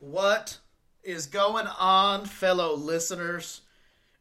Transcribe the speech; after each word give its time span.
What 0.00 0.58
is 1.02 1.26
going 1.26 1.66
on, 1.66 2.24
fellow 2.24 2.76
listeners? 2.76 3.62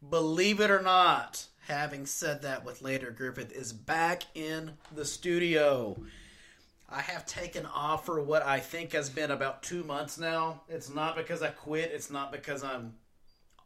Believe 0.10 0.60
it 0.60 0.72
or 0.72 0.82
not, 0.82 1.46
having 1.68 2.08
said 2.08 2.42
that 2.42 2.66
with 2.66 2.82
Later 2.82 3.12
Griffith 3.12 3.52
is 3.52 3.74
back 3.74 4.24
in 4.34 4.72
the 4.92 5.06
studio. 5.06 6.02
I 6.90 7.02
have 7.02 7.28
taken 7.28 7.68
off 7.68 8.08
for 8.08 8.20
what 8.24 8.42
I 8.42 8.60
think 8.60 8.94
has 8.94 9.08
been 9.08 9.30
about 9.30 9.62
two 9.62 9.84
months 9.84 10.18
now. 10.18 10.62
It's 10.68 10.92
not 10.92 11.16
because 11.16 11.44
I 11.44 11.50
quit, 11.50 11.92
it's 11.94 12.10
not 12.10 12.32
because 12.32 12.64
I'm 12.64 12.96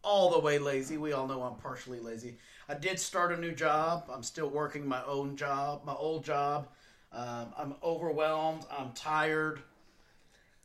all 0.03 0.31
the 0.31 0.39
way 0.39 0.59
lazy. 0.59 0.97
We 0.97 1.13
all 1.13 1.27
know 1.27 1.43
I'm 1.43 1.55
partially 1.55 2.01
lazy. 2.01 2.35
I 2.67 2.73
did 2.73 2.99
start 2.99 3.31
a 3.31 3.37
new 3.37 3.53
job. 3.53 4.09
I'm 4.11 4.23
still 4.23 4.49
working 4.49 4.85
my 4.85 5.01
own 5.05 5.37
job, 5.37 5.85
my 5.85 5.93
old 5.93 6.25
job. 6.25 6.67
Um, 7.13 7.53
I'm 7.57 7.75
overwhelmed. 7.81 8.65
I'm 8.77 8.91
tired. 8.91 9.61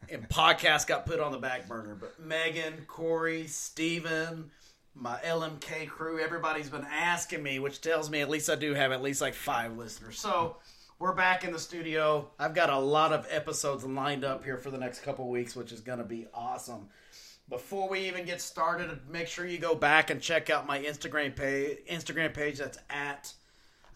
And 0.08 0.28
podcast 0.28 0.86
got 0.86 1.06
put 1.06 1.20
on 1.20 1.32
the 1.32 1.38
back 1.38 1.66
burner. 1.68 1.94
But 1.94 2.20
Megan, 2.20 2.84
Corey, 2.86 3.46
Steven, 3.46 4.50
my 4.94 5.18
LMK 5.24 5.88
crew, 5.88 6.20
everybody's 6.20 6.70
been 6.70 6.86
asking 6.90 7.42
me, 7.42 7.58
which 7.58 7.80
tells 7.80 8.08
me 8.08 8.20
at 8.20 8.30
least 8.30 8.48
I 8.48 8.54
do 8.54 8.74
have 8.74 8.92
at 8.92 9.02
least 9.02 9.20
like 9.20 9.34
five 9.34 9.76
listeners. 9.76 10.18
So 10.18 10.56
we're 10.98 11.14
back 11.14 11.44
in 11.44 11.52
the 11.52 11.58
studio. 11.58 12.30
I've 12.38 12.54
got 12.54 12.70
a 12.70 12.78
lot 12.78 13.12
of 13.12 13.26
episodes 13.30 13.84
lined 13.84 14.24
up 14.24 14.44
here 14.44 14.56
for 14.56 14.70
the 14.70 14.78
next 14.78 15.00
couple 15.00 15.28
weeks, 15.28 15.54
which 15.54 15.72
is 15.72 15.80
going 15.80 15.98
to 15.98 16.04
be 16.04 16.26
awesome. 16.32 16.88
Before 17.48 17.88
we 17.88 18.00
even 18.08 18.24
get 18.24 18.40
started, 18.40 18.98
make 19.08 19.28
sure 19.28 19.46
you 19.46 19.58
go 19.58 19.74
back 19.74 20.10
and 20.10 20.20
check 20.20 20.50
out 20.50 20.66
my 20.66 20.78
Instagram 20.80 21.36
page. 21.36 21.78
Instagram 21.90 22.32
page 22.32 22.58
that's 22.58 22.78
at, 22.88 23.32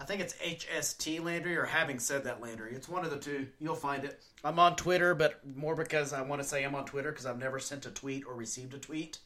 I 0.00 0.04
think 0.04 0.22
it's 0.22 0.32
HST 0.34 1.22
Landry 1.22 1.56
or 1.56 1.66
having 1.66 1.98
said 1.98 2.24
that 2.24 2.40
Landry. 2.40 2.72
It's 2.72 2.88
one 2.88 3.04
of 3.04 3.10
the 3.10 3.18
two. 3.18 3.46
You'll 3.58 3.74
find 3.74 4.02
it. 4.04 4.22
I'm 4.42 4.58
on 4.58 4.74
Twitter, 4.74 5.14
but 5.14 5.46
more 5.54 5.74
because 5.74 6.14
I 6.14 6.22
want 6.22 6.40
to 6.40 6.48
say 6.48 6.64
I'm 6.64 6.74
on 6.74 6.86
Twitter 6.86 7.10
because 7.10 7.26
I've 7.26 7.38
never 7.38 7.58
sent 7.58 7.84
a 7.84 7.90
tweet 7.90 8.24
or 8.26 8.34
received 8.34 8.72
a 8.72 8.78
tweet. 8.78 9.18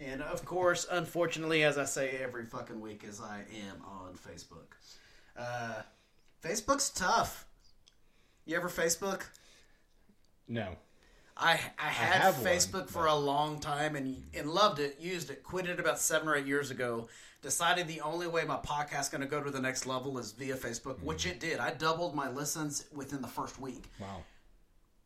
And 0.00 0.20
of 0.20 0.44
course, 0.44 0.86
unfortunately, 0.90 1.62
as 1.62 1.78
I 1.78 1.84
say 1.84 2.18
every 2.20 2.46
fucking 2.46 2.80
week, 2.80 3.04
as 3.08 3.20
I 3.20 3.44
am 3.68 3.82
on 3.84 4.14
Facebook. 4.14 4.74
Uh, 5.36 5.82
Facebook's 6.42 6.90
tough. 6.90 7.46
You 8.44 8.56
ever 8.56 8.68
Facebook? 8.68 9.22
No. 10.48 10.76
I 11.36 11.52
I 11.78 11.88
had 11.88 12.20
have 12.22 12.38
one, 12.38 12.46
Facebook 12.46 12.88
for 12.88 13.06
a 13.06 13.14
long 13.14 13.60
time 13.60 13.94
and 13.94 14.24
and 14.34 14.50
loved 14.50 14.80
it, 14.80 14.96
used 15.00 15.30
it, 15.30 15.44
quit 15.44 15.66
it 15.66 15.78
about 15.78 16.00
seven 16.00 16.26
or 16.26 16.34
eight 16.34 16.46
years 16.46 16.72
ago. 16.72 17.08
Decided 17.40 17.86
the 17.86 18.00
only 18.00 18.26
way 18.26 18.44
my 18.44 18.56
podcast's 18.56 19.08
going 19.08 19.20
to 19.20 19.26
go 19.28 19.40
to 19.40 19.50
the 19.50 19.60
next 19.60 19.86
level 19.86 20.18
is 20.18 20.32
via 20.32 20.56
Facebook, 20.56 20.96
mm-hmm. 20.96 21.06
which 21.06 21.24
it 21.24 21.38
did. 21.38 21.60
I 21.60 21.70
doubled 21.70 22.14
my 22.14 22.28
listens 22.28 22.86
within 22.92 23.22
the 23.22 23.28
first 23.28 23.60
week. 23.60 23.84
Wow. 24.00 24.24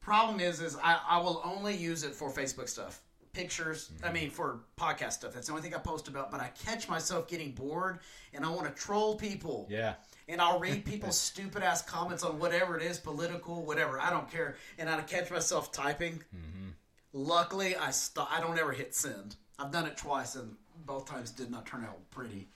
Problem 0.01 0.41
is, 0.41 0.61
is 0.61 0.77
I, 0.83 0.99
I 1.07 1.19
will 1.19 1.43
only 1.45 1.77
use 1.77 2.05
it 2.05 2.15
for 2.15 2.33
Facebook 2.33 2.71
stuff, 2.71 3.03
pictures. 3.35 3.91
I 4.03 4.07
mm-hmm. 4.07 4.15
mean, 4.15 4.31
for 4.31 4.61
podcast 4.81 5.13
stuff. 5.13 5.35
That's 5.35 5.49
the 5.49 5.53
only 5.53 5.63
thing 5.63 5.75
I 5.75 5.79
post 5.79 6.09
about. 6.09 6.31
But 6.31 6.41
I 6.41 6.51
catch 6.65 6.89
myself 6.89 7.29
getting 7.29 7.53
bored, 7.53 7.99
and 8.33 8.47
I 8.47 8.49
want 8.49 8.65
to 8.65 8.83
troll 8.83 9.15
people 9.15 9.67
Yeah. 9.71 9.95
and 10.27 10.41
I'll 10.41 10.59
read 10.59 10.85
people's 10.87 11.19
stupid 11.19 11.63
ass 11.63 11.83
comments 11.83 12.25
on 12.25 12.39
whatever 12.39 12.79
it 12.79 12.83
is, 12.83 12.99
political, 12.99 13.63
whatever. 13.63 14.01
I 14.01 14.09
don't 14.09 14.31
care, 14.31 14.57
and 14.79 14.89
I 14.89 15.03
catch 15.03 15.31
myself 15.31 15.71
typing. 15.71 16.15
Mm-hmm. 16.35 16.71
Luckily, 17.13 17.77
I 17.77 17.91
st- 17.91 18.27
I 18.31 18.41
don't 18.41 18.59
ever 18.59 18.73
hit 18.73 18.95
send. 18.95 19.37
I've 19.59 19.71
done 19.71 19.85
it 19.85 19.99
twice, 19.99 20.35
and 20.35 20.57
both 20.87 21.07
times 21.07 21.31
did 21.31 21.51
not 21.51 21.67
turn 21.67 21.85
out 21.85 21.99
pretty. 22.11 22.49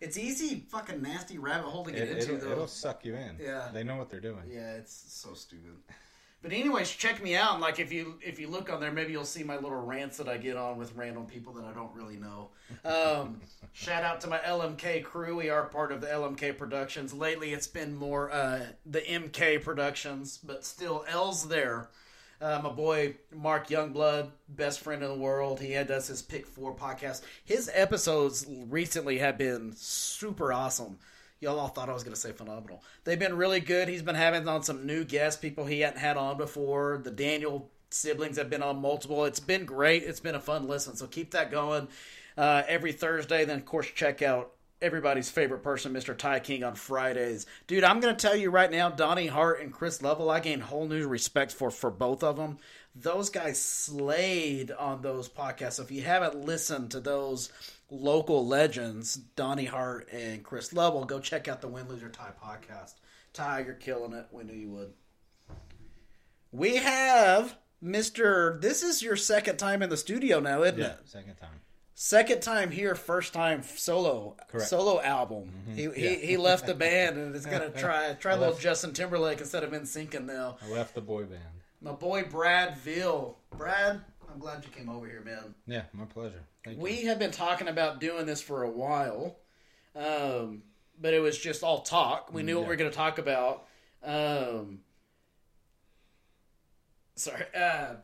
It's 0.00 0.18
easy, 0.18 0.64
fucking 0.68 1.00
nasty 1.00 1.38
rabbit 1.38 1.68
hole 1.68 1.84
to 1.84 1.92
get 1.92 2.02
It, 2.08 2.18
into, 2.18 2.34
it'll, 2.34 2.46
though. 2.46 2.52
it'll 2.52 2.66
suck 2.66 3.04
you 3.04 3.14
in. 3.14 3.36
Yeah. 3.40 3.68
They 3.72 3.84
know 3.84 3.96
what 3.96 4.10
they're 4.10 4.20
doing. 4.20 4.42
Yeah, 4.50 4.72
it's 4.72 4.92
so 4.92 5.32
stupid. 5.34 5.70
But 6.42 6.50
anyways, 6.52 6.90
check 6.90 7.22
me 7.22 7.36
out. 7.36 7.60
Like 7.60 7.78
if 7.78 7.92
you 7.92 8.18
if 8.20 8.40
you 8.40 8.48
look 8.48 8.68
on 8.72 8.80
there, 8.80 8.90
maybe 8.90 9.12
you'll 9.12 9.24
see 9.24 9.44
my 9.44 9.54
little 9.54 9.80
rants 9.80 10.16
that 10.16 10.28
I 10.28 10.38
get 10.38 10.56
on 10.56 10.76
with 10.76 10.92
random 10.96 11.24
people 11.24 11.52
that 11.52 11.64
I 11.64 11.72
don't 11.72 11.94
really 11.94 12.16
know. 12.16 12.48
Um, 12.84 13.40
shout 13.72 14.02
out 14.02 14.20
to 14.22 14.26
my 14.26 14.38
LMK 14.38 15.04
crew. 15.04 15.36
We 15.36 15.50
are 15.50 15.62
part 15.66 15.92
of 15.92 16.00
the 16.00 16.08
LMK 16.08 16.58
Productions. 16.58 17.14
Lately, 17.14 17.52
it's 17.52 17.68
been 17.68 17.94
more 17.94 18.32
uh, 18.32 18.58
the 18.84 19.02
MK 19.02 19.62
Productions, 19.62 20.38
but 20.38 20.64
still 20.64 21.04
L's 21.08 21.46
there. 21.46 21.90
Uh, 22.42 22.60
my 22.60 22.70
boy 22.70 23.14
Mark 23.32 23.68
Youngblood, 23.68 24.28
best 24.48 24.80
friend 24.80 25.00
in 25.00 25.08
the 25.08 25.14
world. 25.14 25.60
He 25.60 25.70
had 25.70 25.86
does 25.86 26.08
his 26.08 26.22
Pick 26.22 26.44
Four 26.44 26.74
podcast. 26.74 27.22
His 27.44 27.70
episodes 27.72 28.44
recently 28.68 29.18
have 29.18 29.38
been 29.38 29.72
super 29.76 30.52
awesome. 30.52 30.98
Y'all 31.40 31.60
all 31.60 31.68
thought 31.68 31.88
I 31.88 31.92
was 31.92 32.02
going 32.02 32.14
to 32.14 32.20
say 32.20 32.32
phenomenal. 32.32 32.82
They've 33.04 33.18
been 33.18 33.36
really 33.36 33.60
good. 33.60 33.86
He's 33.86 34.02
been 34.02 34.16
having 34.16 34.48
on 34.48 34.64
some 34.64 34.86
new 34.86 35.04
guests, 35.04 35.40
people 35.40 35.66
he 35.66 35.80
hadn't 35.80 36.00
had 36.00 36.16
on 36.16 36.36
before. 36.36 37.00
The 37.04 37.12
Daniel 37.12 37.70
siblings 37.90 38.38
have 38.38 38.50
been 38.50 38.62
on 38.62 38.80
multiple. 38.80 39.24
It's 39.24 39.40
been 39.40 39.64
great. 39.64 40.02
It's 40.02 40.20
been 40.20 40.34
a 40.34 40.40
fun 40.40 40.66
listen. 40.66 40.96
So 40.96 41.06
keep 41.06 41.30
that 41.32 41.52
going 41.52 41.86
uh, 42.36 42.64
every 42.66 42.92
Thursday. 42.92 43.44
Then, 43.44 43.58
of 43.58 43.66
course, 43.66 43.86
check 43.94 44.20
out 44.20 44.50
everybody's 44.82 45.30
favorite 45.30 45.62
person, 45.62 45.92
Mr. 45.92 46.16
Ty 46.16 46.40
King, 46.40 46.64
on 46.64 46.74
Fridays. 46.74 47.46
Dude, 47.66 47.84
I'm 47.84 48.00
going 48.00 48.14
to 48.14 48.20
tell 48.28 48.36
you 48.36 48.50
right 48.50 48.70
now, 48.70 48.90
Donnie 48.90 49.28
Hart 49.28 49.60
and 49.62 49.72
Chris 49.72 50.02
Lovell, 50.02 50.30
I 50.30 50.40
gain 50.40 50.60
whole 50.60 50.86
new 50.86 51.06
respect 51.08 51.52
for 51.52 51.70
for 51.70 51.90
both 51.90 52.22
of 52.22 52.36
them. 52.36 52.58
Those 52.94 53.30
guys 53.30 53.60
slayed 53.60 54.70
on 54.70 55.00
those 55.00 55.28
podcasts. 55.28 55.74
So 55.74 55.82
if 55.82 55.90
you 55.90 56.02
haven't 56.02 56.44
listened 56.44 56.90
to 56.90 57.00
those 57.00 57.50
local 57.90 58.46
legends, 58.46 59.14
Donnie 59.14 59.64
Hart 59.64 60.08
and 60.12 60.42
Chris 60.44 60.72
Lovell, 60.74 61.04
go 61.04 61.18
check 61.20 61.48
out 61.48 61.60
the 61.62 61.68
Win 61.68 61.88
Loser 61.88 62.10
Tie 62.10 62.32
podcast. 62.42 62.94
Ty, 63.32 63.60
you're 63.60 63.74
killing 63.74 64.12
it. 64.12 64.26
We 64.30 64.44
knew 64.44 64.52
you 64.52 64.68
would. 64.70 64.92
We 66.50 66.76
have 66.76 67.56
Mr. 67.82 68.60
This 68.60 68.82
is 68.82 69.02
your 69.02 69.16
second 69.16 69.56
time 69.56 69.82
in 69.82 69.88
the 69.88 69.96
studio 69.96 70.38
now, 70.40 70.62
isn't 70.62 70.78
Yeah. 70.78 70.86
it? 70.92 70.98
Second 71.08 71.36
time. 71.36 71.60
Second 72.04 72.42
time 72.42 72.72
here, 72.72 72.96
first 72.96 73.32
time 73.32 73.62
solo 73.62 74.34
Correct. 74.48 74.68
solo 74.68 75.00
album. 75.00 75.52
He, 75.72 75.88
he 75.88 76.16
he 76.16 76.36
left 76.36 76.66
the 76.66 76.74
band 76.74 77.16
and 77.16 77.32
is 77.36 77.46
gonna 77.46 77.70
try 77.76 78.14
try 78.14 78.32
a 78.32 78.36
little 78.36 78.54
left. 78.54 78.60
Justin 78.60 78.92
Timberlake 78.92 79.38
instead 79.38 79.62
of 79.62 79.72
in 79.72 79.86
and 80.16 80.26
now. 80.26 80.56
I 80.60 80.68
left 80.72 80.96
the 80.96 81.00
boy 81.00 81.22
band. 81.26 81.42
My 81.80 81.92
boy 81.92 82.24
Brad 82.24 82.76
Ville. 82.78 83.38
Brad, 83.56 84.00
I'm 84.28 84.40
glad 84.40 84.64
you 84.64 84.70
came 84.72 84.88
over 84.88 85.06
here, 85.06 85.22
man. 85.24 85.54
Yeah, 85.68 85.82
my 85.92 86.04
pleasure. 86.06 86.42
Thank 86.64 86.78
you. 86.78 86.82
We 86.82 87.04
have 87.04 87.20
been 87.20 87.30
talking 87.30 87.68
about 87.68 88.00
doing 88.00 88.26
this 88.26 88.42
for 88.42 88.64
a 88.64 88.70
while, 88.70 89.36
um, 89.94 90.64
but 91.00 91.14
it 91.14 91.20
was 91.20 91.38
just 91.38 91.62
all 91.62 91.82
talk. 91.82 92.34
We 92.34 92.42
knew 92.42 92.56
what 92.56 92.62
we 92.64 92.70
were 92.70 92.76
going 92.76 92.90
to 92.90 92.96
talk 92.96 93.18
about. 93.18 93.68
Um, 94.02 94.80
sorry, 97.14 97.44
uh, 97.54 97.94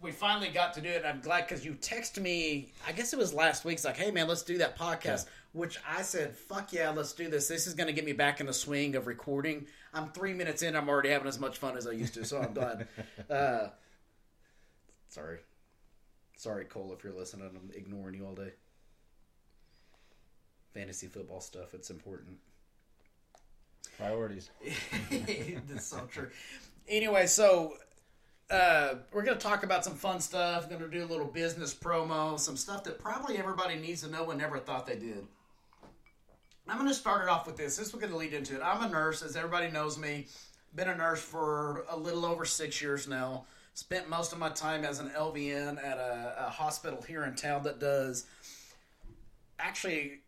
we 0.00 0.12
finally 0.12 0.48
got 0.48 0.74
to 0.74 0.80
do 0.80 0.88
it. 0.88 1.04
I'm 1.04 1.20
glad 1.20 1.48
because 1.48 1.64
you 1.64 1.72
texted 1.74 2.22
me. 2.22 2.72
I 2.86 2.92
guess 2.92 3.12
it 3.12 3.18
was 3.18 3.34
last 3.34 3.64
week. 3.64 3.74
It's 3.74 3.84
like, 3.84 3.96
hey 3.96 4.10
man, 4.10 4.28
let's 4.28 4.42
do 4.42 4.58
that 4.58 4.78
podcast. 4.78 5.26
Which 5.52 5.78
I 5.88 6.02
said, 6.02 6.36
fuck 6.36 6.72
yeah, 6.72 6.90
let's 6.90 7.12
do 7.12 7.28
this. 7.28 7.48
This 7.48 7.66
is 7.66 7.74
going 7.74 7.88
to 7.88 7.92
get 7.92 8.04
me 8.04 8.12
back 8.12 8.40
in 8.40 8.46
the 8.46 8.52
swing 8.52 8.94
of 8.94 9.06
recording. 9.06 9.66
I'm 9.92 10.10
three 10.10 10.34
minutes 10.34 10.62
in. 10.62 10.76
I'm 10.76 10.88
already 10.88 11.08
having 11.08 11.26
as 11.26 11.40
much 11.40 11.58
fun 11.58 11.76
as 11.76 11.86
I 11.86 11.92
used 11.92 12.14
to, 12.14 12.24
so 12.24 12.40
I'm 12.40 12.52
glad. 12.52 12.86
uh, 13.30 13.68
sorry. 15.08 15.38
Sorry, 16.36 16.64
Cole, 16.64 16.94
if 16.96 17.02
you're 17.02 17.14
listening. 17.14 17.46
I'm 17.48 17.70
ignoring 17.74 18.14
you 18.14 18.26
all 18.26 18.34
day. 18.34 18.52
Fantasy 20.74 21.08
football 21.08 21.40
stuff, 21.40 21.74
it's 21.74 21.90
important. 21.90 22.36
Priorities. 23.96 24.50
That's 25.10 25.86
so 25.86 26.06
true. 26.08 26.30
Anyway, 26.86 27.26
so 27.26 27.74
uh, 28.50 28.94
we're 29.12 29.22
going 29.22 29.36
to 29.36 29.42
talk 29.42 29.62
about 29.62 29.84
some 29.84 29.94
fun 29.94 30.20
stuff. 30.20 30.68
Going 30.68 30.80
to 30.80 30.88
do 30.88 31.04
a 31.04 31.06
little 31.06 31.26
business 31.26 31.74
promo, 31.74 32.38
some 32.38 32.56
stuff 32.56 32.84
that 32.84 32.98
probably 32.98 33.36
everybody 33.36 33.76
needs 33.76 34.02
to 34.02 34.10
know 34.10 34.30
and 34.30 34.40
never 34.40 34.58
thought 34.58 34.86
they 34.86 34.96
did. 34.96 35.26
I'm 36.66 36.76
going 36.76 36.88
to 36.88 36.94
start 36.94 37.22
it 37.22 37.28
off 37.28 37.46
with 37.46 37.56
this. 37.56 37.76
This 37.76 37.88
is 37.88 37.92
going 37.94 38.10
to 38.10 38.16
lead 38.16 38.34
into 38.34 38.54
it. 38.54 38.62
I'm 38.62 38.82
a 38.82 38.88
nurse, 38.88 39.22
as 39.22 39.36
everybody 39.36 39.70
knows 39.70 39.98
me. 39.98 40.26
Been 40.74 40.88
a 40.88 40.96
nurse 40.96 41.20
for 41.20 41.84
a 41.88 41.96
little 41.96 42.26
over 42.26 42.44
six 42.44 42.80
years 42.82 43.08
now. 43.08 43.46
Spent 43.72 44.08
most 44.08 44.32
of 44.32 44.38
my 44.38 44.50
time 44.50 44.84
as 44.84 44.98
an 44.98 45.10
LVN 45.10 45.82
at 45.82 45.98
a, 45.98 46.46
a 46.46 46.50
hospital 46.50 47.02
here 47.06 47.24
in 47.24 47.34
town 47.34 47.62
that 47.62 47.78
does 47.78 48.26
actually 49.58 50.20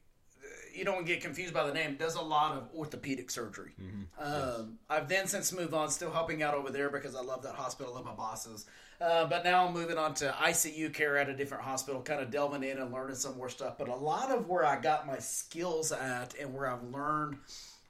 you 0.75 0.85
don't 0.85 1.07
get 1.07 1.21
confused 1.21 1.55
by 1.55 1.67
the 1.67 1.73
name, 1.73 1.97
does 1.97 2.15
a 2.15 2.23
lot 2.23 2.57
of 2.57 2.69
orthopedic 2.75 3.31
surgery. 3.31 3.73
Um, 4.19 4.79
I've 4.89 5.09
then 5.09 5.27
since 5.27 5.53
moved 5.53 5.75
on, 5.75 5.91
still 5.91 6.11
helping 6.11 6.43
out 6.43 6.55
over 6.55 6.71
there 6.71 6.91
because 6.91 7.15
I 7.15 7.23
love 7.23 7.43
that 7.43 7.55
hospital, 7.55 7.95
love 7.95 8.05
my 8.05 8.15
bosses. 8.15 8.67
Uh, 9.01 9.27
but 9.27 9.45
now 9.45 9.67
I'm 9.67 9.73
moving 9.73 9.97
on 9.97 10.13
to 10.15 10.35
ICU 10.43 10.93
care 10.93 11.17
at 11.17 11.29
a 11.29 11.35
different 11.35 11.65
hospital, 11.65 12.03
kind 12.03 12.21
of 12.21 12.31
delving 12.31 12.63
in 12.63 12.79
and 12.79 12.93
learning 12.93 13.17
some 13.17 13.37
more 13.37 13.49
stuff. 13.49 13.79
But 13.79 13.89
a 13.89 13.95
lot 13.95 14.31
of 14.31 14.47
where 14.47 14.65
I 14.65 14.79
got 14.79 15.07
my 15.07 15.19
skills 15.19 15.91
at 15.91 16.35
and 16.39 16.53
where 16.53 16.71
I've 16.71 16.83
learned 16.85 17.39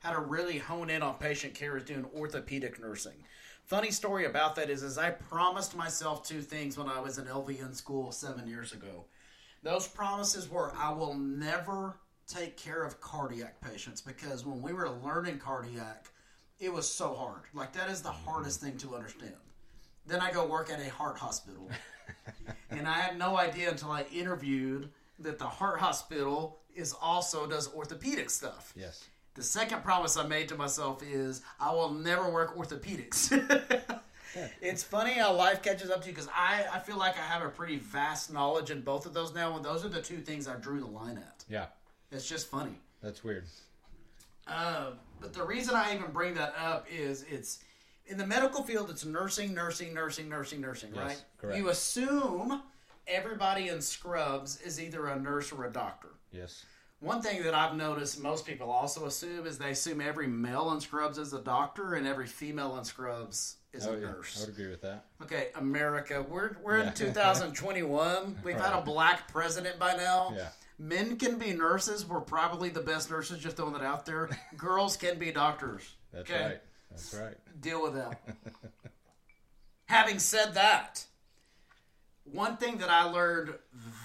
how 0.00 0.12
to 0.12 0.20
really 0.20 0.58
hone 0.58 0.88
in 0.88 1.02
on 1.02 1.14
patient 1.14 1.54
care 1.54 1.76
is 1.76 1.84
doing 1.84 2.06
orthopedic 2.16 2.80
nursing. 2.80 3.24
Funny 3.64 3.90
story 3.90 4.24
about 4.24 4.56
that 4.56 4.70
is, 4.70 4.82
is 4.82 4.98
I 4.98 5.10
promised 5.10 5.76
myself 5.76 6.26
two 6.26 6.42
things 6.42 6.76
when 6.78 6.88
I 6.88 7.00
was 7.00 7.18
in 7.18 7.26
LVN 7.26 7.74
school 7.74 8.10
seven 8.12 8.48
years 8.48 8.72
ago. 8.72 9.04
Those 9.62 9.86
promises 9.86 10.50
were 10.50 10.72
I 10.76 10.92
will 10.92 11.14
never 11.14 11.96
take 12.30 12.56
care 12.56 12.82
of 12.82 13.00
cardiac 13.00 13.60
patients 13.60 14.00
because 14.00 14.46
when 14.46 14.62
we 14.62 14.72
were 14.72 14.90
learning 15.04 15.38
cardiac, 15.38 16.08
it 16.58 16.72
was 16.72 16.88
so 16.88 17.14
hard. 17.14 17.42
Like 17.54 17.72
that 17.72 17.90
is 17.90 18.02
the 18.02 18.10
mm-hmm. 18.10 18.30
hardest 18.30 18.60
thing 18.60 18.76
to 18.78 18.94
understand. 18.94 19.34
Then 20.06 20.20
I 20.20 20.30
go 20.30 20.46
work 20.46 20.70
at 20.70 20.80
a 20.80 20.90
heart 20.90 21.18
hospital. 21.18 21.68
and 22.70 22.86
I 22.86 23.00
had 23.00 23.18
no 23.18 23.36
idea 23.36 23.70
until 23.70 23.90
I 23.90 24.04
interviewed 24.12 24.90
that 25.18 25.38
the 25.38 25.46
heart 25.46 25.80
hospital 25.80 26.58
is 26.74 26.94
also 27.00 27.46
does 27.46 27.72
orthopedic 27.74 28.30
stuff. 28.30 28.72
Yes. 28.76 29.04
The 29.34 29.42
second 29.42 29.82
promise 29.84 30.16
I 30.16 30.26
made 30.26 30.48
to 30.48 30.56
myself 30.56 31.02
is 31.02 31.42
I 31.58 31.72
will 31.72 31.92
never 31.92 32.30
work 32.30 32.56
orthopedics. 32.56 33.30
It's 34.60 34.82
funny 34.82 35.14
how 35.14 35.34
life 35.34 35.62
catches 35.62 35.90
up 35.90 36.02
to 36.02 36.08
you 36.08 36.14
because 36.14 36.28
I, 36.28 36.64
I 36.72 36.78
feel 36.78 36.96
like 36.96 37.18
I 37.18 37.22
have 37.22 37.42
a 37.42 37.48
pretty 37.48 37.78
vast 37.78 38.32
knowledge 38.32 38.70
in 38.70 38.80
both 38.80 39.06
of 39.06 39.12
those 39.12 39.34
now, 39.34 39.56
and 39.56 39.64
those 39.64 39.84
are 39.84 39.88
the 39.88 40.00
two 40.00 40.18
things 40.18 40.46
I 40.46 40.54
drew 40.54 40.80
the 40.80 40.86
line 40.86 41.18
at. 41.18 41.44
Yeah. 41.48 41.66
It's 42.12 42.28
just 42.28 42.48
funny. 42.48 42.78
That's 43.02 43.22
weird. 43.24 43.44
Uh, 44.46 44.92
but 45.20 45.32
the 45.32 45.44
reason 45.44 45.74
I 45.74 45.94
even 45.94 46.10
bring 46.10 46.34
that 46.34 46.54
up 46.60 46.86
is 46.90 47.24
it's 47.30 47.60
in 48.06 48.18
the 48.18 48.26
medical 48.26 48.62
field, 48.62 48.90
it's 48.90 49.04
nursing, 49.04 49.54
nursing, 49.54 49.94
nursing, 49.94 50.28
nursing, 50.28 50.60
nursing, 50.60 50.90
Yes, 50.94 51.04
right? 51.04 51.24
correct. 51.40 51.58
You 51.58 51.68
assume 51.68 52.62
everybody 53.06 53.68
in 53.68 53.80
scrubs 53.80 54.60
is 54.62 54.80
either 54.80 55.06
a 55.06 55.18
nurse 55.20 55.52
or 55.52 55.66
a 55.66 55.70
doctor. 55.72 56.08
Yes. 56.32 56.64
One 56.98 57.22
thing 57.22 57.42
that 57.44 57.54
I've 57.54 57.76
noticed 57.76 58.20
most 58.20 58.44
people 58.46 58.70
also 58.70 59.06
assume 59.06 59.46
is 59.46 59.56
they 59.56 59.70
assume 59.70 60.00
every 60.00 60.26
male 60.26 60.72
in 60.72 60.80
scrubs 60.80 61.16
is 61.16 61.32
a 61.32 61.40
doctor 61.40 61.94
and 61.94 62.06
every 62.06 62.26
female 62.26 62.76
in 62.76 62.84
scrubs 62.84 63.56
is 63.72 63.86
Oh, 63.86 63.92
a 63.94 64.00
yeah. 64.00 64.06
nurse. 64.06 64.36
I 64.36 64.40
would 64.40 64.48
agree 64.50 64.68
with 64.68 64.82
that. 64.82 65.04
Okay, 65.22 65.48
America, 65.54 66.26
we're 66.28 66.56
we're 66.62 66.78
Yeah. 66.78 66.88
in 66.88 66.94
2021. 66.94 68.38
We've 68.44 68.56
had 68.56 68.76
a 68.76 68.82
black 68.82 69.28
president 69.32 69.78
by 69.78 69.94
now. 69.94 70.32
Yeah. 70.36 70.48
Men 70.80 71.18
can 71.18 71.36
be 71.38 71.52
nurses. 71.52 72.06
We're 72.08 72.22
probably 72.22 72.70
the 72.70 72.80
best 72.80 73.10
nurses. 73.10 73.38
Just 73.38 73.58
throwing 73.58 73.74
that 73.74 73.82
out 73.82 74.06
there. 74.06 74.30
Girls 74.56 74.96
can 74.96 75.18
be 75.18 75.30
doctors. 75.30 75.82
That's 76.10 76.30
Okay. 76.30 76.42
right. 76.42 76.60
That's 76.90 77.14
right. 77.14 77.36
Deal 77.60 77.82
with 77.82 77.92
that. 77.94 78.18
Having 79.86 80.20
said 80.20 80.54
that, 80.54 81.04
one 82.24 82.56
thing 82.56 82.78
that 82.78 82.88
I 82.88 83.04
learned 83.04 83.54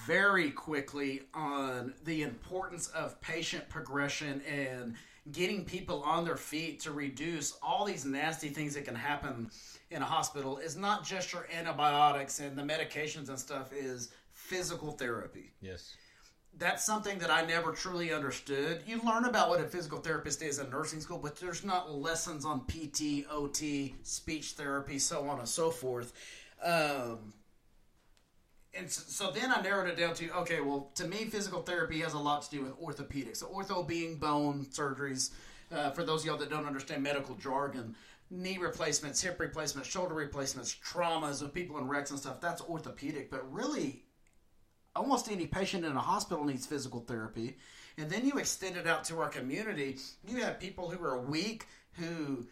very 0.06 0.50
quickly 0.50 1.22
on 1.32 1.94
the 2.04 2.22
importance 2.22 2.88
of 2.88 3.18
patient 3.22 3.66
progression 3.70 4.42
and 4.42 4.96
getting 5.32 5.64
people 5.64 6.02
on 6.02 6.24
their 6.26 6.36
feet 6.36 6.80
to 6.80 6.92
reduce 6.92 7.56
all 7.62 7.86
these 7.86 8.04
nasty 8.04 8.48
things 8.48 8.74
that 8.74 8.84
can 8.84 8.94
happen 8.94 9.50
in 9.90 10.02
a 10.02 10.04
hospital 10.04 10.58
is 10.58 10.76
not 10.76 11.04
just 11.06 11.32
your 11.32 11.48
antibiotics 11.56 12.38
and 12.38 12.56
the 12.58 12.62
medications 12.62 13.28
and 13.30 13.38
stuff 13.38 13.72
is 13.72 14.10
physical 14.32 14.92
therapy 14.92 15.52
Yes. 15.60 15.94
That's 16.58 16.84
something 16.84 17.18
that 17.18 17.30
I 17.30 17.44
never 17.44 17.72
truly 17.72 18.12
understood. 18.12 18.82
You 18.86 19.00
learn 19.02 19.26
about 19.26 19.50
what 19.50 19.60
a 19.60 19.64
physical 19.64 19.98
therapist 19.98 20.42
is 20.42 20.58
in 20.58 20.70
nursing 20.70 21.00
school, 21.00 21.18
but 21.18 21.36
there's 21.36 21.64
not 21.64 21.94
lessons 21.94 22.44
on 22.44 22.60
PT, 22.66 23.26
OT, 23.30 23.94
speech 24.02 24.52
therapy, 24.52 24.98
so 24.98 25.28
on 25.28 25.38
and 25.38 25.48
so 25.48 25.70
forth. 25.70 26.12
Um, 26.64 27.34
and 28.72 28.90
so, 28.90 29.02
so 29.06 29.30
then 29.30 29.52
I 29.52 29.60
narrowed 29.60 29.88
it 29.88 29.96
down 29.96 30.14
to 30.14 30.30
okay, 30.38 30.60
well, 30.60 30.90
to 30.94 31.06
me, 31.06 31.24
physical 31.26 31.62
therapy 31.62 32.00
has 32.00 32.14
a 32.14 32.18
lot 32.18 32.42
to 32.42 32.50
do 32.50 32.62
with 32.62 32.80
orthopedics. 32.80 33.38
So 33.38 33.46
ortho 33.46 33.86
being 33.86 34.16
bone 34.16 34.66
surgeries. 34.70 35.32
Uh, 35.70 35.90
for 35.90 36.04
those 36.04 36.20
of 36.20 36.26
y'all 36.26 36.36
that 36.38 36.48
don't 36.48 36.66
understand 36.66 37.02
medical 37.02 37.34
jargon, 37.34 37.96
knee 38.30 38.56
replacements, 38.56 39.20
hip 39.20 39.38
replacements, 39.40 39.88
shoulder 39.88 40.14
replacements, 40.14 40.74
traumas 40.74 41.42
of 41.42 41.52
people 41.52 41.76
in 41.78 41.88
wrecks 41.88 42.10
and 42.10 42.20
stuff. 42.20 42.40
That's 42.40 42.62
orthopedic, 42.62 43.30
but 43.30 43.52
really 43.52 44.04
almost 44.96 45.30
any 45.30 45.46
patient 45.46 45.84
in 45.84 45.92
a 45.92 46.00
hospital 46.00 46.44
needs 46.44 46.66
physical 46.66 47.00
therapy. 47.00 47.56
And 47.98 48.10
then 48.10 48.26
you 48.26 48.38
extend 48.38 48.76
it 48.76 48.86
out 48.86 49.04
to 49.04 49.20
our 49.20 49.28
community. 49.28 49.96
You 50.26 50.42
have 50.42 50.60
people 50.60 50.90
who 50.90 51.02
are 51.04 51.18
weak, 51.18 51.66
who, 51.92 52.46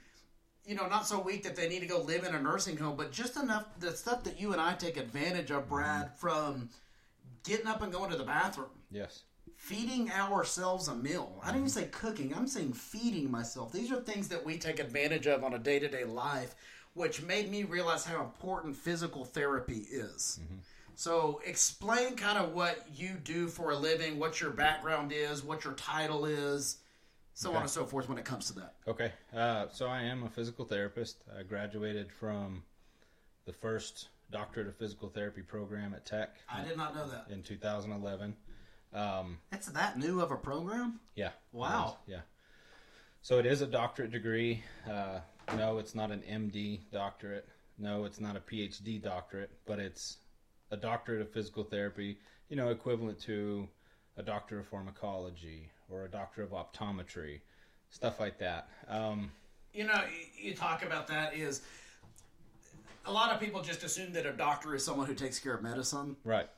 you 0.65 0.75
know, 0.75 0.87
not 0.87 1.07
so 1.07 1.21
weak 1.21 1.43
that 1.43 1.57
they 1.57 1.69
need 1.69 1.81
to 1.81 1.87
go 1.87 2.01
live 2.01 2.25
in 2.25 2.35
a 2.35 2.41
nursing 2.41 2.77
home, 2.77 2.97
but 2.97 3.13
just 3.13 3.37
enough 3.37 3.67
the 3.79 3.91
stuff 3.93 4.25
that 4.25 4.41
you 4.41 4.53
and 4.53 4.61
I 4.61 4.75
take 4.75 4.97
advantage 4.97 5.51
of, 5.51 5.69
Brad, 5.69 6.07
mm-hmm. 6.07 6.17
from 6.17 6.71
getting 7.45 7.67
up 7.67 7.83
and 7.83 7.93
going 7.93 8.11
to 8.11 8.17
the 8.17 8.25
bathroom, 8.25 8.71
Yes. 8.91 9.25
feeding 9.57 10.11
ourselves 10.11 10.89
a 10.89 10.95
meal. 10.95 11.39
I 11.43 11.47
didn't 11.49 11.67
even 11.67 11.71
mm-hmm. 11.71 11.81
say 11.81 11.89
cooking, 11.93 12.35
I'm 12.35 12.47
saying 12.47 12.73
feeding 12.73 13.31
myself. 13.31 13.71
These 13.73 13.93
are 13.93 14.01
things 14.01 14.29
that 14.29 14.45
we 14.45 14.57
take 14.57 14.81
advantage 14.81 15.27
of 15.27 15.45
on 15.45 15.53
a 15.53 15.59
day 15.59 15.79
to 15.79 15.89
day 15.89 16.05
life, 16.05 16.55
which 16.95 17.23
made 17.23 17.51
me 17.51 17.65
realize 17.65 18.07
how 18.07 18.23
important 18.23 18.77
physical 18.77 19.27
therapy 19.27 19.85
is. 19.91 20.41
Mm-hmm. 20.43 20.59
So, 20.97 21.41
explain 21.45 22.17
kind 22.17 22.39
of 22.39 22.53
what 22.55 22.87
you 22.95 23.15
do 23.23 23.49
for 23.49 23.71
a 23.71 23.77
living, 23.77 24.19
what 24.19 24.41
your 24.41 24.51
background 24.51 25.13
is, 25.13 25.43
what 25.43 25.65
your 25.65 25.75
title 25.75 26.25
is, 26.27 26.79
so 27.35 27.51
on 27.55 27.63
and 27.63 27.71
so 27.71 27.85
forth 27.85 28.09
when 28.09 28.17
it 28.19 28.25
comes 28.25 28.47
to 28.47 28.53
that. 28.55 28.75
Okay. 28.87 29.13
Uh, 29.37 29.67
so 29.73 29.87
I 29.87 30.03
am 30.03 30.23
a 30.23 30.29
physical 30.31 30.65
therapist. 30.65 31.17
I 31.37 31.43
graduated 31.43 32.13
from 32.13 32.63
the 33.45 33.53
first 33.53 34.09
doctorate 34.31 34.69
of 34.69 34.77
physical 34.77 35.09
therapy 35.09 35.43
program 35.43 35.95
at 35.95 36.07
Tech 36.07 36.37
I 36.51 36.63
did 36.63 36.77
not 36.77 36.95
know 36.95 37.07
that. 37.09 37.27
in 37.31 37.43
2011. 37.43 38.35
Um, 38.95 39.39
It's 39.53 39.67
that 39.67 39.99
new 39.99 40.21
of 40.21 40.31
a 40.31 40.37
program? 40.37 41.01
yeah. 41.17 41.31
Wow. 41.53 41.99
Yeah. 42.07 42.21
So 43.23 43.39
it 43.39 43.47
is 43.47 43.63
a 43.63 43.67
doctorate 43.67 44.13
degree. 44.13 44.63
Uh, 44.89 45.19
no, 45.57 45.79
it's 45.79 45.95
not 45.95 46.11
an 46.13 46.21
MD 46.21 46.81
doctorate. 46.93 47.49
No, 47.79 48.05
it's 48.05 48.21
not 48.21 48.37
a 48.37 48.41
PhD 48.41 49.03
doctorate, 49.03 49.51
but 49.67 49.79
it's 49.81 50.19
a 50.71 50.77
doctorate 50.77 51.21
of 51.21 51.31
physical 51.31 51.65
therapy, 51.65 52.19
you 52.49 52.57
know, 52.57 52.71
equivalent 52.71 53.19
to 53.21 53.69
a 54.17 54.23
doctor 54.23 54.59
of 54.59 54.67
pharmacology 54.67 55.69
or 55.91 56.05
a 56.05 56.09
doctor 56.09 56.43
of 56.43 56.51
optometry, 56.51 57.41
stuff 57.91 58.21
like 58.21 58.39
that. 58.39 58.69
Um, 58.89 59.31
You 59.73 59.85
know, 59.85 60.01
you 60.41 60.55
talk 60.55 60.85
about 60.85 61.07
that 61.09 61.35
is 61.35 61.63
a 63.07 63.13
lot 63.13 63.33
of 63.33 63.41
people 63.41 63.61
just 63.63 63.83
assume 63.83 64.13
that 64.13 64.25
a 64.27 64.33
doctor 64.33 64.75
is 64.75 64.85
someone 64.85 65.07
who 65.07 65.15
takes 65.15 65.39
care 65.39 65.55
of 65.55 65.63
medicine. 65.63 66.17
right. 66.25 66.49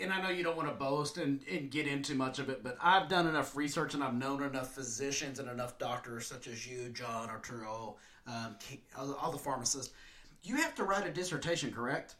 and 0.00 0.12
I 0.12 0.20
know 0.22 0.30
you 0.30 0.42
don't 0.42 0.56
want 0.56 0.68
to 0.68 0.74
boast 0.74 1.18
and, 1.18 1.40
and 1.50 1.70
get 1.70 1.86
into 1.86 2.14
much 2.14 2.38
of 2.38 2.48
it, 2.48 2.62
but 2.62 2.76
I've 2.80 3.08
done 3.08 3.26
enough 3.26 3.56
research 3.56 3.94
and 3.94 4.02
I've 4.02 4.14
known 4.14 4.42
enough 4.42 4.74
physicians 4.74 5.38
and 5.38 5.48
enough 5.48 5.78
doctors 5.78 6.26
such 6.26 6.46
as 6.48 6.66
you, 6.66 6.88
John, 6.90 7.28
Arturo, 7.28 7.96
um, 8.26 8.56
all, 8.96 9.14
all 9.14 9.32
the 9.32 9.38
pharmacists. 9.38 9.92
You 10.42 10.56
have 10.56 10.74
to 10.76 10.84
write 10.84 11.06
a 11.06 11.10
dissertation, 11.10 11.72
correct? 11.72 12.16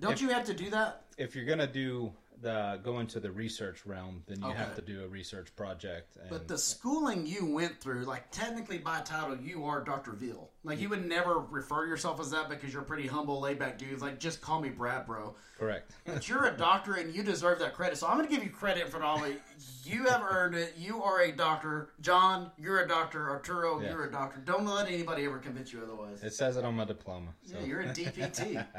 Don't 0.00 0.12
If- 0.12 0.20
you 0.22 0.28
have 0.30 0.44
to 0.46 0.54
do 0.54 0.70
that? 0.70 1.04
If 1.18 1.36
you're 1.36 1.44
gonna 1.44 1.66
do 1.66 2.12
the 2.40 2.80
go 2.82 2.98
into 2.98 3.20
the 3.20 3.30
research 3.30 3.86
realm, 3.86 4.24
then 4.26 4.42
you 4.42 4.50
have 4.50 4.74
to 4.74 4.82
do 4.82 5.04
a 5.04 5.06
research 5.06 5.54
project. 5.54 6.16
And 6.16 6.28
But 6.28 6.48
the 6.48 6.58
schooling 6.58 7.24
you 7.24 7.46
went 7.46 7.80
through, 7.80 8.04
like 8.04 8.32
technically 8.32 8.78
by 8.78 9.00
title, 9.02 9.36
you 9.36 9.64
are 9.64 9.80
Dr. 9.84 10.10
Veal. 10.10 10.50
Like 10.64 10.80
you 10.80 10.88
would 10.88 11.06
never 11.06 11.38
refer 11.38 11.86
yourself 11.86 12.18
as 12.18 12.30
that 12.32 12.48
because 12.48 12.72
you're 12.72 12.82
a 12.82 12.84
pretty 12.84 13.06
humble, 13.06 13.38
laid 13.38 13.60
back 13.60 13.78
dude. 13.78 14.00
Like 14.00 14.18
just 14.18 14.40
call 14.40 14.60
me 14.60 14.70
Brad, 14.70 15.06
bro. 15.06 15.36
correct. 15.56 15.92
But 16.04 16.28
you're 16.28 16.46
a 16.46 16.56
doctor 16.56 16.94
and 16.94 17.14
you 17.14 17.22
deserve 17.22 17.60
that 17.60 17.74
credit. 17.74 17.96
So 17.98 18.08
I'm 18.08 18.16
going 18.16 18.28
to 18.28 18.34
give 18.34 18.42
you 18.42 18.50
credit 18.50 18.88
for 18.88 19.00
all 19.04 19.22
it. 19.22 19.40
You 19.84 20.06
have 20.06 20.22
earned 20.28 20.56
it. 20.56 20.74
You 20.76 21.00
are 21.00 21.20
a 21.20 21.30
doctor. 21.30 21.90
John, 22.00 22.50
you're 22.58 22.80
a 22.80 22.88
doctor. 22.88 23.30
Arturo, 23.30 23.80
Yeah. 23.80 23.90
you're 23.90 24.06
a 24.06 24.10
doctor. 24.10 24.40
Don't 24.40 24.64
let 24.66 24.88
anybody 24.88 25.26
ever 25.26 25.38
convince 25.38 25.72
you 25.72 25.80
otherwise. 25.80 26.24
it 26.24 26.32
says 26.34 26.56
it 26.56 26.64
on 26.64 26.74
my 26.74 26.86
diploma. 26.86 27.34
So. 27.46 27.54
Yeah, 27.60 27.66
you're 27.66 27.80
a 27.82 27.86
DPT. 27.94 28.66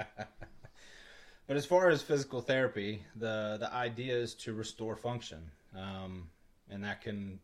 But 1.47 1.57
as 1.57 1.65
far 1.65 1.89
as 1.89 2.01
physical 2.01 2.41
therapy, 2.41 3.03
the 3.15 3.57
the 3.59 3.71
idea 3.73 4.15
is 4.15 4.33
to 4.35 4.53
restore 4.53 4.95
function, 4.95 5.51
um, 5.75 6.29
and 6.69 6.83
that 6.83 7.01
can 7.01 7.39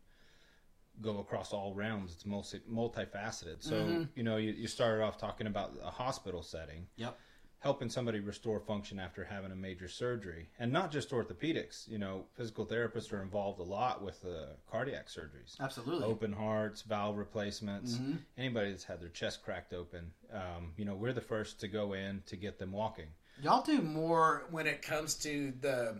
go 1.00 1.18
across 1.18 1.52
all 1.52 1.74
realms. 1.74 2.12
It's 2.12 2.26
mostly 2.26 2.60
multifaceted. 2.70 3.62
So 3.62 3.74
Mm-hmm. 3.76 4.02
you 4.14 4.22
know, 4.22 4.36
you, 4.36 4.52
you 4.52 4.66
started 4.68 5.02
off 5.02 5.18
talking 5.18 5.46
about 5.46 5.72
a 5.82 5.90
hospital 5.90 6.42
setting, 6.42 6.86
yep. 6.96 7.18
helping 7.58 7.88
somebody 7.88 8.20
restore 8.20 8.60
function 8.60 8.98
after 8.98 9.24
having 9.24 9.50
a 9.52 9.56
major 9.56 9.88
surgery, 9.88 10.48
and 10.58 10.70
not 10.72 10.90
just 10.90 11.10
orthopedics. 11.10 11.88
You 11.88 11.98
know, 11.98 12.24
physical 12.34 12.66
therapists 12.66 13.12
are 13.12 13.22
involved 13.22 13.60
a 13.60 13.64
lot 13.64 14.02
with 14.02 14.24
uh, 14.26 14.54
cardiac 14.70 15.08
surgeries. 15.08 15.58
Absolutely. 15.60 16.04
Open 16.06 16.32
hearts, 16.32 16.82
valve 16.82 17.16
replacements, 17.18 17.94
Mm-hmm. 17.96 18.16
anybody 18.38 18.70
that's 18.70 18.84
had 18.84 19.00
their 19.00 19.08
chest 19.10 19.42
cracked 19.44 19.72
open. 19.72 20.10
Um, 20.32 20.72
you 20.76 20.84
know, 20.86 20.94
we're 20.94 21.12
the 21.14 21.20
first 21.20 21.60
to 21.60 21.68
go 21.68 21.92
in 21.92 22.22
to 22.26 22.36
get 22.36 22.58
them 22.58 22.72
walking. 22.72 23.08
Y'all 23.42 23.62
do 23.62 23.80
more 23.80 24.44
when 24.50 24.66
it 24.66 24.82
comes 24.82 25.14
to 25.16 25.52
the 25.60 25.96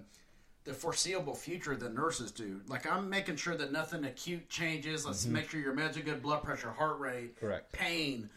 the 0.65 0.75
foreseeable 0.75 1.35
future 1.35 1.75
than 1.75 1.95
nurses 1.95 2.31
do. 2.31 2.61
Like 2.67 2.91
I'm 2.91 3.09
making 3.09 3.37
sure 3.37 3.57
that 3.57 3.73
nothing 3.73 4.05
acute 4.05 4.49
changes. 4.51 5.07
Let's 5.07 5.25
Mm-hmm. 5.25 5.33
make 5.35 5.49
sure 5.51 5.59
your 5.61 5.75
meds 5.75 5.97
are 5.97 6.03
good, 6.03 6.23
blood 6.23 6.43
pressure, 6.43 6.71
heart 6.71 6.99
rate, 7.01 7.37
Correct. 7.41 7.73
pain. 7.73 8.29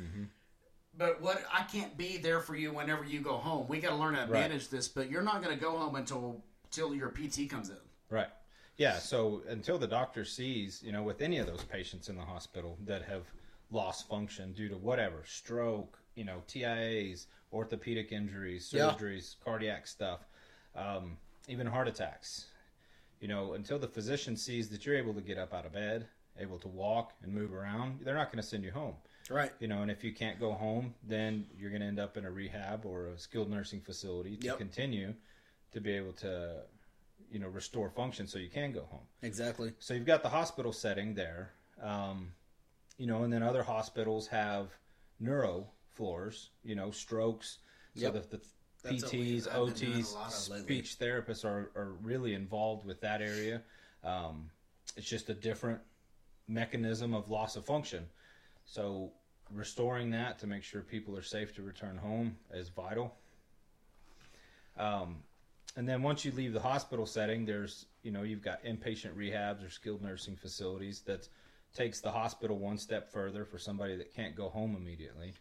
But 0.97 1.21
what 1.21 1.43
I 1.51 1.63
can't 1.63 1.97
be 1.97 2.17
there 2.17 2.39
for 2.39 2.55
you 2.55 2.71
whenever 2.71 3.03
you 3.03 3.19
go 3.19 3.33
home. 3.37 3.67
We 3.67 3.79
got 3.79 3.89
to 3.89 3.95
learn 3.95 4.13
how 4.13 4.25
to 4.25 4.31
Right. 4.31 4.41
manage 4.41 4.69
this. 4.69 4.87
But 4.87 5.09
you're 5.09 5.21
not 5.23 5.43
going 5.43 5.53
to 5.55 5.61
go 5.61 5.77
home 5.77 5.95
until 5.95 6.41
until 6.65 6.95
your 6.95 7.09
PT 7.09 7.49
comes 7.49 7.69
in. 7.69 7.77
Right. 8.09 8.29
Yeah. 8.77 8.97
So 8.99 9.43
until 9.49 9.77
the 9.77 9.87
doctor 9.87 10.23
sees, 10.23 10.81
you 10.83 10.91
know, 10.91 11.03
with 11.03 11.21
any 11.21 11.39
of 11.39 11.45
those 11.47 11.63
patients 11.63 12.09
in 12.09 12.15
the 12.15 12.23
hospital 12.23 12.77
that 12.85 13.03
have 13.03 13.23
lost 13.69 14.07
function 14.07 14.53
due 14.53 14.69
to 14.69 14.77
whatever 14.77 15.23
stroke, 15.25 15.99
you 16.15 16.23
know, 16.23 16.41
TIAs, 16.47 17.27
orthopedic 17.51 18.11
injuries, 18.11 18.69
Yeah. 18.71 18.91
surgeries, 18.91 19.35
cardiac 19.43 19.87
stuff, 19.87 20.27
um, 20.75 21.17
even 21.47 21.67
heart 21.67 21.87
attacks. 21.87 22.47
You 23.19 23.27
know, 23.27 23.53
until 23.53 23.79
the 23.79 23.87
physician 23.87 24.35
sees 24.35 24.69
that 24.69 24.85
you're 24.85 24.97
able 24.97 25.13
to 25.13 25.21
get 25.21 25.37
up 25.37 25.53
out 25.53 25.65
of 25.65 25.73
bed, 25.73 26.07
able 26.37 26.59
to 26.59 26.67
walk 26.67 27.13
and 27.21 27.33
move 27.33 27.53
around, 27.53 28.01
they're 28.03 28.15
not 28.15 28.31
going 28.31 28.41
to 28.41 28.47
send 28.47 28.63
you 28.63 28.71
home. 28.71 28.95
Right. 29.29 29.51
You 29.59 29.67
know, 29.67 29.81
and 29.81 29.89
if 29.89 30.03
you 30.03 30.13
can't 30.13 30.39
go 30.39 30.51
home, 30.51 30.93
then 31.03 31.45
you're 31.57 31.69
going 31.69 31.81
to 31.81 31.87
end 31.87 31.99
up 31.99 32.17
in 32.17 32.25
a 32.25 32.31
rehab 32.31 32.85
or 32.85 33.07
a 33.07 33.17
skilled 33.17 33.49
nursing 33.49 33.81
facility 33.81 34.35
to 34.37 34.47
Yep. 34.47 34.57
continue 34.57 35.13
to 35.71 35.79
be 35.79 35.91
able 35.91 36.13
to, 36.13 36.63
you 37.31 37.39
know, 37.39 37.47
restore 37.47 37.89
function 37.89 38.27
so 38.27 38.39
you 38.39 38.49
can 38.49 38.73
go 38.73 38.83
home. 38.85 39.07
Exactly. 39.21 39.73
So 39.79 39.93
you've 39.93 40.05
got 40.05 40.21
the 40.23 40.29
hospital 40.29 40.73
setting 40.73 41.13
there, 41.13 41.53
um, 41.81 42.33
you 42.97 43.07
know, 43.07 43.23
and 43.23 43.31
then 43.31 43.41
other 43.41 43.63
hospitals 43.63 44.27
have 44.27 44.67
neuro 45.19 45.67
floors, 45.93 46.49
you 46.63 46.75
know, 46.75 46.91
strokes. 46.91 47.59
So 47.95 48.01
Yep. 48.01 48.13
that 48.13 48.31
the 48.31 48.41
That's 48.83 49.03
PTs, 49.03 49.47
I've 49.47 49.65
been 49.65 49.73
doing 49.75 49.93
a 49.93 50.03
OTs, 50.03 50.31
speech 50.63 50.97
therapists 50.99 51.45
are, 51.45 51.71
are 51.75 51.93
really 52.01 52.33
involved 52.33 52.85
with 52.85 52.99
that 53.01 53.21
area. 53.21 53.61
Um, 54.03 54.49
it's 54.97 55.07
just 55.07 55.29
a 55.29 55.33
different 55.33 55.79
mechanism 56.47 57.13
of 57.13 57.29
loss 57.29 57.55
of 57.55 57.65
function. 57.65 58.07
So 58.65 59.11
restoring 59.51 60.09
that 60.11 60.39
to 60.39 60.47
make 60.47 60.63
sure 60.63 60.81
people 60.81 61.17
are 61.17 61.23
safe 61.23 61.55
to 61.55 61.61
return 61.61 61.97
home 61.97 62.37
is 62.53 62.69
vital. 62.69 63.15
Um, 64.77 65.17
and 65.75 65.87
then 65.87 66.01
once 66.01 66.25
you 66.25 66.31
leave 66.31 66.53
the 66.53 66.59
hospital 66.59 67.05
setting, 67.05 67.45
there's 67.45 67.85
you 68.03 68.11
know 68.11 68.23
you've 68.23 68.41
got 68.41 68.63
inpatient 68.63 69.15
rehabs 69.15 69.65
or 69.65 69.69
skilled 69.69 70.01
nursing 70.01 70.35
facilities 70.35 71.01
that 71.01 71.27
takes 71.73 71.99
the 72.01 72.11
hospital 72.11 72.57
one 72.57 72.77
step 72.77 73.11
further 73.11 73.45
for 73.45 73.57
somebody 73.57 73.95
that 73.95 74.13
can't 74.13 74.35
go 74.35 74.49
home 74.49 74.75
immediately. 74.75 75.33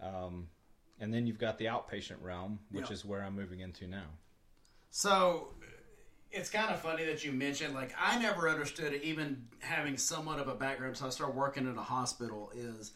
Um, 0.00 0.48
and 0.98 1.12
then 1.12 1.26
you've 1.26 1.38
got 1.38 1.58
the 1.58 1.66
outpatient 1.66 2.20
realm, 2.20 2.60
which 2.70 2.88
Yeah. 2.88 2.94
is 2.94 3.04
where 3.04 3.22
I'm 3.22 3.34
moving 3.34 3.60
into 3.60 3.86
now. 3.86 4.06
So 4.90 5.54
it's 6.30 6.50
kind 6.50 6.70
of 6.72 6.80
funny 6.80 7.04
that 7.06 7.24
you 7.24 7.32
mentioned 7.32 7.74
like 7.74 7.94
I 7.98 8.18
never 8.20 8.48
understood 8.48 8.92
it, 8.92 9.02
even 9.02 9.48
having 9.60 9.96
somewhat 9.96 10.38
of 10.38 10.48
a 10.48 10.54
background 10.54 10.96
So 10.96 11.06
I 11.06 11.10
started 11.10 11.36
working 11.36 11.66
in 11.66 11.76
a 11.76 11.82
hospital 11.82 12.52
is 12.54 12.92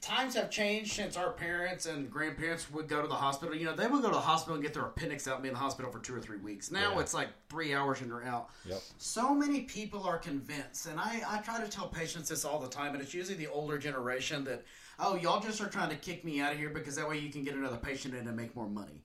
times 0.00 0.34
have 0.34 0.50
changed 0.50 0.92
since 0.94 1.16
our 1.16 1.30
parents 1.30 1.86
and 1.86 2.10
grandparents 2.10 2.68
would 2.72 2.88
go 2.88 3.00
to 3.00 3.06
the 3.06 3.14
hospital. 3.14 3.54
You 3.54 3.66
know, 3.66 3.76
they 3.76 3.86
would 3.86 4.02
go 4.02 4.08
to 4.08 4.14
the 4.14 4.20
hospital 4.20 4.54
and 4.56 4.62
get 4.64 4.74
their 4.74 4.86
appendix 4.86 5.28
out 5.28 5.34
and 5.34 5.44
be 5.44 5.48
in 5.48 5.54
the 5.54 5.60
hospital 5.60 5.92
for 5.92 6.00
two 6.00 6.12
or 6.14 6.20
three 6.20 6.38
weeks. 6.38 6.72
Now 6.72 6.94
Yeah. 6.94 7.00
it's 7.00 7.14
like 7.14 7.28
three 7.48 7.72
hours 7.72 8.00
and 8.00 8.08
you're 8.08 8.24
out. 8.24 8.50
Yep. 8.64 8.82
So 8.98 9.32
many 9.32 9.60
people 9.60 10.02
are 10.02 10.18
convinced, 10.18 10.86
and 10.86 10.98
I, 10.98 11.22
I 11.28 11.38
try 11.38 11.60
to 11.62 11.68
tell 11.70 11.86
patients 11.86 12.28
this 12.30 12.44
all 12.44 12.58
the 12.58 12.66
time, 12.68 12.94
and 12.94 13.02
it's 13.02 13.14
usually 13.14 13.36
the 13.36 13.46
older 13.46 13.78
generation 13.78 14.42
that, 14.44 14.64
oh, 14.98 15.16
y'all 15.16 15.40
just 15.40 15.60
are 15.60 15.68
trying 15.68 15.90
to 15.90 15.96
kick 15.96 16.24
me 16.24 16.40
out 16.40 16.52
of 16.52 16.58
here 16.58 16.70
because 16.70 16.96
that 16.96 17.08
way 17.08 17.18
you 17.18 17.30
can 17.30 17.44
get 17.44 17.54
another 17.54 17.76
patient 17.76 18.14
in 18.14 18.26
and 18.26 18.36
make 18.36 18.54
more 18.54 18.68
money. 18.68 19.04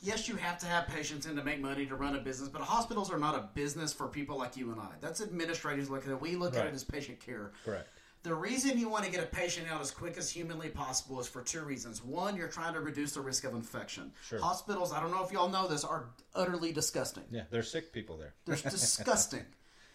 Yes, 0.00 0.28
you 0.28 0.36
have 0.36 0.58
to 0.58 0.66
have 0.66 0.86
patients 0.86 1.26
in 1.26 1.34
to 1.36 1.42
make 1.42 1.60
money 1.60 1.84
to 1.86 1.96
run 1.96 2.14
a 2.14 2.20
business, 2.20 2.48
but 2.48 2.62
hospitals 2.62 3.10
are 3.10 3.18
not 3.18 3.34
a 3.34 3.48
business 3.54 3.92
for 3.92 4.06
people 4.06 4.38
like 4.38 4.56
you 4.56 4.70
and 4.70 4.80
I. 4.80 4.90
That's 5.00 5.20
administrators 5.20 5.90
look 5.90 6.04
at 6.06 6.12
it. 6.12 6.20
We 6.20 6.36
look 6.36 6.54
at 6.56 6.66
it 6.66 6.74
as 6.74 6.84
patient 6.84 7.18
care. 7.18 7.52
Correct. 7.64 7.88
The 8.22 8.34
reason 8.34 8.78
you 8.78 8.88
want 8.88 9.04
to 9.04 9.10
get 9.10 9.22
a 9.22 9.26
patient 9.26 9.68
out 9.70 9.80
as 9.80 9.90
quick 9.90 10.16
as 10.16 10.28
humanly 10.28 10.68
possible 10.68 11.20
is 11.20 11.28
for 11.28 11.40
two 11.40 11.62
reasons. 11.62 12.04
One, 12.04 12.36
you're 12.36 12.48
trying 12.48 12.74
to 12.74 12.80
reduce 12.80 13.12
the 13.12 13.20
risk 13.20 13.44
of 13.44 13.54
infection. 13.54 14.12
Sure. 14.24 14.40
Hospitals, 14.40 14.92
I 14.92 15.00
don't 15.00 15.12
know 15.12 15.24
if 15.24 15.32
y'all 15.32 15.48
know 15.48 15.68
this, 15.68 15.84
are 15.84 16.10
utterly 16.34 16.72
disgusting. 16.72 17.24
Yeah, 17.30 17.44
there's 17.50 17.70
sick 17.70 17.92
people 17.92 18.16
there. 18.16 18.34
They're 18.44 18.56
disgusting. 18.70 19.44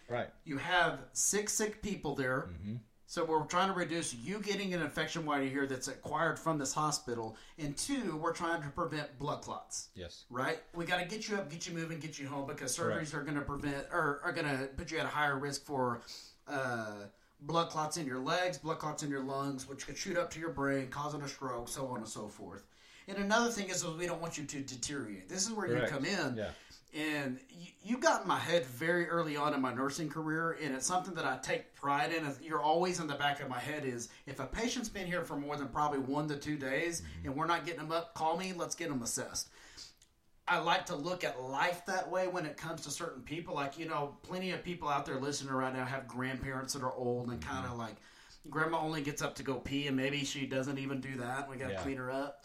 Right. 0.08 0.28
You 0.44 0.58
have 0.58 1.00
sick, 1.12 1.48
sick 1.48 1.82
people 1.82 2.14
there. 2.14 2.50
Mm-hmm. 2.52 2.76
So 3.06 3.24
we're 3.24 3.44
trying 3.44 3.68
to 3.68 3.74
reduce 3.74 4.14
you 4.14 4.40
getting 4.40 4.72
an 4.74 4.82
infection 4.82 5.26
while 5.26 5.40
you're 5.40 5.50
here 5.50 5.66
that's 5.66 5.88
acquired 5.88 6.38
from 6.38 6.58
this 6.58 6.72
hospital. 6.72 7.36
And 7.58 7.76
two, 7.76 8.16
we're 8.16 8.32
trying 8.32 8.62
to 8.62 8.68
prevent 8.70 9.18
blood 9.18 9.42
clots. 9.42 9.88
Yes. 9.94 10.24
Right? 10.30 10.58
We 10.74 10.84
got 10.84 11.00
to 11.00 11.04
get 11.04 11.28
you 11.28 11.36
up, 11.36 11.50
get 11.50 11.66
you 11.66 11.74
moving, 11.74 11.98
get 11.98 12.18
you 12.18 12.26
home 12.26 12.46
because 12.46 12.76
surgeries 12.76 13.14
are 13.14 13.22
going 13.22 13.36
to 13.36 13.42
prevent 13.42 13.86
or 13.92 14.20
are 14.24 14.32
going 14.32 14.48
to 14.48 14.66
put 14.76 14.90
you 14.90 14.98
at 14.98 15.04
a 15.04 15.08
higher 15.08 15.38
risk 15.38 15.64
for 15.64 16.00
uh, 16.48 17.04
blood 17.42 17.68
clots 17.68 17.96
in 17.96 18.06
your 18.06 18.20
legs, 18.20 18.58
blood 18.58 18.78
clots 18.78 19.02
in 19.02 19.10
your 19.10 19.22
lungs, 19.22 19.68
which 19.68 19.86
could 19.86 19.96
shoot 19.96 20.16
up 20.16 20.30
to 20.30 20.40
your 20.40 20.50
brain, 20.50 20.88
causing 20.88 21.20
a 21.22 21.28
stroke, 21.28 21.68
so 21.68 21.86
on 21.86 21.98
and 21.98 22.08
so 22.08 22.26
forth. 22.26 22.64
And 23.06 23.18
another 23.18 23.50
thing 23.50 23.68
is, 23.68 23.84
is 23.84 23.96
we 23.96 24.06
don't 24.06 24.20
want 24.20 24.38
you 24.38 24.44
to 24.44 24.60
deteriorate. 24.60 25.28
This 25.28 25.46
is 25.46 25.52
where 25.52 25.68
Correct. 25.68 25.90
you 25.90 25.96
come 25.96 26.04
in. 26.06 26.36
Yeah. 26.36 26.50
And 26.94 27.40
you, 27.50 27.72
you 27.82 27.98
got 27.98 28.22
in 28.22 28.28
my 28.28 28.38
head 28.38 28.64
very 28.66 29.08
early 29.08 29.36
on 29.36 29.52
in 29.52 29.60
my 29.60 29.74
nursing 29.74 30.08
career, 30.08 30.56
and 30.62 30.74
it's 30.74 30.86
something 30.86 31.12
that 31.14 31.24
I 31.24 31.38
take 31.38 31.74
pride 31.74 32.12
in. 32.12 32.24
You're 32.40 32.62
always 32.62 33.00
in 33.00 33.08
the 33.08 33.14
back 33.16 33.40
of 33.40 33.48
my 33.48 33.58
head 33.58 33.84
is 33.84 34.10
if 34.26 34.38
a 34.38 34.46
patient's 34.46 34.88
been 34.88 35.06
here 35.06 35.24
for 35.24 35.36
more 35.36 35.56
than 35.56 35.68
probably 35.68 35.98
one 35.98 36.28
to 36.28 36.36
two 36.36 36.56
days, 36.56 37.00
mm-hmm. 37.00 37.26
and 37.26 37.36
we're 37.36 37.46
not 37.46 37.64
getting 37.64 37.80
them 37.80 37.90
up, 37.90 38.14
call 38.14 38.36
me. 38.36 38.52
Let's 38.56 38.76
get 38.76 38.90
them 38.90 39.02
assessed. 39.02 39.48
I 40.46 40.58
like 40.60 40.86
to 40.86 40.94
look 40.94 41.24
at 41.24 41.40
life 41.40 41.84
that 41.86 42.08
way 42.08 42.28
when 42.28 42.46
it 42.46 42.56
comes 42.56 42.82
to 42.82 42.90
certain 42.90 43.22
people. 43.22 43.54
Like, 43.54 43.78
you 43.78 43.88
know, 43.88 44.16
plenty 44.22 44.52
of 44.52 44.62
people 44.62 44.88
out 44.88 45.06
there 45.06 45.18
listening 45.18 45.52
right 45.52 45.74
now 45.74 45.84
have 45.84 46.06
grandparents 46.06 46.74
that 46.74 46.82
are 46.82 46.92
old 46.92 47.30
and 47.30 47.40
mm-hmm. 47.40 47.50
kind 47.50 47.66
of 47.66 47.76
like, 47.78 47.96
grandma 48.50 48.78
only 48.78 49.00
gets 49.00 49.22
up 49.22 49.34
to 49.36 49.42
go 49.42 49.54
pee 49.54 49.88
and 49.88 49.96
maybe 49.96 50.22
she 50.24 50.46
doesn't 50.46 50.78
even 50.78 51.00
do 51.00 51.16
that. 51.16 51.48
We 51.48 51.56
got 51.56 51.68
to 51.68 51.72
Yeah. 51.72 51.80
clean 51.80 51.96
her 51.96 52.10
up. 52.10 52.44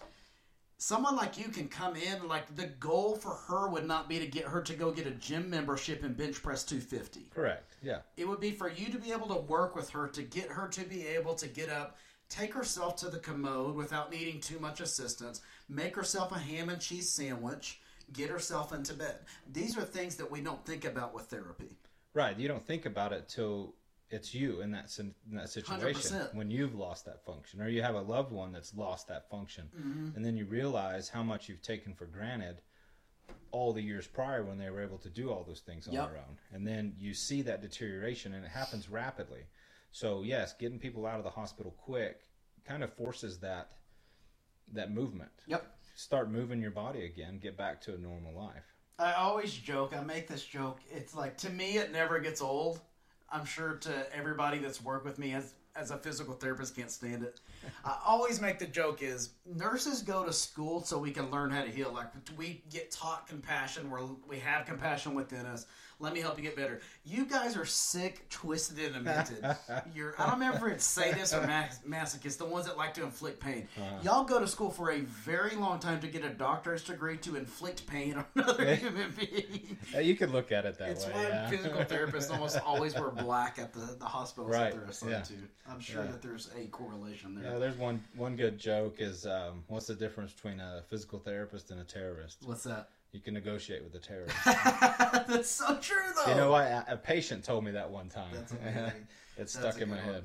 Someone 0.81 1.17
like 1.17 1.37
you 1.37 1.49
can 1.49 1.67
come 1.67 1.97
in, 1.97 2.25
like, 2.29 2.55
the 2.55 2.67
goal 2.67 3.17
for 3.17 3.31
her 3.33 3.67
would 3.67 3.85
not 3.85 4.07
be 4.07 4.17
to 4.17 4.25
get 4.25 4.45
her 4.45 4.61
to 4.61 4.73
go 4.73 4.91
get 4.91 5.05
a 5.05 5.11
gym 5.11 5.49
membership 5.49 6.03
and 6.03 6.15
bench 6.15 6.41
press 6.41 6.63
250 6.63 7.27
Correct. 7.35 7.75
Yeah. 7.83 7.99
it 8.15 8.25
would 8.25 8.39
be 8.39 8.51
for 8.51 8.69
you 8.69 8.89
to 8.89 8.97
be 8.97 9.11
able 9.11 9.27
to 9.27 9.41
work 9.41 9.75
with 9.75 9.89
her 9.89 10.07
to 10.07 10.21
get 10.23 10.47
her 10.47 10.69
to 10.69 10.85
be 10.85 11.05
able 11.05 11.35
to 11.35 11.47
get 11.47 11.69
up, 11.69 11.97
take 12.29 12.53
herself 12.53 12.95
to 12.97 13.09
the 13.09 13.19
commode 13.19 13.75
without 13.75 14.09
needing 14.09 14.39
too 14.39 14.57
much 14.57 14.79
assistance, 14.79 15.41
make 15.67 15.97
herself 15.97 16.31
a 16.31 16.39
ham 16.39 16.69
and 16.69 16.79
cheese 16.79 17.09
sandwich, 17.09 17.81
get 18.13 18.29
herself 18.29 18.71
into 18.71 18.93
bed. 18.93 19.17
These 19.51 19.77
are 19.77 19.81
things 19.81 20.15
that 20.15 20.31
we 20.31 20.39
don't 20.39 20.65
think 20.65 20.85
about 20.85 21.13
with 21.13 21.25
therapy. 21.25 21.77
Right. 22.13 22.39
You 22.39 22.47
don't 22.47 22.65
think 22.65 22.85
about 22.85 23.11
it 23.11 23.27
till 23.27 23.75
it's 24.11 24.33
you 24.33 24.61
in 24.61 24.71
that 24.71 24.97
in 24.99 25.13
that 25.35 25.49
situation 25.49 26.17
100%. 26.17 26.33
when 26.33 26.49
you've 26.49 26.75
lost 26.75 27.05
that 27.05 27.23
function, 27.25 27.61
or 27.61 27.69
you 27.69 27.81
have 27.83 27.95
a 27.95 28.01
loved 28.01 28.31
one 28.31 28.51
that's 28.51 28.73
lost 28.75 29.07
that 29.07 29.29
function, 29.29 29.69
Mm-hmm. 29.77 30.15
and 30.15 30.25
then 30.25 30.35
you 30.35 30.45
realize 30.45 31.09
how 31.09 31.23
much 31.23 31.47
you've 31.49 31.61
taken 31.61 31.93
for 31.93 32.05
granted 32.05 32.61
all 33.51 33.73
the 33.73 33.81
years 33.81 34.07
prior 34.07 34.43
when 34.43 34.57
they 34.57 34.69
were 34.69 34.81
able 34.83 34.97
to 34.99 35.09
do 35.09 35.31
all 35.31 35.43
those 35.43 35.59
things 35.61 35.87
on 35.87 35.93
Yep. 35.93 36.09
their 36.09 36.17
own, 36.19 36.37
and 36.51 36.65
then 36.67 36.95
you 36.97 37.13
see 37.13 37.41
that 37.43 37.61
deterioration, 37.61 38.33
and 38.33 38.43
it 38.43 38.51
happens 38.51 38.89
rapidly. 38.89 39.41
So 39.91 40.23
yes, 40.23 40.53
getting 40.53 40.79
people 40.79 41.05
out 41.05 41.17
of 41.17 41.23
the 41.23 41.31
hospital 41.31 41.71
quick 41.77 42.21
kind 42.65 42.83
of 42.83 42.93
forces 42.93 43.39
that 43.39 43.71
that 44.73 44.91
movement. 44.91 45.31
Yep. 45.47 45.65
Start 45.95 46.29
moving 46.31 46.61
your 46.61 46.71
body 46.71 47.05
again, 47.05 47.39
get 47.39 47.57
back 47.57 47.81
to 47.81 47.93
a 47.95 47.97
normal 47.97 48.33
life. 48.35 48.63
I 48.99 49.13
always 49.13 49.51
joke, 49.53 49.95
I 49.95 50.01
make 50.03 50.27
this 50.27 50.43
joke. 50.45 50.79
It's 50.91 51.15
like 51.15 51.37
to 51.37 51.49
me 51.49 51.77
it 51.77 51.91
never 51.91 52.19
gets 52.19 52.41
old. 52.41 52.79
I'm 53.31 53.45
sure 53.45 53.73
to 53.73 54.15
everybody 54.15 54.59
that's 54.59 54.83
worked 54.83 55.05
with 55.05 55.19
me 55.19 55.33
as 55.33 55.53
as 55.75 55.91
a 55.91 55.97
physical 55.97 56.33
therapist 56.33 56.75
can't 56.75 56.91
stand 56.91 57.23
it. 57.23 57.39
I 57.85 57.97
always 58.05 58.41
make 58.41 58.59
the 58.59 58.65
joke 58.65 59.01
is 59.01 59.29
nurses 59.45 60.01
go 60.01 60.25
to 60.25 60.33
school 60.33 60.83
so 60.83 60.97
we 60.97 61.11
can 61.11 61.29
learn 61.31 61.51
how 61.51 61.63
to 61.63 61.69
heal. 61.69 61.91
Like 61.93 62.07
we 62.37 62.63
get 62.71 62.91
taught 62.91 63.27
compassion, 63.27 63.89
where 63.89 64.01
we 64.27 64.39
have 64.39 64.65
compassion 64.65 65.13
within 65.13 65.45
us. 65.45 65.65
Let 66.01 66.13
me 66.13 66.21
help 66.21 66.37
you 66.37 66.43
get 66.43 66.55
better. 66.55 66.79
You 67.03 67.25
guys 67.25 67.57
are 67.57 67.65
sick, 67.65 68.29
twisted, 68.29 68.79
and 68.79 68.93
demented. 68.93 69.43
You're 69.93 70.15
I 70.17 70.23
don't 70.29 70.39
remember 70.39 70.69
if 70.69 70.75
it's 70.75 70.97
sadists 70.97 71.37
or 71.37 71.45
mas- 71.45 71.81
masochists, 71.87 72.37
the 72.37 72.45
ones 72.45 72.67
that 72.67 72.77
like 72.77 72.93
to 72.93 73.03
inflict 73.03 73.41
pain. 73.41 73.67
Y'all 74.01 74.23
go 74.23 74.39
to 74.39 74.47
school 74.47 74.69
for 74.69 74.91
a 74.91 75.01
very 75.01 75.55
long 75.57 75.77
time 75.79 75.99
to 75.99 76.07
get 76.07 76.23
a 76.23 76.29
doctor's 76.29 76.83
degree 76.85 77.17
to 77.17 77.35
inflict 77.35 77.85
pain 77.85 78.13
on 78.15 78.25
another 78.35 78.75
human 78.75 79.11
being. 79.11 79.77
Uh, 79.93 79.99
You 79.99 80.15
could 80.15 80.31
look 80.31 80.53
at 80.53 80.65
it 80.65 80.77
that 80.77 80.89
It's 80.89 81.05
way. 81.05 81.11
why 81.13 81.23
yeah. 81.23 81.49
physical 81.49 81.81
therapists 81.83 82.31
almost 82.31 82.57
always 82.65 82.93
wear 82.95 83.09
black 83.11 83.59
at 83.59 83.73
the, 83.73 83.97
the 83.99 84.05
hospitals 84.05 84.53
Right, 84.53 84.71
that 84.71 84.79
they're 84.79 84.89
assigned 84.89 85.11
yeah. 85.11 85.21
to. 85.23 85.33
I'm 85.69 85.79
sure 85.81 86.03
Yeah. 86.05 86.11
that 86.11 86.21
there's 86.21 86.49
a 86.57 86.67
correlation 86.67 87.35
there. 87.35 87.51
Yeah, 87.53 87.59
there's 87.59 87.75
one 87.77 88.01
one 88.15 88.37
good 88.37 88.57
joke 88.57 88.95
is 88.99 89.25
um, 89.25 89.63
what's 89.67 89.87
the 89.87 89.95
difference 89.95 90.31
between 90.31 90.61
a 90.61 90.81
physical 90.89 91.19
therapist 91.19 91.71
and 91.71 91.81
a 91.81 91.83
terrorist? 91.83 92.37
What's 92.45 92.63
that? 92.63 92.89
You 93.11 93.19
can 93.19 93.33
negotiate 93.33 93.83
with 93.83 93.91
the 93.91 93.99
terrorists. 93.99 94.39
That's 94.45 95.49
so 95.49 95.77
true, 95.77 95.97
though. 96.15 96.31
you 96.31 96.37
know 96.37 96.51
what? 96.51 96.65
A, 96.65 96.85
a 96.89 96.97
patient 96.97 97.43
told 97.43 97.63
me 97.63 97.71
that 97.71 97.89
one 97.89 98.07
time. 98.07 98.29
That's 98.33 98.51
amazing. 98.61 99.07
it's 99.37 99.53
That's 99.53 99.75
stuck 99.75 99.81
in 99.81 99.89
my 99.89 99.95
good 99.95 100.05
head. 100.05 100.23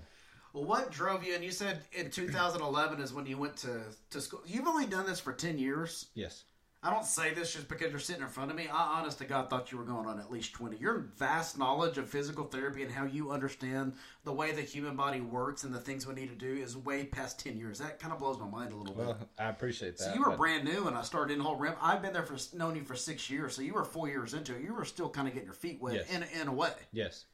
Well, 0.52 0.64
what 0.64 0.90
drove 0.92 1.24
you? 1.24 1.34
And 1.34 1.42
you 1.42 1.50
said 1.50 1.80
in 1.92 2.10
2011 2.10 3.00
is 3.00 3.12
when 3.12 3.26
you 3.26 3.38
went 3.38 3.56
to, 3.58 3.80
to 4.10 4.20
school. 4.20 4.42
You've 4.46 4.68
only 4.68 4.86
done 4.86 5.06
this 5.06 5.18
for 5.18 5.32
10 5.32 5.58
years. 5.58 6.06
Yes. 6.14 6.44
I 6.84 6.90
don't 6.90 7.06
say 7.06 7.32
this 7.32 7.54
just 7.54 7.66
because 7.66 7.90
you're 7.90 7.98
sitting 7.98 8.20
in 8.22 8.28
front 8.28 8.50
of 8.50 8.56
me. 8.58 8.68
I, 8.70 8.98
honest 8.98 9.16
to 9.18 9.24
God, 9.24 9.48
thought 9.48 9.72
you 9.72 9.78
were 9.78 9.84
going 9.84 10.06
on 10.06 10.20
at 10.20 10.30
least 10.30 10.52
20. 10.52 10.76
Your 10.76 11.06
vast 11.16 11.58
knowledge 11.58 11.96
of 11.96 12.10
physical 12.10 12.44
therapy 12.44 12.82
and 12.82 12.92
how 12.92 13.06
you 13.06 13.30
understand 13.30 13.94
the 14.24 14.32
way 14.32 14.52
the 14.52 14.60
human 14.60 14.94
body 14.94 15.22
works 15.22 15.64
and 15.64 15.74
the 15.74 15.80
things 15.80 16.06
we 16.06 16.12
need 16.14 16.28
to 16.28 16.34
do 16.34 16.60
is 16.62 16.76
way 16.76 17.04
past 17.04 17.40
10 17.40 17.56
years. 17.56 17.78
That 17.78 17.98
kind 17.98 18.12
of 18.12 18.18
blows 18.18 18.38
my 18.38 18.46
mind 18.46 18.72
a 18.72 18.76
little 18.76 18.94
bit. 18.94 19.16
I 19.38 19.48
appreciate 19.48 19.96
that. 19.96 20.04
So 20.04 20.14
you 20.14 20.20
were 20.20 20.30
but- 20.30 20.36
brand 20.36 20.64
new, 20.64 20.86
and 20.86 20.94
I 20.94 21.00
started 21.02 21.32
in 21.32 21.40
whole 21.40 21.56
rim. 21.56 21.72
I've 21.80 22.02
been 22.02 22.12
there 22.12 22.22
for 22.22 22.36
known 22.54 22.76
you 22.76 22.84
for 22.84 22.94
six 22.94 23.30
years, 23.30 23.56
so 23.56 23.62
you 23.62 23.72
were 23.72 23.84
four 23.84 24.08
years 24.08 24.34
into 24.34 24.54
it. 24.54 24.60
You 24.62 24.74
were 24.74 24.84
still 24.84 25.08
kind 25.08 25.26
of 25.26 25.32
getting 25.32 25.46
your 25.46 25.54
feet 25.54 25.80
wet 25.80 25.94
Yes. 25.94 26.10
in 26.14 26.22
in 26.42 26.48
a 26.48 26.52
way. 26.52 26.72
Yes. 26.92 27.24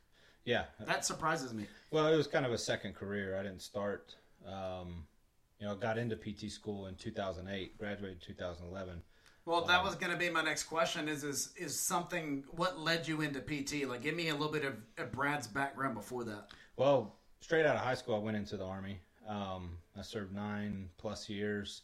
Yeah. 0.45 0.67
That 0.87 1.05
surprises 1.05 1.53
me. 1.53 1.67
Well, 1.91 2.07
it 2.07 2.17
was 2.17 2.29
kind 2.29 2.47
of 2.47 2.53
a 2.53 2.59
second 2.59 2.95
career. 2.95 3.37
I 3.37 3.43
didn't 3.43 3.63
start. 3.63 4.15
Um, 4.47 5.07
you 5.59 5.67
know, 5.67 5.75
got 5.75 5.99
into 5.99 6.15
PT 6.17 6.51
school 6.53 6.87
in 6.87 6.95
2008. 6.95 7.77
Graduated 7.79 8.23
2011. 8.23 9.03
Well, 9.45 9.65
that 9.65 9.83
was 9.83 9.95
going 9.95 10.13
to 10.13 10.19
be 10.19 10.31
my 10.31 10.43
next 10.43 10.65
question. 10.65 11.09
Is 11.09 11.25
is 11.25 11.53
is 11.57 11.79
something 11.79 12.45
what 12.51 12.79
led 12.79 13.09
you 13.09 13.23
into 13.23 13.41
PT? 13.41 13.89
Like, 13.89 14.03
give 14.03 14.15
me 14.15 14.29
a 14.29 14.35
little 14.35 14.53
bit 14.53 14.65
of, 14.65 14.75
of 14.99 15.13
Brad's 15.13 15.47
background 15.47 15.95
before 15.95 16.25
that. 16.25 16.49
Well, 16.77 17.17
straight 17.41 17.67
out 17.67 17.77
of 17.77 17.83
high 17.83 17.95
school, 17.95 18.15
I 18.15 18.19
went 18.19 18.37
into 18.37 18.57
the 18.57 18.65
army. 18.65 19.01
Um, 19.27 19.79
I 19.99 20.03
served 20.03 20.35
nine 20.35 20.89
plus 20.99 21.29
years. 21.29 21.83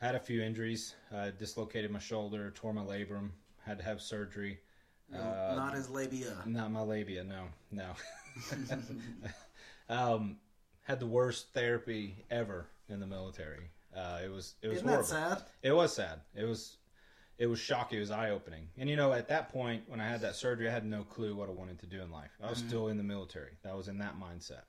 Had 0.00 0.14
a 0.14 0.20
few 0.20 0.42
injuries. 0.42 0.94
I 1.12 1.32
dislocated 1.36 1.90
my 1.90 1.98
shoulder, 1.98 2.50
tore 2.52 2.72
my 2.72 2.82
labrum, 2.82 3.30
had 3.64 3.78
to 3.78 3.84
have 3.84 4.00
surgery. 4.00 4.60
Uh, 5.12 5.54
Not 5.56 5.74
his 5.74 5.88
labia. 5.88 6.36
Not 6.46 6.70
my 6.70 6.82
labia, 6.82 7.24
no, 7.24 7.44
no. 7.72 7.90
um, 9.88 10.36
had 10.82 11.00
the 11.00 11.06
worst 11.06 11.48
therapy 11.52 12.24
ever 12.30 12.66
in 12.88 13.00
the 13.00 13.06
military. 13.06 13.70
Uh, 13.96 14.18
it 14.24 14.28
was 14.30 14.54
it 14.62 14.68
was 14.68 14.76
Isn't 14.78 14.88
horrible. 14.88 15.08
that 15.08 15.38
sad? 15.38 15.42
It 15.62 15.72
was 15.72 15.92
sad. 15.94 16.20
It 16.34 16.44
was 16.44 16.76
it 17.38 17.46
was 17.46 17.58
shocking. 17.60 17.98
It 17.98 18.00
was 18.00 18.10
eye 18.10 18.30
opening. 18.30 18.68
And 18.76 18.88
you 18.90 18.96
know, 18.96 19.12
at 19.12 19.28
that 19.28 19.50
point 19.52 19.82
when 19.86 20.00
I 20.00 20.08
had 20.08 20.20
that 20.22 20.34
surgery, 20.34 20.68
I 20.68 20.72
had 20.72 20.84
no 20.84 21.02
clue 21.04 21.34
what 21.36 21.48
I 21.48 21.52
wanted 21.52 21.78
to 21.80 21.86
do 21.86 22.00
in 22.02 22.10
life. 22.10 22.30
I 22.42 22.50
was 22.50 22.58
Mm-hmm. 22.58 22.68
still 22.68 22.88
in 22.88 22.96
the 22.96 23.04
military. 23.04 23.52
I 23.68 23.74
was 23.74 23.88
in 23.88 23.98
that 23.98 24.14
mindset. 24.20 24.62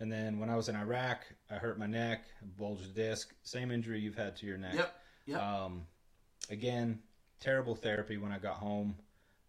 And 0.00 0.10
then 0.12 0.38
when 0.38 0.50
I 0.50 0.56
was 0.56 0.68
in 0.68 0.76
Iraq, 0.76 1.20
I 1.50 1.54
hurt 1.54 1.78
my 1.78 1.86
neck, 1.86 2.24
bulged 2.58 2.82
the 2.94 3.02
disc, 3.02 3.32
same 3.42 3.70
injury 3.70 4.00
you've 4.00 4.16
had 4.16 4.36
to 4.36 4.46
your 4.46 4.58
neck. 4.58 4.74
Yep. 4.74 4.94
Yep. 5.26 5.40
Um, 5.40 5.86
again, 6.50 6.98
terrible 7.40 7.74
therapy 7.74 8.16
when 8.18 8.32
I 8.32 8.38
got 8.38 8.56
home. 8.56 8.96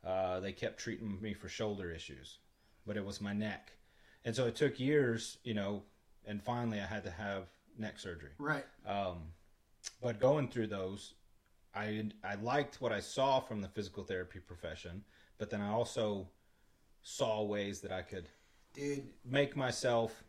Uh, 0.05 0.39
they 0.39 0.51
kept 0.53 0.79
treating 0.79 1.19
me 1.19 1.33
for 1.33 1.49
shoulder 1.49 1.91
issues, 1.91 2.37
but 2.85 2.95
it 2.95 3.03
was 3.03 3.19
my 3.19 3.33
neck. 3.33 3.71
And 4.23 4.35
so 4.35 4.45
it 4.45 4.55
took 4.55 4.79
years, 4.79 5.39
you 5.43 5.55
know, 5.55 5.81
and 6.27 6.41
finally 6.43 6.79
I 6.79 6.85
had 6.85 7.03
to 7.05 7.11
have 7.11 7.47
neck 7.77 7.99
surgery. 7.99 8.31
right. 8.37 8.65
Um, 8.85 9.23
but 10.01 10.19
going 10.19 10.47
through 10.49 10.67
those, 10.67 11.13
I 11.73 12.09
I 12.23 12.35
liked 12.35 12.81
what 12.81 12.91
I 12.91 12.99
saw 12.99 13.39
from 13.39 13.61
the 13.61 13.67
physical 13.67 14.03
therapy 14.03 14.39
profession, 14.39 15.03
but 15.37 15.49
then 15.49 15.61
I 15.61 15.71
also 15.71 16.27
saw 17.03 17.43
ways 17.43 17.81
that 17.81 17.91
I 17.91 18.01
could 18.01 18.27
Dude, 18.73 19.03
make 19.23 19.55
myself. 19.55 20.23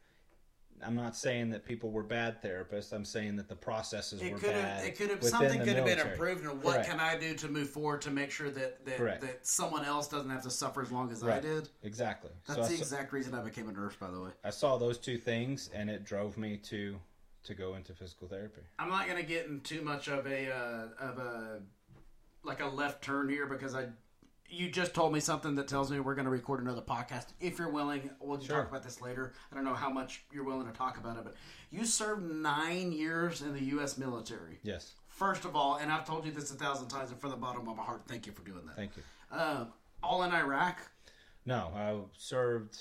I'm 0.85 0.95
not 0.95 1.17
saying 1.17 1.49
that 1.51 1.65
people 1.65 1.91
were 1.91 2.03
bad 2.03 2.43
therapists. 2.43 2.93
I'm 2.93 3.07
saying 3.07 3.37
that 3.37 3.49
the 3.49 3.57
processes 3.57 4.21
it 4.21 4.31
were 4.31 4.39
could 4.39 4.51
bad. 4.51 4.77
have 4.81 4.85
it 4.87 4.99
could 4.99 5.09
have 5.09 5.25
something 5.25 5.61
could 5.61 5.75
have 5.77 5.87
been 5.87 5.99
improved 5.99 6.45
and 6.45 6.63
what 6.63 6.75
Correct. 6.75 6.91
can 6.91 7.01
I 7.01 7.17
do 7.19 7.33
to 7.35 7.49
move 7.49 7.71
forward 7.71 8.03
to 8.03 8.11
make 8.11 8.31
sure 8.31 8.51
that 8.51 8.85
that, 8.85 8.99
Correct. 8.99 9.23
that 9.23 9.47
someone 9.47 9.87
else 9.87 10.07
doesn't 10.07 10.29
have 10.29 10.43
to 10.43 10.51
suffer 10.51 10.83
as 10.83 10.93
long 10.93 11.11
as 11.11 11.25
I 11.25 11.41
did. 11.41 11.71
Exactly. 11.83 12.31
That's 12.47 12.59
so 12.61 12.67
the 12.67 12.77
saw- 12.77 12.83
exact 12.83 13.15
reason 13.15 13.33
I 13.35 13.41
became 13.41 13.71
a 13.71 13.73
nurse, 13.73 13.97
by 13.97 14.11
the 14.11 14.21
way. 14.21 14.31
I 14.45 14.51
saw 14.51 14.77
those 14.77 14.99
two 14.99 15.17
things, 15.17 15.71
and 15.73 15.89
it 15.89 16.05
drove 16.05 16.37
me 16.37 16.59
to 16.65 16.99
to 17.47 17.55
go 17.55 17.75
into 17.75 17.95
physical 17.95 18.29
therapy. 18.29 18.61
I'm 18.79 18.89
not 18.91 19.07
gonna 19.09 19.23
get 19.23 19.47
in 19.47 19.61
too 19.61 19.83
much 19.83 20.09
of 20.09 20.27
a 20.27 20.51
uh, 20.53 20.87
of 21.05 21.19
a 21.19 21.61
like 22.45 22.61
a 22.61 22.67
left 22.67 23.03
turn 23.03 23.29
here 23.29 23.47
because 23.47 23.75
I 23.75 23.87
you 24.49 24.71
just 24.71 24.95
told 24.95 25.13
me 25.13 25.19
something 25.19 25.57
that 25.57 25.67
tells 25.67 25.91
me 25.91 25.99
we're 25.99 26.15
gonna 26.15 26.31
record 26.31 26.61
another 26.63 26.81
podcast. 26.83 27.27
If 27.41 27.59
you're 27.59 27.71
willing, 27.71 28.11
we'll 28.21 28.41
Sure. 28.41 28.59
talk 28.59 28.69
about 28.71 28.85
this 28.85 29.01
later. 29.01 29.33
I 29.51 29.55
don't 29.57 29.65
know 29.65 29.75
how 29.75 29.91
much 29.91 30.23
you're 30.33 30.45
willing 30.45 30.67
to 30.67 30.73
talk 30.73 30.99
about 30.99 31.17
it, 31.17 31.25
but 31.25 31.35
you 31.71 31.85
served 31.85 32.23
nine 32.31 32.93
years 32.93 33.43
in 33.43 33.53
the 33.55 33.63
U.S. 33.65 33.99
military. 33.99 34.61
Yes. 34.63 34.95
First 35.09 35.45
of 35.45 35.57
all, 35.57 35.77
and 35.79 35.91
I've 35.91 36.07
told 36.07 36.27
you 36.27 36.31
this 36.31 36.51
a 36.53 36.55
thousand 36.55 36.89
times, 36.89 37.11
and 37.11 37.21
from 37.21 37.31
the 37.31 37.37
bottom 37.37 37.67
of 37.67 37.77
my 37.77 37.83
heart, 37.83 38.03
thank 38.07 38.27
you 38.27 38.33
for 38.33 38.43
doing 38.43 38.67
that. 38.67 38.77
Thank 38.77 38.93
you. 38.97 39.03
Uh, 39.33 39.65
all 40.03 40.23
in 40.23 40.33
Iraq. 40.33 40.79
No, 41.45 41.73
I 41.75 41.97
served. 42.17 42.77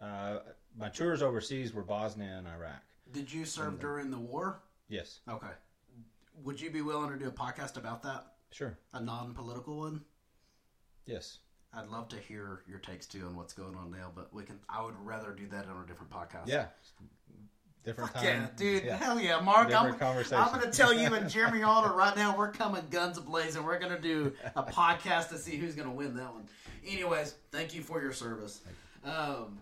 Uh, 0.00 0.38
my 0.76 0.88
tours 0.90 1.22
overseas 1.22 1.72
were 1.72 1.82
Bosnia 1.82 2.36
and 2.36 2.46
Iraq. 2.48 2.82
Did 3.12 3.32
you 3.32 3.44
serve 3.44 3.80
during 3.80 4.10
the 4.10 4.18
war? 4.18 4.60
Yes. 4.88 5.20
Okay. 5.28 5.46
Would 6.44 6.60
you 6.60 6.70
be 6.70 6.82
willing 6.82 7.10
to 7.10 7.16
do 7.18 7.28
a 7.28 7.32
podcast 7.32 7.76
about 7.76 8.02
that? 8.02 8.26
Sure. 8.50 8.78
A 8.92 9.00
non-political 9.00 9.78
one? 9.78 10.02
Yes. 11.06 11.38
I'd 11.74 11.88
love 11.88 12.08
to 12.08 12.16
hear 12.16 12.62
your 12.66 12.78
takes 12.78 13.06
too 13.06 13.26
on 13.26 13.36
what's 13.36 13.52
going 13.52 13.74
on 13.74 13.90
now, 13.90 14.10
but 14.14 14.32
we 14.32 14.42
can. 14.42 14.58
I 14.68 14.82
would 14.82 14.94
rather 15.00 15.32
do 15.32 15.46
that 15.48 15.66
on 15.66 15.82
a 15.84 15.86
different 15.86 16.10
podcast. 16.10 16.46
Yeah. 16.46 16.66
Different 17.84 18.10
Fuck 18.12 18.22
time. 18.22 18.42
yeah, 18.42 18.46
dude. 18.56 18.84
Yeah. 18.84 18.96
Hell 18.96 19.20
yeah, 19.20 19.40
Mark. 19.40 19.72
I'm, 19.74 19.94
conversation. 19.94 20.38
I'm 20.42 20.48
going 20.52 20.70
to 20.70 20.76
tell 20.76 20.92
you 20.92 21.14
and 21.14 21.28
Jeremy 21.28 21.62
Alder 21.64 21.92
right 21.94 22.16
now, 22.16 22.36
we're 22.36 22.52
coming 22.52 22.82
guns 22.90 23.18
blazing. 23.18 23.64
We're 23.64 23.78
going 23.78 23.94
to 23.94 24.00
do 24.00 24.32
a 24.56 24.62
podcast 24.62 25.28
to 25.30 25.38
see 25.38 25.56
who's 25.56 25.74
going 25.74 25.88
to 25.88 25.94
win 25.94 26.14
that 26.16 26.32
one. 26.32 26.48
Anyways, 26.86 27.34
thank 27.50 27.74
you 27.74 27.82
for 27.82 28.02
your 28.02 28.12
service. 28.12 28.62
Um, 29.04 29.58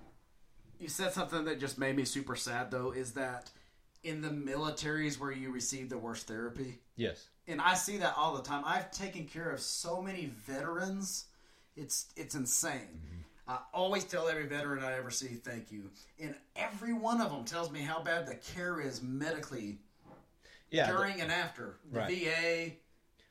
you 0.78 0.88
said 0.88 1.12
something 1.12 1.44
that 1.44 1.60
just 1.60 1.78
made 1.78 1.96
me 1.96 2.04
super 2.04 2.36
sad, 2.36 2.70
though, 2.70 2.90
is 2.92 3.12
that 3.12 3.50
in 4.02 4.20
the 4.20 4.28
militaries 4.28 5.18
where 5.18 5.32
you 5.32 5.50
receive 5.50 5.88
the 5.88 5.98
worst 5.98 6.26
therapy, 6.26 6.78
Yes. 6.96 7.28
and 7.48 7.60
I 7.60 7.74
see 7.74 7.96
that 7.98 8.14
all 8.16 8.34
the 8.36 8.42
time. 8.42 8.62
I've 8.64 8.90
taken 8.90 9.24
care 9.26 9.50
of 9.50 9.60
so 9.60 10.00
many 10.02 10.26
veterans. 10.26 11.26
It's 11.76 12.06
it's 12.16 12.34
insane. 12.34 12.80
Mm-hmm. 12.94 13.20
I 13.48 13.58
always 13.72 14.04
tell 14.04 14.28
every 14.28 14.46
veteran 14.46 14.82
I 14.82 14.94
ever 14.96 15.10
see 15.10 15.26
thank 15.28 15.70
you, 15.70 15.90
and 16.20 16.34
every 16.56 16.92
one 16.92 17.20
of 17.20 17.30
them 17.30 17.44
tells 17.44 17.70
me 17.70 17.80
how 17.80 18.02
bad 18.02 18.26
the 18.26 18.34
care 18.36 18.80
is 18.80 19.02
medically 19.02 19.78
Yeah. 20.70 20.86
the- 20.90 20.96
during 20.96 21.20
and 21.20 21.30
after 21.32 21.78
the 21.90 21.98
Right. 21.98 22.08
VA. 22.08 22.76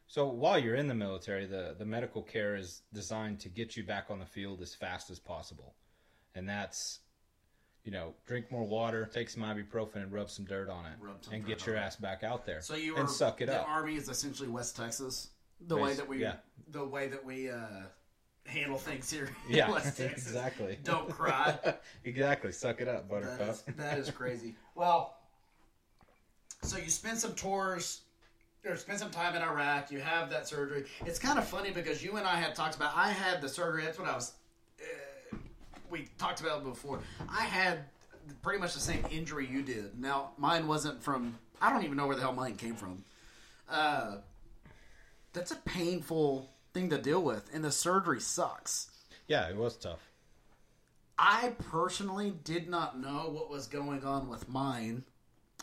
so 0.08 0.28
while 0.28 0.58
you're 0.60 0.76
in 0.76 0.88
the 0.88 0.94
military, 0.96 1.46
the 1.46 1.76
the 1.78 1.86
medical 1.86 2.22
care 2.24 2.56
is 2.56 2.82
designed 2.94 3.40
to 3.42 3.50
get 3.50 3.76
you 3.78 3.84
back 3.84 4.10
on 4.10 4.20
the 4.20 4.26
field 4.26 4.62
as 4.62 4.74
fast 4.76 5.10
as 5.10 5.20
possible, 5.20 5.76
and 6.34 6.48
that's. 6.50 7.00
You 7.86 7.92
know, 7.92 8.14
drink 8.26 8.52
more 8.52 8.64
water, 8.64 9.10
take 9.14 9.30
some 9.30 9.44
ibuprofen, 9.44 9.98
and 9.98 10.12
rub 10.12 10.30
some 10.30 10.44
dirt 10.44 10.70
on 10.70 10.86
it, 10.88 10.98
and 11.32 11.46
get 11.46 11.66
your 11.68 11.78
ass 11.78 11.96
back 11.96 12.24
out 12.24 12.44
there. 12.46 12.60
So 12.60 12.76
you 12.76 12.96
and 12.96 13.06
were 13.06 13.10
suck 13.14 13.42
it 13.42 13.46
the 13.46 13.62
up. 13.62 13.70
Army 13.70 13.96
is 13.96 14.10
essentially 14.10 14.50
West 14.50 14.76
Texas. 14.76 15.30
The 15.68 15.78
way 15.78 15.94
that 15.94 16.08
we 16.08 16.18
yeah. 16.22 16.38
the 16.72 16.84
way 16.84 17.08
that 17.08 17.24
we 17.24 17.50
uh, 17.52 17.84
handle 18.48 18.78
things 18.80 19.12
here 19.12 19.30
in 19.48 19.56
Yeah, 19.56 19.70
West 19.72 19.98
Texas. 19.98 20.26
exactly. 20.28 20.80
Don't 20.84 21.10
cry. 21.10 21.58
exactly. 22.04 22.52
Suck 22.52 22.82
it 22.82 22.88
up, 22.88 23.08
Buttercup. 23.08 23.50
is, 23.50 23.64
that 23.78 24.00
is 24.00 24.10
crazy. 24.10 24.56
Well, 24.74 25.18
so 26.64 26.78
you 26.78 26.90
spend 26.90 27.20
some 27.20 27.34
tours 27.36 28.02
or 28.68 28.76
spend 28.78 28.98
some 28.98 29.12
time 29.12 29.36
in 29.36 29.44
Iraq. 29.44 29.92
You 29.92 30.00
have 30.00 30.30
that 30.32 30.48
surgery. 30.48 30.86
It's 31.06 31.20
kind 31.20 31.38
of 31.38 31.46
funny 31.48 31.72
because 31.72 32.04
you 32.04 32.18
and 32.18 32.26
I 32.26 32.36
had 32.36 32.56
talked 32.56 32.76
about. 32.76 32.94
I 32.96 33.12
had 33.12 33.42
the 33.42 33.50
surgery. 33.50 33.84
That's 33.84 34.00
what 34.00 34.08
I 34.08 34.16
was. 34.16 34.34
We 35.96 36.10
talked 36.18 36.42
about 36.42 36.66
before. 36.66 37.00
I 37.30 37.44
had 37.44 37.86
pretty 38.42 38.60
much 38.60 38.74
the 38.74 38.82
same 38.82 39.06
injury 39.10 39.48
you 39.50 39.62
did. 39.62 39.98
Now 39.98 40.32
mine 40.38 40.68
wasn't 40.68 41.02
from. 41.02 41.40
I 41.62 41.70
don't 41.72 41.86
even 41.86 41.96
know 41.96 42.06
where 42.06 42.18
the 42.18 42.22
hell 42.22 42.34
mine 42.34 42.58
came 42.58 42.76
from. 42.76 43.06
Uh, 43.70 44.18
that's 45.32 45.52
a 45.52 45.56
painful 45.56 46.50
thing 46.74 46.90
to 46.90 46.98
deal 46.98 47.24
with, 47.24 47.50
and 47.54 47.64
the 47.64 47.72
surgery 47.72 48.20
sucks. 48.20 48.92
yeah, 49.30 49.48
it 49.48 49.56
was 49.56 49.78
tough. 49.78 50.10
I 51.18 51.54
personally 51.72 52.34
did 52.44 52.70
not 52.70 53.00
know 53.00 53.30
what 53.30 53.50
was 53.50 53.68
going 53.68 54.04
on 54.04 54.28
with 54.28 54.50
mine 54.50 55.06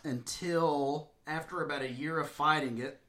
until 0.03 1.11
after 1.27 1.61
about 1.61 1.83
a 1.83 1.93
year 1.93 2.19
of 2.19 2.31
fighting 2.31 2.79
it. 2.79 3.02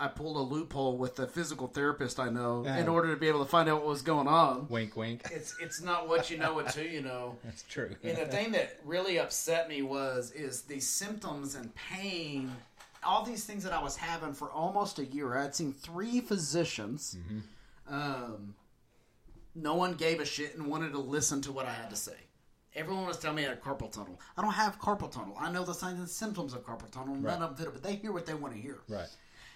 I 0.00 0.08
pulled 0.08 0.36
a 0.36 0.40
loophole 0.40 0.96
with 0.96 1.14
the 1.16 1.26
physical 1.28 1.68
therapist 1.68 2.18
I 2.18 2.28
know 2.28 2.64
in 2.64 2.88
order 2.88 3.14
to 3.14 3.20
be 3.20 3.28
able 3.28 3.44
to 3.44 3.48
find 3.50 3.68
out 3.68 3.76
what 3.80 3.86
was 3.88 4.02
going 4.02 4.26
on. 4.26 4.66
Wink, 4.68 4.96
wink. 4.96 5.22
It's 5.30 5.54
it's 5.60 5.80
not 5.80 6.08
what 6.08 6.28
you 6.30 6.38
know 6.38 6.58
until 6.58 6.84
you 6.86 7.02
know. 7.02 7.36
That's 7.44 7.62
true. 7.64 7.94
And 8.02 8.16
the 8.16 8.26
thing 8.26 8.52
that 8.52 8.80
really 8.84 9.18
upset 9.18 9.68
me 9.68 9.82
was 9.82 10.32
is 10.32 10.62
the 10.62 10.80
symptoms 10.80 11.54
and 11.54 11.72
pain, 11.76 12.50
all 13.04 13.22
these 13.24 13.44
things 13.44 13.62
that 13.62 13.72
I 13.72 13.80
was 13.82 13.96
having 13.96 14.32
for 14.32 14.50
almost 14.50 14.98
a 14.98 15.04
year. 15.04 15.36
I 15.36 15.42
had 15.42 15.54
seen 15.54 15.72
three 15.72 16.20
physicians. 16.20 17.16
Um, 17.88 18.54
no 19.54 19.74
one 19.74 19.94
gave 19.94 20.18
a 20.20 20.24
shit 20.24 20.56
and 20.56 20.66
wanted 20.66 20.92
to 20.92 20.98
listen 20.98 21.40
to 21.42 21.52
what 21.52 21.66
I 21.66 21.72
had 21.72 21.90
to 21.90 21.96
say. 21.96 22.16
Everyone 22.74 23.06
was 23.06 23.18
telling 23.18 23.36
me 23.36 23.44
I 23.44 23.50
had 23.50 23.60
carpal 23.62 23.92
tunnel. 23.92 24.18
I 24.36 24.40
don't 24.42 24.52
have 24.52 24.80
carpal 24.80 25.12
tunnel. 25.12 25.36
I 25.38 25.52
know 25.52 25.62
the 25.62 25.74
signs 25.74 25.98
and 25.98 26.08
symptoms 26.08 26.54
of 26.54 26.64
carpal 26.64 26.90
tunnel. 26.90 27.14
None 27.14 27.42
of 27.42 27.56
them, 27.58 27.66
did, 27.66 27.72
but 27.74 27.82
they 27.82 27.96
hear 27.96 28.12
what 28.12 28.24
they 28.24 28.32
want 28.34 28.54
to 28.54 28.60
hear. 28.60 28.78
right. 28.88 29.08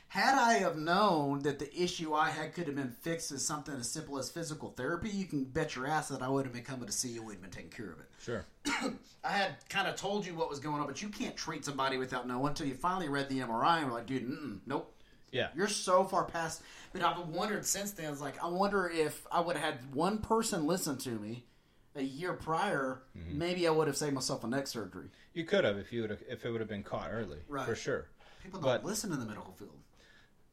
Had 0.08 0.38
I 0.38 0.54
have 0.54 0.76
known 0.76 1.40
that 1.40 1.58
the 1.58 1.74
issue 1.76 2.14
I 2.14 2.30
had 2.30 2.54
could 2.54 2.66
have 2.68 2.76
been 2.76 2.90
fixed 3.02 3.32
as 3.32 3.44
something 3.44 3.74
as 3.74 3.90
simple 3.90 4.18
as 4.18 4.30
physical 4.30 4.70
therapy, 4.70 5.08
you 5.10 5.26
can 5.26 5.44
bet 5.44 5.74
your 5.74 5.86
ass 5.86 6.08
that 6.08 6.22
I 6.22 6.28
would 6.28 6.44
have 6.46 6.52
been 6.54 6.62
coming 6.62 6.86
to 6.86 6.92
see 6.92 7.08
you. 7.08 7.22
We'd 7.24 7.34
have 7.34 7.42
been 7.42 7.50
taking 7.50 7.70
care 7.70 7.90
of 7.90 7.98
it. 7.98 8.06
Sure. 8.22 8.44
I 9.24 9.32
had 9.32 9.56
kind 9.68 9.88
of 9.88 9.96
told 9.96 10.24
you 10.24 10.34
what 10.36 10.48
was 10.48 10.60
going 10.60 10.80
on, 10.80 10.86
but 10.86 11.02
you 11.02 11.08
can't 11.08 11.36
treat 11.36 11.64
somebody 11.64 11.96
without 11.98 12.26
knowing 12.28 12.46
until 12.46 12.66
you 12.68 12.74
finally 12.74 13.08
read 13.08 13.28
the 13.28 13.40
MRI 13.40 13.78
and 13.78 13.86
were 13.88 13.92
like, 13.94 14.06
dude, 14.06 14.60
nope. 14.64 14.92
Yeah. 15.32 15.48
You're 15.56 15.66
so 15.68 16.04
far 16.04 16.24
past. 16.24 16.62
But 16.92 17.02
I've 17.02 17.18
wondered 17.28 17.66
since 17.66 17.90
then. 17.90 18.10
It's 18.12 18.20
like 18.20 18.42
I 18.42 18.46
wonder 18.48 18.88
if 18.88 19.26
I 19.30 19.40
would 19.40 19.56
have 19.56 19.74
had 19.74 19.94
one 19.94 20.18
person 20.18 20.66
listen 20.66 20.96
to 20.98 21.10
me 21.10 21.44
a 21.96 22.02
year 22.02 22.32
prior, 22.34 23.02
Mm-hmm. 23.18 23.38
maybe 23.38 23.66
I 23.66 23.70
would 23.70 23.88
have 23.88 23.96
saved 23.96 24.14
myself 24.14 24.44
a 24.44 24.46
neck 24.46 24.66
surgery. 24.68 25.08
You 25.34 25.44
could 25.44 25.64
have 25.64 25.78
if 25.78 25.92
you 25.92 26.02
would 26.02 26.10
have 26.10 26.22
if 26.28 26.44
it 26.44 26.50
would 26.50 26.60
have 26.60 26.68
been 26.70 26.84
caught 26.84 27.08
early. 27.10 27.38
Right. 27.48 27.66
For 27.66 27.74
sure. 27.74 28.06
People 28.42 28.60
don't 28.60 28.68
But- 28.68 28.84
listen 28.84 29.12
in 29.12 29.18
the 29.18 29.26
medical 29.26 29.52
field. 29.58 29.72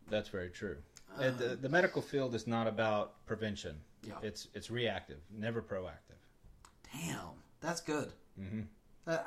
That's 0.10 0.30
very 0.30 0.50
true. 0.50 0.78
Uh, 1.18 1.32
the, 1.32 1.56
the 1.62 1.70
medical 1.70 2.02
field 2.02 2.34
is 2.36 2.48
not 2.48 2.68
about 2.68 3.26
prevention. 3.26 3.76
Yeah. 4.04 4.14
It's 4.22 4.48
it's 4.54 4.70
reactive, 4.72 5.20
never 5.32 5.62
proactive. 5.62 6.20
Damn, 6.94 7.18
that's 7.62 7.82
good. 7.82 8.12
Mm-hmm. 8.40 8.62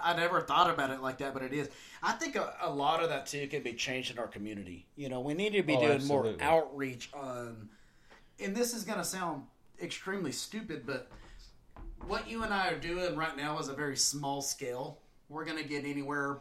I 0.03 0.17
never 0.17 0.41
thought 0.41 0.71
about 0.71 0.91
it 0.91 1.03
like 1.03 1.19
that, 1.19 1.35
but 1.35 1.43
it 1.43 1.53
is. 1.53 1.69
I 2.03 2.13
think 2.13 2.35
a, 2.35 2.55
a 2.63 2.71
lot 2.71 3.03
of 3.03 3.11
that 3.11 3.27
too 3.27 3.47
can 3.47 3.63
be 3.63 3.75
changed 3.75 4.11
in 4.11 4.19
our 4.19 4.27
community. 4.27 4.87
You 4.97 5.09
know, 5.11 5.21
we 5.21 5.35
need 5.35 5.53
to 5.53 5.63
be 5.63 5.77
Oh, 5.77 5.81
doing 5.81 5.93
absolutely. 5.93 6.31
more 6.33 6.43
outreach 6.43 7.11
on. 7.13 7.69
And 8.43 8.57
this 8.57 8.73
is 8.75 8.85
going 8.85 8.99
to 8.99 9.05
sound 9.05 9.43
extremely 9.83 10.33
stupid, 10.33 10.85
but 10.87 11.11
what 12.07 12.29
you 12.29 12.43
and 12.43 12.55
I 12.55 12.69
are 12.69 12.79
doing 12.79 13.17
right 13.17 13.37
now 13.37 13.59
is 13.59 13.69
a 13.69 13.75
very 13.75 13.97
small 13.97 14.41
scale. 14.41 14.99
We're 15.29 15.45
going 15.45 15.59
to 15.63 15.69
get 15.69 15.85
anywhere 15.85 16.39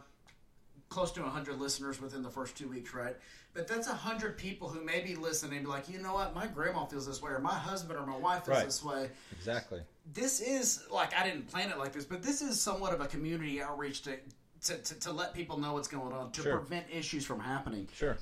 close 0.88 1.10
to 1.12 1.22
100 1.22 1.58
listeners 1.58 2.00
within 2.00 2.22
the 2.22 2.30
first 2.30 2.56
two 2.56 2.68
weeks, 2.68 2.94
right? 2.94 3.16
But 3.54 3.66
that's 3.66 3.88
100 3.88 4.36
people 4.36 4.68
who 4.68 4.84
may 4.84 5.00
be 5.00 5.14
listening 5.14 5.56
and 5.58 5.66
be 5.66 5.70
like, 5.70 5.88
you 5.88 5.98
know 5.98 6.14
what, 6.14 6.34
my 6.34 6.46
grandma 6.46 6.84
feels 6.84 7.06
this 7.06 7.22
way, 7.22 7.32
or 7.32 7.38
my 7.38 7.54
husband 7.54 7.98
or 7.98 8.06
my 8.06 8.16
wife 8.16 8.44
feels 8.44 8.56
Right. 8.56 8.66
this 8.66 8.84
way. 8.84 9.10
Exactly. 9.32 9.80
This 10.12 10.40
is, 10.40 10.84
like, 10.90 11.14
I 11.18 11.24
didn't 11.26 11.48
plan 11.48 11.70
it 11.70 11.78
like 11.78 11.92
this, 11.92 12.04
but 12.04 12.22
this 12.22 12.42
is 12.42 12.60
somewhat 12.60 12.92
of 12.92 13.00
a 13.00 13.06
community 13.06 13.62
outreach 13.62 14.02
to, 14.02 14.18
to, 14.66 14.76
to, 14.76 15.00
to 15.00 15.12
let 15.12 15.34
people 15.34 15.58
know 15.58 15.72
what's 15.72 15.88
going 15.88 16.12
on, 16.12 16.30
to 16.32 16.42
Sure. 16.42 16.58
prevent 16.58 16.86
issues 16.92 17.24
from 17.24 17.40
happening. 17.40 17.88
Sure. 17.92 18.16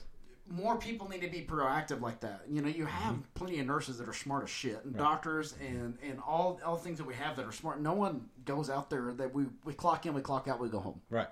More 0.46 0.76
people 0.76 1.08
need 1.08 1.22
to 1.22 1.30
be 1.30 1.40
proactive 1.42 2.00
like 2.02 2.20
that. 2.20 2.42
You 2.48 2.60
know, 2.62 2.68
you 2.68 2.84
have 2.84 3.14
mm-hmm. 3.14 3.22
plenty 3.34 3.60
of 3.60 3.66
nurses 3.66 3.96
that 3.98 4.08
are 4.08 4.12
smart 4.12 4.44
as 4.44 4.50
shit, 4.50 4.78
and 4.84 4.94
doctors, 4.94 5.54
mm-hmm. 5.54 5.64
and 5.74 5.98
and 6.02 6.20
all 6.20 6.60
all 6.62 6.76
things 6.76 6.98
that 6.98 7.06
we 7.06 7.14
have 7.14 7.34
that 7.36 7.46
are 7.46 7.52
smart. 7.52 7.80
No 7.80 7.94
one 7.94 8.28
goes 8.44 8.68
out 8.68 8.90
there 8.90 9.14
that 9.14 9.32
we 9.32 9.46
we 9.64 9.72
clock 9.72 10.04
in, 10.04 10.12
we 10.12 10.20
clock 10.20 10.46
out, 10.46 10.60
we 10.60 10.68
go 10.68 10.80
home. 10.80 11.00
Right. 11.08 11.28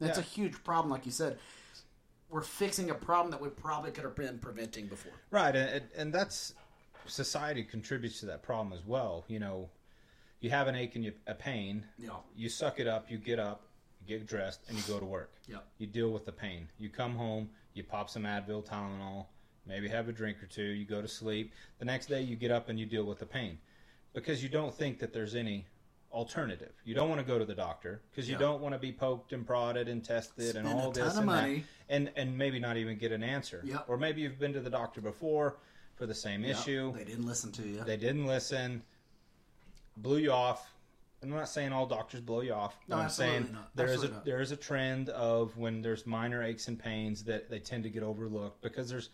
That's 0.00 0.18
Yeah. 0.18 0.24
a 0.24 0.26
huge 0.26 0.64
problem, 0.64 0.90
like 0.90 1.06
you 1.06 1.12
said. 1.12 1.38
We're 2.30 2.42
fixing 2.42 2.90
a 2.90 2.94
problem 2.94 3.30
that 3.32 3.40
we 3.40 3.48
probably 3.50 3.90
could 3.92 4.04
have 4.04 4.16
been 4.16 4.38
preventing 4.38 4.86
before. 4.86 5.12
Right, 5.30 5.54
and 5.54 5.90
and- 5.94 6.12
that's 6.12 6.54
society 7.06 7.64
contributes 7.64 8.20
to 8.20 8.26
that 8.26 8.42
problem 8.42 8.72
as 8.72 8.84
well. 8.84 9.24
You 9.28 9.40
know, 9.40 9.70
you 10.40 10.50
have 10.50 10.68
an 10.68 10.74
ache 10.76 10.94
and 10.96 11.04
you, 11.04 11.12
a 11.26 11.34
pain. 11.34 11.86
Yeah. 11.98 12.16
You 12.36 12.48
suck 12.48 12.78
it 12.78 12.86
up. 12.86 13.10
You 13.10 13.18
get 13.18 13.38
up, 13.38 13.66
you 14.00 14.18
get 14.18 14.26
dressed, 14.26 14.60
and 14.68 14.76
you 14.78 14.84
go 14.84 14.98
to 15.00 15.04
work. 15.04 15.32
Yep. 15.48 15.66
You 15.78 15.86
deal 15.86 16.10
with 16.12 16.24
the 16.24 16.32
pain. 16.32 16.68
You 16.78 16.88
come 16.88 17.16
home. 17.16 17.50
You 17.74 17.84
pop 17.84 18.10
some 18.10 18.24
Advil, 18.24 18.64
Tylenol, 18.64 19.26
maybe 19.66 19.88
have 19.88 20.08
a 20.08 20.12
drink 20.12 20.42
or 20.42 20.46
two. 20.46 20.62
You 20.64 20.84
go 20.84 21.00
to 21.02 21.08
sleep. 21.08 21.52
The 21.78 21.84
next 21.84 22.06
day, 22.06 22.20
you 22.22 22.36
get 22.36 22.50
up 22.50 22.68
and 22.68 22.78
you 22.78 22.86
deal 22.86 23.04
with 23.04 23.18
the 23.18 23.26
pain 23.26 23.58
because 24.12 24.42
you 24.42 24.48
don't 24.48 24.74
think 24.74 24.98
that 25.00 25.12
there's 25.12 25.34
any 25.34 25.66
alternative. 26.12 26.72
You 26.84 26.94
don't 26.94 27.08
want 27.08 27.20
to 27.20 27.26
go 27.26 27.38
to 27.38 27.44
the 27.44 27.54
doctor 27.54 28.00
because 28.10 28.28
you 28.28 28.34
Yeah. 28.34 28.40
don't 28.40 28.60
want 28.60 28.74
to 28.74 28.78
be 28.78 28.92
poked 28.92 29.32
and 29.32 29.46
prodded 29.46 29.88
and 29.88 30.04
tested 30.04 30.56
and 30.56 30.66
Spend 30.66 30.78
a 30.80 30.82
all 30.82 30.90
this 30.90 31.16
and 31.16 31.26
money. 31.26 31.64
that, 31.88 31.94
and 31.94 32.12
and 32.16 32.36
maybe 32.36 32.58
not 32.58 32.76
even 32.76 32.98
get 32.98 33.12
an 33.12 33.22
answer. 33.22 33.60
Yep. 33.64 33.84
Or 33.88 33.96
maybe 33.96 34.20
you've 34.20 34.38
been 34.38 34.52
to 34.54 34.60
the 34.60 34.70
doctor 34.70 35.00
before 35.00 35.56
for 35.94 36.06
the 36.06 36.14
same 36.14 36.44
issue. 36.44 36.92
They 36.96 37.04
didn't 37.04 37.26
listen 37.26 37.52
to 37.52 37.62
you. 37.62 37.84
They 37.84 37.96
didn't 37.96 38.26
listen, 38.26 38.82
blew 39.96 40.18
you 40.18 40.32
off. 40.32 40.72
I'm 41.22 41.28
not 41.28 41.50
saying 41.50 41.72
all 41.72 41.86
doctors 41.86 42.22
blow 42.22 42.40
you 42.40 42.54
off. 42.54 42.74
No, 42.88 42.96
I'm 42.96 43.04
absolutely 43.04 43.40
saying 43.42 43.52
not. 43.52 43.76
there 43.76 43.86
is 43.86 43.90
a 43.90 43.94
Absolutely 43.94 44.16
not. 44.16 44.24
there 44.24 44.40
is 44.40 44.52
a 44.52 44.56
trend 44.56 45.08
of 45.10 45.56
when 45.58 45.82
there's 45.82 46.06
minor 46.06 46.42
aches 46.42 46.66
and 46.68 46.78
pains 46.78 47.22
that 47.24 47.50
they 47.50 47.58
tend 47.58 47.82
to 47.84 47.90
get 47.90 48.02
overlooked 48.02 48.62
because 48.62 48.88
there's 48.88 49.10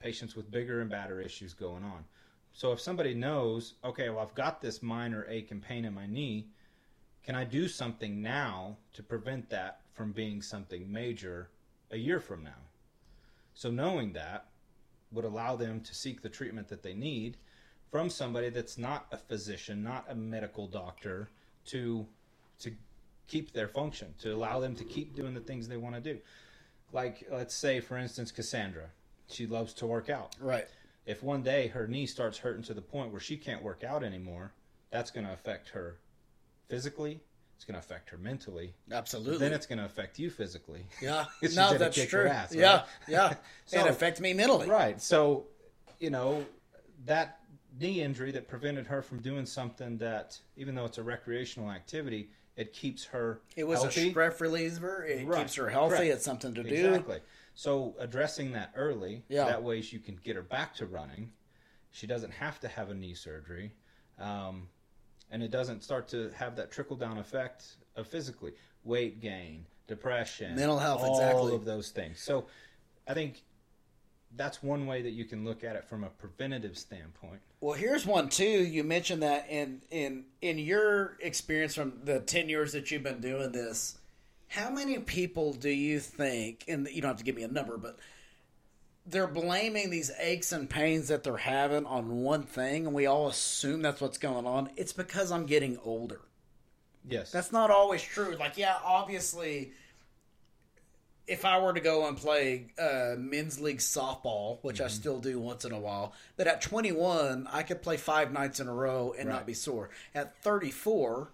patients 0.00 0.34
with 0.34 0.50
bigger 0.50 0.80
and 0.80 0.90
badder 0.90 1.20
issues 1.20 1.54
going 1.54 1.84
on. 1.84 2.04
So 2.56 2.72
if 2.72 2.80
somebody 2.80 3.12
knows, 3.12 3.74
okay, 3.84 4.08
well 4.08 4.20
I've 4.20 4.34
got 4.34 4.62
this 4.62 4.82
minor 4.82 5.26
ache 5.28 5.50
and 5.50 5.62
pain 5.62 5.84
in 5.84 5.92
my 5.92 6.06
knee, 6.06 6.46
can 7.22 7.34
I 7.34 7.44
do 7.44 7.68
something 7.68 8.22
now 8.22 8.78
to 8.94 9.02
prevent 9.02 9.50
that 9.50 9.80
from 9.92 10.12
being 10.12 10.40
something 10.40 10.90
major 10.90 11.50
a 11.90 11.98
year 11.98 12.18
from 12.18 12.42
now? 12.42 12.62
So 13.52 13.70
knowing 13.70 14.14
that 14.14 14.46
would 15.12 15.26
allow 15.26 15.56
them 15.56 15.82
to 15.82 15.94
seek 15.94 16.22
the 16.22 16.30
treatment 16.30 16.68
that 16.68 16.82
they 16.82 16.94
need 16.94 17.36
from 17.90 18.08
somebody 18.08 18.48
that's 18.48 18.78
not 18.78 19.04
a 19.12 19.18
physician, 19.18 19.82
not 19.82 20.06
a 20.08 20.14
medical 20.14 20.66
doctor, 20.66 21.28
to 21.66 22.06
to 22.60 22.72
keep 23.28 23.52
their 23.52 23.68
function, 23.68 24.14
to 24.20 24.34
allow 24.34 24.60
them 24.60 24.74
to 24.76 24.84
keep 24.84 25.14
doing 25.14 25.34
the 25.34 25.40
things 25.40 25.68
they 25.68 25.76
want 25.76 25.94
to 25.94 26.00
do. 26.00 26.18
Like 26.90 27.28
let's 27.30 27.54
say 27.54 27.80
for 27.80 27.98
instance 27.98 28.32
Cassandra, 28.32 28.86
she 29.28 29.46
loves 29.46 29.74
to 29.74 29.86
work 29.86 30.08
out. 30.08 30.36
Right. 30.40 30.68
If 31.06 31.22
one 31.22 31.42
day 31.42 31.68
her 31.68 31.86
knee 31.86 32.06
starts 32.06 32.38
hurting 32.38 32.64
to 32.64 32.74
the 32.74 32.82
point 32.82 33.12
where 33.12 33.20
she 33.20 33.36
can't 33.36 33.62
work 33.62 33.84
out 33.84 34.02
anymore, 34.02 34.52
that's 34.90 35.10
going 35.10 35.26
to 35.26 35.32
affect 35.32 35.68
her 35.70 35.98
physically, 36.68 37.20
it's 37.54 37.64
going 37.64 37.74
to 37.74 37.78
affect 37.78 38.10
her 38.10 38.18
mentally. 38.18 38.74
Absolutely. 38.90 39.38
Then 39.38 39.52
it's 39.52 39.66
going 39.66 39.78
to 39.78 39.84
affect 39.84 40.18
you 40.18 40.30
physically. 40.30 40.84
yeah. 41.02 41.26
No, 41.54 41.76
that's 41.78 42.04
true. 42.06 42.26
ass, 42.26 42.50
right? 42.52 42.60
Yeah. 42.60 42.82
Yeah. 43.08 43.34
So- 43.66 43.80
it 43.80 43.86
affects 43.88 44.20
me 44.20 44.32
mentally. 44.34 44.68
Right. 44.68 45.00
So, 45.00 45.44
you 46.00 46.10
know, 46.10 46.44
that 47.06 47.38
knee 47.78 48.02
injury 48.02 48.32
that 48.32 48.48
prevented 48.48 48.86
her 48.88 49.00
from 49.02 49.20
doing 49.20 49.46
something 49.46 49.98
that, 49.98 50.38
even 50.56 50.74
though 50.74 50.84
it's 50.86 50.98
a 50.98 51.02
recreational 51.02 51.70
activity, 51.70 52.30
it 52.56 52.72
keeps 52.72 53.04
her 53.04 53.40
It 53.54 53.64
was 53.64 53.82
healthy. 53.82 54.08
a 54.08 54.10
stress 54.10 54.40
reliever. 54.40 55.04
It 55.04 55.26
Right. 55.26 55.38
keeps 55.40 55.54
her 55.56 55.68
healthy. 55.68 55.96
Correct. 55.96 56.12
It's 56.14 56.24
something 56.24 56.54
to 56.54 56.62
do. 56.62 56.74
Exactly. 56.88 57.20
So 57.56 57.96
addressing 57.98 58.52
that 58.52 58.70
early, 58.76 59.24
Yeah. 59.28 59.46
that 59.46 59.62
way 59.62 59.78
you 59.78 59.98
can 59.98 60.16
get 60.22 60.36
her 60.36 60.42
back 60.42 60.74
to 60.76 60.86
running. 60.86 61.32
She 61.90 62.06
doesn't 62.06 62.32
have 62.32 62.60
to 62.60 62.68
have 62.68 62.90
a 62.90 62.94
knee 62.94 63.14
surgery, 63.14 63.72
um, 64.18 64.68
and 65.30 65.42
it 65.42 65.50
doesn't 65.50 65.82
start 65.82 66.06
to 66.08 66.30
have 66.32 66.54
that 66.56 66.70
trickle 66.70 66.96
down 66.96 67.16
effect 67.16 67.76
of 67.96 68.06
physically 68.06 68.52
weight 68.84 69.20
gain, 69.20 69.64
depression, 69.86 70.54
Mental 70.54 70.78
health, 70.78 71.00
all 71.02 71.18
exactly. 71.18 71.54
of 71.54 71.64
those 71.64 71.90
things. 71.90 72.20
So 72.20 72.46
I 73.08 73.14
think 73.14 73.42
that's 74.32 74.62
one 74.62 74.86
way 74.86 75.00
that 75.00 75.12
you 75.12 75.24
can 75.24 75.42
look 75.42 75.64
at 75.64 75.76
it 75.76 75.84
from 75.84 76.04
a 76.04 76.10
preventative 76.10 76.76
standpoint. 76.76 77.40
Well, 77.62 77.72
here's 77.72 78.04
one 78.04 78.28
too. 78.28 78.44
You 78.44 78.84
mentioned 78.84 79.22
that 79.22 79.48
in 79.48 79.80
in 79.90 80.26
in 80.42 80.58
your 80.58 81.16
experience 81.20 81.74
from 81.74 82.04
the 82.04 82.20
ten 82.20 82.50
years 82.50 82.72
that 82.72 82.90
you've 82.90 83.02
been 83.02 83.22
doing 83.22 83.52
this, 83.52 83.96
how 84.48 84.70
many 84.70 84.98
people 84.98 85.52
do 85.52 85.70
you 85.70 86.00
think? 86.00 86.64
And 86.68 86.88
you 86.88 87.02
don't 87.02 87.10
have 87.10 87.18
to 87.18 87.24
give 87.24 87.36
me 87.36 87.42
a 87.42 87.48
number, 87.48 87.76
but 87.76 87.98
they're 89.04 89.26
blaming 89.26 89.90
these 89.90 90.10
aches 90.18 90.52
and 90.52 90.68
pains 90.68 91.08
that 91.08 91.22
they're 91.22 91.36
having 91.36 91.86
on 91.86 92.22
one 92.22 92.42
thing, 92.42 92.86
and 92.86 92.94
we 92.94 93.06
all 93.06 93.28
assume 93.28 93.82
that's 93.82 94.00
what's 94.00 94.18
going 94.18 94.46
on. 94.46 94.70
It's 94.76 94.92
because 94.92 95.30
I'm 95.30 95.46
getting 95.46 95.78
older. 95.84 96.20
Yes, 97.08 97.30
That's 97.30 97.52
not 97.52 97.70
always 97.70 98.02
true. 98.02 98.34
Like, 98.36 98.56
yeah, 98.56 98.74
obviously, 98.84 99.70
if 101.28 101.44
I 101.44 101.60
were 101.60 101.72
to 101.72 101.80
go 101.80 102.08
and 102.08 102.16
play 102.16 102.66
uh, 102.80 103.14
men's 103.16 103.60
league 103.60 103.78
softball, 103.78 104.58
which 104.62 104.76
Mm-hmm. 104.76 104.86
I 104.86 104.88
still 104.88 105.20
do 105.20 105.38
once 105.38 105.64
in 105.64 105.70
a 105.70 105.78
while, 105.78 106.14
that 106.36 106.48
at 106.48 106.60
21, 106.62 107.48
I 107.52 107.62
could 107.62 107.80
play 107.80 107.96
five 107.96 108.32
nights 108.32 108.58
in 108.58 108.66
a 108.66 108.74
row 108.74 109.14
and 109.16 109.28
not 109.28 109.46
be 109.46 109.54
sore. 109.54 109.90
At 110.16 110.42
34, 110.42 111.30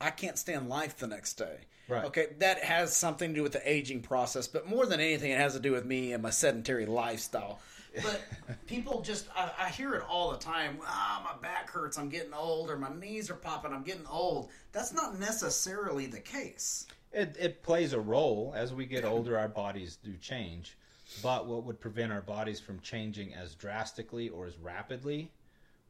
I 0.00 0.10
can't 0.10 0.38
stand 0.38 0.68
life 0.68 0.96
the 0.96 1.08
next 1.08 1.34
day. 1.34 1.66
Right. 1.88 2.04
Okay, 2.04 2.28
that 2.38 2.64
has 2.64 2.96
something 2.96 3.30
to 3.30 3.34
do 3.34 3.42
with 3.42 3.52
the 3.52 3.70
aging 3.70 4.00
process, 4.00 4.48
but 4.48 4.66
more 4.66 4.86
than 4.86 5.00
anything, 5.00 5.30
it 5.30 5.38
has 5.38 5.52
to 5.54 5.60
do 5.60 5.72
with 5.72 5.84
me 5.84 6.12
and 6.12 6.22
my 6.22 6.30
sedentary 6.30 6.86
lifestyle. 6.86 7.60
But 8.02 8.22
people 8.66 9.02
just, 9.02 9.28
I, 9.36 9.50
I 9.58 9.68
hear 9.68 9.94
it 9.94 10.02
all 10.08 10.32
the 10.32 10.38
time. 10.38 10.78
Ah, 10.86 11.22
my 11.24 11.40
back 11.46 11.70
hurts. 11.70 11.98
I'm 11.98 12.08
getting 12.08 12.32
old, 12.32 12.70
or 12.70 12.78
my 12.78 12.92
knees 12.94 13.30
are 13.30 13.34
popping. 13.34 13.72
I'm 13.72 13.82
getting 13.82 14.06
old. 14.06 14.50
That's 14.72 14.92
not 14.92 15.18
necessarily 15.18 16.06
the 16.06 16.20
case. 16.20 16.86
It, 17.12 17.36
it 17.38 17.62
plays 17.62 17.92
a 17.92 18.00
role. 18.00 18.52
As 18.56 18.72
we 18.72 18.86
get 18.86 19.04
older, 19.04 19.38
our 19.38 19.48
bodies 19.48 19.98
do 20.02 20.14
change. 20.16 20.76
But 21.22 21.46
what 21.46 21.64
would 21.64 21.80
prevent 21.80 22.12
our 22.12 22.22
bodies 22.22 22.60
from 22.60 22.80
changing 22.80 23.34
as 23.34 23.54
drastically 23.54 24.30
or 24.30 24.46
as 24.46 24.56
rapidly 24.58 25.30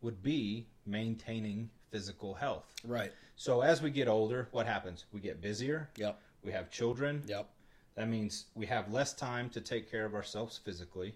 would 0.02 0.22
be 0.22 0.66
maintaining 0.84 1.70
physical 1.94 2.34
health. 2.34 2.64
Right. 2.84 3.12
So 3.36 3.60
as 3.60 3.80
we 3.80 3.88
get 3.88 4.08
older, 4.08 4.48
what 4.50 4.66
happens? 4.66 5.04
We 5.12 5.20
get 5.20 5.40
busier. 5.40 5.90
Yep. 5.96 6.20
We 6.42 6.50
have 6.50 6.68
children. 6.68 7.22
Yep. 7.28 7.48
That 7.94 8.08
means 8.08 8.46
we 8.56 8.66
have 8.66 8.92
less 8.92 9.12
time 9.12 9.48
to 9.50 9.60
take 9.60 9.88
care 9.88 10.04
of 10.04 10.12
ourselves 10.12 10.58
physically. 10.64 11.14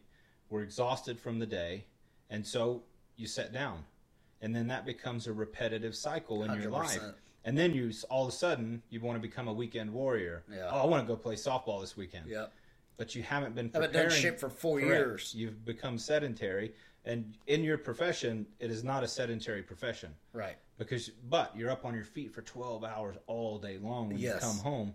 We're 0.51 0.63
exhausted 0.63 1.19
from 1.19 1.41
the 1.41 1.47
day. 1.47 1.85
And 2.31 2.47
so 2.47 2.85
you 3.17 3.27
sit 3.27 3.53
down. 3.53 3.85
And 4.41 4.55
then 4.55 4.69
that 4.69 4.87
becomes 4.87 5.27
a 5.27 5.33
repetitive 5.33 5.97
cycle 5.97 6.45
in 6.45 6.63
your 6.63 6.71
life. 6.71 7.03
And 7.45 7.59
then 7.59 7.75
you 7.75 7.91
all 8.09 8.29
of 8.29 8.33
a 8.33 8.37
sudden 8.37 8.81
you 8.89 9.01
want 9.01 9.21
to 9.21 9.21
become 9.21 9.49
a 9.49 9.53
weekend 9.53 9.93
warrior. 9.93 10.45
Yeah. 10.49 10.69
Oh, 10.71 10.83
I 10.83 10.87
want 10.87 11.05
to 11.05 11.13
go 11.13 11.17
play 11.17 11.35
softball 11.35 11.81
this 11.81 11.97
weekend. 11.97 12.27
Yep. 12.29 12.53
But 12.99 13.17
you 13.17 13.25
haven't 13.25 13.57
been 13.57 13.71
Haven't 13.75 13.93
done 13.93 14.11
shit 14.11 14.39
for 14.39 14.49
four 14.49 14.79
Correct. 14.79 14.95
years. 14.95 15.35
You've 15.37 15.65
become 15.65 15.99
sedentary. 15.99 16.73
And 17.05 17.35
in 17.47 17.65
your 17.65 17.79
profession, 17.79 18.47
it 18.59 18.71
is 18.71 18.85
not 18.85 19.03
a 19.05 19.09
sedentary 19.09 19.63
profession 19.63 20.15
Right. 20.33 20.57
because 20.79 21.09
but 21.31 21.57
you're 21.57 21.71
up 21.71 21.85
on 21.85 21.95
your 21.95 22.05
feet 22.05 22.33
for 22.35 22.43
12 22.43 22.85
hours 22.85 23.17
all 23.27 23.59
day 23.59 23.79
long 23.79 24.09
when 24.09 24.19
Yes. 24.19 24.35
you 24.35 24.41
come 24.41 24.59
home 24.59 24.95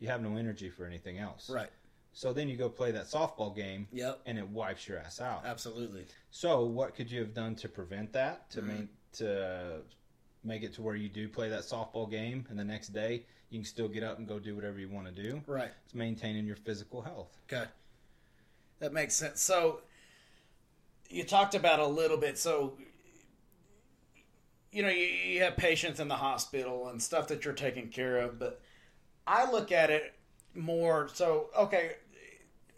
you 0.00 0.08
have 0.08 0.20
no 0.20 0.36
energy 0.36 0.68
for 0.68 0.84
anything 0.84 1.18
else 1.18 1.48
Right. 1.48 1.70
so 2.12 2.32
then 2.32 2.48
you 2.48 2.56
go 2.56 2.68
play 2.68 2.90
that 2.92 3.04
softball 3.04 3.54
game 3.54 3.86
Yep. 3.92 4.20
and 4.26 4.38
it 4.38 4.48
wipes 4.48 4.88
your 4.88 4.98
ass 4.98 5.20
out 5.20 5.44
Absolutely. 5.44 6.06
so 6.30 6.64
what 6.64 6.94
could 6.96 7.10
you 7.10 7.20
have 7.20 7.32
done 7.34 7.54
to 7.56 7.68
prevent 7.68 8.12
that 8.14 8.50
Mm-hmm. 8.50 8.60
to 8.60 8.66
make 8.66 8.88
to 9.12 9.82
make 10.42 10.62
it 10.64 10.72
to 10.74 10.82
where 10.82 10.96
you 10.96 11.08
do 11.08 11.28
play 11.28 11.48
that 11.50 11.62
softball 11.62 12.10
game 12.10 12.44
and 12.50 12.58
the 12.58 12.64
next 12.64 12.88
day 12.88 13.24
you 13.50 13.58
can 13.60 13.64
still 13.64 13.88
get 13.88 14.02
up 14.02 14.18
and 14.18 14.26
go 14.26 14.38
do 14.40 14.56
whatever 14.56 14.80
you 14.80 14.88
want 14.88 15.06
to 15.06 15.22
do 15.22 15.40
Right. 15.46 15.70
it's 15.84 15.94
maintaining 15.94 16.44
your 16.46 16.56
physical 16.56 17.02
health 17.02 17.38
Okay. 17.50 17.68
That 18.80 18.92
makes 18.92 19.14
sense. 19.14 19.40
So 19.40 19.82
you 21.12 21.24
talked 21.24 21.54
about 21.54 21.78
a 21.80 21.86
little 21.86 22.16
bit. 22.16 22.38
So 22.38 22.74
you 24.70 24.82
know, 24.82 24.88
you, 24.88 25.04
you 25.04 25.42
have 25.42 25.56
patients 25.56 26.00
in 26.00 26.08
the 26.08 26.16
hospital 26.16 26.88
and 26.88 27.02
stuff 27.02 27.28
that 27.28 27.44
you're 27.44 27.52
taking 27.54 27.88
care 27.88 28.18
of, 28.18 28.38
but 28.38 28.60
I 29.26 29.50
look 29.50 29.70
at 29.70 29.90
it 29.90 30.14
more 30.54 31.08
so 31.12 31.50
okay, 31.58 31.92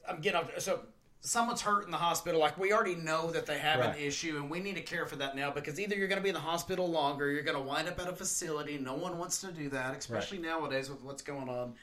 I'm 0.09 0.21
getting 0.21 0.41
up. 0.41 0.61
so 0.61 0.81
someone's 1.21 1.63
hurt 1.63 1.85
in 1.87 1.91
the 1.91 1.97
hospital, 1.97 2.39
like 2.41 2.59
we 2.59 2.73
already 2.73 2.97
know 2.97 3.31
that 3.31 3.47
they 3.47 3.59
have 3.59 3.81
Right. 3.81 3.97
an 3.97 4.03
issue, 4.03 4.37
and 4.37 4.51
we 4.51 4.61
need 4.61 4.75
to 4.75 4.83
care 4.83 5.07
for 5.07 5.17
that 5.17 5.35
now 5.37 5.51
because 5.51 5.81
either 5.81 5.97
you're 5.97 6.09
going 6.09 6.19
to 6.19 6.23
be 6.23 6.29
in 6.29 6.35
the 6.35 6.41
hospital 6.41 6.87
longer, 6.91 7.31
you're 7.31 7.43
going 7.43 7.57
to 7.57 7.63
wind 7.63 7.89
up 7.89 7.99
at 8.01 8.09
a 8.09 8.13
facility. 8.15 8.77
No 8.77 8.95
one 8.95 9.17
wants 9.19 9.41
to 9.41 9.51
do 9.53 9.71
that, 9.71 9.97
especially 9.97 10.39
nowadays 10.39 10.91
with 10.91 11.01
what's 11.03 11.23
going 11.23 11.49
on. 11.49 11.75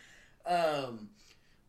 Um, 0.45 1.09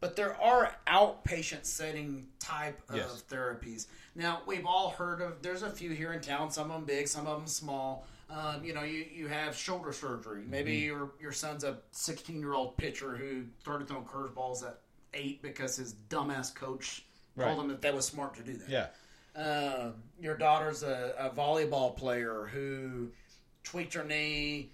but 0.03 0.17
there 0.17 0.35
are 0.43 0.75
outpatient 0.89 1.65
setting 1.65 2.27
type 2.41 2.79
of 2.91 2.97
Yes. 2.97 3.23
therapies. 3.31 3.87
Now 4.17 4.43
we've 4.45 4.67
all 4.67 4.91
heard 4.91 5.23
of. 5.23 5.41
There's 5.43 5.63
a 5.63 5.71
few 5.71 5.91
here 5.91 6.13
in 6.13 6.21
town. 6.21 6.51
Some 6.51 6.71
of 6.71 6.77
them 6.79 6.85
big, 6.85 7.07
some 7.09 7.27
of 7.29 7.39
them 7.39 7.47
small. 7.47 8.05
Um, 8.29 8.65
you 8.65 8.75
know, 8.75 8.83
you, 8.83 9.07
you 9.15 9.29
have 9.29 9.55
shoulder 9.57 9.93
surgery. 9.93 10.43
Maybe 10.47 10.79
Mm-hmm. 10.79 10.87
your 10.87 11.11
your 11.21 11.33
son's 11.33 11.63
a 11.65 11.79
16 11.93 12.41
year 12.41 12.53
old 12.53 12.77
pitcher 12.77 13.17
who 13.17 13.45
started 13.61 13.87
throwing 13.89 14.05
curveballs 14.05 14.67
at 14.67 14.81
eight 15.15 15.41
because 15.41 15.77
his 15.77 15.95
dumbass 16.11 16.53
coach 16.55 17.05
Right. 17.37 17.47
told 17.47 17.61
him 17.61 17.69
that 17.69 17.81
that 17.83 17.95
was 17.95 18.05
smart 18.05 18.35
to 18.35 18.43
do 18.43 18.55
that. 18.55 18.69
Yeah. 18.69 18.89
Um, 19.41 19.95
your 20.21 20.37
daughter's 20.37 20.83
a, 20.83 21.15
a 21.19 21.31
volleyball 21.31 21.97
player 21.97 22.51
who 22.53 23.09
tweaked 23.65 23.95
her 23.95 24.05
knee, 24.05 24.71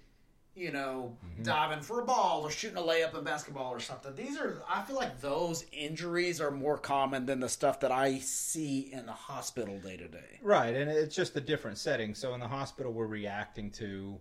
you 0.55 0.71
know, 0.71 1.15
Mm-hmm. 1.25 1.43
diving 1.43 1.81
for 1.81 2.01
a 2.01 2.05
ball 2.05 2.41
or 2.43 2.51
shooting 2.51 2.77
a 2.77 2.81
layup 2.81 3.17
in 3.17 3.23
basketball 3.23 3.71
or 3.71 3.79
something. 3.79 4.13
These 4.15 4.37
are, 4.37 4.61
I 4.69 4.81
feel 4.81 4.95
like 4.97 5.21
those 5.21 5.65
injuries 5.71 6.41
are 6.41 6.51
more 6.51 6.77
common 6.77 7.25
than 7.25 7.39
the 7.39 7.47
stuff 7.47 7.79
that 7.79 7.91
I 7.91 8.17
see 8.19 8.89
in 8.91 9.05
the 9.05 9.13
hospital 9.13 9.79
day 9.79 9.95
to 9.97 10.07
day. 10.07 10.39
Right, 10.41 10.75
and 10.75 10.89
it's 10.91 11.15
just 11.15 11.35
a 11.37 11.41
different 11.41 11.77
setting. 11.77 12.13
So 12.13 12.33
in 12.33 12.39
the 12.41 12.47
hospital, 12.47 12.91
we're 12.91 13.05
reacting 13.07 13.71
to 13.71 14.19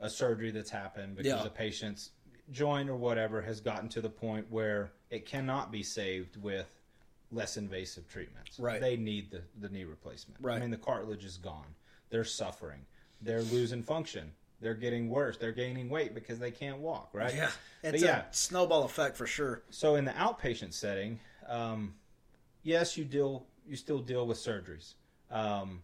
a 0.00 0.08
surgery 0.08 0.50
that's 0.52 0.70
happened 0.70 1.16
because 1.16 1.40
Yeah. 1.40 1.44
a 1.46 1.50
patient's 1.50 2.10
joint 2.52 2.88
or 2.88 2.94
whatever 2.96 3.40
has 3.42 3.60
gotten 3.60 3.88
to 3.88 4.00
the 4.00 4.10
point 4.10 4.46
where 4.50 4.92
it 5.10 5.26
cannot 5.26 5.72
be 5.72 5.82
saved 5.82 6.36
with 6.40 6.68
less 7.32 7.56
invasive 7.56 8.06
treatments. 8.06 8.60
Right. 8.60 8.80
They 8.80 8.96
need 8.96 9.30
the, 9.32 9.42
the 9.60 9.68
knee 9.70 9.84
replacement. 9.84 10.40
Right. 10.40 10.58
I 10.58 10.60
mean, 10.60 10.70
the 10.70 10.76
cartilage 10.76 11.24
is 11.24 11.36
gone. 11.38 11.74
They're 12.10 12.22
suffering. 12.22 12.80
They're 13.22 13.42
losing 13.42 13.82
function. 13.82 14.30
They're 14.60 14.74
getting 14.74 15.08
worse. 15.10 15.36
They're 15.36 15.52
gaining 15.52 15.88
weight 15.90 16.14
because 16.14 16.38
they 16.38 16.50
can't 16.50 16.78
walk, 16.78 17.10
right? 17.12 17.34
Yeah, 17.34 17.50
It's 17.82 17.92
But 17.92 18.00
yeah, 18.00 18.18
a 18.20 18.24
snowball 18.34 18.84
effect 18.84 19.16
for 19.16 19.26
sure. 19.26 19.62
so 19.70 19.96
in 19.96 20.04
the 20.04 20.12
outpatient 20.12 20.72
setting, 20.72 21.20
um, 21.48 21.94
yes, 22.62 22.96
you 22.96 23.04
deal 23.04 23.46
you 23.66 23.76
still 23.76 23.98
deal 23.98 24.26
with 24.26 24.36
surgeries. 24.38 24.94
Um, 25.30 25.82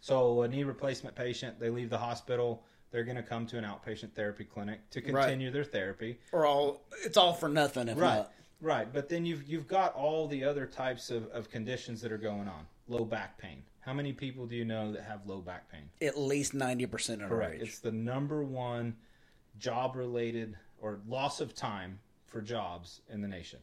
so 0.00 0.42
a 0.42 0.48
knee 0.48 0.64
replacement 0.64 1.14
patient, 1.16 1.58
they 1.58 1.70
leave 1.70 1.88
the 1.90 1.98
hospital, 1.98 2.62
they're 2.90 3.04
going 3.04 3.16
to 3.16 3.22
come 3.22 3.46
to 3.46 3.58
an 3.58 3.64
outpatient 3.64 4.12
therapy 4.12 4.44
clinic 4.44 4.80
to 4.90 5.00
Right. 5.00 5.22
continue 5.22 5.50
their 5.50 5.64
therapy. 5.64 6.18
Or 6.30 6.44
all, 6.44 6.82
it's 7.04 7.16
all 7.16 7.32
for 7.32 7.48
nothing 7.48 7.88
if 7.88 7.98
Right, 7.98 8.16
not. 8.18 8.32
right. 8.60 8.92
But 8.92 9.08
then 9.08 9.24
you've 9.24 9.46
you've 9.48 9.66
got 9.68 9.94
all 9.94 10.26
the 10.28 10.44
other 10.44 10.66
types 10.66 11.10
of, 11.10 11.26
of 11.28 11.50
conditions 11.50 12.00
that 12.02 12.12
are 12.12 12.18
going 12.18 12.48
on. 12.48 12.66
Low 12.88 13.04
back 13.06 13.38
pain. 13.38 13.62
How 13.82 13.92
many 13.92 14.12
people 14.12 14.46
do 14.46 14.54
you 14.56 14.64
know 14.64 14.92
that 14.92 15.02
have 15.02 15.26
low 15.26 15.40
back 15.40 15.70
pain? 15.70 15.82
At 16.00 16.16
least 16.18 16.54
90% 16.54 17.14
of 17.16 17.22
our 17.22 17.28
Correct. 17.28 17.62
It's 17.62 17.78
the 17.80 17.92
number 17.92 18.42
one 18.44 18.96
job 19.58 19.96
related 19.96 20.56
or 20.80 21.00
loss 21.08 21.40
of 21.40 21.54
time 21.54 21.98
for 22.26 22.40
jobs 22.40 23.00
in 23.10 23.20
the 23.20 23.28
nation 23.28 23.58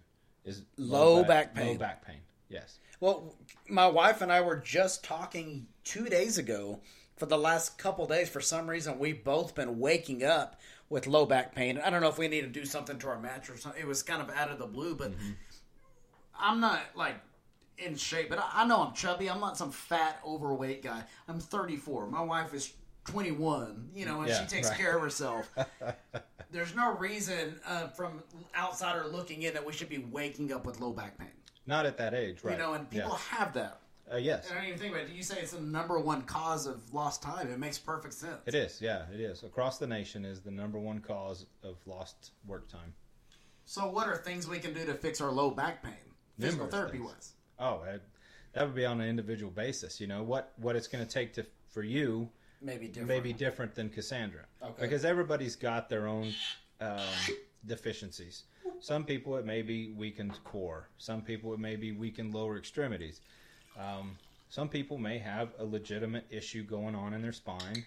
is 0.45 0.63
Low 0.77 1.23
back 1.23 1.55
pain. 1.55 1.67
Low 1.67 1.75
back 1.75 2.05
pain. 2.05 2.19
Yes. 2.49 2.79
Well, 2.99 3.35
my 3.69 3.87
wife 3.87 4.21
and 4.21 4.31
I 4.31 4.41
were 4.41 4.57
just 4.57 5.03
talking 5.03 5.67
two 5.83 6.05
days 6.05 6.37
ago. 6.37 6.79
For 7.17 7.25
the 7.25 7.37
last 7.37 7.77
couple 7.77 8.07
days, 8.07 8.29
for 8.29 8.39
some 8.39 8.69
reason, 8.69 8.97
we've 8.97 9.23
both 9.25 9.53
been 9.53 9.77
waking 9.79 10.23
up 10.23 10.59
with 10.89 11.05
low 11.05 11.25
back 11.25 11.53
pain. 11.53 11.77
I 11.77 11.89
don't 11.89 11.99
know 12.01 12.07
if 12.07 12.17
we 12.17 12.29
need 12.29 12.41
to 12.41 12.47
do 12.47 12.63
something 12.65 12.97
to 12.99 13.07
our 13.09 13.19
mattress. 13.19 13.59
or 13.59 13.61
something. 13.61 13.81
It 13.81 13.87
was 13.87 14.01
kind 14.03 14.21
of 14.21 14.29
out 14.35 14.49
of 14.51 14.57
the 14.57 14.65
blue, 14.67 14.95
but 14.95 15.11
Mm-hmm. 15.11 15.31
I'm 16.41 16.61
not 16.61 16.79
like 16.95 17.15
in 17.85 17.95
shape. 17.95 18.29
But 18.29 18.39
I, 18.39 18.63
I 18.63 18.67
know 18.67 18.81
I'm 18.83 18.93
chubby. 18.93 19.29
I'm 19.29 19.39
not 19.39 19.57
some 19.57 19.71
fat, 19.71 20.19
overweight 20.25 20.83
guy. 20.83 21.03
I'm 21.27 21.39
34. 21.39 22.07
My 22.07 22.21
wife 22.21 22.53
is 22.53 22.73
21. 23.05 23.89
You 23.93 24.05
know, 24.05 24.19
and 24.21 24.29
Yeah, 24.29 24.41
she 24.41 24.47
takes 24.47 24.69
right. 24.69 24.77
care 24.77 24.95
of 24.95 25.01
herself. 25.01 25.49
There's 26.51 26.75
no 26.75 26.93
reason 26.97 27.59
uh, 27.67 27.87
from 27.89 28.23
outsider 28.57 29.05
looking 29.07 29.43
in 29.43 29.53
that 29.53 29.65
we 29.65 29.71
should 29.73 29.89
be 29.89 29.99
waking 29.99 30.51
up 30.51 30.65
with 30.65 30.79
low 30.79 30.91
back 30.91 31.17
pain. 31.17 31.27
Not 31.67 31.85
at 31.85 31.97
that 31.97 32.13
age, 32.15 32.39
right? 32.43 32.53
You 32.53 32.57
know, 32.57 32.73
and 32.73 32.89
people 32.89 33.11
have 33.11 33.53
that. 33.53 33.79
Uh, 34.11 34.17
yes, 34.17 34.49
And 34.49 34.57
I 34.57 34.61
don't 34.61 34.67
even 34.69 34.79
think 34.79 34.95
about 34.95 35.05
it. 35.07 35.11
You 35.13 35.21
say 35.21 35.37
it's 35.39 35.51
the 35.51 35.61
number 35.61 35.99
one 35.99 36.23
cause 36.23 36.65
of 36.65 36.91
lost 36.91 37.21
time. 37.21 37.47
It 37.51 37.59
makes 37.59 37.77
perfect 37.77 38.15
sense. 38.15 38.39
it 38.47 38.55
is. 38.55 38.81
Yeah, 38.81 39.03
it 39.13 39.19
is. 39.19 39.43
Across 39.43 39.77
the 39.77 39.85
nation 39.85 40.25
is 40.25 40.39
the 40.39 40.49
number 40.49 40.79
one 40.79 40.99
cause 40.99 41.45
of 41.63 41.75
lost 41.85 42.31
work 42.47 42.67
time. 42.67 42.91
So, 43.65 43.87
what 43.87 44.07
are 44.07 44.17
things 44.17 44.47
we 44.47 44.57
can 44.57 44.73
do 44.73 44.83
to 44.87 44.95
fix 44.95 45.21
our 45.21 45.29
low 45.31 45.51
back 45.51 45.83
pain, 45.83 45.93
physical 46.39 46.65
Numerous 46.65 46.73
therapy 46.73 46.97
things. 46.97 47.11
wise? 47.11 47.33
Oh, 47.59 47.81
that, 47.85 48.01
that 48.53 48.65
would 48.65 48.75
be 48.75 48.85
on 48.85 49.01
an 49.01 49.09
individual 49.09 49.51
basis. 49.51 49.99
You 49.99 50.07
know 50.07 50.23
what 50.23 50.53
what 50.57 50.75
it's 50.75 50.87
going 50.87 51.05
to 51.05 51.11
take 51.11 51.33
to 51.33 51.45
for 51.69 51.83
you 51.83 52.29
Maybe 52.61 52.87
different. 52.87 53.07
may 53.07 53.19
be 53.19 53.33
different 53.33 53.75
than 53.75 53.89
Cassandra. 53.89 54.41
Okay. 54.61 54.81
Because 54.81 55.05
everybody's 55.05 55.55
got 55.55 55.89
their 55.89 56.07
own 56.07 56.33
um, 56.81 56.99
deficiencies. 57.65 58.43
Some 58.79 59.03
people 59.03 59.37
it 59.37 59.45
may 59.45 59.61
be 59.61 59.91
weakened 59.91 60.37
core. 60.43 60.87
Some 60.97 61.21
people 61.21 61.53
it 61.53 61.59
may 61.59 61.75
be 61.75 61.91
weakened 61.91 62.33
lower 62.33 62.57
extremities. 62.57 63.21
Um, 63.77 64.17
some 64.49 64.67
people 64.67 64.97
may 64.97 65.17
have 65.19 65.49
a 65.59 65.63
legitimate 65.63 66.25
issue 66.29 66.63
going 66.63 66.95
on 66.95 67.13
in 67.13 67.21
their 67.21 67.33
spine, 67.33 67.85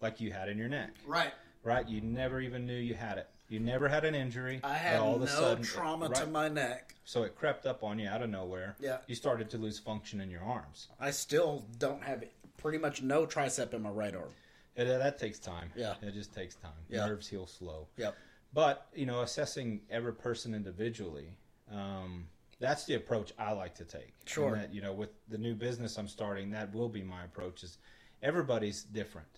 like 0.00 0.20
you 0.20 0.32
had 0.32 0.48
in 0.48 0.58
your 0.58 0.68
neck. 0.68 0.90
Right. 1.06 1.32
Right? 1.62 1.88
You 1.88 2.00
never 2.02 2.40
even 2.40 2.66
knew 2.66 2.76
you 2.76 2.94
had 2.94 3.18
it. 3.18 3.28
You 3.48 3.60
never 3.60 3.88
had 3.88 4.04
an 4.04 4.14
injury. 4.14 4.60
I 4.64 4.74
had 4.74 5.00
all 5.00 5.18
no 5.18 5.24
a 5.24 5.28
sudden, 5.28 5.64
trauma 5.64 6.08
to 6.08 6.26
my 6.26 6.48
neck. 6.48 6.94
So 7.04 7.24
it 7.24 7.36
crept 7.36 7.66
up 7.66 7.84
on 7.84 7.98
you 7.98 8.08
out 8.08 8.22
of 8.22 8.30
nowhere. 8.30 8.76
Yeah. 8.80 8.98
You 9.06 9.14
started 9.14 9.50
to 9.50 9.58
lose 9.58 9.78
function 9.78 10.20
in 10.20 10.30
your 10.30 10.42
arms. 10.42 10.88
I 10.98 11.10
still 11.10 11.64
don't 11.78 12.02
have 12.02 12.24
pretty 12.56 12.78
much 12.78 13.02
no 13.02 13.26
tricep 13.26 13.74
in 13.74 13.82
my 13.82 13.90
right 13.90 14.14
arm. 14.14 14.30
It, 14.76 14.86
that 14.86 15.18
takes 15.18 15.38
time. 15.38 15.70
Yeah. 15.76 15.94
It 16.02 16.14
just 16.14 16.34
takes 16.34 16.54
time. 16.54 16.72
Yeah. 16.88 17.06
Nerves 17.06 17.28
heal 17.28 17.46
slow. 17.46 17.86
Yep. 17.96 18.16
But 18.54 18.86
you 18.94 19.06
know, 19.06 19.20
assessing 19.20 19.80
every 19.90 20.14
person 20.14 20.54
individually, 20.54 21.28
um, 21.70 22.26
that's 22.60 22.84
the 22.84 22.94
approach 22.94 23.32
I 23.38 23.52
like 23.52 23.74
to 23.76 23.84
take. 23.84 24.14
Sure. 24.24 24.54
And 24.54 24.62
that 24.62 24.74
you 24.74 24.80
know, 24.80 24.92
with 24.92 25.10
the 25.28 25.38
new 25.38 25.54
business 25.54 25.98
I'm 25.98 26.08
starting, 26.08 26.50
that 26.52 26.74
will 26.74 26.88
be 26.88 27.02
my 27.02 27.24
approach. 27.24 27.62
Is 27.62 27.78
everybody's 28.22 28.84
different. 28.84 29.28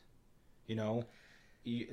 You 0.67 0.77
know, 0.77 1.05
you, 1.65 1.89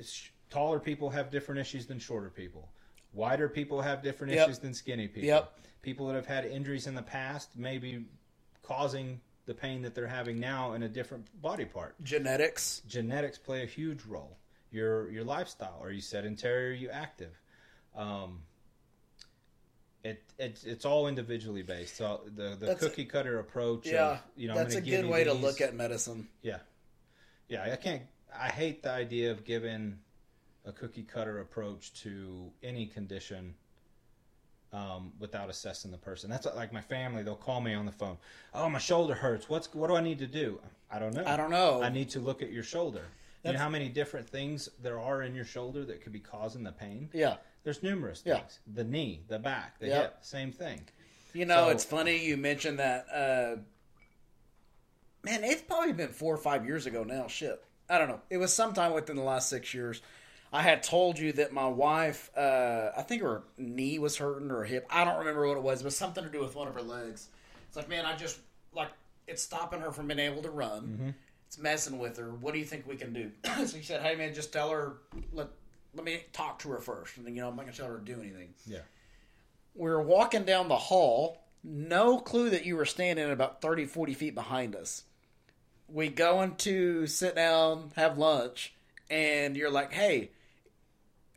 taller 0.54 0.78
people 0.78 1.10
have 1.10 1.30
different 1.30 1.60
issues 1.60 1.86
than 1.86 1.98
shorter 1.98 2.30
people. 2.30 2.68
Wider 3.12 3.48
people 3.48 3.82
have 3.82 4.02
different 4.02 4.32
Yep. 4.34 4.48
issues 4.48 4.58
than 4.60 4.72
skinny 4.72 5.08
people. 5.08 5.26
Yep. 5.28 5.58
People 5.82 6.06
that 6.06 6.14
have 6.14 6.26
had 6.26 6.44
injuries 6.44 6.86
in 6.86 6.94
the 6.94 7.02
past 7.02 7.56
may 7.56 7.78
be 7.78 8.04
causing 8.62 9.20
the 9.46 9.54
pain 9.54 9.82
that 9.82 9.94
they're 9.94 10.06
having 10.06 10.38
now 10.40 10.72
in 10.74 10.82
a 10.84 10.88
different 10.88 11.26
body 11.42 11.64
part 11.64 11.94
Genetics. 12.02 12.80
genetics 12.86 13.36
play 13.36 13.62
a 13.62 13.66
huge 13.66 14.04
role. 14.04 14.38
Your 14.70 15.10
your 15.10 15.24
lifestyle. 15.24 15.78
Are 15.82 15.90
you 15.90 16.00
sedentary? 16.00 16.70
Are 16.70 16.72
you 16.74 16.90
active? 16.90 17.32
Um, 17.94 18.42
it, 20.02 20.22
it 20.38 20.62
it's 20.64 20.84
all 20.84 21.06
individually 21.08 21.62
based. 21.62 21.96
So 21.96 22.22
the 22.26 22.50
the 22.50 22.66
That's- 22.66 22.80
cookie 22.80 23.04
cutter 23.04 23.38
approach. 23.38 23.86
Yeah. 23.86 24.12
of, 24.12 24.18
you 24.36 24.48
know, 24.48 24.54
I'm 24.54 24.58
that's 24.60 24.74
a 24.76 24.80
good 24.80 25.06
way 25.06 25.24
to 25.24 25.32
look 25.32 25.60
at 25.60 25.74
medicine. 25.74 26.28
Yeah, 26.42 26.58
yeah. 27.48 27.64
I 27.72 27.76
can't. 27.76 28.02
I 28.36 28.48
hate 28.48 28.82
the 28.82 28.90
idea 28.90 29.30
of 29.30 29.44
giving 29.44 29.98
a 30.64 30.72
cookie 30.72 31.02
cutter 31.02 31.40
approach 31.40 31.92
to 32.02 32.50
any 32.62 32.86
condition. 32.86 33.54
Um, 34.72 35.12
without 35.20 35.48
assessing 35.50 35.92
the 35.92 35.98
person, 35.98 36.28
that's 36.28 36.46
like 36.56 36.72
my 36.72 36.80
family. 36.80 37.22
They'll 37.22 37.36
call 37.36 37.60
me 37.60 37.74
on 37.74 37.86
the 37.86 37.92
phone. 37.92 38.16
Oh, 38.52 38.68
my 38.68 38.80
shoulder 38.80 39.14
hurts. 39.14 39.48
What's 39.48 39.72
what 39.72 39.86
do 39.86 39.94
I 39.94 40.00
need 40.00 40.18
to 40.18 40.26
do? 40.26 40.58
I 40.90 40.98
don't 40.98 41.14
know. 41.14 41.22
I 41.24 41.36
don't 41.36 41.50
know. 41.52 41.80
I 41.80 41.90
need 41.90 42.10
to 42.10 42.18
look 42.18 42.42
at 42.42 42.50
your 42.50 42.64
shoulder. 42.64 43.02
you 43.44 43.52
know 43.52 43.58
how 43.60 43.68
many 43.68 43.88
different 43.88 44.28
things 44.28 44.68
there 44.82 44.98
are 44.98 45.22
in 45.22 45.32
your 45.32 45.44
shoulder 45.44 45.84
that 45.84 46.00
could 46.02 46.12
be 46.12 46.18
causing 46.18 46.64
the 46.64 46.72
pain? 46.72 47.08
yeah. 47.12 47.36
There's 47.62 47.84
numerous 47.84 48.22
Yeah. 48.26 48.38
things. 48.40 48.58
The 48.74 48.82
knee, 48.84 49.22
the 49.28 49.38
back, 49.38 49.78
the 49.78 49.86
Yeah. 49.86 50.00
hip, 50.02 50.16
same 50.22 50.50
thing. 50.50 50.86
You 51.34 51.44
know, 51.46 51.66
So- 51.66 51.68
it's 51.70 51.84
funny 51.84 52.16
you 52.26 52.36
mentioned 52.36 52.80
that. 52.80 53.06
Uh, 53.10 53.56
man, 55.22 55.44
it's 55.44 55.62
probably 55.62 55.92
been 55.92 56.08
four 56.08 56.34
or 56.34 56.38
five 56.38 56.66
years 56.66 56.86
ago 56.86 57.04
now. 57.04 57.28
Shit, 57.28 57.62
I 57.88 57.98
don't 57.98 58.08
know. 58.08 58.20
It 58.28 58.38
was 58.38 58.52
sometime 58.52 58.92
within 58.92 59.14
the 59.16 59.22
last 59.22 59.48
six 59.48 59.72
years. 59.72 60.02
I 60.54 60.62
had 60.62 60.84
told 60.84 61.18
you 61.18 61.32
that 61.32 61.52
my 61.52 61.66
wife, 61.66 62.30
uh, 62.36 62.90
I 62.96 63.02
think 63.02 63.22
her 63.22 63.42
knee 63.58 63.98
was 63.98 64.16
hurting 64.16 64.50
or 64.52 64.58
her 64.58 64.64
hip. 64.64 64.86
I 64.88 65.04
don't 65.04 65.18
remember 65.18 65.48
what 65.48 65.56
it 65.56 65.62
was, 65.64 65.82
but 65.82 65.92
something 65.92 66.22
to 66.22 66.30
do 66.30 66.40
with 66.40 66.54
one 66.54 66.68
of 66.68 66.74
her 66.74 66.82
legs. 66.82 67.28
It's 67.66 67.76
like, 67.76 67.88
man, 67.88 68.06
I 68.06 68.14
just 68.14 68.38
like 68.72 68.90
it's 69.26 69.42
stopping 69.42 69.80
her 69.80 69.90
from 69.90 70.06
being 70.06 70.20
able 70.20 70.42
to 70.42 70.50
run. 70.50 71.14
It's 71.48 71.58
messing 71.58 71.98
with 71.98 72.16
her. 72.18 72.30
What 72.34 72.52
do 72.54 72.60
you 72.60 72.64
think 72.64 72.86
we 72.86 72.94
can 72.96 73.12
do? 73.12 73.30
so 73.66 73.76
he 73.76 73.82
said, 73.82 74.00
hey 74.00 74.14
man, 74.14 74.32
just 74.32 74.52
tell 74.52 74.70
her 74.70 74.98
let 75.32 75.48
let 75.94 76.04
me 76.04 76.20
talk 76.32 76.60
to 76.60 76.68
her 76.70 76.78
first, 76.80 77.16
and 77.16 77.26
then 77.26 77.34
you 77.34 77.42
know 77.42 77.48
I'm 77.48 77.56
not 77.56 77.66
gonna 77.66 77.76
tell 77.76 77.88
her 77.88 77.98
to 77.98 78.04
do 78.04 78.20
anything 78.20 78.54
Yeah. 78.66 78.78
we 79.74 79.90
were 79.90 80.02
walking 80.02 80.44
down 80.44 80.68
the 80.68 80.76
hall 80.76 81.40
no 81.62 82.18
clue 82.18 82.50
that 82.50 82.64
you 82.66 82.76
were 82.76 82.84
standing 82.84 83.30
about 83.30 83.60
30 83.62 83.86
40 83.86 84.12
feet 84.14 84.34
behind 84.34 84.74
us 84.76 85.04
we 85.88 86.08
going 86.08 86.56
to 86.56 87.06
sit 87.06 87.34
down 87.36 87.90
have 87.96 88.18
lunch 88.18 88.74
and 89.08 89.56
you're 89.56 89.70
like 89.70 89.92
hey 89.92 90.30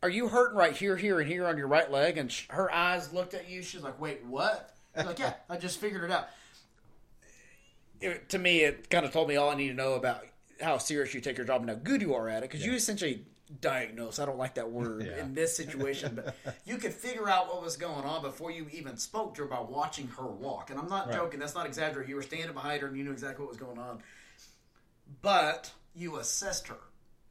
are 0.04 0.10
you 0.10 0.28
hurting 0.28 0.58
right 0.58 0.76
here 0.76 0.96
here 0.98 1.20
and 1.20 1.30
here 1.30 1.46
on 1.48 1.58
your 1.58 1.68
right 1.68 1.92
leg 1.92 2.18
and 2.18 2.32
sh- 2.32 2.46
her 2.50 2.72
eyes 2.74 3.12
looked 3.14 3.34
at 3.34 3.50
you 3.50 3.62
she's 3.64 3.82
like 3.82 4.00
wait 4.00 4.24
what 4.26 4.76
like 4.96 5.20
yeah 5.20 5.34
i 5.50 5.58
just 5.58 5.80
figured 5.80 6.04
it 6.04 6.12
out 6.12 6.28
it, 8.00 8.30
to 8.30 8.38
me, 8.38 8.60
it 8.60 8.92
kind 8.92 9.06
of 9.08 9.12
told 9.12 9.28
me 9.28 9.38
all 9.38 9.50
I 9.50 9.56
need 9.56 9.70
to 9.70 9.74
know 9.74 9.94
about 9.94 10.24
how 10.62 10.78
serious 10.78 11.16
you 11.16 11.20
take 11.20 11.36
your 11.36 11.48
job 11.48 11.62
and 11.62 11.70
how 11.72 11.76
good 11.78 12.00
you 12.04 12.14
are 12.14 12.30
at 12.30 12.44
it 12.44 12.50
because 12.52 12.64
you 12.64 12.74
essentially 12.74 13.26
diagnose. 13.60 14.20
I 14.20 14.28
don't 14.28 14.38
like 14.38 14.54
that 14.54 14.70
word 14.70 15.04
Yeah. 15.04 15.24
in 15.24 15.34
this 15.34 15.58
situation, 15.58 16.14
but 16.14 16.36
you 16.66 16.78
could 16.78 16.94
figure 16.94 17.28
out 17.28 17.48
what 17.48 17.64
was 17.64 17.76
going 17.76 18.06
on 18.06 18.22
before 18.22 18.52
you 18.52 18.68
even 18.72 18.98
spoke 18.98 19.34
to 19.36 19.42
her 19.42 19.48
by 19.48 19.62
watching 19.62 20.10
her 20.10 20.28
walk. 20.28 20.70
And 20.70 20.78
I'm 20.80 20.88
not 20.88 21.08
Right. 21.08 21.16
joking. 21.16 21.40
That's 21.40 21.56
not 21.56 21.66
exaggerating. 21.66 22.12
You 22.12 22.18
were 22.18 22.22
standing 22.22 22.54
behind 22.54 22.84
her 22.84 22.88
and 22.88 22.96
you 22.96 23.04
knew 23.04 23.12
exactly 23.14 23.44
what 23.44 23.50
was 23.50 23.58
going 23.58 23.80
on. 23.80 24.04
But 25.24 25.72
you 25.96 26.18
assessed 26.18 26.68
her. 26.68 26.78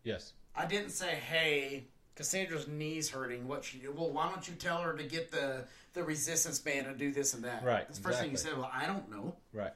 Yes. 0.03 0.33
I 0.55 0.67
didn't 0.67 0.91
say, 0.91 1.15
"Hey, 1.15 1.85
Cassandra's 2.17 2.67
knees 2.67 3.11
hurting. 3.11 3.47
What 3.47 3.73
you? 3.73 3.93
Well, 3.97 4.11
why 4.11 4.29
don't 4.31 4.47
you 4.49 4.55
tell 4.55 4.83
her 4.83 4.95
to 4.95 5.05
get 5.05 5.31
the 5.31 5.65
the 5.93 6.03
resistance 6.03 6.59
band 6.59 6.87
and 6.87 6.99
do 6.99 7.13
this 7.13 7.35
and 7.35 7.45
that?" 7.45 7.63
Right, 7.63 7.87
That's 7.87 7.99
the 7.99 8.05
first 8.05 8.21
thing 8.21 8.31
you 8.31 8.37
said. 8.37 8.57
Well, 8.57 8.71
I 8.73 8.87
don't 8.87 9.11
know. 9.11 9.37
Right. 9.53 9.73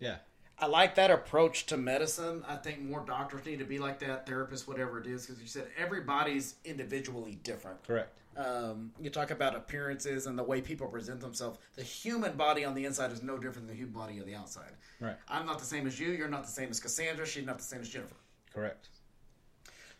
Yeah. 0.00 0.16
I 0.58 0.66
like 0.66 0.94
that 0.94 1.10
approach 1.10 1.66
to 1.66 1.76
medicine. 1.76 2.44
I 2.46 2.56
think 2.56 2.80
more 2.80 3.02
doctors 3.04 3.44
need 3.44 3.58
to 3.58 3.64
be 3.64 3.78
like 3.80 3.98
that, 4.00 4.26
therapists, 4.26 4.68
whatever 4.68 5.00
it 5.00 5.06
is, 5.06 5.26
because 5.26 5.42
you 5.42 5.48
said 5.48 5.66
everybody's 5.76 6.54
individually 6.64 7.40
different. 7.42 7.82
Correct. 7.84 8.16
Um, 8.36 8.92
you 9.00 9.10
talk 9.10 9.30
about 9.30 9.56
appearances 9.56 10.26
and 10.26 10.38
the 10.38 10.42
way 10.42 10.60
people 10.60 10.86
present 10.86 11.20
themselves. 11.20 11.58
The 11.74 11.82
human 11.82 12.36
body 12.36 12.64
on 12.64 12.74
the 12.74 12.84
inside 12.84 13.10
is 13.12 13.22
no 13.22 13.36
different 13.36 13.66
than 13.66 13.68
the 13.68 13.74
human 13.74 13.92
body 13.92 14.20
on 14.20 14.26
the 14.26 14.34
outside. 14.34 14.72
Right. 15.00 15.16
I'm 15.28 15.46
not 15.46 15.58
the 15.58 15.64
same 15.64 15.86
as 15.86 15.98
you. 15.98 16.10
You're 16.10 16.28
not 16.28 16.44
the 16.44 16.52
same 16.52 16.70
as 16.70 16.80
Cassandra. 16.80 17.26
She's 17.26 17.44
not 17.44 17.58
the 17.58 17.64
same 17.64 17.80
as 17.80 17.88
Jennifer. 17.88 18.14
Correct. 18.54 18.88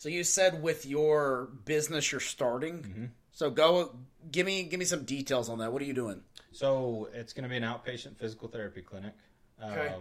So 0.03 0.09
you 0.09 0.25
said 0.25 0.61
with 0.61 0.85
your 0.85 1.51
business 1.65 2.11
you're 2.11 2.21
starting. 2.21 2.79
Mm-hmm. 2.83 3.05
So 3.31 3.51
go 3.51 3.95
give 4.33 4.47
me 4.47 4.65
give 4.65 4.81
me 4.81 4.85
some 4.85 5.05
details 5.05 5.49
on 5.49 5.59
that. 5.61 5.73
What 5.73 5.81
are 5.81 5.85
you 5.85 5.95
doing? 5.95 6.23
So 6.51 7.09
it's 7.15 7.33
going 7.33 7.45
to 7.45 7.49
be 7.49 7.57
an 7.57 7.63
outpatient 7.63 8.17
physical 8.17 8.49
therapy 8.49 8.83
clinic. 8.83 9.15
Um, 9.61 9.71
Okay. 9.71 9.95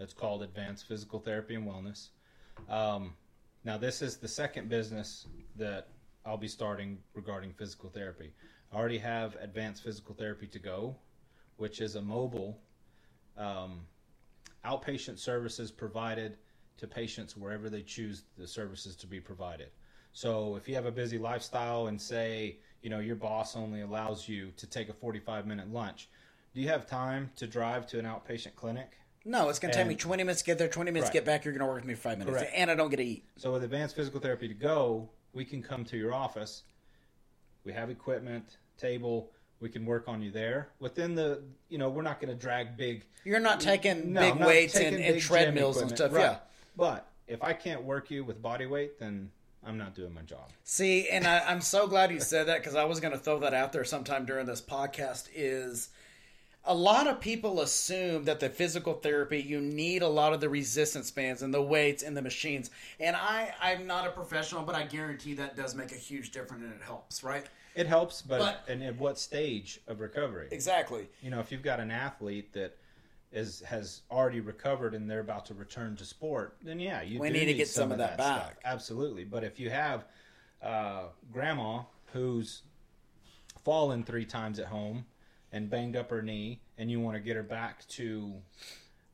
It's 0.00 0.12
called 0.12 0.42
Advanced 0.42 0.88
Physical 0.88 1.20
Therapy 1.20 1.54
and 1.54 1.68
Wellness. 1.68 2.08
Um, 2.68 3.14
now, 3.62 3.78
this 3.78 4.02
is 4.02 4.16
the 4.16 4.26
second 4.26 4.68
business 4.68 5.28
that 5.54 5.86
I'll 6.26 6.36
be 6.36 6.48
starting 6.48 6.98
regarding 7.14 7.52
physical 7.52 7.90
therapy. 7.90 8.32
I 8.72 8.76
already 8.76 8.98
have 8.98 9.36
Advanced 9.40 9.84
Physical 9.84 10.16
Therapy 10.16 10.48
to 10.48 10.58
Go, 10.58 10.96
which 11.58 11.80
is 11.80 11.94
a 11.94 12.02
mobile 12.02 12.58
um, 13.36 13.82
outpatient 14.64 15.20
services 15.20 15.70
provided 15.70 16.38
to 16.78 16.86
patients 16.86 17.36
wherever 17.36 17.68
they 17.68 17.82
choose 17.82 18.22
the 18.38 18.46
services 18.46 18.96
to 18.96 19.06
be 19.06 19.20
provided. 19.20 19.68
So 20.12 20.56
if 20.56 20.68
you 20.68 20.74
have 20.74 20.86
a 20.86 20.90
busy 20.90 21.18
lifestyle 21.18 21.88
and 21.88 22.00
say, 22.00 22.56
you 22.82 22.90
know, 22.90 23.00
your 23.00 23.16
boss 23.16 23.56
only 23.56 23.82
allows 23.82 24.28
you 24.28 24.52
to 24.56 24.66
take 24.66 24.88
a 24.88 24.92
45 24.92 25.46
minute 25.46 25.70
lunch, 25.72 26.08
do 26.54 26.60
you 26.60 26.68
have 26.68 26.86
time 26.86 27.30
to 27.36 27.46
drive 27.46 27.86
to 27.88 27.98
an 27.98 28.04
outpatient 28.04 28.54
clinic? 28.54 28.98
No, 29.24 29.48
it's 29.48 29.58
gonna 29.58 29.74
take 29.74 29.86
me 29.86 29.94
20 29.94 30.22
minutes 30.22 30.40
to 30.40 30.46
get 30.46 30.58
there, 30.58 30.68
20 30.68 30.90
minutes 30.90 31.10
to 31.10 31.12
get 31.12 31.24
back. 31.26 31.44
You're 31.44 31.52
gonna 31.52 31.66
work 31.66 31.76
with 31.76 31.84
me 31.84 31.94
for 31.94 32.08
five 32.08 32.18
minutes, 32.18 32.38
Correct. 32.38 32.52
and 32.54 32.70
I 32.70 32.74
don't 32.74 32.88
get 32.88 32.96
to 32.96 33.04
eat. 33.04 33.24
So 33.36 33.52
with 33.52 33.64
advanced 33.64 33.94
physical 33.94 34.20
therapy 34.20 34.48
to 34.48 34.54
go, 34.54 35.10
we 35.34 35.44
can 35.44 35.62
come 35.62 35.84
to 35.86 35.96
your 35.96 36.14
office. 36.14 36.62
We 37.64 37.72
have 37.72 37.90
equipment, 37.90 38.56
table. 38.78 39.30
We 39.60 39.68
can 39.68 39.84
work 39.84 40.04
on 40.06 40.22
you 40.22 40.30
there 40.30 40.68
within 40.78 41.14
the. 41.14 41.42
You 41.68 41.78
know, 41.78 41.90
we're 41.90 42.02
not 42.02 42.20
going 42.20 42.32
to 42.32 42.40
drag 42.40 42.76
big. 42.76 43.04
You're 43.24 43.40
not 43.40 43.60
taking 43.60 44.12
No, 44.12 44.20
big 44.20 44.40
weights 44.40 44.74
and, 44.76 44.84
taking 44.84 45.04
and 45.04 45.14
big 45.14 45.22
gym 45.22 45.28
treadmills 45.28 45.80
and 45.82 45.90
stuff. 45.90 46.12
Right. 46.12 46.22
Yeah. 46.22 46.36
But 46.78 47.06
if 47.26 47.42
I 47.42 47.52
can't 47.52 47.82
work 47.82 48.10
you 48.10 48.24
with 48.24 48.40
body 48.40 48.64
weight, 48.64 48.98
then 48.98 49.30
I'm 49.66 49.76
not 49.76 49.94
doing 49.94 50.14
my 50.14 50.22
job. 50.22 50.48
See, 50.64 51.08
and 51.10 51.26
I, 51.26 51.40
I'm 51.40 51.60
so 51.60 51.86
glad 51.88 52.10
you 52.10 52.20
said 52.20 52.46
that 52.46 52.58
because 52.60 52.76
I 52.76 52.84
was 52.84 53.00
going 53.00 53.12
to 53.12 53.18
throw 53.18 53.40
that 53.40 53.52
out 53.52 53.72
there 53.72 53.84
sometime 53.84 54.24
during 54.24 54.46
this 54.46 54.62
podcast. 54.62 55.28
Is 55.34 55.90
a 56.64 56.74
lot 56.74 57.08
of 57.08 57.20
people 57.20 57.60
assume 57.60 58.24
that 58.24 58.38
the 58.40 58.48
physical 58.48 58.94
therapy 58.94 59.40
you 59.40 59.60
need 59.60 60.02
a 60.02 60.08
lot 60.08 60.32
of 60.32 60.40
the 60.40 60.48
resistance 60.48 61.10
bands 61.10 61.42
and 61.42 61.52
the 61.52 61.60
weights 61.60 62.02
and 62.04 62.16
the 62.16 62.22
machines. 62.22 62.70
And 63.00 63.16
I, 63.16 63.52
I'm 63.60 63.86
not 63.86 64.06
a 64.06 64.10
professional, 64.10 64.62
but 64.62 64.76
I 64.76 64.84
guarantee 64.84 65.34
that 65.34 65.56
does 65.56 65.74
make 65.74 65.90
a 65.90 65.96
huge 65.96 66.30
difference 66.30 66.62
and 66.62 66.72
it 66.72 66.82
helps, 66.82 67.24
right? 67.24 67.44
It 67.74 67.86
helps, 67.86 68.22
but, 68.22 68.38
But- 68.38 68.64
and 68.68 68.82
at 68.82 68.96
what 68.98 69.18
stage 69.18 69.80
of 69.88 70.00
recovery? 70.00 70.48
Exactly. 70.52 71.08
You 71.22 71.30
know, 71.30 71.40
if 71.40 71.50
you've 71.50 71.62
got 71.62 71.80
an 71.80 71.90
athlete 71.90 72.52
that 72.52 72.76
is 73.32 73.60
has 73.60 74.02
already 74.10 74.40
recovered 74.40 74.94
and 74.94 75.10
they're 75.10 75.20
about 75.20 75.44
to 75.46 75.54
return 75.54 75.96
to 75.96 76.04
sport, 76.04 76.56
then 76.62 76.80
yeah, 76.80 77.02
you 77.02 77.18
We 77.20 77.28
do 77.28 77.34
need 77.34 77.46
to 77.46 77.54
get 77.54 77.68
some 77.68 77.92
of 77.92 77.98
that 77.98 78.14
stuff. 78.14 78.46
back. 78.46 78.56
Absolutely, 78.64 79.24
but 79.24 79.44
if 79.44 79.60
you 79.60 79.70
have 79.70 80.06
uh, 80.62 81.04
grandma 81.32 81.82
who's 82.12 82.62
fallen 83.64 84.02
three 84.02 84.24
times 84.24 84.58
at 84.58 84.66
home 84.66 85.04
and 85.52 85.68
banged 85.70 85.96
up 85.96 86.10
her 86.10 86.22
knee, 86.22 86.60
and 86.78 86.90
you 86.90 87.00
want 87.00 87.16
to 87.16 87.20
get 87.20 87.36
her 87.36 87.42
back 87.42 87.86
to, 87.88 88.34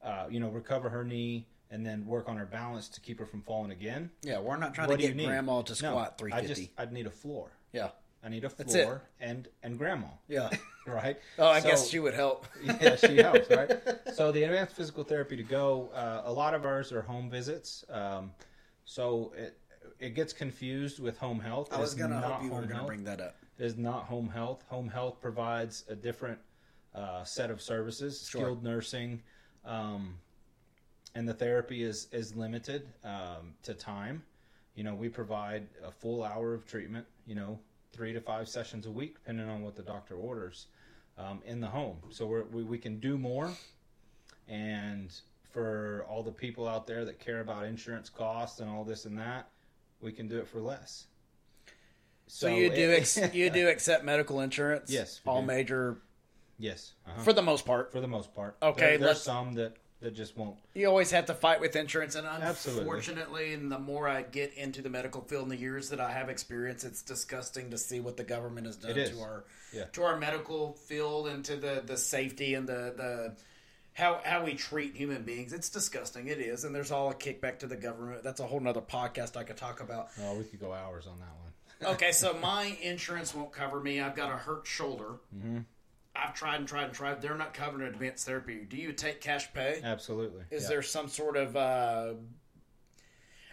uh, 0.02 0.26
you 0.30 0.38
know, 0.40 0.48
recover 0.48 0.88
her 0.90 1.04
knee 1.04 1.46
and 1.70 1.84
then 1.84 2.04
work 2.06 2.28
on 2.28 2.36
her 2.36 2.44
balance 2.46 2.88
to 2.88 3.00
keep 3.00 3.18
her 3.18 3.26
from 3.26 3.40
falling 3.42 3.70
again. 3.72 4.10
Yeah, 4.22 4.38
we're 4.40 4.56
not 4.56 4.74
trying 4.74 4.88
What 4.88 5.00
to 5.00 5.12
get 5.12 5.16
grandma 5.24 5.62
to 5.62 5.72
No, 5.72 5.90
squat 5.90 6.14
I 6.16 6.18
350. 6.20 6.62
just 6.62 6.70
I'd 6.78 6.92
need 6.92 7.06
a 7.06 7.10
floor. 7.10 7.50
yeah. 7.72 7.90
I 8.24 8.28
need 8.30 8.44
a 8.44 8.48
That's 8.48 8.74
it. 8.74 8.84
floor 8.84 9.02
and 9.20 9.48
and 9.62 9.76
grandma, 9.78 10.06
Yeah. 10.28 10.50
right? 10.86 11.18
Oh, 11.38 11.46
I 11.46 11.60
So- 11.60 11.68
guess 11.68 11.88
she 11.88 11.98
would 11.98 12.14
help. 12.14 12.46
yeah, 12.64 12.96
she 12.96 13.16
helps, 13.18 13.50
right? 13.50 13.70
So 14.14 14.30
the 14.32 14.44
advanced 14.44 14.74
physical 14.76 15.02
therapy 15.04 15.36
to 15.36 15.42
go, 15.42 15.90
uh, 15.92 16.22
a 16.24 16.32
lot 16.32 16.54
of 16.54 16.64
ours 16.64 16.92
are 16.92 17.02
home 17.02 17.28
visits. 17.30 17.84
Um, 17.90 18.32
so 18.84 19.32
it 19.36 19.58
it 20.00 20.14
gets 20.14 20.32
confused 20.32 20.98
with 21.00 21.18
home 21.18 21.40
health. 21.40 21.72
I 21.72 21.80
was 21.80 21.94
gonna 21.94 22.20
not 22.20 22.24
hope 22.32 22.42
you 22.44 22.50
were 22.50 22.62
gonna 22.62 22.74
health. 22.74 22.86
bring 22.86 23.04
that 23.04 23.20
up. 23.20 23.36
Is 23.58 23.76
not 23.76 24.04
home 24.06 24.28
health. 24.28 24.64
Home 24.68 24.88
health 24.88 25.20
provides 25.20 25.84
a 25.88 25.94
different 25.94 26.38
uh, 26.94 27.24
set 27.24 27.50
of 27.50 27.60
services, 27.60 28.26
Sure. 28.28 28.40
skilled 28.40 28.62
nursing, 28.64 29.22
um, 29.64 30.18
and 31.14 31.28
the 31.28 31.34
therapy 31.34 31.82
is 31.82 32.08
is 32.12 32.34
limited 32.34 32.88
um, 33.04 33.54
to 33.62 33.74
time. 33.74 34.22
You 34.74 34.82
know, 34.84 34.94
we 34.94 35.08
provide 35.08 35.68
a 35.84 35.90
full 35.92 36.24
hour 36.24 36.54
of 36.54 36.66
treatment. 36.66 37.06
You 37.26 37.34
know, 37.36 37.58
three 37.94 38.12
to 38.12 38.20
five 38.20 38.48
sessions 38.48 38.86
a 38.86 38.90
week, 38.90 39.14
depending 39.14 39.48
on 39.48 39.62
what 39.62 39.76
the 39.76 39.82
doctor 39.82 40.16
orders, 40.16 40.66
um, 41.16 41.40
in 41.46 41.60
the 41.60 41.66
home. 41.68 41.96
So 42.10 42.26
we're, 42.26 42.44
we 42.44 42.62
we 42.64 42.78
can 42.78 42.98
do 42.98 43.16
more, 43.16 43.52
and 44.48 45.10
for 45.52 46.04
all 46.08 46.22
the 46.22 46.32
people 46.32 46.66
out 46.68 46.86
there 46.86 47.04
that 47.04 47.20
care 47.20 47.40
about 47.40 47.64
insurance 47.64 48.10
costs 48.10 48.58
and 48.60 48.68
all 48.68 48.84
this 48.84 49.04
and 49.04 49.16
that, 49.18 49.48
we 50.00 50.10
can 50.12 50.26
do 50.28 50.38
it 50.38 50.48
for 50.48 50.60
less. 50.60 51.06
So, 52.26 52.48
you 52.48 52.68
do 52.70 52.90
it- 52.90 52.98
ex- 53.00 53.20
you 53.34 53.50
do 53.50 53.68
accept 53.68 54.04
medical 54.04 54.40
insurance? 54.40 54.90
Yes, 54.90 55.20
all 55.26 55.40
do. 55.40 55.46
major 55.46 55.98
Yes, 56.58 56.94
uh-huh. 57.06 57.22
for 57.22 57.32
the 57.32 57.42
most 57.42 57.64
part. 57.66 57.90
for 57.92 58.00
the 58.00 58.08
most 58.08 58.34
part. 58.34 58.56
Okay, 58.62 58.96
There- 58.96 59.06
there's 59.08 59.22
some 59.22 59.54
that 59.54 59.76
that 60.04 60.14
just 60.14 60.36
won't. 60.36 60.56
You 60.74 60.86
always 60.88 61.10
have 61.10 61.26
to 61.26 61.34
fight 61.34 61.60
with 61.60 61.74
insurance, 61.76 62.14
and 62.14 62.26
Absolutely. 62.26 62.82
unfortunately, 62.82 63.52
and 63.54 63.70
the 63.70 63.78
more 63.78 64.08
I 64.08 64.22
get 64.22 64.54
into 64.54 64.80
the 64.80 64.88
medical 64.88 65.20
field 65.22 65.42
in 65.44 65.48
the 65.48 65.56
years 65.56 65.90
that 65.90 66.00
I 66.00 66.12
have 66.12 66.28
experience, 66.28 66.84
it's 66.84 67.02
disgusting 67.02 67.70
to 67.70 67.78
see 67.78 68.00
what 68.00 68.16
the 68.16 68.24
government 68.24 68.66
has 68.66 68.76
done 68.76 68.94
to 68.94 69.20
our 69.20 69.44
Yeah. 69.72 69.84
to 69.92 70.02
our 70.04 70.16
medical 70.16 70.74
field 70.74 71.26
and 71.28 71.44
to 71.46 71.56
the 71.56 71.82
the 71.84 71.96
safety 71.96 72.54
and 72.54 72.68
the 72.68 72.94
the 72.96 73.36
how 73.94 74.20
how 74.24 74.44
we 74.44 74.54
treat 74.54 74.94
human 74.96 75.22
beings. 75.22 75.52
It's 75.52 75.68
disgusting. 75.68 76.28
It 76.28 76.38
is, 76.38 76.64
and 76.64 76.74
there's 76.74 76.90
all 76.90 77.10
a 77.10 77.14
kickback 77.14 77.58
to 77.60 77.66
the 77.66 77.76
government. 77.76 78.22
That's 78.22 78.40
a 78.40 78.46
whole 78.46 78.60
nother 78.60 78.80
podcast 78.80 79.36
I 79.36 79.44
could 79.44 79.56
talk 79.56 79.80
about. 79.80 80.08
Oh, 80.22 80.36
we 80.36 80.44
could 80.44 80.60
go 80.60 80.72
hours 80.72 81.06
on 81.06 81.18
that 81.20 81.26
one. 81.26 81.94
Okay, 81.94 82.12
so 82.12 82.32
my 82.34 82.76
insurance 82.82 83.34
won't 83.34 83.52
cover 83.52 83.80
me. 83.80 84.00
I've 84.00 84.14
got 84.16 84.32
a 84.32 84.36
hurt 84.36 84.66
shoulder. 84.66 85.16
Mm-hmm. 85.36 85.58
I've 86.16 86.34
tried 86.34 86.56
and 86.56 86.68
tried 86.68 86.84
and 86.84 86.92
tried. 86.92 87.20
They're 87.20 87.36
not 87.36 87.54
covering 87.54 87.88
advanced 87.88 88.26
therapy. 88.26 88.64
Do 88.68 88.76
you 88.76 88.92
take 88.92 89.20
cash 89.20 89.52
pay? 89.52 89.80
Absolutely. 89.82 90.44
Is 90.50 90.62
Yeah. 90.64 90.68
there 90.68 90.82
some 90.82 91.08
sort 91.08 91.36
of 91.36 91.56
uh, 91.56 92.14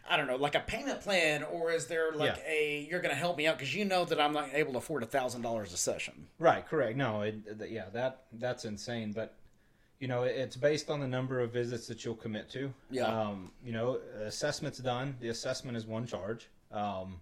I 0.10 0.18
don't 0.18 0.28
know, 0.28 0.36
like 0.36 0.56
a 0.56 0.60
payment 0.60 1.02
plan, 1.02 1.44
or 1.44 1.72
is 1.72 1.88
there 1.88 2.12
like 2.12 2.36
Yeah. 2.38 2.44
a 2.52 2.88
you're 2.90 3.00
going 3.02 3.14
to 3.14 3.20
help 3.20 3.38
me 3.38 3.48
out 3.48 3.58
because 3.58 3.74
you 3.74 3.86
know 3.86 4.04
that 4.06 4.20
I'm 4.20 4.34
not 4.34 4.50
able 4.54 4.74
to 4.74 4.80
afford 4.80 5.04
a 5.04 5.06
thousand 5.06 5.42
dollars 5.42 5.74
a 5.74 5.78
session? 5.78 6.28
Right, 6.40 6.66
correct. 6.68 6.98
No, 6.98 7.22
it, 7.22 7.36
yeah, 7.70 7.86
that 7.94 8.24
that's 8.34 8.66
insane. 8.66 9.12
But 9.14 9.36
you 10.00 10.08
know, 10.08 10.24
it- 10.24 10.36
it's 10.36 10.56
based 10.56 10.90
on 10.90 11.00
the 11.00 11.08
number 11.08 11.40
of 11.40 11.52
visits 11.54 11.88
that 11.88 12.04
you'll 12.04 12.16
commit 12.16 12.50
to. 12.52 12.74
Yeah. 12.90 13.06
Um, 13.06 13.52
you 13.64 13.72
know, 13.72 14.00
assessment's 14.24 14.80
done. 14.80 15.16
The 15.20 15.30
assessment 15.30 15.78
is 15.78 15.86
one 15.86 16.06
charge. 16.08 16.48
Um, 16.72 17.22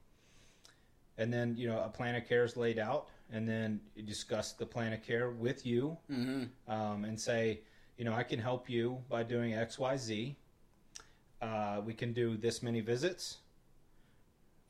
and 1.17 1.31
then 1.33 1.55
you 1.57 1.67
know 1.67 1.79
a 1.81 1.89
plan 1.89 2.15
of 2.15 2.27
care 2.27 2.43
is 2.45 2.55
laid 2.55 2.79
out, 2.79 3.07
and 3.31 3.47
then 3.47 3.79
discuss 4.05 4.53
the 4.53 4.65
plan 4.65 4.93
of 4.93 5.03
care 5.03 5.29
with 5.31 5.65
you, 5.65 5.97
Mm-hmm. 6.11 6.71
um, 6.71 7.05
and 7.05 7.19
say, 7.19 7.61
you 7.97 8.05
know, 8.05 8.13
I 8.13 8.23
can 8.23 8.39
help 8.39 8.69
you 8.69 9.03
by 9.09 9.23
doing 9.23 9.53
X, 9.53 9.77
Y, 9.77 9.97
Z. 9.97 10.35
Uh, 11.41 11.81
we 11.85 11.93
can 11.93 12.11
do 12.13 12.35
this 12.37 12.61
many 12.63 12.81
visits 12.81 13.37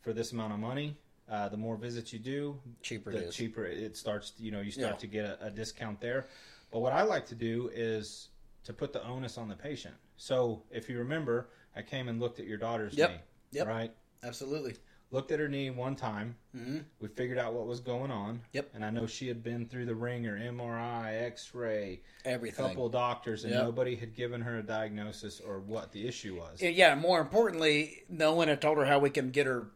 for 0.01 0.13
this 0.13 0.31
amount 0.31 0.53
of 0.53 0.59
money. 0.59 0.97
Uh, 1.29 1.47
the 1.47 1.57
more 1.57 1.77
visits 1.77 2.11
you 2.11 2.19
do, 2.19 2.59
Cheaper 2.81 3.11
the 3.11 3.17
it 3.17 3.23
is. 3.25 3.35
cheaper 3.35 3.65
it 3.65 3.95
starts. 3.95 4.33
You 4.39 4.51
know, 4.51 4.61
you 4.61 4.71
start 4.71 4.93
Yeah. 4.95 4.97
to 4.99 5.07
get 5.07 5.25
a, 5.25 5.45
a 5.47 5.51
discount 5.51 6.01
there. 6.01 6.27
But 6.71 6.79
what 6.79 6.91
I 6.93 7.03
like 7.03 7.25
to 7.27 7.35
do 7.35 7.69
is 7.73 8.29
to 8.63 8.73
put 8.73 8.93
the 8.93 9.03
onus 9.05 9.37
on 9.37 9.47
the 9.47 9.55
patient. 9.55 9.93
So 10.17 10.63
if 10.71 10.89
you 10.89 10.97
remember, 10.97 11.49
I 11.75 11.81
came 11.83 12.07
and 12.07 12.19
looked 12.19 12.39
at 12.39 12.45
your 12.47 12.57
daughter's 12.57 12.95
Yep. 12.95 13.09
knee. 13.11 13.17
Yep. 13.51 13.67
Right. 13.67 13.91
Absolutely. 14.23 14.75
Looked 15.11 15.31
at 15.31 15.39
her 15.39 15.47
knee 15.47 15.71
one 15.71 15.95
time. 15.95 16.35
Mhm. 16.55 16.83
We 16.99 17.07
figured 17.07 17.39
out 17.39 17.53
what 17.53 17.65
was 17.65 17.79
going 17.79 18.11
on. 18.11 18.41
Yep. 18.53 18.69
And 18.75 18.85
I 18.85 18.91
know 18.91 19.07
she 19.07 19.27
had 19.27 19.41
been 19.41 19.67
through 19.67 19.85
the 19.87 19.95
wringer, 19.95 20.37
MRI, 20.37 21.15
X-ray, 21.15 22.01
Everything. 22.25 22.63
couple 22.67 22.85
of 22.85 22.91
doctors, 22.91 23.43
and 23.43 23.51
Yep. 23.53 23.63
nobody 23.63 23.95
had 23.95 24.13
given 24.13 24.41
her 24.41 24.59
a 24.59 24.63
diagnosis 24.63 25.39
or 25.39 25.59
what 25.59 25.91
the 25.93 26.07
issue 26.07 26.37
was. 26.37 26.61
Yeah, 26.61 26.93
more 26.93 27.19
importantly, 27.21 28.03
no 28.07 28.35
one 28.35 28.49
had 28.49 28.61
told 28.61 28.77
her 28.77 28.85
how 28.85 28.99
we 28.99 29.09
can 29.09 29.31
get 29.31 29.47
her. 29.47 29.71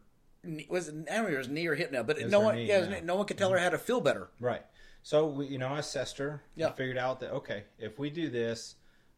Was 0.68 0.88
it, 0.88 0.94
I 1.10 1.16
don't 1.16 1.24
know 1.24 1.34
it 1.34 1.38
was 1.38 1.48
knee 1.48 1.66
or 1.66 1.74
hip 1.74 1.90
now, 1.90 2.04
but 2.04 2.20
no 2.28 2.38
one, 2.38 2.54
knee, 2.56 2.66
yeah, 2.66 2.80
yeah. 2.80 2.86
Mm-hmm. 2.96 3.06
no 3.06 3.16
one 3.16 3.26
could 3.26 3.38
tell 3.38 3.50
her 3.50 3.58
how 3.58 3.70
to 3.70 3.78
feel 3.78 4.00
better. 4.00 4.28
Right. 4.38 4.62
So 5.02 5.26
we, 5.26 5.46
you 5.46 5.58
know, 5.58 5.68
I 5.68 5.80
assessed 5.80 6.18
her. 6.18 6.42
Yeah. 6.54 6.70
Figured 6.72 6.98
out 6.98 7.18
that 7.20 7.32
okay, 7.32 7.64
if 7.78 7.98
we 7.98 8.08
do 8.08 8.30
this, 8.30 8.76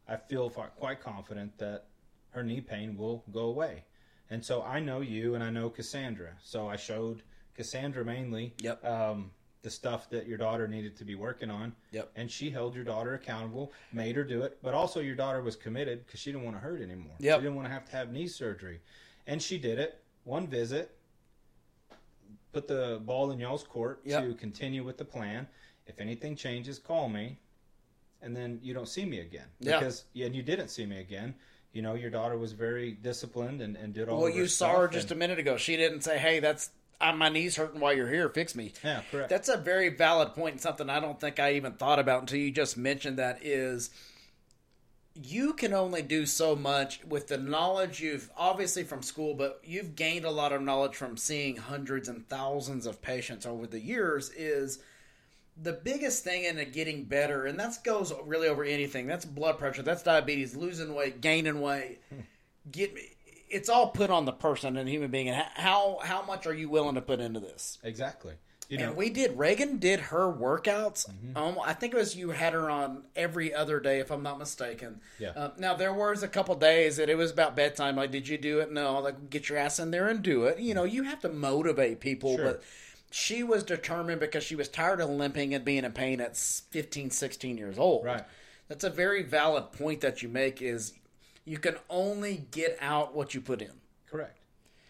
I 0.09 0.17
feel 0.17 0.49
quite 0.49 1.01
confident 1.01 1.59
that 1.59 1.89
her 2.31 2.43
knee 2.43 2.61
pain 2.63 2.97
will 2.97 3.23
go 3.31 3.41
away. 3.41 3.85
And 4.31 4.45
so 4.45 4.63
I 4.63 4.81
know 4.81 5.01
you, 5.01 5.35
and 5.35 5.43
I 5.45 5.51
know 5.51 5.71
Cassandra. 5.71 6.33
So 6.43 6.69
I 6.69 6.77
showed 6.77 7.23
Cassandra 7.55 8.05
mainly. 8.05 8.55
Yep. 8.61 8.85
Um, 8.85 9.31
the 9.63 9.71
stuff 9.71 10.09
that 10.11 10.29
your 10.29 10.39
daughter 10.39 10.69
needed 10.69 10.97
to 10.97 11.05
be 11.05 11.17
working 11.17 11.51
on. 11.51 11.75
Yep. 11.91 12.13
And 12.15 12.31
she 12.31 12.51
held 12.51 12.77
your 12.77 12.85
daughter 12.85 13.15
accountable, 13.15 13.73
made 13.93 14.15
her 14.15 14.23
do 14.23 14.43
it, 14.43 14.59
but 14.63 14.75
also 14.75 15.01
your 15.01 15.17
daughter 15.17 15.43
was 15.43 15.57
committed 15.57 16.07
because 16.07 16.21
she 16.21 16.31
didn't 16.31 16.45
want 16.45 16.55
to 16.55 16.61
hurt 16.61 16.81
anymore. 16.81 17.17
Yep. 17.19 17.39
She 17.39 17.43
didn't 17.43 17.57
want 17.57 17.67
to 17.67 17.75
have 17.75 17.85
to 17.87 17.97
have 17.97 18.13
knee 18.13 18.29
surgery, 18.29 18.81
and 19.27 19.43
she 19.43 19.59
did 19.59 19.81
it. 19.81 20.01
One 20.23 20.47
visit, 20.47 20.97
put 22.53 22.69
the 22.69 23.01
ball 23.05 23.33
in 23.33 23.41
y'all's 23.41 23.65
court 23.65 24.03
Yep. 24.05 24.23
to 24.23 24.35
continue 24.35 24.85
with 24.85 24.99
the 24.99 25.05
plan. 25.05 25.49
If 25.89 25.99
anything 25.99 26.37
changes, 26.37 26.79
call 26.79 27.09
me, 27.09 27.37
and 28.23 28.37
then 28.37 28.61
you 28.63 28.73
don't 28.73 28.89
see 28.89 29.05
me 29.05 29.19
again. 29.19 29.47
Yeah. 29.59 29.81
Because 29.81 30.05
yeah, 30.13 30.27
and 30.27 30.37
you 30.37 30.45
didn't 30.45 30.69
see 30.69 30.87
me 30.87 31.01
again. 31.01 31.35
You 31.77 31.83
know, 31.83 31.93
your 31.93 32.09
daughter 32.09 32.39
was 32.39 32.53
very 32.53 32.93
disciplined 32.93 33.61
and, 33.61 33.77
and 33.77 33.93
did 33.93 34.09
all. 34.09 34.23
Well, 34.23 34.31
you 34.31 34.47
saw 34.47 34.81
her 34.81 34.89
just 34.89 35.11
a 35.11 35.15
minute 35.15 35.39
ago. 35.39 35.59
She 35.59 35.77
didn't 35.77 36.01
say, 36.01 36.17
"Hey, 36.17 36.41
that's 36.41 36.71
uh, 37.03 37.13
my 37.13 37.29
knee's 37.29 37.55
hurting 37.55 37.81
while 37.81 37.93
you're 37.93 38.09
here. 38.09 38.31
Fix 38.31 38.55
me." 38.55 38.73
yeah, 38.83 39.03
correct. 39.11 39.29
That's 39.29 39.51
a 39.51 39.59
very 39.59 39.91
valid 39.91 40.33
point 40.33 40.53
and 40.53 40.61
something 40.63 40.89
I 40.89 41.01
don't 41.01 41.21
think 41.21 41.39
I 41.39 41.53
even 41.53 41.75
thought 41.75 41.99
about 41.99 42.23
until 42.23 42.39
you 42.39 42.51
just 42.51 42.79
mentioned 42.79 43.19
that 43.19 43.41
is 43.43 43.91
you 45.23 45.53
can 45.53 45.75
only 45.75 46.01
do 46.01 46.25
so 46.25 46.57
much 46.57 47.05
with 47.05 47.29
the 47.29 47.37
knowledge 47.37 48.01
you've 48.01 48.31
obviously 48.39 48.83
from 48.83 49.03
school, 49.03 49.35
but 49.35 49.61
you've 49.63 49.97
gained 49.97 50.25
a 50.25 50.31
lot 50.31 50.55
of 50.55 50.63
knowledge 50.63 50.97
from 50.97 51.19
seeing 51.19 51.57
hundreds 51.57 52.09
and 52.09 52.27
thousands 52.31 52.87
of 52.87 53.03
patients 53.03 53.45
over 53.45 53.67
the 53.67 53.81
years 53.81 54.31
is 54.31 54.79
the 55.63 55.73
biggest 55.73 56.23
thing 56.25 56.45
in 56.45 56.57
getting 56.73 57.05
better, 57.05 57.47
and 57.47 57.59
that 57.59 57.77
goes 57.85 58.13
really 58.25 58.49
over 58.49 58.63
anything. 58.65 59.07
That's 59.07 59.25
blood 59.25 59.59
pressure, 59.59 59.83
that's 59.83 60.03
diabetes, 60.03 60.55
losing 60.57 60.95
weight, 60.95 61.21
gaining 61.21 61.61
weight. 61.61 61.99
Get 62.71 62.93
it's 63.49 63.69
all 63.69 63.89
put 63.91 64.11
on 64.11 64.25
the 64.25 64.33
person 64.33 64.77
and 64.77 64.89
human 64.89 65.11
being. 65.11 65.29
And 65.29 65.45
how 65.55 65.99
how 66.03 66.23
much 66.25 66.47
are 66.47 66.55
you 66.55 66.69
willing 66.69 66.97
to 66.97 67.03
put 67.03 67.21
into 67.21 67.41
this? 67.41 67.79
exactly. 67.83 68.35
You 68.69 68.79
know, 68.79 68.83
Mm-hmm. 68.83 68.89
and 68.89 68.99
we 68.99 69.11
did. 69.11 69.39
Reagan 69.39 69.79
did 69.79 70.01
her 70.01 70.25
workouts. 70.33 71.09
Um, 71.37 71.57
I 71.65 71.73
think 71.73 71.95
it 71.95 71.97
was 71.97 72.17
you 72.17 72.31
had 72.31 72.53
her 72.53 72.69
on 72.69 73.05
every 73.15 73.55
other 73.55 73.79
day, 73.79 74.01
if 74.01 74.11
I'm 74.11 74.25
not 74.25 74.41
mistaken. 74.41 75.01
Yeah. 75.21 75.31
Uh, 75.37 75.51
now 75.57 75.75
there 75.75 75.95
was 75.95 76.25
a 76.25 76.29
couple 76.29 76.53
days 76.57 76.97
that 76.97 77.09
it 77.09 77.15
was 77.17 77.31
about 77.31 77.55
bedtime. 77.55 77.95
Like, 77.95 78.11
did 78.11 78.27
you 78.27 78.37
do 78.39 78.59
it? 78.59 78.73
No. 78.73 78.99
Like, 78.99 79.31
get 79.31 79.49
your 79.49 79.59
ass 79.59 79.79
in 79.79 79.93
there 79.93 80.09
and 80.09 80.21
do 80.21 80.47
it. 80.47 80.59
You 80.59 80.75
know, 80.75 80.83
you 80.83 81.05
have 81.05 81.21
to 81.21 81.29
motivate 81.29 82.01
people, 82.01 82.35
Sure. 82.37 82.45
but 82.45 82.63
she 83.17 83.43
was 83.43 83.63
determined 83.63 84.21
because 84.21 84.45
she 84.45 84.55
was 84.55 84.69
tired 84.69 85.01
of 85.01 85.09
limping 85.09 85.55
and 85.55 85.65
being 85.65 85.85
in 85.85 85.93
pain 85.93 86.21
at 86.21 86.37
15, 86.37 87.11
16 87.11 87.57
years 87.57 87.79
old. 87.79 88.05
Right. 88.05 88.23
That's 88.69 88.85
a 88.85 88.91
very 88.91 89.23
valid 89.23 89.73
point 89.73 90.03
that 90.03 90.23
you 90.23 90.29
make. 90.29 90.61
Is 90.61 90.93
you 91.47 91.57
can 91.57 91.77
only 91.89 92.47
get 92.51 92.77
out 92.79 93.15
what 93.15 93.33
you 93.33 93.41
put 93.41 93.63
in. 93.63 93.73
Correct. 94.11 94.39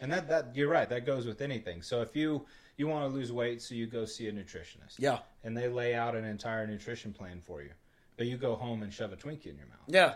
And 0.00 0.12
that, 0.12 0.28
that 0.28 0.56
you're 0.56 0.68
right. 0.68 0.88
That 0.88 1.06
goes 1.06 1.24
with 1.24 1.40
anything. 1.40 1.82
So 1.82 2.02
if 2.02 2.16
you 2.16 2.44
you 2.76 2.88
want 2.88 3.08
to 3.08 3.14
lose 3.16 3.30
weight, 3.30 3.62
so 3.62 3.76
you 3.76 3.86
go 3.86 4.04
see 4.04 4.26
a 4.26 4.32
nutritionist. 4.32 4.96
Yeah. 4.98 5.18
And 5.44 5.56
they 5.56 5.68
lay 5.68 5.94
out 5.94 6.16
an 6.16 6.24
entire 6.24 6.66
nutrition 6.66 7.12
plan 7.12 7.40
for 7.44 7.62
you, 7.62 7.70
but 8.16 8.26
you 8.26 8.36
go 8.36 8.56
home 8.56 8.82
and 8.82 8.92
shove 8.92 9.12
a 9.12 9.16
Twinkie 9.16 9.46
in 9.46 9.56
your 9.56 9.68
mouth. 9.68 9.86
Yeah. 9.86 10.14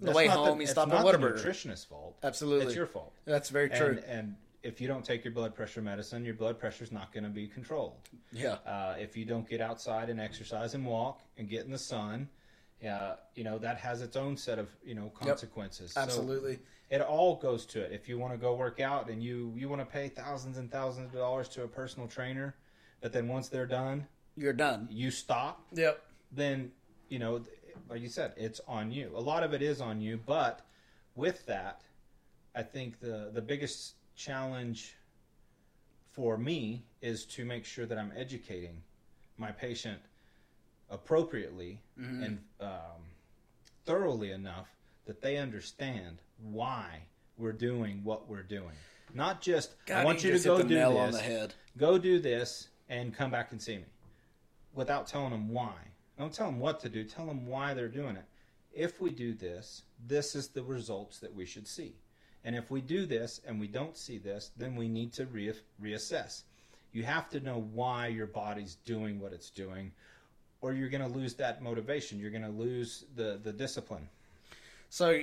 The 0.00 0.06
That's 0.06 0.16
way 0.16 0.26
home, 0.26 0.58
you 0.58 0.64
it's 0.64 0.72
stop 0.72 0.92
at 0.92 1.02
not 1.02 1.12
the 1.12 1.18
nutritionist's 1.18 1.86
fault. 1.86 2.18
Absolutely. 2.22 2.66
it's 2.66 2.74
your 2.74 2.86
fault. 2.86 3.14
That's 3.24 3.48
very 3.48 3.70
true. 3.70 4.02
And, 4.06 4.18
and 4.18 4.36
if 4.62 4.80
you 4.80 4.88
don't 4.88 5.04
take 5.04 5.24
your 5.24 5.32
blood 5.32 5.54
pressure 5.54 5.82
medicine, 5.82 6.24
your 6.24 6.34
blood 6.34 6.58
pressure 6.58 6.84
is 6.84 6.92
not 6.92 7.12
going 7.12 7.24
to 7.24 7.30
be 7.30 7.46
controlled. 7.46 7.96
yeah. 8.32 8.54
Uh, 8.66 8.94
if 8.98 9.16
you 9.16 9.24
don't 9.24 9.48
get 9.48 9.60
outside 9.60 10.08
and 10.08 10.20
exercise 10.20 10.74
and 10.74 10.84
walk 10.86 11.20
and 11.36 11.48
get 11.48 11.64
in 11.64 11.70
the 11.70 11.78
sun, 11.78 12.28
uh, 12.88 13.14
you 13.34 13.44
know 13.44 13.58
that 13.58 13.78
has 13.78 14.02
its 14.02 14.16
own 14.16 14.36
set 14.36 14.58
of 14.58 14.68
you 14.84 14.94
know 14.94 15.10
consequences. 15.18 15.92
So 15.92 16.00
Absolutely. 16.00 16.58
it 16.90 17.00
all 17.00 17.36
goes 17.36 17.64
to 17.66 17.80
it. 17.80 17.92
If 17.92 18.08
you 18.08 18.18
want 18.18 18.32
to 18.32 18.38
go 18.38 18.54
work 18.54 18.80
out 18.80 19.08
and 19.10 19.22
you 19.22 19.52
you 19.56 19.68
want 19.68 19.80
to 19.80 19.86
pay 19.86 20.08
thousands 20.08 20.58
and 20.58 20.70
thousands 20.70 21.12
of 21.14 21.20
dollars 21.20 21.48
to 21.50 21.62
a 21.64 21.68
personal 21.68 22.08
trainer, 22.08 22.54
but 23.00 23.12
then 23.12 23.28
once 23.28 23.48
they're 23.48 23.66
done, 23.66 24.06
You're 24.36 24.52
done. 24.52 24.88
you 24.90 25.10
stop, 25.10 25.64
Yep. 25.74 26.00
then 26.32 26.72
you 27.08 27.18
know, 27.20 27.42
like 27.88 28.00
you 28.00 28.08
said, 28.08 28.32
it's 28.36 28.60
on 28.66 28.90
you. 28.90 29.12
A 29.14 29.20
lot 29.20 29.42
of 29.44 29.52
it 29.54 29.62
is 29.62 29.80
on 29.80 30.00
you, 30.00 30.18
but 30.24 30.64
with 31.14 31.46
that, 31.46 31.82
I 32.54 32.62
think 32.62 32.98
the 33.00 33.30
the 33.32 33.42
biggest 33.42 33.94
challenge 34.16 34.96
for 36.12 36.36
me 36.36 36.84
is 37.00 37.24
to 37.24 37.44
make 37.44 37.64
sure 37.64 37.86
that 37.86 37.98
I'm 37.98 38.12
educating 38.16 38.82
my 39.38 39.50
patient 39.50 39.98
appropriately 40.90 41.80
and 41.96 42.38
um, 42.60 42.68
thoroughly 43.86 44.30
enough 44.32 44.68
that 45.06 45.20
they 45.22 45.38
understand 45.38 46.18
why 46.42 47.00
we're 47.38 47.52
doing 47.52 48.02
what 48.04 48.28
we're 48.28 48.42
doing. 48.42 48.72
Not 49.14 49.40
just 49.40 49.74
I 49.92 50.04
want 50.04 50.22
you, 50.22 50.32
just 50.32 50.44
to 50.44 50.50
go 50.50 50.58
the 50.58 50.64
do 50.64 50.74
nail 50.74 50.90
this 50.92 51.00
on 51.00 51.12
the 51.12 51.18
head. 51.20 51.54
go 51.76 51.98
do 51.98 52.18
this 52.20 52.68
and 52.88 53.14
come 53.14 53.30
back 53.30 53.52
and 53.52 53.60
see 53.60 53.78
me 53.78 53.84
without 54.74 55.06
telling 55.06 55.30
them 55.30 55.48
why. 55.48 55.74
Don't 56.18 56.32
tell 56.32 56.46
them 56.46 56.60
what 56.60 56.80
to 56.80 56.88
do, 56.88 57.04
tell 57.04 57.26
them 57.26 57.46
why 57.46 57.74
they're 57.74 57.88
doing 57.88 58.16
it. 58.16 58.24
If 58.72 59.00
we 59.00 59.10
do 59.10 59.34
this, 59.34 59.82
this 60.06 60.34
is 60.34 60.48
the 60.48 60.62
results 60.62 61.18
that 61.18 61.34
we 61.34 61.44
should 61.44 61.66
see. 61.66 61.94
And 62.44 62.56
if 62.56 62.70
we 62.70 62.80
do 62.80 63.06
this 63.06 63.40
and 63.46 63.60
we 63.60 63.68
don't 63.68 63.96
see 63.96 64.18
this, 64.18 64.50
then 64.56 64.74
we 64.74 64.88
need 64.88 65.12
to 65.14 65.26
re- 65.26 65.52
reassess. 65.82 66.42
You 66.92 67.04
have 67.04 67.30
to 67.30 67.40
know 67.40 67.66
why 67.72 68.08
your 68.08 68.26
body's 68.26 68.76
doing 68.84 69.20
what 69.20 69.32
it's 69.32 69.50
doing, 69.50 69.92
or 70.60 70.72
you're 70.72 70.88
going 70.88 71.02
to 71.02 71.18
lose 71.18 71.34
that 71.34 71.62
motivation. 71.62 72.18
You're 72.18 72.30
going 72.30 72.42
to 72.42 72.48
lose 72.48 73.04
the, 73.16 73.40
the 73.42 73.52
discipline. 73.52 74.08
So 74.90 75.22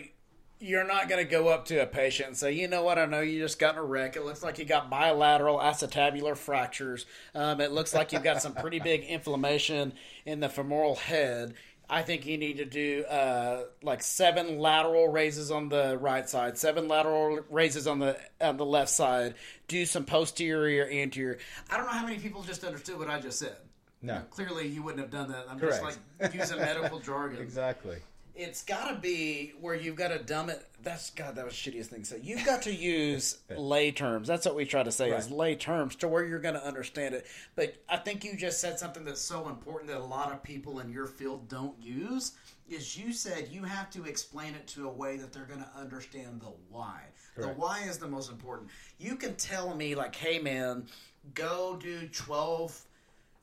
you're 0.62 0.86
not 0.86 1.08
going 1.08 1.24
to 1.24 1.30
go 1.30 1.48
up 1.48 1.66
to 1.66 1.82
a 1.82 1.86
patient 1.86 2.30
and 2.30 2.38
say, 2.38 2.52
you 2.52 2.68
know 2.68 2.84
what, 2.84 3.00
I 3.00 3.06
know 3.06 3.22
you 3.22 3.40
just 3.40 3.60
got 3.60 3.76
in 3.76 3.80
a 3.80 3.84
wreck. 3.84 4.18
It 4.18 4.26
looks 4.26 4.44
like 4.44 4.60
you 4.60 4.66
got 4.66 4.90
bilateral 4.90 5.58
acetabular 5.58 6.36
fractures. 6.36 7.06
Um, 7.34 7.62
it 7.62 7.72
looks 7.72 7.94
like 7.94 8.12
you've 8.12 8.24
got 8.24 8.42
some 8.42 8.54
pretty 8.54 8.80
big 8.80 9.04
inflammation 9.08 9.94
in 10.26 10.42
the 10.42 10.50
femoral 10.50 10.96
head. 10.96 11.54
I 11.90 12.04
think 12.04 12.28
you 12.28 12.38
need 12.38 12.58
to 12.58 12.66
do 12.66 13.04
uh, 13.06 13.64
like 13.82 14.04
seven 14.04 14.60
lateral 14.60 15.08
raises 15.08 15.50
on 15.50 15.70
the 15.70 15.98
right 15.98 16.30
side, 16.30 16.58
seven 16.58 16.88
lateral 16.88 17.40
raises 17.50 17.88
on 17.88 17.98
the 17.98 18.18
on 18.40 18.58
the 18.58 18.66
left 18.66 18.92
side. 18.92 19.34
Do 19.68 19.86
some 19.86 20.06
posterior, 20.06 20.88
anterior. 20.88 21.40
I 21.70 21.78
don't 21.78 21.88
know 21.88 21.92
how 21.92 22.06
many 22.06 22.20
people 22.20 22.44
just 22.44 22.64
understood 22.64 23.00
what 23.00 23.10
I 23.10 23.20
just 23.20 23.40
said. 23.40 23.56
No. 24.02 24.14
You 24.14 24.20
know, 24.20 24.26
clearly, 24.30 24.68
you 24.68 24.84
wouldn't 24.84 25.02
have 25.02 25.12
done 25.12 25.32
that. 25.32 25.46
I'm 25.50 25.60
Correct. 25.60 25.84
just 25.84 26.00
like 26.22 26.34
using 26.34 26.58
medical 26.58 27.00
jargon 27.00 27.42
Exactly. 27.42 27.98
It's 28.40 28.64
got 28.64 28.88
to 28.88 28.96
be 28.96 29.52
where 29.60 29.76
you've 29.76 29.98
got 29.98 30.08
to 30.08 30.20
dumb 30.20 30.50
it. 30.50 30.66
That's 30.82 31.10
God. 31.10 31.36
That 31.36 31.44
was 31.44 31.62
the 31.62 31.72
shittiest 31.72 31.88
thing 31.88 32.06
So. 32.06 32.16
You've 32.16 32.46
got 32.46 32.62
to 32.64 32.74
use 32.74 33.40
lay 33.58 33.92
terms. 33.92 34.30
That's 34.30 34.46
what 34.46 34.56
we 34.56 34.64
try 34.64 34.82
to 34.82 34.94
say 34.94 35.12
is 35.12 35.30
lay 35.30 35.56
terms 35.56 35.98
to 35.98 36.08
where 36.08 36.24
you're 36.24 36.40
going 36.40 36.54
to 36.54 36.66
understand 36.66 37.14
it. 37.16 37.26
But 37.58 37.76
I 37.90 37.98
think 37.98 38.24
you 38.24 38.38
just 38.38 38.62
said 38.62 38.80
something 38.80 39.04
that's 39.04 39.22
so 39.22 39.50
important 39.50 39.92
that 39.92 40.00
a 40.00 40.06
lot 40.06 40.32
of 40.32 40.42
people 40.42 40.80
in 40.80 40.90
your 40.90 41.06
field 41.06 41.50
don't 41.50 41.76
use. 41.84 42.32
Is 42.70 42.98
you 42.98 43.12
said 43.12 43.50
you 43.52 43.64
have 43.64 43.90
to 43.90 44.06
explain 44.06 44.54
it 44.54 44.68
to 44.68 44.88
a 44.88 44.92
way 44.92 45.18
that 45.18 45.34
they're 45.34 45.46
going 45.46 45.60
to 45.60 45.72
understand 45.78 46.40
the 46.40 46.54
why. 46.70 47.02
The 47.36 47.48
why 47.48 47.82
is 47.82 47.98
the 47.98 48.08
most 48.08 48.32
important. 48.32 48.70
You 49.00 49.16
can 49.16 49.36
tell 49.36 49.76
me 49.76 49.96
like, 49.96 50.16
hey 50.16 50.40
man, 50.40 50.86
go 51.34 51.78
do 51.82 52.08
twelve 52.08 52.80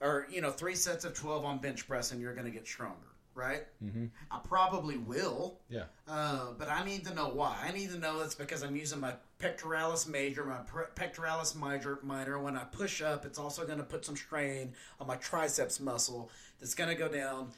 or 0.00 0.26
you 0.30 0.40
know 0.40 0.50
three 0.50 0.74
sets 0.74 1.04
of 1.04 1.14
12 1.14 1.44
on 1.44 1.58
bench 1.58 1.88
press 1.88 2.12
and 2.12 2.20
you're 2.20 2.34
going 2.34 2.44
to 2.44 2.52
get 2.52 2.66
stronger 2.66 3.05
right 3.36 3.64
mm-hmm. 3.84 4.06
i 4.30 4.38
probably 4.42 4.96
will 4.96 5.58
Yeah. 5.68 5.84
uh, 6.08 6.46
but 6.58 6.68
i 6.70 6.84
need 6.84 7.04
to 7.04 7.14
know 7.14 7.28
why 7.28 7.54
i 7.62 7.70
need 7.70 7.90
to 7.90 7.98
know 7.98 8.20
it's 8.22 8.34
because 8.34 8.62
i'm 8.64 8.74
using 8.74 8.98
my 8.98 9.12
pectoralis 9.40 10.08
major 10.08 10.44
my 10.44 10.58
pectoralis 10.96 11.54
minor, 11.54 11.98
minor 12.02 12.38
when 12.38 12.56
i 12.56 12.64
push 12.64 13.02
up 13.02 13.24
it's 13.26 13.38
also 13.38 13.66
going 13.66 13.78
to 13.78 13.84
put 13.84 14.04
some 14.04 14.16
strain 14.16 14.72
on 15.00 15.06
my 15.06 15.16
triceps 15.16 15.78
muscle 15.78 16.30
that's 16.58 16.74
going 16.74 16.88
to 16.90 16.96
go 16.96 17.08
down 17.08 17.50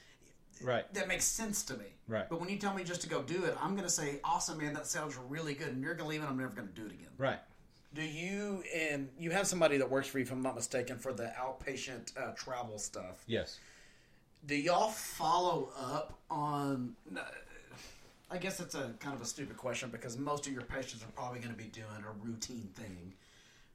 Right. 0.60 0.92
that 0.94 1.06
makes 1.06 1.24
sense 1.24 1.62
to 1.66 1.76
me 1.76 1.84
Right. 2.08 2.28
but 2.28 2.40
when 2.40 2.48
you 2.48 2.56
tell 2.56 2.74
me 2.74 2.82
just 2.82 3.00
to 3.02 3.08
go 3.08 3.22
do 3.22 3.44
it 3.44 3.56
i'm 3.62 3.72
going 3.76 3.84
to 3.86 3.90
say 3.92 4.18
awesome 4.24 4.58
man 4.58 4.74
that 4.74 4.86
sounds 4.88 5.16
really 5.28 5.54
good 5.54 5.68
and 5.68 5.80
you're 5.82 5.94
going 5.94 6.06
to 6.06 6.10
leave 6.10 6.22
it 6.22 6.26
i'm 6.28 6.36
never 6.36 6.52
going 6.52 6.66
to 6.66 6.74
do 6.74 6.84
it 6.86 6.90
again 6.92 7.10
Right. 7.16 7.38
do 7.94 8.02
you 8.02 8.64
and 8.74 9.08
you 9.16 9.30
have 9.30 9.46
somebody 9.46 9.76
that 9.78 9.88
works 9.88 10.08
for 10.08 10.18
you 10.18 10.24
if 10.24 10.32
i'm 10.32 10.42
not 10.42 10.56
mistaken 10.56 10.98
for 10.98 11.12
the 11.12 11.32
outpatient 11.40 12.10
uh, 12.18 12.32
travel 12.32 12.78
stuff 12.80 13.22
Yes. 13.28 13.60
Do 14.46 14.54
y'all 14.56 14.88
follow 14.90 15.70
up 15.78 16.18
on 16.30 16.94
i 18.30 18.36
guess 18.38 18.60
it's 18.60 18.74
a 18.74 18.92
kind 19.00 19.14
of 19.14 19.20
a 19.22 19.24
stupid 19.26 19.56
question 19.56 19.88
because 19.90 20.16
most 20.18 20.46
of 20.46 20.52
your 20.52 20.62
patients 20.62 21.02
are 21.02 21.10
probably 21.14 21.38
going 21.40 21.50
to 21.52 21.56
be 21.58 21.68
doing 21.68 21.86
a 22.06 22.26
routine 22.26 22.68
thing. 22.74 23.12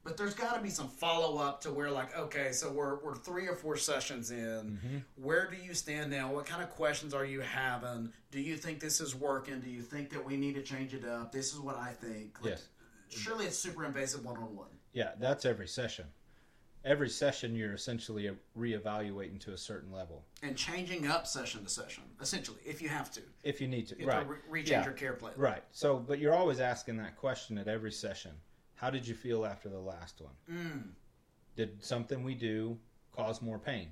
But 0.04 0.18
there's 0.18 0.34
got 0.34 0.54
to 0.56 0.60
be 0.60 0.68
some 0.68 0.88
follow 0.88 1.38
up 1.38 1.62
to 1.62 1.72
where 1.72 1.90
like 1.90 2.14
okay 2.16 2.52
so 2.52 2.70
we're, 2.70 2.96
we're 2.96 3.14
three 3.14 3.46
or 3.48 3.54
four 3.54 3.76
sessions 3.78 4.30
in. 4.30 4.38
Mm-hmm. 4.38 4.96
where 5.16 5.50
do 5.50 5.56
you 5.56 5.72
stand 5.74 6.10
now? 6.10 6.30
What 6.32 6.44
kind 6.44 6.62
of 6.62 6.68
questions 6.70 7.14
are 7.14 7.24
you 7.24 7.40
having? 7.40 8.12
Do 8.30 8.38
you 8.40 8.56
think 8.56 8.80
this 8.80 9.00
is 9.00 9.14
working? 9.14 9.60
Do 9.60 9.70
you 9.70 9.80
think 9.80 10.10
that 10.10 10.22
we 10.24 10.36
need 10.36 10.56
to 10.56 10.62
change 10.62 10.92
it 10.92 11.06
up? 11.06 11.32
This 11.32 11.52
is 11.54 11.58
what 11.58 11.76
i 11.78 11.90
think. 11.90 12.36
Like, 12.42 12.50
Yes. 12.50 12.68
surely 13.08 13.46
it's 13.46 13.58
super 13.58 13.84
invasive 13.86 14.24
one-on-one. 14.24 14.68
Yeah, 14.92 15.12
that's 15.18 15.44
every 15.46 15.66
session. 15.68 16.04
Every 16.84 17.08
session, 17.08 17.54
you're 17.56 17.72
essentially 17.72 18.30
reevaluating 18.58 19.40
to 19.40 19.54
a 19.54 19.56
certain 19.58 19.90
level 19.90 20.22
and 20.42 20.54
changing 20.54 21.06
up 21.06 21.26
session 21.26 21.64
to 21.64 21.70
session 21.70 22.02
essentially 22.20 22.58
if 22.64 22.82
you 22.82 22.90
have 22.90 23.10
to 23.12 23.22
if 23.42 23.58
you 23.60 23.68
need 23.68 23.86
to. 23.88 23.98
you 23.98 24.06
right. 24.06 24.20
to 24.20 24.36
re- 24.50 24.62
rechange 24.62 24.68
Yeah. 24.68 24.84
your 24.84 24.92
care 24.92 25.14
plan 25.14 25.32
Right. 25.36 25.62
So, 25.72 25.96
but 25.98 26.18
you're 26.18 26.34
always 26.34 26.60
asking 26.60 26.98
that 26.98 27.16
question 27.16 27.56
at 27.56 27.68
every 27.68 27.92
session. 27.92 28.32
How 28.74 28.90
did 28.90 29.08
you 29.08 29.14
feel 29.14 29.46
after 29.46 29.70
the 29.70 29.78
last 29.78 30.20
one? 30.20 30.32
Mm. 30.50 30.82
Did 31.56 31.82
something 31.82 32.22
we 32.22 32.34
do 32.34 32.76
cause 33.12 33.40
more 33.40 33.58
pain? 33.58 33.88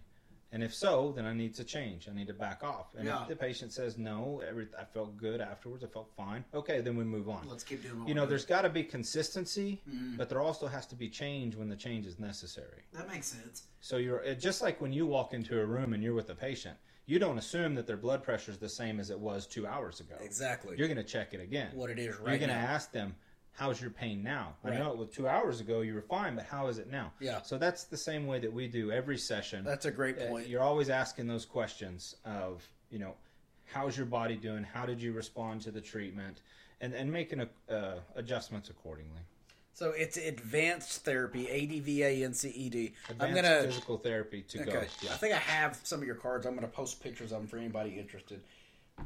And 0.54 0.62
if 0.62 0.74
so, 0.74 1.12
then 1.16 1.24
I 1.24 1.32
need 1.32 1.54
to 1.54 1.64
change. 1.64 2.08
I 2.10 2.12
need 2.14 2.26
to 2.26 2.34
back 2.34 2.62
off. 2.62 2.94
And 2.94 3.06
Yeah. 3.06 3.22
if 3.22 3.28
the 3.28 3.36
patient 3.36 3.72
says 3.72 3.96
no, 3.96 4.42
every, 4.46 4.68
I 4.78 4.84
felt 4.84 5.16
good 5.16 5.40
afterwards. 5.40 5.82
I 5.82 5.86
felt 5.86 6.10
fine. 6.14 6.44
Okay, 6.52 6.82
then 6.82 6.94
we 6.94 7.04
move 7.04 7.30
on. 7.30 7.48
let's 7.48 7.64
keep 7.64 7.82
doing 7.82 8.00
what 8.00 8.08
You 8.08 8.14
know, 8.14 8.26
there's 8.26 8.44
got 8.44 8.62
to 8.62 8.68
be 8.68 8.84
consistency, 8.84 9.80
Mm. 9.88 10.18
but 10.18 10.28
there 10.28 10.42
also 10.42 10.66
has 10.66 10.84
to 10.88 10.94
be 10.94 11.08
change 11.08 11.56
when 11.56 11.68
the 11.70 11.76
change 11.76 12.06
is 12.06 12.18
necessary. 12.18 12.82
that 12.92 13.08
makes 13.08 13.26
sense 13.28 13.62
So 13.80 13.96
you're 13.96 14.34
just 14.34 14.60
like 14.62 14.80
when 14.80 14.92
you 14.92 15.06
walk 15.06 15.32
into 15.32 15.58
a 15.58 15.64
room 15.64 15.94
and 15.94 16.02
you're 16.02 16.14
with 16.14 16.28
a 16.30 16.34
patient, 16.34 16.76
you 17.06 17.18
don't 17.18 17.38
assume 17.38 17.74
that 17.76 17.86
their 17.86 17.96
blood 17.96 18.22
pressure 18.22 18.50
is 18.52 18.58
the 18.58 18.68
same 18.68 19.00
as 19.00 19.08
it 19.10 19.18
was 19.18 19.46
two 19.46 19.66
hours 19.66 20.00
ago. 20.00 20.16
exactly 20.20 20.76
You're 20.76 20.86
going 20.88 20.98
to 20.98 21.02
check 21.04 21.32
it 21.32 21.40
again. 21.40 21.70
what 21.74 21.88
it 21.90 21.98
is 21.98 22.16
right 22.18 22.28
you're 22.28 22.38
going 22.46 22.50
to 22.50 22.54
ask 22.54 22.92
them, 22.92 23.16
"How's 23.54 23.80
your 23.80 23.90
pain 23.90 24.22
now?" 24.22 24.54
Right. 24.62 24.74
I 24.74 24.78
know 24.78 24.90
it 24.92 24.98
was 24.98 25.08
two 25.10 25.28
hours 25.28 25.60
ago 25.60 25.80
you 25.80 25.94
were 25.94 26.02
fine, 26.02 26.34
but 26.36 26.44
how 26.44 26.68
is 26.68 26.78
it 26.78 26.90
now? 26.90 27.12
Yeah. 27.20 27.42
So 27.42 27.58
that's 27.58 27.84
the 27.84 27.96
same 27.96 28.26
way 28.26 28.38
that 28.40 28.52
we 28.52 28.68
do 28.68 28.90
every 28.92 29.18
session. 29.18 29.64
that's 29.64 29.84
a 29.86 29.90
great 29.90 30.18
Uh, 30.18 30.26
point 30.28 30.48
You're 30.48 30.62
always 30.62 30.88
asking 30.90 31.26
those 31.26 31.44
questions 31.44 32.16
of, 32.24 32.66
you 32.90 32.98
know, 32.98 33.14
how's 33.72 33.96
your 33.96 34.06
body 34.06 34.36
doing? 34.36 34.64
How 34.64 34.86
did 34.86 35.00
you 35.02 35.12
respond 35.12 35.60
to 35.62 35.70
the 35.70 35.80
treatment? 35.80 36.40
And 36.80 36.94
and 36.94 37.12
making 37.12 37.40
a, 37.40 37.48
uh, 37.72 38.00
adjustments 38.16 38.68
accordingly. 38.70 39.20
So 39.74 39.92
it's 39.92 40.16
advanced 40.18 41.04
therapy, 41.04 41.48
A 41.48 41.64
D 41.66 41.80
V 41.80 42.02
A 42.02 42.24
N 42.24 42.34
C 42.34 42.48
E 42.50 42.68
D. 42.68 42.92
I'm 43.08 43.14
Advanced 43.14 43.42
gonna. 43.42 43.62
physical 43.62 43.98
therapy 43.98 44.42
to 44.42 44.60
Okay, 44.62 44.70
go. 44.72 44.80
I 44.80 45.16
think 45.16 45.32
I 45.34 45.38
have 45.38 45.78
some 45.84 46.00
of 46.00 46.06
your 46.06 46.16
cards. 46.16 46.44
I'm 46.44 46.54
gonna 46.54 46.66
post 46.68 47.00
pictures 47.02 47.32
of 47.32 47.38
them 47.38 47.46
for 47.48 47.56
anybody 47.56 47.98
interested. 47.98 48.42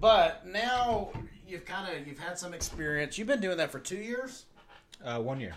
But 0.01 0.47
now 0.47 1.11
you've 1.47 1.65
kind 1.65 1.95
of 1.97 2.07
you've 2.07 2.19
had 2.19 2.39
some 2.39 2.53
experience. 2.55 3.17
You've 3.19 3.29
been 3.29 3.41
doing 3.41 3.57
that 3.57 3.71
for 3.73 3.79
two 3.79 3.97
years. 3.99 4.45
Uh, 5.05 5.21
one 5.21 5.41
year. 5.41 5.55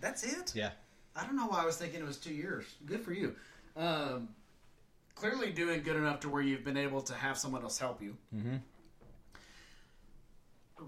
That's 0.00 0.24
it. 0.24 0.52
Yeah. 0.54 0.70
I 1.14 1.24
don't 1.24 1.36
know 1.36 1.46
why 1.46 1.62
I 1.62 1.66
was 1.66 1.76
thinking 1.76 2.00
it 2.00 2.06
was 2.06 2.16
two 2.16 2.32
years. 2.34 2.64
Good 2.86 3.00
for 3.00 3.12
you. 3.12 3.34
Um, 3.76 4.28
clearly 5.14 5.52
doing 5.52 5.82
good 5.82 5.96
enough 5.96 6.20
to 6.20 6.28
where 6.28 6.42
you've 6.42 6.64
been 6.64 6.76
able 6.76 7.02
to 7.02 7.14
have 7.14 7.38
someone 7.38 7.62
else 7.62 7.78
help 7.78 8.02
you. 8.02 8.16
Mm-hmm. 8.34 8.56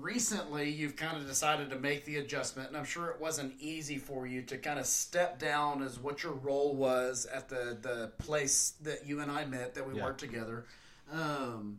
recently 0.00 0.68
you've 0.70 0.96
kind 0.96 1.16
of 1.16 1.24
decided 1.26 1.70
to 1.70 1.78
make 1.78 2.04
the 2.04 2.16
adjustment 2.16 2.66
and 2.66 2.76
i'm 2.76 2.84
sure 2.84 3.10
it 3.10 3.20
wasn't 3.20 3.54
easy 3.60 3.96
for 3.96 4.26
you 4.26 4.42
to 4.42 4.58
kind 4.58 4.80
of 4.80 4.86
step 4.86 5.38
down 5.38 5.80
as 5.84 6.00
what 6.00 6.24
your 6.24 6.32
role 6.32 6.74
was 6.74 7.26
at 7.32 7.48
the 7.48 7.78
the 7.82 8.10
place 8.18 8.74
that 8.82 9.06
you 9.06 9.20
and 9.20 9.30
i 9.30 9.44
met 9.44 9.72
that 9.72 9.86
we 9.86 9.96
Yeah. 9.96 10.02
worked 10.04 10.18
together 10.18 10.64
um, 11.12 11.78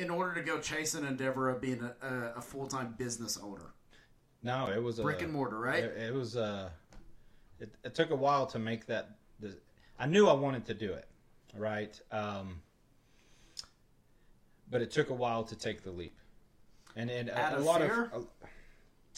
in 0.00 0.10
order 0.10 0.34
to 0.34 0.42
go 0.42 0.58
chase 0.58 0.94
an 0.94 1.04
endeavor 1.04 1.50
of 1.50 1.60
being 1.60 1.80
a, 1.82 2.06
a, 2.06 2.38
a 2.38 2.40
full-time 2.40 2.94
business 2.98 3.38
owner 3.42 3.74
No, 4.42 4.68
it 4.74 4.82
was 4.82 4.98
a 4.98 5.02
brick 5.02 5.22
and 5.22 5.32
mortar 5.32 5.58
right 5.58 5.84
It, 5.84 5.96
it 6.08 6.14
was 6.14 6.36
uh, 6.36 6.70
it, 7.60 7.74
it 7.84 7.94
took 7.94 8.10
a 8.10 8.16
while 8.16 8.46
to 8.46 8.58
make 8.58 8.86
that. 8.86 9.10
The, 9.38 9.56
I 9.98 10.06
knew 10.06 10.26
I 10.28 10.32
wanted 10.32 10.64
to 10.66 10.74
do 10.74 10.92
it, 10.92 11.06
right? 11.54 11.98
Um, 12.10 12.62
but 14.70 14.80
it 14.80 14.90
took 14.90 15.10
a 15.10 15.14
while 15.14 15.44
to 15.44 15.56
take 15.56 15.82
the 15.82 15.90
leap, 15.90 16.16
and 16.96 17.10
and 17.10 17.28
a, 17.28 17.58
a 17.58 17.60
lot 17.60 17.82
fear? 17.82 18.10
of. 18.12 18.26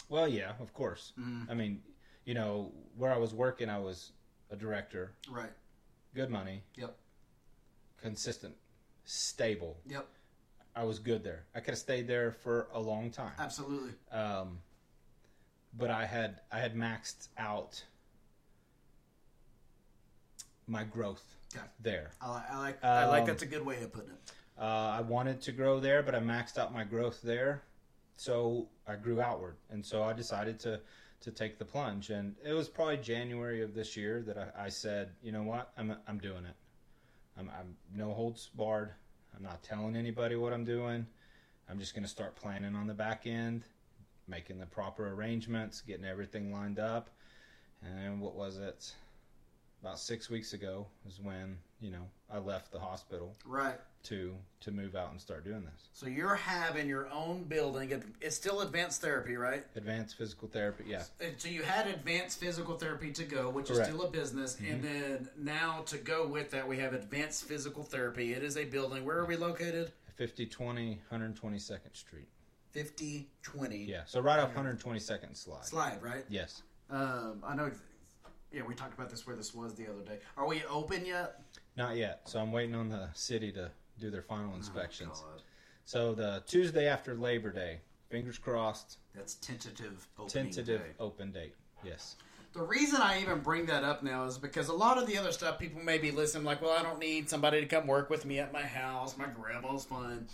well, 0.09 0.27
yeah, 0.27 0.51
of 0.59 0.73
course. 0.73 1.13
Mm. 1.19 1.49
I 1.49 1.53
mean, 1.53 1.81
you 2.25 2.33
know, 2.33 2.71
where 2.97 3.13
I 3.13 3.17
was 3.17 3.33
working, 3.33 3.69
I 3.69 3.79
was 3.79 4.11
a 4.51 4.55
director, 4.55 5.13
right 5.31 5.51
good 6.13 6.29
money, 6.29 6.63
yep 6.75 6.95
consistent, 8.01 8.55
stable. 9.05 9.77
yep 9.87 10.07
I 10.75 10.83
was 10.83 10.99
good 10.99 11.23
there. 11.23 11.45
I 11.53 11.59
could 11.59 11.71
have 11.71 11.77
stayed 11.79 12.07
there 12.07 12.31
for 12.31 12.67
a 12.73 12.79
long 12.79 13.11
time. 13.11 13.33
absolutely 13.39 13.91
um, 14.11 14.59
but 15.77 15.89
I 15.89 16.05
had 16.05 16.41
I 16.51 16.59
had 16.59 16.75
maxed 16.75 17.29
out 17.37 17.83
my 20.67 20.83
growth 20.83 21.23
there. 21.79 22.11
i, 22.21 22.33
li- 22.35 22.43
I 22.49 22.59
like 22.59 22.83
i 22.83 23.05
like 23.05 23.21
Um, 23.21 23.27
that's 23.27 23.43
a 23.43 23.47
good 23.47 23.65
way 23.65 23.81
of 23.83 23.91
putting 23.91 24.09
it 24.11 24.31
Uh, 24.57 24.63
I 24.97 25.01
wanted 25.01 25.41
to 25.41 25.51
grow 25.51 25.79
there, 25.79 26.01
but 26.03 26.15
I 26.15 26.19
maxed 26.19 26.57
out 26.57 26.73
my 26.73 26.83
growth 26.83 27.21
there, 27.21 27.63
so 28.15 28.69
I 28.87 28.95
grew 28.95 29.19
outward, 29.21 29.55
and 29.71 29.85
so 29.85 30.03
I 30.03 30.13
decided 30.13 30.59
to 30.61 30.79
to 31.21 31.31
take 31.31 31.57
the 31.57 31.65
plunge. 31.65 32.09
And 32.09 32.35
it 32.43 32.51
was 32.53 32.67
probably 32.67 32.97
January 32.97 33.61
of 33.61 33.73
this 33.73 33.95
year 33.95 34.21
that 34.23 34.37
I, 34.37 34.65
I 34.65 34.69
said, 34.69 35.11
you 35.21 35.31
know 35.31 35.43
what, 35.43 35.71
I'm 35.77 35.95
I'm 36.07 36.19
doing 36.19 36.45
it. 36.45 36.55
I'm, 37.37 37.49
I'm 37.49 37.75
no 37.95 38.13
holds 38.13 38.49
barred. 38.55 38.91
I'm 39.35 39.43
not 39.43 39.63
telling 39.63 39.95
anybody 39.95 40.35
what 40.35 40.53
I'm 40.53 40.65
doing. 40.65 41.05
I'm 41.69 41.79
just 41.79 41.93
going 41.93 42.03
to 42.03 42.09
start 42.09 42.35
planning 42.35 42.75
on 42.75 42.87
the 42.87 42.93
back 42.93 43.25
end, 43.25 43.63
making 44.27 44.59
the 44.59 44.65
proper 44.65 45.09
arrangements, 45.09 45.81
getting 45.81 46.05
everything 46.05 46.51
lined 46.51 46.79
up. 46.79 47.09
And 47.81 48.21
what 48.21 48.35
was 48.35 48.57
it? 48.57 48.93
About 49.81 49.99
six 49.99 50.29
weeks 50.29 50.53
ago 50.53 50.87
is 51.07 51.19
when 51.19 51.57
you 51.83 51.91
know 51.91 52.07
I 52.33 52.39
left 52.39 52.71
the 52.71 52.79
hospital 52.79 53.35
right 53.45 53.75
to 54.03 54.33
to 54.61 54.71
move 54.71 54.95
out 54.95 55.11
and 55.11 55.19
start 55.19 55.43
doing 55.43 55.63
this. 55.63 55.89
so 55.93 56.07
you're 56.07 56.35
having 56.35 56.87
your 56.87 57.07
own 57.09 57.43
building 57.43 58.01
it's 58.21 58.35
still 58.35 58.61
advanced 58.61 59.01
therapy 59.01 59.35
right 59.35 59.65
Advanced 59.75 60.17
physical 60.17 60.47
therapy, 60.47 60.85
yeah. 60.87 61.03
So 61.37 61.49
you 61.49 61.61
had 61.63 61.87
advanced 61.87 62.39
physical 62.39 62.75
therapy 62.77 63.11
to 63.11 63.23
go, 63.25 63.49
which 63.49 63.69
is 63.69 63.77
Correct. 63.77 63.89
Mm-hmm. 63.91 63.99
still 63.99 64.07
a 64.07 64.11
business, 64.11 64.57
and 64.67 64.81
then 64.81 65.29
now 65.37 65.83
to 65.87 65.97
go 65.97 66.25
with 66.27 66.51
that, 66.51 66.67
we 66.67 66.77
have 66.79 66.93
advanced 66.93 67.45
physical 67.45 67.83
therapy. 67.83 68.33
It 68.33 68.43
is 68.43 68.55
a 68.57 68.63
building. 68.65 69.03
Where 69.05 69.17
are 69.17 69.25
we 69.25 69.35
located? 69.35 69.91
5020 70.17 71.01
122nd 71.11 71.95
Street. 71.95 72.27
Fifty 72.71 73.27
twenty. 73.43 73.83
Yeah, 73.83 74.01
so 74.05 74.19
right 74.21 74.39
off 74.39 74.53
122nd 74.55 75.35
slide. 75.35 75.65
Slide 75.65 75.99
right. 76.01 76.25
Yes. 76.29 76.61
Um, 76.89 77.43
I 77.45 77.55
know. 77.55 77.71
Yeah, 78.51 78.61
we 78.67 78.75
talked 78.75 78.93
about 78.93 79.09
this 79.09 79.25
where 79.25 79.35
this 79.35 79.53
was 79.53 79.73
the 79.73 79.85
other 79.87 80.01
day. 80.05 80.19
Are 80.37 80.47
we 80.47 80.63
open 80.69 81.05
yet? 81.05 81.41
Not 81.75 81.95
yet. 81.95 82.21
So 82.25 82.39
I'm 82.39 82.51
waiting 82.51 82.75
on 82.75 82.89
the 82.89 83.09
city 83.13 83.51
to 83.53 83.71
do 83.99 84.09
their 84.09 84.21
final 84.21 84.51
oh, 84.53 84.57
inspections. 84.57 85.23
Oh, 85.25 85.41
so 85.85 86.13
the 86.13 86.43
Tuesday 86.47 86.87
after 86.87 87.15
Labor 87.15 87.51
Day, 87.51 87.79
fingers 88.09 88.37
crossed, 88.37 88.97
That's 89.15 89.35
tentative. 89.35 90.07
Opening 90.17 90.51
tentative 90.51 90.81
day. 90.81 90.91
open 90.99 91.31
date. 91.31 91.55
Yes. 91.83 92.15
The 92.53 92.61
reason 92.61 93.01
I 93.01 93.19
even 93.19 93.39
bring 93.39 93.65
that 93.65 93.83
up 93.83 94.03
now 94.03 94.25
is 94.25 94.37
because 94.37 94.67
a 94.67 94.73
lot 94.73 94.99
of 94.99 95.07
the 95.07 95.17
other 95.17 95.31
stuff 95.31 95.57
people 95.57 95.81
may 95.81 95.97
be 95.97 96.11
listening 96.11 96.43
like, 96.43 96.61
well, 96.61 96.77
I 96.77 96.83
don't 96.83 96.99
need 96.99 97.27
somebody 97.27 97.59
to 97.59 97.65
come 97.65 97.87
work 97.87 98.11
with 98.11 98.25
me 98.25 98.37
at 98.39 98.53
my 98.53 98.61
house. 98.61 99.17
My 99.17 99.25
grandma's 99.25 99.85
fine. 99.85 100.27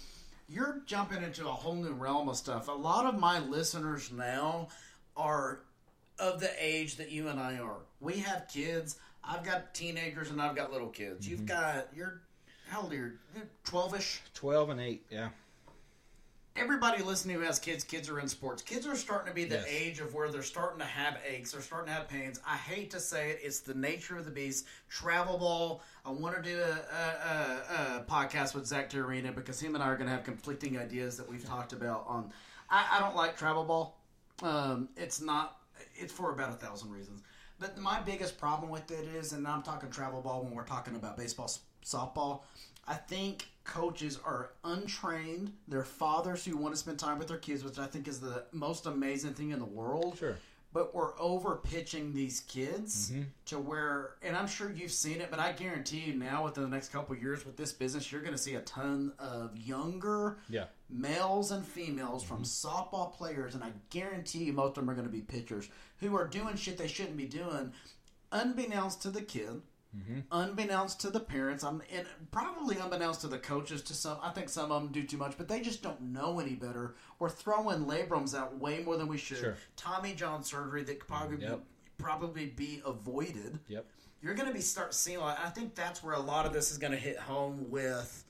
You're 0.50 0.82
jumping 0.86 1.24
into 1.24 1.48
a 1.48 1.52
whole 1.52 1.76
new 1.76 1.94
realm 1.94 2.28
of 2.28 2.36
stuff. 2.36 2.68
A 2.68 2.74
lot 2.74 3.06
of 3.06 3.20
my 3.20 3.40
listeners 3.40 4.12
now 4.12 4.68
are 5.16 5.62
of 6.18 6.42
the 6.42 6.52
age 6.60 6.98
that 6.98 7.12
you 7.12 7.30
and 7.30 7.40
I 7.40 7.60
are. 7.60 7.78
We 8.02 8.18
have 8.20 8.50
kids. 8.50 8.98
I've 9.30 9.43
got 9.43 9.73
teenagers 9.75 10.32
and 10.32 10.41
I've 10.41 10.55
got 10.55 10.71
little 10.71 10.88
kids. 10.89 11.27
You've 11.27 11.45
got 11.45 11.88
you're 11.95 12.21
how 12.69 12.82
old 12.82 12.91
are 12.91 12.95
you? 12.95 13.11
Twelve 13.63 13.95
ish. 13.95 14.21
12 14.34 14.69
and 14.71 14.80
8, 14.82 15.05
yeah. 15.09 15.30
everybody 16.55 17.01
listening 17.03 17.36
who 17.38 17.41
has 17.41 17.57
kids, 17.59 17.84
kids 17.84 18.09
are 18.09 18.19
in 18.19 18.27
sports. 18.27 18.61
Kids 18.61 18.86
are 18.86 18.95
starting 18.95 19.27
to 19.30 19.34
be 19.34 19.45
the 19.45 19.55
Yes. 19.55 19.65
age 19.67 19.99
of 19.99 20.13
where 20.13 20.30
they're 20.30 20.43
starting 20.43 20.80
to 20.80 20.86
have 20.86 21.17
aches, 21.27 21.51
they're 21.51 21.61
starting 21.61 21.88
to 21.88 21.93
have 21.93 22.07
pains. 22.07 22.39
I 22.45 22.57
hate 22.57 22.91
to 22.91 22.99
say 22.99 23.32
it, 23.32 23.39
it's 23.43 23.59
the 23.61 23.73
nature 23.73 24.17
of 24.17 24.25
the 24.25 24.32
beast. 24.32 24.65
Travel 24.89 25.38
ball. 25.38 25.82
I 26.05 26.11
want 26.11 26.36
to 26.36 26.41
do 26.41 26.59
a, 26.59 26.71
a, 26.71 27.95
a, 27.95 27.97
a 27.97 28.05
podcast 28.09 28.53
with 28.55 28.65
Zach 28.67 28.89
Terrena 28.89 29.34
because 29.34 29.59
him 29.59 29.73
and 29.75 29.84
I 29.84 29.88
are 29.88 29.95
going 29.95 30.09
to 30.09 30.13
have 30.15 30.23
conflicting 30.23 30.77
ideas 30.77 31.17
that 31.17 31.30
we've 31.30 31.45
talked 31.45 31.73
about. 31.73 32.05
On, 32.07 32.32
I, 32.69 32.97
I 32.97 32.99
don't 32.99 33.15
like 33.15 33.38
travel 33.38 33.63
ball. 33.63 33.99
Um, 34.43 34.89
it's 34.97 35.21
not. 35.21 35.57
It's 35.95 36.11
for 36.13 36.32
about 36.32 36.49
a 36.49 36.53
thousand 36.53 36.91
reasons. 36.91 37.21
But 37.60 37.78
my 37.78 37.99
biggest 37.99 38.38
problem 38.39 38.70
with 38.72 38.89
it 38.91 39.05
is, 39.16 39.34
and 39.34 39.47
I'm 39.47 39.62
talking 39.64 39.89
travel 39.89 40.22
ball 40.22 40.43
when 40.43 40.53
we're 40.53 40.64
talking 40.66 40.95
about 40.95 41.18
baseball, 41.18 41.51
softball. 41.84 42.41
I 42.88 42.95
think 42.95 43.47
coaches 43.66 44.18
are 44.26 44.51
untrained. 44.64 45.51
They're 45.68 45.84
fathers 45.84 46.43
who 46.45 46.57
want 46.57 46.74
to 46.74 46.80
spend 46.80 46.97
time 46.99 47.20
with 47.20 47.28
their 47.28 47.38
kids, 47.38 47.64
which 47.64 47.78
I 47.78 47.86
think 47.86 48.07
is 48.07 48.20
the 48.20 48.45
most 48.51 48.86
amazing 48.86 49.34
thing 49.34 49.51
in 49.51 49.60
the 49.60 49.66
world. 49.66 50.18
Sure. 50.18 50.38
but 50.72 50.93
we're 50.93 51.20
over 51.20 51.55
pitching 51.57 52.14
these 52.14 52.41
kids 52.41 53.12
Mm-hmm. 53.12 53.24
to 53.47 53.60
where, 53.60 54.12
and 54.22 54.38
I'm 54.38 54.47
sure 54.47 54.72
you've 54.72 54.91
seen 54.91 55.20
it, 55.20 55.30
but 55.32 55.39
I 55.39 55.51
guarantee 55.51 55.99
you 55.99 56.14
now 56.14 56.45
within 56.45 56.64
the 56.64 56.70
next 56.70 56.89
couple 56.89 57.16
of 57.16 57.22
years 57.22 57.43
with 57.45 57.57
this 57.57 57.74
business, 57.74 58.12
you're 58.12 58.22
going 58.22 58.34
to 58.36 58.38
see 58.39 58.53
a 58.55 58.62
ton 58.62 59.12
of 59.20 59.57
younger 59.57 60.38
Yeah. 60.47 60.66
Males 60.90 61.52
and 61.52 61.66
females 61.66 62.24
from 62.24 62.44
softball 62.44 63.14
players, 63.14 63.56
and 63.56 63.64
I 63.64 63.72
guarantee 63.90 64.46
you 64.46 64.54
most 64.54 64.70
of 64.70 64.76
them 64.76 64.90
are 64.90 64.96
going 64.96 65.08
to 65.08 65.12
be 65.12 65.22
pitchers 65.22 65.70
who 65.98 66.16
are 66.16 66.28
doing 66.28 66.56
shit 66.56 66.78
they 66.78 66.88
shouldn't 66.88 67.18
be 67.18 67.26
doing, 67.26 67.72
unbeknownst 68.32 69.02
to 69.04 69.10
the 69.12 69.22
kid, 69.22 69.62
unbeknownst 70.32 71.00
to 71.02 71.10
the 71.10 71.20
parents, 71.20 71.64
um, 71.64 71.82
and 71.92 72.06
probably 72.32 72.78
unbeknownst 72.78 73.22
to 73.22 73.28
the 73.28 73.38
coaches. 73.40 73.82
To 73.84 73.94
some, 73.94 74.18
I 74.22 74.30
think 74.32 74.50
some 74.50 74.72
of 74.72 74.82
them 74.84 74.92
do 74.92 75.04
too 75.04 75.18
much, 75.18 75.38
but 75.38 75.48
they 75.48 75.62
just 75.62 75.82
don't 75.82 76.02
know 76.02 76.40
any 76.40 76.54
better. 76.56 76.96
We're 77.20 77.30
throwing 77.30 77.86
labrums 77.86 78.38
out 78.38 78.58
way 78.60 78.84
more 78.84 78.98
than 78.98 79.08
we 79.08 79.18
should. 79.18 79.38
Sure. 79.40 79.58
Tommy 79.76 80.14
John 80.14 80.44
surgery 80.44 80.84
that 80.84 81.00
could 81.00 81.08
probably 81.08 81.38
Yep. 81.42 81.58
be, 81.58 81.64
probably 81.98 82.46
be 82.48 82.82
avoided 82.86 83.60
Yep. 83.68 83.86
you're 84.22 84.34
going 84.36 84.48
to 84.48 84.54
be 84.54 84.62
start 84.62 84.94
seeing. 84.94 85.20
I 85.22 85.50
think 85.50 85.76
that's 85.76 86.04
where 86.04 86.14
a 86.14 86.20
lot 86.20 86.46
of 86.46 86.54
this 86.54 86.72
is 86.72 86.78
going 86.78 86.92
to 86.94 86.98
hit 86.98 87.18
home 87.18 87.70
with 87.70 88.24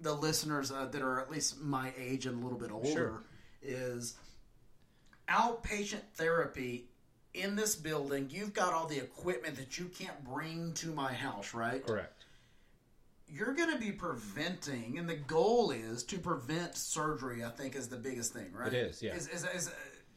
the 0.00 0.12
listeners 0.12 0.70
uh, 0.72 0.86
that 0.86 1.02
are 1.02 1.20
at 1.20 1.30
least 1.30 1.60
my 1.60 1.92
age 1.98 2.26
and 2.26 2.40
a 2.40 2.42
little 2.42 2.58
bit 2.58 2.70
older. 2.72 2.90
Sure. 2.90 3.22
Is 3.62 4.16
outpatient 5.28 6.02
therapy 6.14 6.86
in 7.34 7.56
this 7.56 7.76
building? 7.76 8.28
You've 8.30 8.54
got 8.54 8.72
all 8.72 8.86
the 8.86 8.98
equipment 8.98 9.56
that 9.56 9.78
you 9.78 9.86
can't 9.86 10.24
bring 10.24 10.72
to 10.74 10.88
my 10.88 11.12
house, 11.12 11.54
right? 11.54 11.84
Correct. 11.86 12.24
You're 13.28 13.54
going 13.54 13.70
to 13.72 13.78
be 13.78 13.92
preventing, 13.92 14.98
and 14.98 15.08
the 15.08 15.14
goal 15.14 15.70
is 15.70 16.02
to 16.04 16.18
prevent 16.18 16.76
surgery. 16.76 17.44
I 17.44 17.50
think 17.50 17.76
is 17.76 17.86
the 17.88 17.96
biggest 17.96 18.32
thing, 18.32 18.52
right? 18.52 18.72
It 18.72 18.74
is, 18.74 19.00
yeah. 19.02 19.14
Is, 19.14 19.28
is, 19.28 19.44
is, 19.54 19.70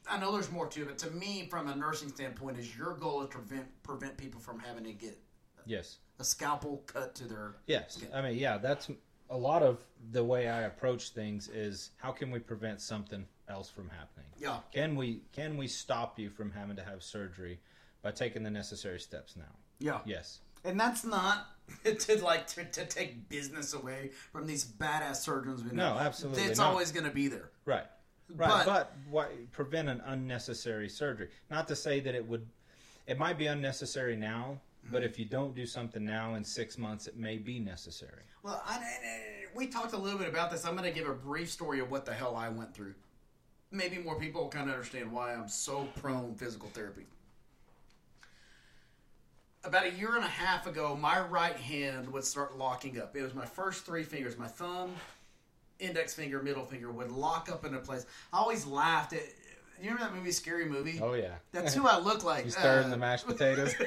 I 0.09 0.19
know 0.19 0.31
there's 0.31 0.51
more 0.51 0.65
to 0.67 0.81
it, 0.81 0.87
but 0.87 0.97
to 0.99 1.11
me, 1.11 1.47
from 1.47 1.67
a 1.67 1.75
nursing 1.75 2.09
standpoint, 2.09 2.57
is 2.57 2.75
your 2.75 2.95
goal 2.95 3.21
is 3.21 3.29
to 3.29 3.37
prevent 3.37 3.83
prevent 3.83 4.17
people 4.17 4.41
from 4.41 4.57
having 4.59 4.83
to 4.85 4.93
get 4.93 5.17
Yes. 5.65 5.97
a 6.19 6.23
scalpel 6.23 6.83
cut 6.87 7.13
to 7.15 7.25
their 7.25 7.55
Yes. 7.67 8.03
I 8.13 8.21
mean, 8.21 8.37
yeah, 8.37 8.57
that's 8.57 8.89
a 9.33 9.37
lot 9.37 9.63
of 9.63 9.79
the 10.11 10.23
way 10.23 10.47
I 10.47 10.61
approach 10.61 11.09
things 11.09 11.49
is 11.49 11.89
how 11.97 12.11
can 12.11 12.29
we 12.29 12.37
prevent 12.39 12.79
something 12.81 13.25
else 13.49 13.69
from 13.69 13.89
happening? 13.89 14.27
yeah 14.39 14.59
Can 14.71 14.95
we 14.95 15.21
can 15.33 15.57
we 15.57 15.67
stop 15.67 16.17
you 16.19 16.29
from 16.29 16.51
having 16.51 16.75
to 16.77 16.83
have 16.83 17.03
surgery 17.03 17.59
by 18.01 18.11
taking 18.11 18.43
the 18.43 18.51
necessary 18.51 18.99
steps 18.99 19.35
now? 19.35 19.53
yeah 19.79 19.99
Yes. 20.05 20.39
and 20.63 20.79
that's 20.79 21.03
not 21.03 21.47
to 21.83 22.23
like 22.23 22.45
to, 22.47 22.63
to 22.65 22.85
take 22.85 23.27
business 23.27 23.73
away 23.73 24.11
from 24.31 24.45
these 24.45 24.63
badass 24.63 25.17
surgeons 25.17 25.63
we 25.63 25.71
know 25.71 25.93
No, 25.95 25.99
absolutely 25.99 26.43
it's 26.43 26.59
not. 26.59 26.69
always 26.69 26.91
going 26.91 27.05
to 27.05 27.11
be 27.11 27.27
there 27.27 27.49
Right. 27.65 27.85
Right. 28.35 28.49
But- 28.49 28.65
But, 28.65 28.93
why, 29.09 29.27
prevent 29.51 29.89
an 29.89 30.01
unnecessary 30.05 30.89
surgery. 30.89 31.29
Not 31.51 31.67
to 31.69 31.75
say 31.75 31.99
that 32.01 32.13
it 32.15 32.25
would 32.27 32.45
it 33.07 33.17
might 33.17 33.37
be 33.37 33.47
unnecessary 33.47 34.15
now, 34.15 34.59
but 34.91 35.03
if 35.03 35.17
you 35.17 35.25
don't 35.25 35.55
do 35.55 35.65
something 35.65 36.03
now 36.03 36.35
in 36.35 36.43
6 36.43 36.77
months 36.77 37.07
it 37.07 37.15
may 37.17 37.37
be 37.37 37.59
necessary. 37.59 38.23
well 38.43 38.61
I, 38.65 38.75
I- 38.77 39.19
we 39.55 39.67
talked 39.67 39.93
a 39.93 39.97
little 39.97 40.17
bit 40.17 40.27
about 40.27 40.49
this 40.51 40.65
i'm 40.65 40.75
going 40.75 40.91
to 40.91 40.97
give 40.99 41.07
a 41.07 41.13
brief 41.13 41.49
story 41.51 41.79
of 41.79 41.91
what 41.91 42.05
the 42.05 42.13
hell 42.13 42.35
i 42.35 42.49
went 42.49 42.73
through 42.73 42.93
maybe 43.71 43.97
more 43.97 44.19
people 44.19 44.41
will 44.41 44.49
kind 44.49 44.67
of 44.69 44.73
understand 44.75 45.11
why 45.11 45.33
i'm 45.33 45.47
so 45.47 45.87
prone 46.01 46.35
physical 46.35 46.69
therapy 46.69 47.05
about 49.65 49.85
a 49.85 49.91
year 49.91 50.15
and 50.17 50.25
a 50.25 50.27
half 50.27 50.67
ago, 50.67 50.93
my 50.99 51.21
right 51.21 51.55
hand 51.55 52.11
would 52.11 52.25
start 52.25 52.57
locking 52.57 52.99
up. 52.99 53.15
It 53.15 53.21
was 53.21 53.33
my 53.33 53.45
first 53.45 53.85
three 53.85 54.03
fingers, 54.03 54.37
my 54.37 54.47
thumb, 54.47 54.91
index 55.79 56.13
finger, 56.13 56.43
middle 56.43 56.65
finger 56.65 56.91
would 56.91 57.11
lock 57.13 57.49
up 57.49 57.63
into 57.63 57.77
place. 57.79 58.05
I 58.33 58.39
always 58.39 58.65
laughed 58.65 59.13
at. 59.13 59.21
You 59.81 59.89
remember 59.91 60.03
that 60.11 60.15
movie, 60.15 60.31
Scary 60.31 60.65
Movie? 60.65 60.99
Oh 61.01 61.13
yeah. 61.13 61.35
That's 61.51 61.73
who 61.73 61.87
I 61.87 61.99
look 61.99 62.23
like. 62.31 62.45
you 62.45 62.51
stirring 62.51 62.85
Uh, 62.87 62.89
the 62.89 62.97
mashed 62.97 63.25
potatoes? 63.27 63.73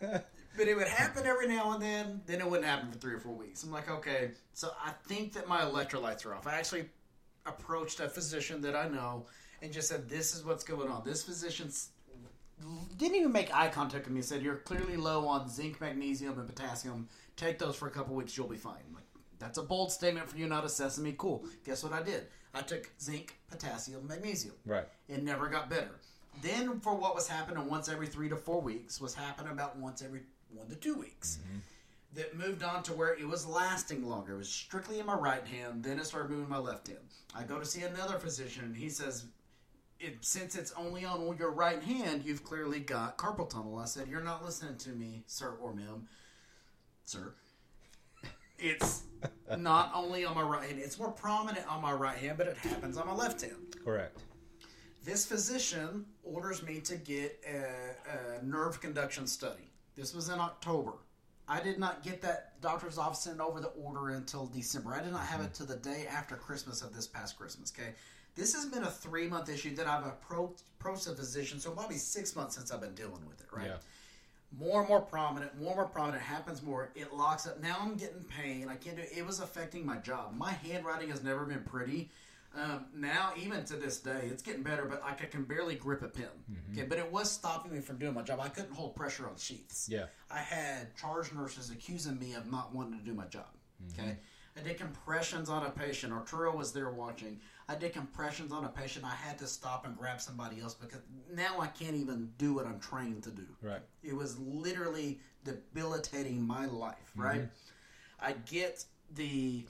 But 0.58 0.68
it 0.68 0.74
would 0.74 0.88
happen 0.88 1.26
every 1.26 1.48
now 1.48 1.72
and 1.72 1.82
then. 1.82 2.22
Then 2.24 2.40
it 2.40 2.48
wouldn't 2.48 2.66
happen 2.66 2.90
for 2.90 2.96
three 2.96 3.12
or 3.12 3.20
four 3.20 3.34
weeks. 3.34 3.62
I'm 3.62 3.70
like, 3.70 3.90
okay. 3.90 4.30
So 4.54 4.70
I 4.82 4.92
think 5.06 5.34
that 5.34 5.46
my 5.46 5.60
electrolytes 5.60 6.24
are 6.24 6.34
off. 6.34 6.46
I 6.46 6.54
actually 6.54 6.86
approached 7.44 8.00
a 8.00 8.08
physician 8.08 8.62
that 8.62 8.74
I 8.74 8.88
know 8.88 9.26
and 9.60 9.70
just 9.70 9.86
said, 9.88 10.08
"This 10.08 10.34
is 10.34 10.44
what's 10.46 10.64
going 10.64 10.88
on." 10.90 11.04
This 11.04 11.22
physician 11.22 11.70
didn't 12.96 13.16
even 13.16 13.32
make 13.32 13.54
eye 13.54 13.68
contact 13.68 14.06
with 14.06 14.14
me. 14.14 14.22
Said, 14.22 14.40
"You're 14.40 14.56
clearly 14.56 14.96
low 14.96 15.28
on 15.28 15.46
zinc, 15.46 15.78
magnesium, 15.78 16.38
and 16.38 16.48
potassium. 16.48 17.06
Take 17.36 17.58
those 17.58 17.76
for 17.76 17.86
a 17.88 17.90
couple 17.90 18.14
weeks. 18.14 18.34
You'll 18.34 18.48
be 18.48 18.56
fine." 18.56 18.80
I'm 18.88 18.94
like, 18.94 19.04
that's 19.38 19.58
a 19.58 19.62
bold 19.62 19.92
statement 19.92 20.26
for 20.26 20.38
you, 20.38 20.46
not 20.46 20.64
a 20.64 20.70
sesame. 20.70 21.14
Cool. 21.18 21.44
Guess 21.66 21.84
what 21.84 21.92
I 21.92 22.02
did? 22.02 22.28
I 22.56 22.62
took 22.62 22.90
zinc, 23.00 23.36
potassium, 23.50 24.06
magnesium. 24.08 24.54
right. 24.64 24.88
It 25.08 25.22
never 25.22 25.48
got 25.48 25.68
better. 25.68 26.00
Then, 26.42 26.80
for 26.80 26.94
what 26.94 27.14
was 27.14 27.28
happening 27.28 27.68
once 27.68 27.88
every 27.88 28.06
three 28.06 28.28
to 28.30 28.36
four 28.36 28.60
weeks, 28.60 29.00
was 29.00 29.14
happening 29.14 29.52
about 29.52 29.76
once 29.78 30.02
every 30.02 30.22
one 30.52 30.68
to 30.68 30.74
two 30.74 30.94
weeks. 30.94 31.38
Mm-hmm. 31.42 31.58
That 32.14 32.36
moved 32.36 32.62
on 32.62 32.82
to 32.84 32.94
where 32.94 33.14
it 33.14 33.28
was 33.28 33.46
lasting 33.46 34.08
longer. 34.08 34.34
It 34.34 34.38
was 34.38 34.48
strictly 34.48 35.00
in 35.00 35.06
my 35.06 35.14
right 35.14 35.46
hand. 35.46 35.84
Then 35.84 35.98
it 35.98 36.06
started 36.06 36.30
moving 36.30 36.48
my 36.48 36.58
left 36.58 36.88
hand. 36.88 37.00
I 37.34 37.42
go 37.42 37.58
to 37.58 37.66
see 37.66 37.82
another 37.82 38.18
physician, 38.18 38.64
and 38.64 38.76
he 38.76 38.88
says, 38.88 39.26
it, 40.00 40.24
"Since 40.24 40.56
it's 40.56 40.72
only 40.72 41.04
on 41.04 41.36
your 41.38 41.50
right 41.50 41.82
hand, 41.82 42.24
you've 42.24 42.42
clearly 42.44 42.80
got 42.80 43.18
carpal 43.18 43.48
tunnel." 43.48 43.78
I 43.78 43.84
said, 43.84 44.08
"You're 44.08 44.22
not 44.22 44.42
listening 44.44 44.76
to 44.78 44.90
me, 44.90 45.24
sir 45.26 45.56
or 45.60 45.74
ma'am, 45.74 46.08
sir." 47.04 47.34
It's 48.58 49.02
not 49.56 49.92
only 49.94 50.24
on 50.24 50.34
my 50.34 50.42
right 50.42 50.68
hand; 50.68 50.80
it's 50.80 50.98
more 50.98 51.10
prominent 51.10 51.66
on 51.70 51.82
my 51.82 51.92
right 51.92 52.16
hand, 52.16 52.38
but 52.38 52.46
it 52.46 52.56
happens 52.56 52.96
on 52.96 53.06
my 53.06 53.14
left 53.14 53.40
hand 53.42 53.76
Correct. 53.84 54.18
this 55.04 55.26
physician 55.26 56.04
orders 56.24 56.62
me 56.62 56.80
to 56.80 56.96
get 56.96 57.40
a, 57.46 58.40
a 58.40 58.44
nerve 58.44 58.80
conduction 58.80 59.26
study. 59.26 59.70
This 59.94 60.14
was 60.14 60.28
in 60.28 60.38
October. 60.38 60.92
I 61.48 61.60
did 61.60 61.78
not 61.78 62.02
get 62.02 62.20
that 62.22 62.60
doctor's 62.60 62.98
office 62.98 63.20
sent 63.20 63.40
over 63.40 63.60
the 63.60 63.68
order 63.68 64.10
until 64.10 64.46
December. 64.46 64.94
I 64.94 65.02
did 65.02 65.12
not 65.12 65.24
have 65.26 65.40
it 65.40 65.52
mm-hmm. 65.52 65.64
to 65.64 65.72
the 65.72 65.76
day 65.76 66.06
after 66.10 66.34
Christmas 66.34 66.82
of 66.82 66.94
this 66.94 67.06
past 67.06 67.38
Christmas. 67.38 67.72
Okay, 67.76 67.90
this 68.34 68.54
has 68.54 68.66
been 68.66 68.82
a 68.82 68.90
three 68.90 69.28
month 69.28 69.48
issue 69.48 69.74
that 69.76 69.86
I've 69.86 70.06
approached, 70.06 70.62
approached 70.78 71.06
a 71.06 71.12
physician, 71.12 71.60
so 71.60 71.70
probably 71.70 71.96
six 71.96 72.34
months 72.34 72.56
since 72.56 72.72
I've 72.72 72.80
been 72.80 72.94
dealing 72.94 73.26
with 73.26 73.40
it. 73.40 73.46
Right 73.52 73.66
Yeah. 73.66 73.76
More 74.58 74.80
and 74.80 74.88
more 74.88 75.00
prominent, 75.00 75.58
more 75.60 75.70
and 75.70 75.76
more 75.76 75.86
prominent. 75.86 76.22
Happens 76.22 76.62
more. 76.62 76.90
It 76.94 77.14
locks 77.14 77.46
up. 77.46 77.62
Now 77.62 77.76
I'm 77.80 77.96
getting 77.96 78.24
pain. 78.24 78.68
I 78.68 78.76
can't 78.76 78.96
do. 78.96 79.02
It 79.14 79.26
was 79.26 79.40
affecting 79.40 79.84
my 79.84 79.96
job. 79.96 80.34
My 80.36 80.52
handwriting 80.52 81.10
has 81.10 81.22
never 81.22 81.44
been 81.44 81.62
pretty. 81.64 82.10
Um, 82.54 82.86
now, 82.94 83.32
even 83.36 83.64
to 83.66 83.76
this 83.76 83.98
day, 83.98 84.28
it's 84.30 84.42
getting 84.42 84.62
better, 84.62 84.86
but 84.86 85.02
I 85.04 85.12
can 85.12 85.44
barely 85.44 85.74
grip 85.74 86.02
a 86.02 86.08
pen. 86.08 86.26
Okay, 86.72 86.86
but 86.86 86.96
it 86.98 87.10
was 87.12 87.30
stopping 87.30 87.72
me 87.72 87.80
from 87.80 87.98
doing 87.98 88.14
my 88.14 88.22
job. 88.22 88.40
I 88.40 88.48
couldn't 88.48 88.72
hold 88.72 88.96
pressure 88.96 89.28
on 89.28 89.36
sheaths. 89.36 89.88
Yeah. 89.90 90.06
I 90.30 90.38
had 90.38 90.96
charge 90.96 91.32
nurses 91.34 91.70
accusing 91.70 92.18
me 92.18 92.34
of 92.34 92.50
not 92.50 92.74
wanting 92.74 92.98
to 92.98 93.04
do 93.04 93.12
my 93.12 93.26
job. 93.26 93.48
Okay. 93.92 94.16
I 94.56 94.62
did 94.62 94.78
compressions 94.78 95.48
on 95.48 95.64
a 95.64 95.70
patient. 95.70 96.12
Arturo 96.12 96.56
was 96.56 96.72
there 96.72 96.90
watching. 96.90 97.40
I 97.68 97.74
did 97.74 97.92
compressions 97.92 98.52
on 98.52 98.64
a 98.64 98.68
patient. 98.68 99.04
I 99.04 99.14
had 99.14 99.38
to 99.38 99.46
stop 99.46 99.84
and 99.84 99.96
grab 99.96 100.20
somebody 100.20 100.60
else 100.60 100.74
because 100.74 101.00
now 101.34 101.60
I 101.60 101.66
can't 101.66 101.94
even 101.96 102.30
do 102.38 102.54
what 102.54 102.66
I'm 102.66 102.80
trained 102.80 103.22
to 103.24 103.30
do. 103.30 103.46
Right. 103.60 103.82
It 104.02 104.14
was 104.14 104.38
literally 104.38 105.20
debilitating 105.44 106.40
my 106.40 106.66
life, 106.66 107.12
right? 107.14 107.42
Mm-hmm. 107.42 108.26
I 108.26 108.32
get 108.46 108.84
the 109.14 109.66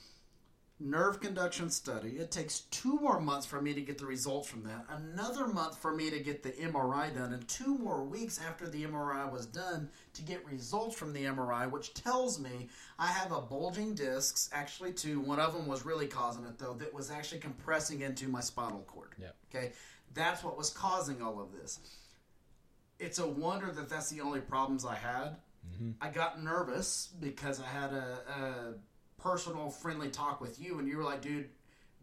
nerve 0.78 1.20
conduction 1.20 1.70
study. 1.70 2.10
It 2.10 2.30
takes 2.30 2.60
two 2.60 2.98
more 3.00 3.20
months 3.20 3.46
for 3.46 3.60
me 3.60 3.72
to 3.72 3.80
get 3.80 3.98
the 3.98 4.06
results 4.06 4.48
from 4.48 4.62
that, 4.64 4.84
another 4.90 5.46
month 5.46 5.78
for 5.78 5.94
me 5.94 6.10
to 6.10 6.18
get 6.20 6.42
the 6.42 6.50
MRI 6.50 7.14
done, 7.14 7.32
and 7.32 7.46
two 7.48 7.78
more 7.78 8.02
weeks 8.04 8.40
after 8.46 8.68
the 8.68 8.84
MRI 8.84 9.30
was 9.30 9.46
done 9.46 9.88
to 10.14 10.22
get 10.22 10.44
results 10.46 10.96
from 10.96 11.12
the 11.12 11.24
MRI, 11.24 11.70
which 11.70 11.94
tells 11.94 12.38
me 12.38 12.68
I 12.98 13.06
have 13.06 13.32
a 13.32 13.40
bulging 13.40 13.94
discs. 13.94 14.50
Actually, 14.52 14.92
two. 14.92 15.20
One 15.20 15.40
of 15.40 15.54
them 15.54 15.66
was 15.66 15.86
really 15.86 16.06
causing 16.06 16.44
it, 16.44 16.58
though, 16.58 16.74
that 16.74 16.92
was 16.92 17.10
actually 17.10 17.40
compressing 17.40 18.02
into 18.02 18.28
my 18.28 18.40
spinal 18.40 18.84
cord. 18.86 19.14
Yeah. 19.18 19.28
Okay, 19.50 19.72
that's 20.12 20.44
what 20.44 20.58
was 20.58 20.70
causing 20.70 21.22
all 21.22 21.40
of 21.40 21.52
this. 21.52 21.80
It's 22.98 23.18
a 23.18 23.26
wonder 23.26 23.70
that 23.72 23.88
that's 23.88 24.10
the 24.10 24.20
only 24.20 24.40
problems 24.40 24.84
I 24.84 24.94
had. 24.94 25.36
Mm-hmm. 25.74 25.90
I 26.00 26.08
got 26.10 26.42
nervous 26.42 27.10
because 27.20 27.60
I 27.60 27.66
had 27.66 27.92
a, 27.92 28.18
a 28.28 28.74
personal, 29.30 29.70
friendly 29.70 30.08
talk 30.08 30.40
with 30.40 30.60
you, 30.60 30.78
and 30.78 30.86
you 30.88 30.96
were 30.96 31.04
like, 31.04 31.20
"Dude, 31.20 31.50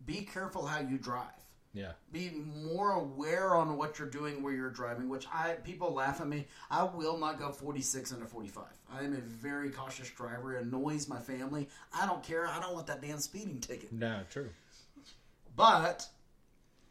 be 0.06 0.24
careful 0.26 0.66
how 0.66 0.80
you 0.80 0.98
drive. 0.98 1.30
Yeah. 1.74 1.94
Be 2.12 2.30
more 2.30 2.92
aware 2.92 3.56
on 3.56 3.78
what 3.78 3.98
you're 3.98 4.10
doing 4.10 4.44
where 4.44 4.54
you're 4.54 4.70
driving." 4.70 5.08
Which 5.10 5.28
I 5.34 5.54
people 5.64 5.94
laugh 5.94 6.20
at 6.22 6.28
me. 6.28 6.48
I 6.70 6.84
will 6.84 7.18
not 7.18 7.40
go 7.40 7.52
46 7.52 8.12
into 8.12 8.26
45. 8.26 8.66
I 8.92 9.04
am 9.04 9.14
a 9.14 9.22
very 9.22 9.70
cautious 9.72 10.10
driver. 10.10 10.56
It 10.56 10.64
annoys 10.66 11.08
my 11.08 11.20
family. 11.20 11.70
I 11.94 12.06
don't 12.06 12.22
care. 12.24 12.48
I 12.48 12.60
don't 12.60 12.74
want 12.74 12.88
that 12.88 13.02
damn 13.02 13.20
speeding 13.20 13.60
ticket. 13.62 13.92
No, 13.92 14.24
true. 14.30 14.50
But 15.56 16.08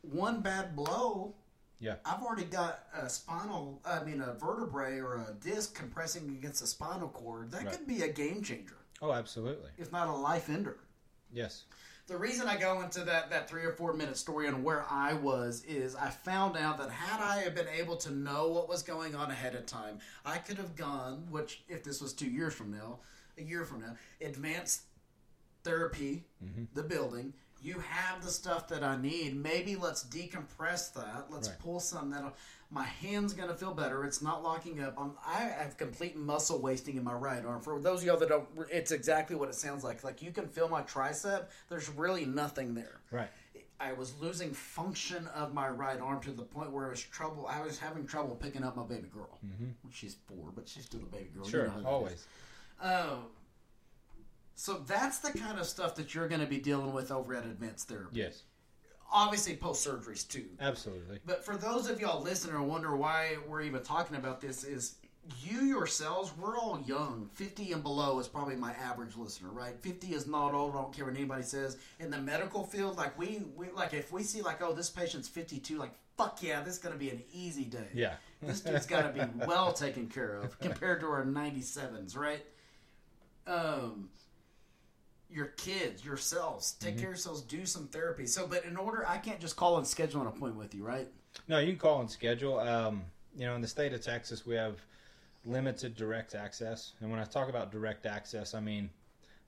one 0.03 0.41
bad 0.41 0.75
blow 0.75 1.35
Yeah. 1.79 1.97
I've 2.05 2.23
already 2.23 2.45
got 2.45 2.87
a 2.95 3.09
spinal, 3.09 3.81
I 3.85 4.05
mean, 4.05 4.21
a 4.21 4.35
vertebrae 4.35 5.01
or 5.01 5.17
a 5.17 5.35
disc 5.35 5.75
compressing 5.75 6.29
against 6.31 6.61
the 6.61 6.67
spinal 6.69 7.09
cord. 7.09 7.51
That 7.51 7.65
Right. 7.65 7.73
could 7.77 7.89
be 7.89 8.03
a 8.03 8.13
game 8.13 8.41
changer, 8.45 8.77
Oh, 9.03 9.13
absolutely. 9.13 9.71
if 9.79 9.91
not 9.93 10.09
a 10.09 10.13
life 10.13 10.49
ender. 10.49 10.77
Yes. 11.33 11.65
the 12.07 12.17
reason 12.17 12.47
I 12.47 12.57
go 12.57 12.83
into 12.83 13.01
that 13.05 13.31
that 13.31 13.49
three 13.49 13.65
or 13.65 13.73
four 13.73 13.93
minute 13.95 14.17
story 14.17 14.47
on 14.49 14.63
where 14.63 14.85
I 14.91 15.15
was 15.15 15.65
is 15.65 15.95
I 15.97 16.09
found 16.11 16.57
out 16.57 16.79
that 16.79 16.91
had 16.91 17.21
I 17.23 17.39
have 17.41 17.55
been 17.55 17.69
able 17.69 17.97
to 17.99 18.13
know 18.13 18.49
what 18.49 18.69
was 18.69 18.83
going 18.83 19.15
on 19.15 19.31
ahead 19.31 19.55
of 19.55 19.67
time, 19.67 19.99
I 20.25 20.39
could 20.39 20.59
have 20.59 20.77
gone. 20.77 21.27
Which, 21.31 21.63
if 21.69 21.83
this 21.83 22.01
was 22.03 22.13
two 22.13 22.29
years 22.31 22.55
from 22.55 22.71
now, 22.71 22.99
a 23.39 23.43
year 23.43 23.65
from 23.65 23.81
now, 23.81 23.97
advanced 24.21 24.83
therapy, 25.65 26.25
mm-hmm. 26.45 26.65
the 26.75 26.83
building. 26.83 27.33
You 27.65 27.79
have 27.79 28.25
the 28.25 28.31
stuff 28.31 28.67
that 28.69 28.83
I 28.83 29.01
need. 29.01 29.37
Maybe 29.37 29.77
let's 29.77 30.05
decompress 30.05 30.93
that. 30.95 31.27
Let's 31.31 31.49
Right. 31.49 31.59
pull 31.61 31.79
some 31.79 32.11
that 32.11 32.35
my 32.73 32.85
hand's 32.85 33.35
gonna 33.35 33.55
feel 33.55 33.75
better. 33.75 34.05
It's 34.05 34.23
not 34.23 34.43
locking 34.43 34.83
up. 34.83 34.95
I'm, 34.99 35.13
I 35.27 35.41
have 35.43 35.77
complete 35.77 36.17
muscle 36.17 36.59
wasting 36.59 36.97
in 36.97 37.05
my 37.05 37.13
right 37.13 37.45
arm. 37.45 37.61
For 37.61 37.79
those 37.79 38.01
of 38.01 38.07
y'all 38.07 38.17
that 38.17 38.31
don't, 38.31 38.49
it's 38.71 38.93
exactly 38.93 39.37
what 39.37 39.51
it 39.51 39.55
sounds 39.55 39.85
like. 39.85 40.03
Like 40.03 40.23
you 40.23 40.31
can 40.33 40.49
feel 40.49 40.69
my 40.69 40.81
tricep. 40.83 41.49
There's 41.69 41.91
really 41.91 42.25
nothing 42.25 42.75
there. 42.75 43.01
Right. 43.11 43.29
I 43.79 43.93
was 43.93 44.15
losing 44.21 44.53
function 44.55 45.27
of 45.35 45.53
my 45.53 45.69
right 45.69 46.01
arm 46.01 46.21
to 46.23 46.31
the 46.31 46.45
point 46.45 46.71
where 46.73 46.87
it 46.87 46.91
was 46.91 47.03
trouble. 47.03 47.47
I 47.47 47.61
was 47.61 47.79
having 47.79 48.07
trouble 48.07 48.37
picking 48.37 48.65
up 48.65 48.77
my 48.77 48.85
baby 48.85 49.09
girl. 49.13 49.39
Mm-hmm. 49.45 49.71
She's 49.93 50.17
four, 50.27 50.51
but 50.55 50.67
she's 50.69 50.85
still 50.85 51.01
a 51.03 51.15
baby 51.15 51.31
girl. 51.35 51.45
You 51.45 51.51
Sure. 51.51 51.67
know 51.67 51.73
that 51.75 51.79
is. 51.81 51.85
Always. 51.87 52.27
Oh. 52.83 53.19
So 54.55 54.83
that's 54.87 55.19
the 55.19 55.37
kind 55.37 55.59
of 55.59 55.67
stuff 55.67 55.97
that 55.97 56.15
you're 56.15 56.29
going 56.29 56.41
to 56.41 56.47
be 56.47 56.59
dealing 56.59 56.93
with 56.93 57.11
over 57.11 57.35
at 57.35 57.45
Advanced 57.45 57.89
Therapy. 57.89 58.21
Yes. 58.21 58.45
Obviously, 59.15 59.55
post 59.55 59.87
surgeries 59.87 60.27
too. 60.27 60.47
Absolutely. 60.61 61.19
But 61.27 61.45
for 61.45 61.57
those 61.57 61.89
of 61.91 62.01
y'all 62.01 62.23
listening 62.23 62.57
or 62.57 62.63
wonder 62.63 62.97
why 62.97 63.37
we're 63.47 63.61
even 63.63 63.83
talking 63.83 64.17
about 64.17 64.41
this, 64.41 64.65
is 64.65 64.97
you 65.41 65.61
yourselves, 65.65 66.33
we're 66.37 66.57
all 66.59 66.83
young. 66.87 67.29
50 67.35 67.73
and 67.73 67.83
below 67.83 68.19
is 68.19 68.27
probably 68.27 68.57
my 68.57 68.73
average 68.73 69.17
listener, 69.17 69.51
right? 69.51 69.79
50 69.81 70.15
is 70.15 70.27
not 70.27 70.55
old. 70.55 70.75
I 70.75 70.83
don't 70.83 70.93
care 70.93 71.05
what 71.05 71.15
anybody 71.15 71.43
says. 71.43 71.77
In 72.01 72.11
the 72.11 72.19
medical 72.19 72.65
field, 72.65 72.97
like 72.97 73.17
we, 73.19 73.43
we 73.55 73.71
like 73.71 73.93
if 73.95 74.13
we 74.13 74.23
see 74.23 74.43
like, 74.43 74.63
oh, 74.63 74.73
this 74.73 74.91
patient's 74.91 75.29
52, 75.29 75.79
like, 75.79 75.93
fuck 76.17 76.43
yeah, 76.43 76.63
this 76.63 76.75
is 76.75 76.79
going 76.79 76.95
to 76.95 76.99
be 76.99 77.11
an 77.11 77.23
easy 77.33 77.65
day. 77.65 77.89
Yeah. 77.95 78.15
This 78.43 78.61
dude's 78.61 78.87
got 78.87 79.15
to 79.15 79.21
be 79.21 79.47
well 79.47 79.73
taken 79.73 80.09
care 80.09 80.37
of 80.37 80.59
compared 80.59 81.01
to 81.01 81.07
our 81.07 81.25
97s, 81.25 82.17
right? 82.17 82.45
Um, 83.47 84.09
your 85.33 85.47
kids, 85.47 86.05
yourselves, 86.05 86.73
take 86.81 86.97
care 86.97 87.09
of 87.09 87.13
yourselves, 87.13 87.41
do 87.43 87.65
some 87.67 87.87
therapy. 87.89 88.27
So, 88.27 88.47
but 88.47 88.65
in 88.65 88.77
order, 88.77 89.07
I 89.09 89.19
can't 89.19 89.41
just 89.41 89.57
call 89.57 89.79
and 89.79 89.87
schedule 89.87 90.21
an 90.21 90.27
appointment 90.27 90.57
with 90.57 90.75
you, 90.75 90.85
right? 90.85 91.09
No, 91.49 91.59
you 91.59 91.73
can 91.73 91.79
call 91.79 92.01
and 92.01 92.11
schedule. 92.11 92.59
Um, 92.59 93.03
you 93.37 93.47
know, 93.47 93.55
in 93.55 93.61
the 93.61 93.69
state 93.69 93.93
of 93.93 94.03
Texas, 94.03 94.45
we 94.45 94.55
have 94.55 94.79
limited 95.45 95.97
direct 95.97 96.35
access. 96.35 96.93
And 97.01 97.11
when 97.11 97.19
I 97.19 97.25
talk 97.25 97.49
about 97.49 97.73
direct 97.73 98.07
access, 98.07 98.55
I 98.55 98.61
mean, 98.61 98.91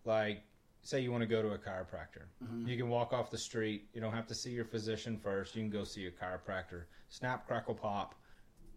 like, 0.05 0.43
say 0.83 1.01
you 1.01 1.11
want 1.11 1.23
to 1.23 1.27
go 1.27 1.43
to 1.43 1.53
a 1.53 1.59
chiropractor. 1.59 2.27
You 2.67 2.77
can 2.77 2.89
walk 2.89 3.13
off 3.13 3.31
the 3.31 3.39
street. 3.39 3.89
You 3.95 4.01
don't 4.01 4.13
have 4.13 4.27
to 4.27 4.35
see 4.35 4.51
your 4.51 4.65
physician 4.65 5.17
first. 5.17 5.55
You 5.55 5.63
can 5.63 5.71
go 5.71 5.85
see 5.85 6.07
a 6.07 6.11
chiropractor. 6.11 6.85
Snap, 7.09 7.47
crackle, 7.47 7.75
pop, 7.75 8.15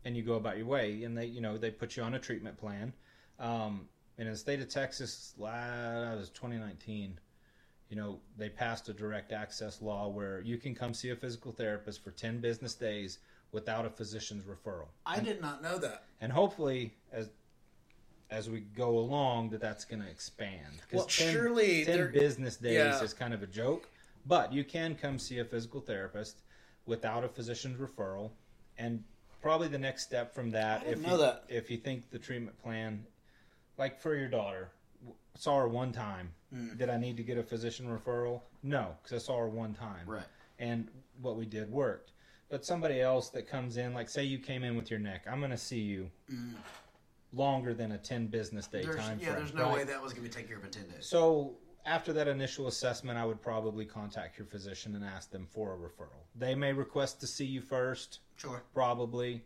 and 0.06 0.16
you 0.16 0.24
go 0.24 0.36
about 0.36 0.58
your 0.58 0.68
way. 0.68 1.04
And 1.04 1.18
they, 1.18 1.26
you 1.26 1.42
know, 1.42 1.58
they 1.58 1.72
put 1.72 1.98
you 1.98 2.04
on 2.04 2.14
a 2.14 2.20
treatment 2.20 2.58
plan. 2.58 2.94
Um, 3.40 3.88
in 4.18 4.28
the 4.30 4.36
state 4.36 4.60
of 4.62 4.70
Texas, 4.70 5.34
that 5.40 6.16
was 6.18 6.30
2019 6.30 7.20
you 7.90 7.96
know, 7.96 8.20
they 8.38 8.50
passed 8.50 8.90
a 8.90 8.94
direct 8.94 9.32
access 9.32 9.82
law 9.82 10.10
where 10.10 10.42
you 10.42 10.58
can 10.58 10.76
come 10.76 10.94
see 10.94 11.10
a 11.12 11.16
physical 11.16 11.52
therapist 11.52 12.04
for 12.04 12.12
10 12.12 12.40
business 12.40 12.74
days 12.74 13.20
without 13.52 13.86
a 13.86 13.90
physician's 13.90 14.44
referral. 14.44 14.88
I 15.06 15.20
did 15.20 15.42
not 15.42 15.64
know 15.64 15.78
that. 15.78 16.04
And 16.20 16.32
hopefully 16.32 16.94
as 17.12 17.30
as 18.30 18.50
we 18.50 18.60
go 18.60 18.90
along 18.98 19.52
that 19.52 19.62
that's 19.62 19.86
going 19.86 20.02
to 20.02 20.10
expand. 20.10 20.82
Well, 20.92 21.08
surely 21.08 21.86
10 21.86 22.12
business 22.12 22.58
days 22.58 22.74
Yeah. 22.74 23.02
is 23.02 23.14
kind 23.14 23.34
of 23.34 23.42
a 23.42 23.48
joke, 23.48 23.90
but 24.26 24.52
you 24.52 24.66
can 24.66 24.96
come 24.96 25.18
see 25.18 25.40
a 25.40 25.46
physical 25.46 25.80
therapist 25.80 26.42
without 26.86 27.24
a 27.24 27.30
physician's 27.30 27.80
referral 27.80 28.32
and 28.78 29.02
probably 29.42 29.70
the 29.70 29.78
next 29.78 30.04
step 30.04 30.36
from 30.36 30.52
that 30.52 30.86
if 30.86 31.08
you, 31.08 31.18
that. 31.18 31.46
if 31.48 31.72
you 31.72 31.78
think 31.78 32.10
the 32.10 32.20
treatment 32.20 32.62
plan 32.62 33.06
like 33.78 34.00
for 34.00 34.16
your 34.16 34.28
daughter 34.28 34.70
saw 35.36 35.60
her 35.60 35.68
one 35.68 35.92
time 35.92 36.32
Mm. 36.56 36.78
did 36.78 36.90
i 36.90 36.96
need 36.96 37.18
to 37.18 37.24
get 37.24 37.38
a 37.38 37.44
physician 37.44 37.88
referral 37.88 38.40
no 38.64 38.96
because 39.04 39.22
i 39.22 39.26
saw 39.26 39.38
her 39.38 39.50
one 39.50 39.74
time 39.74 40.08
Right. 40.08 40.24
and 40.60 40.88
what 41.22 41.36
we 41.36 41.46
did 41.46 41.70
worked 41.70 42.12
but 42.50 42.64
somebody 42.64 43.02
else 43.02 43.28
that 43.32 43.50
comes 43.50 43.76
in 43.76 43.94
like 43.94 44.08
say 44.08 44.24
you 44.24 44.40
came 44.40 44.64
in 44.64 44.78
with 44.78 44.90
your 44.90 45.00
neck 45.02 45.26
i'm 45.30 45.40
going 45.40 45.52
to 45.52 45.58
see 45.58 45.82
you 45.82 46.10
longer 47.34 47.74
than 47.74 47.92
a 47.92 47.98
10 47.98 48.28
business 48.28 48.66
day 48.68 48.80
Mm. 48.80 48.84
There's, 48.86 48.96
time 48.96 49.20
yeah, 49.22 49.28
frame, 49.32 49.40
there's 49.40 49.54
no 49.54 49.64
right? 49.64 49.74
way 49.74 49.84
that 49.84 50.02
was 50.02 50.14
going 50.14 50.24
to 50.24 50.30
be 50.30 50.34
taken 50.34 50.48
care 50.48 50.58
of 50.58 50.64
in 50.64 50.72
10 50.72 50.84
days. 50.88 51.06
so 51.06 51.58
after 51.86 52.14
that 52.14 52.30
initial 52.30 52.68
assessment 52.68 53.18
i 53.20 53.26
would 53.26 53.42
probably 53.42 53.84
contact 53.84 54.38
your 54.40 54.48
physician 54.48 54.96
and 54.96 55.04
ask 55.04 55.30
them 55.30 55.46
for 55.52 55.74
a 55.74 55.78
referral 55.78 56.24
they 56.34 56.56
may 56.56 56.72
request 56.72 57.20
to 57.20 57.28
see 57.28 57.46
you 57.46 57.60
first 57.62 58.20
Sure. 58.38 58.62
probably, 58.74 59.44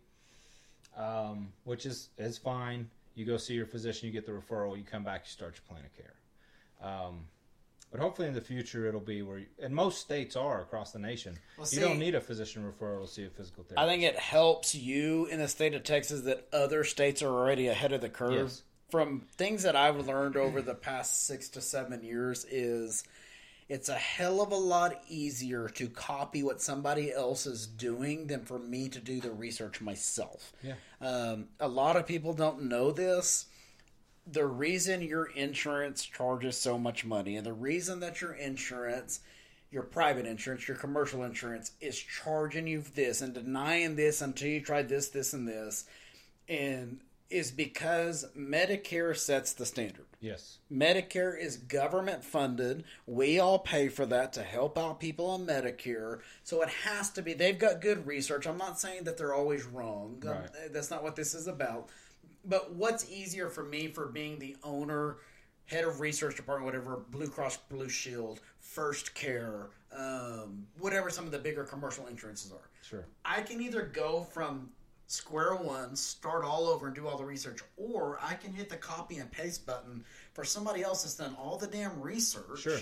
um, 0.95 1.51
which 1.63 1.85
is 1.87 2.09
is 2.19 2.37
fine. 2.37 2.89
You 3.15 3.25
go 3.25 3.37
see 3.37 3.53
your 3.53 3.65
physician, 3.65 4.07
you 4.07 4.13
get 4.13 4.25
the 4.25 4.31
referral, 4.31 4.77
you 4.77 4.83
come 4.83 5.03
back, 5.03 5.23
you 5.25 5.31
start 5.31 5.55
your 5.55 5.63
plan 5.67 5.85
of 5.85 5.95
care. 5.95 6.13
Um, 6.81 7.25
but 7.91 7.99
hopefully 7.99 8.29
in 8.29 8.33
the 8.33 8.41
future 8.41 8.87
it'll 8.87 9.01
be 9.01 9.21
where, 9.21 9.39
you, 9.39 9.47
and 9.61 9.75
most 9.75 9.99
states 9.99 10.37
are 10.37 10.61
across 10.61 10.91
the 10.91 10.99
nation. 10.99 11.37
Well, 11.57 11.67
you 11.69 11.81
don't 11.81 11.99
need 11.99 12.15
a 12.15 12.21
physician 12.21 12.63
referral 12.63 13.05
to 13.05 13.07
see 13.11 13.25
a 13.25 13.29
physical 13.29 13.63
therapist. 13.63 13.79
I 13.79 13.87
think 13.87 14.03
it 14.03 14.17
helps 14.17 14.73
you 14.73 15.25
in 15.25 15.39
the 15.39 15.49
state 15.49 15.73
of 15.73 15.83
Texas 15.83 16.21
that 16.21 16.47
other 16.53 16.85
states 16.85 17.21
are 17.21 17.29
already 17.29 17.67
ahead 17.67 17.91
of 17.91 17.99
the 17.99 18.09
curve. 18.09 18.33
Yes. 18.33 18.63
From 18.89 19.21
things 19.35 19.63
that 19.63 19.75
I've 19.75 20.07
learned 20.07 20.37
over 20.37 20.61
the 20.61 20.73
past 20.73 21.25
six 21.25 21.49
to 21.49 21.61
seven 21.61 22.03
years 22.03 22.45
is 22.49 23.03
it's 23.71 23.87
a 23.87 23.95
hell 23.95 24.41
of 24.41 24.51
a 24.51 24.55
lot 24.57 25.01
easier 25.07 25.69
to 25.69 25.87
copy 25.87 26.43
what 26.43 26.61
somebody 26.61 27.13
else 27.13 27.45
is 27.45 27.65
doing 27.65 28.27
than 28.27 28.43
for 28.43 28.59
me 28.59 28.89
to 28.89 28.99
do 28.99 29.21
the 29.21 29.31
research 29.31 29.79
myself. 29.79 30.51
Yeah. 30.61 30.73
Um, 30.99 31.45
a 31.57 31.69
lot 31.69 31.95
of 31.95 32.05
people 32.05 32.33
don't 32.33 32.63
know 32.63 32.91
this. 32.91 33.45
The 34.27 34.45
reason 34.45 35.01
your 35.01 35.27
insurance 35.27 36.03
charges 36.03 36.57
so 36.57 36.77
much 36.77 37.05
money, 37.05 37.37
and 37.37 37.45
the 37.45 37.53
reason 37.53 38.01
that 38.01 38.19
your 38.19 38.33
insurance, 38.33 39.21
your 39.71 39.83
private 39.83 40.25
insurance, 40.25 40.67
your 40.67 40.75
commercial 40.75 41.23
insurance, 41.23 41.71
is 41.79 41.97
charging 41.97 42.67
you 42.67 42.83
this 42.93 43.21
and 43.21 43.33
denying 43.33 43.95
this 43.95 44.21
until 44.21 44.49
you 44.49 44.59
try 44.59 44.81
this, 44.81 45.07
this, 45.07 45.31
and 45.31 45.47
this, 45.47 45.85
and 46.49 46.99
is 47.29 47.51
because 47.51 48.27
Medicare 48.37 49.15
sets 49.15 49.53
the 49.53 49.65
standard. 49.65 50.07
Yes, 50.21 50.59
Medicare 50.71 51.37
is 51.37 51.57
government 51.57 52.23
funded. 52.23 52.83
We 53.05 53.39
all 53.39 53.59
pay 53.59 53.89
for 53.89 54.05
that 54.05 54.31
to 54.33 54.43
help 54.43 54.77
out 54.77 54.99
people 54.99 55.29
on 55.31 55.45
Medicare. 55.45 56.19
So 56.43 56.61
it 56.61 56.69
has 56.69 57.09
to 57.11 57.21
be. 57.21 57.33
They've 57.33 57.59
got 57.59 57.81
good 57.81 58.07
research. 58.07 58.47
I'm 58.47 58.57
not 58.57 58.79
saying 58.79 59.03
that 59.03 59.17
they're 59.17 59.33
always 59.33 59.65
wrong. 59.65 60.21
Um, 60.25 60.29
Right. 60.29 60.49
that's 60.71 60.89
not 60.91 61.03
what 61.03 61.15
this 61.15 61.33
is 61.33 61.47
about. 61.47 61.89
But 62.45 62.73
what's 62.73 63.09
easier 63.11 63.49
for 63.49 63.63
me 63.63 63.87
for 63.87 64.07
being 64.07 64.39
the 64.39 64.55
owner, 64.63 65.17
head 65.65 65.83
of 65.83 65.99
research 65.99 66.35
department, 66.37 66.65
whatever, 66.65 66.97
Blue 67.11 67.27
Cross 67.27 67.57
Blue 67.69 67.89
Shield, 67.89 68.39
First 68.59 69.13
Care, 69.13 69.67
um, 69.95 70.65
whatever 70.79 71.09
some 71.09 71.25
of 71.25 71.31
the 71.31 71.37
bigger 71.39 71.63
commercial 71.63 72.07
insurances 72.07 72.51
are. 72.51 72.69
sure. 72.81 73.05
I 73.25 73.41
can 73.41 73.61
either 73.61 73.83
go 73.83 74.23
from 74.23 74.69
square 75.11 75.55
one, 75.55 75.95
start 75.95 76.45
all 76.45 76.67
over 76.67 76.87
and 76.87 76.95
do 76.95 77.07
all 77.07 77.17
the 77.17 77.25
research, 77.25 77.59
or 77.75 78.17
I 78.21 78.35
can 78.35 78.53
hit 78.53 78.69
the 78.69 78.77
copy 78.77 79.17
and 79.17 79.29
paste 79.29 79.65
button 79.65 80.05
for 80.33 80.43
somebody 80.43 80.83
else 80.83 81.03
that's 81.03 81.15
done 81.15 81.35
all 81.37 81.57
the 81.57 81.67
damn 81.67 81.99
research. 81.99 82.61
Sure. 82.61 82.79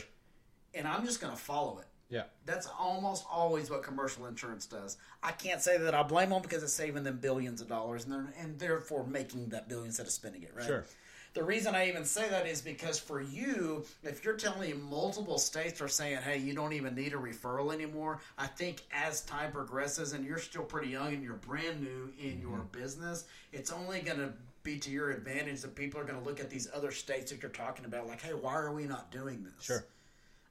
And 0.76 0.88
I'm 0.88 1.06
just 1.06 1.20
going 1.22 1.34
to 1.34 1.40
follow 1.40 1.80
it. 1.80 1.86
Yeah, 2.12 2.24
That's 2.46 2.68
almost 2.80 3.26
always 3.32 3.70
what 3.70 3.84
commercial 3.84 4.26
insurance 4.26 4.66
does. 4.66 4.98
I 5.22 5.32
can't 5.32 5.62
say 5.62 5.78
that 5.78 5.94
I 5.94 6.02
blame 6.02 6.30
them 6.30 6.42
because 6.42 6.64
it's 6.64 6.74
saving 6.74 7.04
them 7.04 7.20
billions 7.20 7.62
of 7.62 7.68
dollars 7.68 8.06
and 8.06 8.12
they're 8.12 8.34
and 8.40 8.58
therefore 8.58 9.06
making 9.06 9.50
that 9.50 9.70
billion 9.70 9.88
instead 9.88 10.08
of 10.08 10.12
spending 10.12 10.42
it, 10.42 10.52
right? 10.56 10.66
Sure. 10.66 10.86
The 11.34 11.44
reason 11.44 11.76
I 11.76 11.88
even 11.88 12.06
say 12.06 12.28
that 12.30 12.48
is 12.48 12.62
because 12.62 12.98
for 13.00 13.22
you, 13.22 13.86
if 14.04 14.26
you're 14.26 14.36
telling 14.36 14.62
me 14.62 14.74
multiple 14.74 15.38
states 15.38 15.80
are 15.80 15.88
saying, 15.88 16.18
hey, 16.24 16.38
you 16.40 16.54
don't 16.54 16.74
even 16.74 16.96
need 16.96 17.14
a 17.14 17.18
referral 17.18 17.74
anymore, 17.74 18.20
I 18.38 18.48
think 18.48 18.82
as 18.92 19.22
time 19.22 19.52
progresses 19.52 20.14
and 20.14 20.26
you're 20.26 20.40
still 20.40 20.64
pretty 20.64 20.90
young 20.90 21.14
and 21.14 21.24
you're 21.24 21.36
brand 21.36 21.82
new 21.82 22.12
in 22.20 22.40
your 22.42 22.50
Mm-hmm. 22.60 22.80
business, 22.82 23.26
it's 23.54 23.72
only 23.72 24.02
going 24.02 24.18
to 24.18 24.34
be 24.64 24.78
to 24.80 24.90
your 24.90 25.12
advantage 25.12 25.62
that 25.62 25.76
people 25.76 26.00
are 26.00 26.04
going 26.04 26.20
to 26.20 26.26
look 26.26 26.40
at 26.40 26.50
these 26.50 26.68
other 26.74 26.92
states 26.92 27.32
that 27.32 27.42
you're 27.42 27.52
talking 27.52 27.86
about 27.86 28.08
like, 28.08 28.22
hey, 28.22 28.34
why 28.34 28.54
are 28.56 28.74
we 28.74 28.86
not 28.86 29.12
doing 29.12 29.44
this? 29.44 29.66
Sure. 29.66 29.86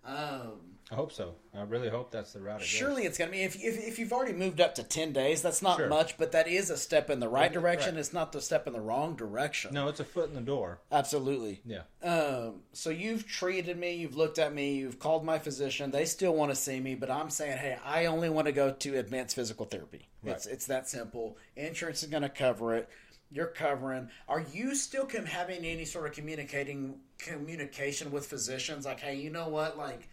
Um, 0.05 0.53
I 0.91 0.95
hope 0.95 1.13
so. 1.13 1.35
I 1.55 1.63
really 1.65 1.91
hope 1.91 2.11
that's 2.11 2.33
the 2.33 2.41
route. 2.41 2.57
It 2.57 2.61
goes. 2.61 2.67
Surely 2.69 3.03
it's 3.05 3.19
going 3.19 3.31
to 3.31 3.37
be 3.37 3.43
if, 3.43 3.57
if 3.63 3.77
if 3.89 3.99
you've 3.99 4.13
already 4.13 4.33
moved 4.33 4.59
up 4.59 4.75
to 4.77 4.83
ten 4.83 5.13
days, 5.13 5.43
that's 5.43 5.61
not 5.61 5.77
Sure. 5.77 5.87
much, 5.89 6.17
but 6.17 6.33
that 6.33 6.49
is 6.49 6.71
a 6.71 6.79
step 6.79 7.11
in 7.11 7.21
the 7.21 7.29
right 7.29 7.53
direction. 7.53 7.95
Right. 7.95 8.01
It's 8.01 8.15
not 8.15 8.33
the 8.33 8.41
step 8.41 8.67
in 8.67 8.73
the 8.73 8.81
wrong 8.81 9.15
direction. 9.15 9.75
No, 9.75 9.89
it's 9.89 10.01
a 10.01 10.05
foot 10.05 10.31
in 10.31 10.35
the 10.35 10.41
door. 10.41 10.81
Absolutely. 10.91 11.61
Yeah, 11.67 11.83
Um, 12.03 12.63
so 12.73 12.89
you've 12.89 13.27
treated 13.27 13.77
me, 13.77 13.97
you've 13.97 14.17
looked 14.17 14.39
at 14.39 14.55
me, 14.55 14.77
you've 14.77 14.99
called 14.99 15.27
my 15.27 15.39
physician. 15.39 15.91
They 15.91 16.07
still 16.07 16.35
want 16.35 16.53
to 16.53 16.57
see 16.57 16.81
me, 16.81 16.95
but 16.95 17.11
I'm 17.11 17.29
saying, 17.29 17.59
hey, 17.59 17.77
I 17.85 18.07
only 18.07 18.31
want 18.31 18.47
to 18.47 18.53
go 18.53 18.73
to 18.73 18.99
advanced 18.99 19.37
physical 19.37 19.67
therapy. 19.67 20.09
It's 20.25 20.47
it's 20.47 20.67
that 20.69 20.89
simple. 20.89 21.37
Insurance 21.55 22.03
is 22.03 22.09
going 22.09 22.23
to 22.23 22.29
cover 22.31 22.75
it. 22.75 22.89
You're 23.31 23.47
covering. 23.47 24.09
Are 24.27 24.45
you 24.53 24.75
still 24.75 25.05
com- 25.05 25.27
having 25.27 25.65
any 25.65 25.85
sort 25.85 26.07
of 26.07 26.13
communicating 26.13 27.01
communication 27.19 28.11
with 28.11 28.27
physicians? 28.27 28.87
Like, 28.87 29.01
hey, 29.01 29.17
you 29.17 29.31
know 29.31 29.49
what? 29.49 29.77
Like, 29.77 30.09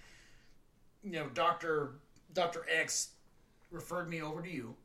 you 1.04 1.12
know, 1.12 1.28
Doctor 1.34 1.94
Doctor 2.34 2.66
X 2.70 3.10
referred 3.72 4.10
me 4.10 4.22
over 4.22 4.42
to 4.42 4.50
you. 4.50 4.76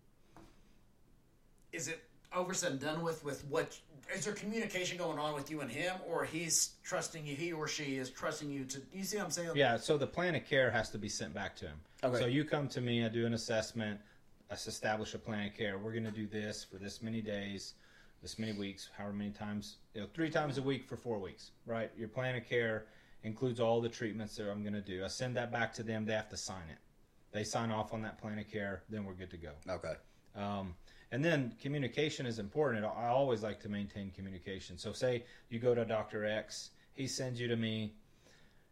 Is 1.72 1.88
it 1.88 2.00
over 2.34 2.54
said 2.54 2.72
and 2.72 2.80
done 2.80 3.02
with? 3.02 3.24
With 3.24 3.44
what 3.46 3.76
is 4.14 4.24
there 4.24 4.34
communication 4.34 4.96
going 4.96 5.18
on 5.18 5.34
with 5.34 5.50
you 5.50 5.60
and 5.60 5.70
him, 5.70 5.96
or 6.06 6.24
he's 6.24 6.74
trusting 6.84 7.26
you? 7.26 7.34
He 7.34 7.52
or 7.52 7.66
she 7.66 7.96
is 7.96 8.10
trusting 8.10 8.50
you 8.50 8.64
to. 8.64 8.80
You 8.92 9.02
see 9.02 9.16
what 9.16 9.26
I'm 9.26 9.30
saying? 9.32 9.50
Yeah, 9.54 9.76
so 9.76 9.98
the 9.98 10.06
plan 10.06 10.36
of 10.36 10.46
care 10.46 10.70
has 10.70 10.90
to 10.90 10.98
be 10.98 11.08
sent 11.08 11.34
back 11.34 11.56
to 11.56 11.66
him. 11.66 11.80
Okay. 12.04 12.18
So 12.18 12.26
you 12.26 12.44
come 12.44 12.68
to 12.68 12.80
me, 12.80 13.04
I 13.04 13.08
do 13.08 13.26
an 13.26 13.34
assessment, 13.34 14.00
I 14.50 14.54
establish 14.54 15.14
a 15.14 15.18
plan 15.18 15.48
of 15.48 15.54
care. 15.54 15.78
We're 15.78 15.92
going 15.92 16.04
to 16.04 16.10
do 16.10 16.26
this 16.26 16.64
for 16.64 16.78
this 16.78 17.02
many 17.02 17.20
days, 17.20 17.74
this 18.22 18.38
many 18.38 18.52
weeks, 18.52 18.90
however 18.96 19.14
many 19.14 19.30
times, 19.30 19.76
you 19.94 20.00
know, 20.00 20.06
three 20.12 20.30
times 20.30 20.58
a 20.58 20.62
week 20.62 20.86
for 20.86 20.96
four 20.96 21.18
weeks, 21.18 21.52
right? 21.66 21.90
Your 21.96 22.08
plan 22.08 22.36
of 22.36 22.46
care 22.46 22.86
includes 23.22 23.60
all 23.60 23.80
the 23.80 23.88
treatments 23.88 24.36
that 24.36 24.50
I'm 24.50 24.62
going 24.62 24.74
to 24.74 24.80
do. 24.80 25.04
I 25.04 25.08
send 25.08 25.36
that 25.36 25.50
back 25.50 25.72
to 25.74 25.82
them. 25.82 26.04
They 26.04 26.12
have 26.12 26.28
to 26.30 26.36
sign 26.36 26.68
it. 26.70 26.78
They 27.32 27.44
sign 27.44 27.70
off 27.70 27.92
on 27.92 28.02
that 28.02 28.18
plan 28.18 28.38
of 28.38 28.50
care, 28.50 28.82
then 28.88 29.04
we're 29.04 29.14
good 29.14 29.30
to 29.30 29.36
go. 29.36 29.52
Okay. 29.68 29.94
Um, 30.34 30.74
and 31.12 31.24
then 31.24 31.54
communication 31.60 32.26
is 32.26 32.38
important. 32.38 32.84
I 32.84 33.08
always 33.08 33.42
like 33.42 33.60
to 33.60 33.68
maintain 33.68 34.10
communication. 34.10 34.78
So, 34.78 34.92
say 34.92 35.24
you 35.48 35.58
go 35.58 35.74
to 35.74 35.84
Dr. 35.84 36.24
X, 36.24 36.70
he 36.92 37.06
sends 37.06 37.40
you 37.40 37.48
to 37.48 37.56
me. 37.56 37.94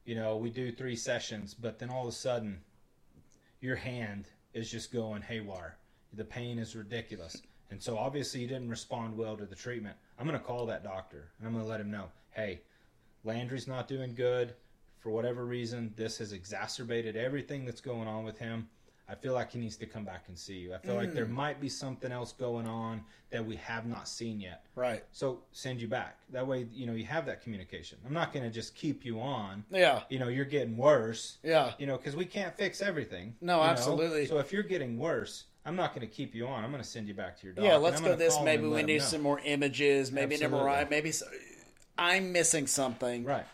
You 0.05 0.15
know, 0.15 0.37
we 0.37 0.51
do 0.51 0.73
three 0.73 0.97
sessions, 0.97 1.55
but 1.55 1.79
then 1.79 1.91
all 1.91 2.03
of 2.03 2.09
a 2.09 2.17
sudden, 2.17 2.61
your 3.61 3.77
hand 3.77 4.29
is 4.55 4.71
just 4.71 4.93
going 4.93 5.23
haywire. 5.23 5.77
The 6.15 6.25
pain 6.25 6.59
is 6.59 6.75
ridiculous. 6.75 7.43
And 7.71 7.83
so, 7.83 7.99
obviously, 7.99 8.41
you 8.41 8.47
didn't 8.47 8.71
respond 8.71 9.17
well 9.17 9.37
to 9.37 9.47
the 9.47 9.55
treatment. 9.55 9.97
I'm 10.19 10.27
going 10.27 10.39
to 10.39 10.45
call 10.45 10.67
that 10.67 10.83
doctor 10.83 11.29
and 11.39 11.47
I'm 11.47 11.53
going 11.53 11.65
to 11.65 11.71
let 11.71 11.81
him 11.81 11.91
know 11.91 12.07
hey, 12.33 12.61
Landry's 13.25 13.67
not 13.67 13.89
doing 13.89 14.15
good. 14.15 14.55
For 15.01 15.11
whatever 15.11 15.45
reason, 15.45 15.93
this 15.97 16.19
has 16.19 16.33
exacerbated 16.33 17.17
everything 17.17 17.65
that's 17.65 17.81
going 17.81 18.07
on 18.07 18.25
with 18.25 18.39
him. 18.39 18.69
I 19.11 19.15
feel 19.15 19.33
like 19.33 19.51
he 19.53 19.59
needs 19.59 19.77
to 19.79 19.87
come 19.87 20.05
back 20.05 20.25
and 20.29 20.39
see 20.39 20.59
you. 20.59 20.75
I 20.75 20.79
feel 20.79 20.95
like 20.95 21.15
there 21.15 21.25
mm. 21.25 21.31
might 21.31 21.61
be 21.63 21.69
something 21.71 22.13
else 22.13 22.33
going 22.33 22.67
on 22.67 23.03
that 23.31 23.45
we 23.45 23.57
have 23.57 23.87
not 23.87 24.07
seen 24.07 24.39
yet. 24.39 24.67
Right. 24.75 25.03
So 25.13 25.41
send 25.53 25.81
you 25.81 25.89
back. 25.89 26.19
That 26.31 26.47
way, 26.47 26.67
you 26.75 26.87
know, 26.87 26.93
you 26.93 27.07
have 27.07 27.25
that 27.25 27.43
communication. 27.43 27.97
I'm 28.07 28.13
not 28.13 28.35
going 28.35 28.45
to 28.45 28.51
just 28.51 28.75
keep 28.75 29.07
you 29.07 29.19
on. 29.19 29.65
Yeah. 29.71 30.03
You 30.11 30.19
know, 30.19 30.29
you're 30.29 30.45
getting 30.45 30.77
worse. 30.77 31.39
Yeah. 31.43 31.73
You 31.79 31.87
know, 31.87 31.97
because 31.97 32.17
we 32.17 32.27
can't 32.27 32.55
fix 32.55 32.83
everything. 32.83 33.35
No, 33.41 33.57
you 33.61 33.65
know? 33.65 33.71
absolutely. 33.71 34.27
So 34.27 34.39
if 34.39 34.53
you're 34.53 34.63
getting 34.63 34.99
worse, 34.99 35.45
I'm 35.65 35.77
not 35.77 35.95
going 35.95 36.07
to 36.07 36.13
keep 36.13 36.35
you 36.35 36.47
on. 36.47 36.65
I'm 36.65 36.71
going 36.71 36.83
to 36.83 36.89
send 36.89 37.09
you 37.09 37.15
back 37.15 37.39
to 37.41 37.47
your 37.47 37.55
doctor. 37.55 37.69
Yeah, 37.69 37.77
let's 37.77 38.01
go 38.01 38.17
this. 38.17 38.39
Maybe 38.43 38.67
we 38.67 38.83
need 38.83 39.03
some 39.03 39.23
more 39.23 39.41
images. 39.45 40.11
Maybe 40.11 40.35
an 40.37 40.51
MRI. 40.51 40.89
Maybe 40.89 41.13
I'm 41.99 42.33
missing 42.33 42.67
something. 42.67 43.25
Right. 43.25 43.45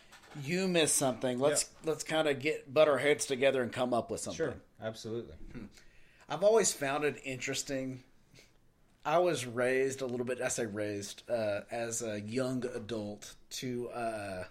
You 0.44 0.68
miss 0.68 0.92
something. 0.92 1.38
Let's 1.38 1.70
let's 1.84 2.04
kind 2.04 2.28
of 2.28 2.40
get 2.40 2.72
butt 2.72 2.88
our 2.88 2.98
heads 2.98 3.26
together 3.26 3.62
and 3.62 3.72
come 3.72 3.94
up 3.94 4.10
with 4.10 4.20
something. 4.20 4.36
Sure. 4.36 4.54
Absolutely. 4.82 5.34
I've 6.28 6.42
always 6.42 6.72
found 6.72 7.04
it 7.04 7.20
interesting. 7.24 8.02
I 9.04 9.18
was 9.18 9.46
raised 9.46 10.00
a 10.00 10.06
little 10.06 10.24
bit. 10.24 10.40
I 10.40 10.48
say 10.48 10.66
raised 10.66 11.28
uh, 11.30 11.60
as 11.70 12.02
a 12.02 12.20
young 12.20 12.64
adult 12.74 13.34
to 13.50 13.88
uh, 13.90 14.44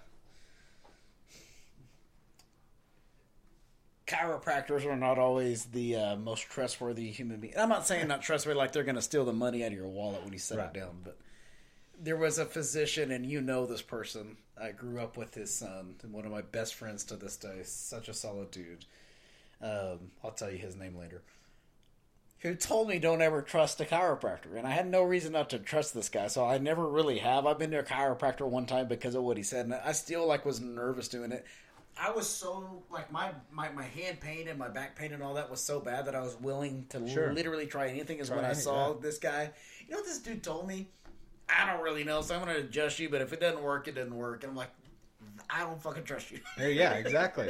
chiropractors 4.08 4.86
are 4.86 4.96
not 4.96 5.18
always 5.18 5.66
the 5.66 5.96
uh, 5.96 6.16
most 6.16 6.42
trustworthy 6.50 7.10
human 7.12 7.40
being. 7.40 7.54
I'm 7.58 7.70
not 7.70 7.88
saying 7.88 8.08
not 8.08 8.22
trustworthy 8.22 8.58
like 8.58 8.72
they're 8.72 8.84
going 8.84 8.96
to 8.96 9.02
steal 9.02 9.26
the 9.26 9.34
money 9.34 9.64
out 9.64 9.72
of 9.72 9.78
your 9.78 9.88
wallet 9.88 10.24
when 10.24 10.34
you 10.34 10.40
set 10.40 10.58
Right. 10.58 10.68
it 10.68 10.74
down, 10.80 10.98
but 11.04 11.18
there 12.00 12.18
was 12.18 12.38
a 12.38 12.46
physician, 12.46 13.12
and 13.12 13.26
you 13.26 13.40
know 13.42 13.66
this 13.66 13.82
person. 13.82 14.38
I 14.62 14.72
grew 14.72 15.00
up 15.00 15.16
with 15.16 15.34
his 15.34 15.54
son, 15.54 15.96
and 16.04 16.12
one 16.12 16.26
of 16.26 16.32
my 16.32 16.42
best 16.42 16.76
friends 16.76 17.04
to 17.06 17.16
this 17.16 17.38
day. 17.38 17.62
Such 17.64 18.10
a 18.10 18.14
solid 18.14 18.52
dude. 18.52 18.86
Um, 19.62 20.12
I'll 20.24 20.32
tell 20.32 20.52
you 20.52 20.58
his 20.58 20.76
name 20.76 20.98
later. 20.98 21.22
Who 22.40 22.56
told 22.56 22.90
me 22.90 23.00
don't 23.00 23.22
ever 23.22 23.42
trust 23.42 23.80
a 23.80 23.86
chiropractor, 23.86 24.58
and 24.58 24.68
I 24.68 24.72
had 24.72 24.86
no 24.88 25.02
reason 25.04 25.32
not 25.32 25.50
to 25.52 25.60
trust 25.60 25.94
this 25.94 26.10
guy, 26.10 26.28
so 26.28 26.46
I 26.46 26.58
never 26.58 26.86
really 26.86 27.20
have. 27.20 27.46
I've 27.46 27.58
been 27.58 27.72
to 27.72 27.80
a 27.80 27.84
chiropractor 27.84 28.46
one 28.46 28.66
time 28.66 28.90
because 28.90 29.16
of 29.16 29.24
what 29.24 29.38
he 29.38 29.44
said, 29.44 29.66
and 29.66 29.74
I 29.74 29.94
still 29.94 30.28
like 30.28 30.46
was 30.46 30.60
nervous 30.60 31.08
doing 31.08 31.32
it. 31.32 31.46
I 32.00 32.12
was 32.12 32.28
so 32.28 32.84
like 32.90 33.12
my 33.12 33.32
my, 33.52 33.70
my 33.72 33.84
hand 33.84 34.20
pain 34.20 34.48
and 34.48 34.58
my 34.58 34.68
back 34.70 34.96
pain 34.96 35.14
and 35.14 35.22
all 35.22 35.36
that 35.36 35.50
was 35.50 35.62
so 35.62 35.80
bad 35.80 36.06
that 36.06 36.16
I 36.16 36.22
was 36.22 36.36
willing 36.40 36.86
to 36.90 37.08
Sure. 37.08 37.34
literally 37.34 37.68
try 37.68 37.88
anything. 37.88 38.20
Is 38.20 38.28
Try 38.28 38.38
when 38.38 38.46
I 38.46 38.54
saw 38.54 38.90
yeah. 38.90 38.96
this 39.02 39.18
guy. 39.20 39.52
You 39.86 39.92
know 39.92 39.98
what 39.98 40.06
this 40.06 40.20
dude 40.20 40.44
told 40.44 40.68
me? 40.68 40.88
I 41.50 41.70
don't 41.72 41.84
really 41.84 42.04
know, 42.04 42.22
so 42.22 42.36
I'm 42.36 42.44
going 42.44 42.56
to 42.56 42.62
adjust 42.64 43.00
you. 43.00 43.10
But 43.10 43.22
if 43.22 43.34
it 43.34 43.40
doesn't 43.40 43.62
work, 43.62 43.88
it 43.88 43.96
doesn't 43.96 44.16
work. 44.16 44.44
And 44.44 44.52
I'm 44.52 44.56
like, 44.56 44.72
I 45.50 45.60
don't 45.60 45.82
fucking 45.82 46.04
trust 46.04 46.32
you. 46.32 46.40
Yeah, 46.58 46.68
yeah, 46.68 46.94
exactly. 46.94 47.50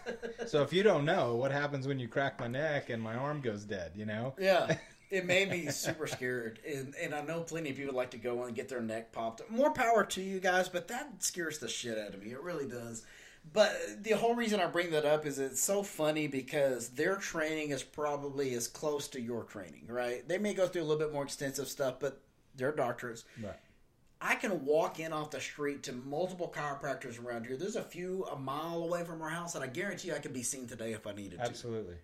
so 0.46 0.62
if 0.62 0.72
you 0.72 0.82
don't 0.82 1.04
know 1.04 1.36
what 1.36 1.50
happens 1.50 1.86
when 1.86 1.98
you 1.98 2.08
crack 2.08 2.38
my 2.40 2.48
neck 2.48 2.90
and 2.90 3.02
my 3.02 3.14
arm 3.14 3.40
goes 3.40 3.64
dead, 3.64 3.92
you 3.94 4.04
know? 4.06 4.34
Yeah. 4.38 4.76
It 5.10 5.24
made 5.24 5.48
me 5.48 5.70
super 5.70 6.06
scared. 6.06 6.58
And, 6.70 6.94
and 7.00 7.14
I 7.14 7.22
know 7.22 7.40
plenty 7.40 7.70
of 7.70 7.76
people 7.76 7.94
like 7.94 8.10
to 8.10 8.18
go 8.18 8.42
and 8.42 8.54
get 8.54 8.68
their 8.68 8.82
neck 8.82 9.10
popped. 9.10 9.40
More 9.50 9.72
power 9.72 10.04
to 10.04 10.20
you 10.20 10.38
guys, 10.38 10.68
but 10.68 10.86
that 10.88 11.22
scares 11.22 11.58
the 11.58 11.66
shit 11.66 11.96
out 11.96 12.12
of 12.12 12.22
me. 12.22 12.32
It 12.32 12.42
really 12.42 12.68
does. 12.68 13.06
But 13.52 14.02
the 14.02 14.12
whole 14.12 14.34
reason 14.34 14.60
I 14.60 14.66
bring 14.66 14.90
that 14.90 15.04
up 15.04 15.24
is 15.24 15.38
it's 15.38 15.62
so 15.62 15.82
funny 15.82 16.26
because 16.26 16.90
their 16.90 17.16
training 17.16 17.70
is 17.70 17.82
probably 17.82 18.52
as 18.54 18.68
close 18.68 19.08
to 19.08 19.20
your 19.20 19.44
training, 19.44 19.86
right? 19.88 20.26
They 20.28 20.38
may 20.38 20.54
go 20.54 20.66
through 20.66 20.82
a 20.82 20.84
little 20.84 20.98
bit 20.98 21.12
more 21.12 21.22
extensive 21.24 21.68
stuff, 21.68 21.96
but 22.00 22.20
they're 22.56 22.72
doctors. 22.72 23.24
Right. 23.42 23.54
I 24.20 24.34
can 24.34 24.64
walk 24.64 24.98
in 24.98 25.12
off 25.12 25.30
the 25.30 25.40
street 25.40 25.84
to 25.84 25.92
multiple 25.92 26.52
chiropractors 26.54 27.24
around 27.24 27.46
here. 27.46 27.56
There's 27.56 27.76
a 27.76 27.82
few 27.82 28.24
a 28.24 28.36
mile 28.36 28.82
away 28.82 29.04
from 29.04 29.22
our 29.22 29.28
house, 29.28 29.54
and 29.54 29.62
I 29.62 29.68
guarantee 29.68 30.12
I 30.12 30.18
could 30.18 30.32
be 30.32 30.42
seen 30.42 30.66
today 30.66 30.92
if 30.92 31.06
I 31.06 31.12
needed 31.12 31.38
to. 31.38 31.44
Absolutely. 31.44 31.94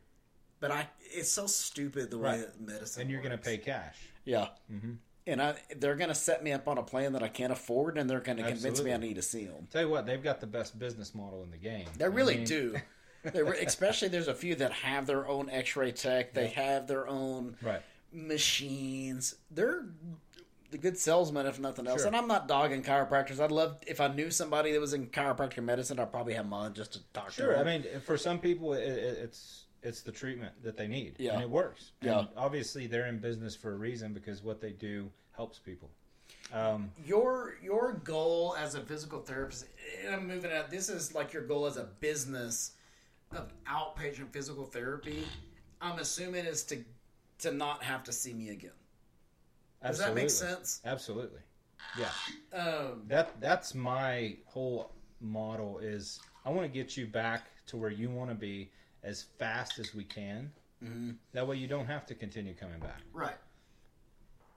But 0.61 0.71
I, 0.71 0.87
it's 1.01 1.31
so 1.31 1.47
stupid 1.47 2.11
the 2.11 2.19
way 2.19 2.31
Right. 2.31 2.41
that 2.41 2.61
medicine. 2.61 3.03
And 3.03 3.11
you're 3.11 3.21
going 3.21 3.33
to 3.33 3.39
pay 3.39 3.59
cash. 3.59 3.97
Yeah. 4.25 4.47
Mm-hmm. 4.73 4.93
And 5.27 5.41
I, 5.41 5.55
they're 5.77 5.97
going 5.97 6.09
to 6.11 6.15
set 6.15 6.45
me 6.45 6.53
up 6.53 6.69
on 6.69 6.77
a 6.77 6.83
plan 6.83 7.15
that 7.15 7.23
I 7.23 7.29
can't 7.29 7.53
afford, 7.53 7.97
and 7.97 8.09
they're 8.11 8.21
going 8.21 8.37
to 8.37 8.45
convince 8.47 8.83
me 8.83 8.93
I 8.93 8.99
need 8.99 9.15
to 9.15 9.23
see 9.23 9.47
them. 9.47 9.67
Tell 9.71 9.81
you 9.83 9.89
what, 9.89 10.05
they've 10.05 10.23
got 10.23 10.41
the 10.41 10.47
best 10.47 10.79
business 10.79 11.15
model 11.15 11.43
in 11.43 11.51
the 11.51 11.57
game. 11.57 11.87
They 11.97 12.05
I 12.05 12.09
really 12.09 12.37
mean, 12.37 12.45
do. 12.47 12.77
They 13.33 13.43
re- 13.43 13.65
especially 13.65 14.09
there's 14.09 14.29
a 14.29 14.35
few 14.35 14.55
that 14.57 14.71
have 14.73 15.07
their 15.07 15.27
own 15.27 15.49
X-ray 15.49 15.93
tech. 15.93 16.35
They 16.35 16.49
have 16.49 16.87
their 16.87 17.09
own 17.09 17.57
Right. 17.63 17.81
machines. 18.13 19.37
They're 19.51 19.87
the 20.71 20.77
good 20.77 20.99
salesmen, 20.99 21.47
if 21.47 21.59
nothing 21.59 21.87
else. 21.87 22.01
Sure. 22.01 22.09
And 22.09 22.17
I'm 22.17 22.29
not 22.29 22.49
dogging 22.49 22.83
chiropractors. 22.83 23.41
I'd 23.41 23.51
love 23.51 23.79
if 23.87 23.99
I 24.01 24.09
knew 24.09 24.31
somebody 24.31 24.73
that 24.73 24.81
was 24.81 24.93
in 24.93 25.07
chiropractic 25.07 25.63
medicine. 25.65 25.99
I'd 25.99 26.11
probably 26.11 26.35
have 26.35 26.47
mine 26.47 26.75
just 26.75 26.93
to 26.95 26.99
talk 27.15 27.31
Sure. 27.31 27.55
to. 27.55 27.59
I 27.61 27.65
mean, 27.65 27.85
for 28.05 28.19
some 28.19 28.39
people, 28.41 28.75
it, 28.75 28.83
it, 28.83 29.19
it's 29.23 29.64
it's 29.85 30.01
the 30.03 30.11
treatment 30.13 30.53
that 30.63 30.77
they 30.77 30.89
need, 30.89 31.15
Yeah. 31.19 31.35
and 31.35 31.43
it 31.43 31.51
works. 31.51 31.93
Yeah. 32.01 32.21
And 32.21 32.29
obviously, 32.37 32.87
they're 32.87 33.07
in 33.07 33.19
business 33.19 33.55
for 33.55 33.73
a 33.73 33.77
reason 33.77 34.13
because 34.13 34.43
what 34.43 34.61
they 34.61 34.73
do 34.73 35.11
helps 35.37 35.59
people. 35.59 35.91
Um, 36.53 36.91
your 37.05 37.57
your 37.63 37.95
goal 38.05 38.55
as 38.59 38.75
a 38.75 38.81
physical 38.81 39.21
therapist 39.21 39.67
and 40.05 40.15
i'm 40.15 40.27
moving 40.27 40.53
out 40.53 40.71
this 40.71 40.89
is 40.89 41.15
like 41.15 41.33
your 41.33 41.43
goal 41.43 41.67
as 41.67 41.77
a 41.77 41.85
business 42.01 42.73
of 43.33 43.53
outpatient 43.67 44.31
physical 44.31 44.65
therapy 44.65 45.25
i'm 45.81 45.99
assuming 45.99 46.45
is 46.45 46.63
to 46.65 46.85
to 47.39 47.53
not 47.53 47.83
have 47.83 48.05
to 48.05 48.13
see 48.13 48.33
me 48.35 48.51
again 48.51 48.71
does 49.83 49.99
that 49.99 50.15
make 50.15 50.25
absolutely. 50.25 50.57
sense 50.57 50.81
Absolutely. 50.85 51.41
Yeah. 51.99 52.11
um 52.59 53.03
That 53.09 53.41
that's 53.41 53.75
my 53.75 54.37
whole 54.47 54.93
model 55.21 55.79
is 55.79 56.21
I 56.45 56.51
want 56.51 56.63
to 56.63 56.69
get 56.79 56.97
you 56.97 57.07
back 57.07 57.47
to 57.67 57.77
where 57.77 57.91
you 57.91 58.11
want 58.11 58.31
to 58.31 58.37
be 58.37 58.71
as 59.05 59.27
fast 59.39 59.79
as 59.79 59.95
we 59.95 60.03
can. 60.05 60.51
Mm-hmm. 60.83 61.11
That 61.33 61.47
way 61.47 61.57
you 61.57 61.67
don't 61.69 61.87
have 61.87 62.05
to 62.07 62.15
continue 62.15 62.55
coming 62.55 62.81
back. 62.81 63.01
right 63.13 63.37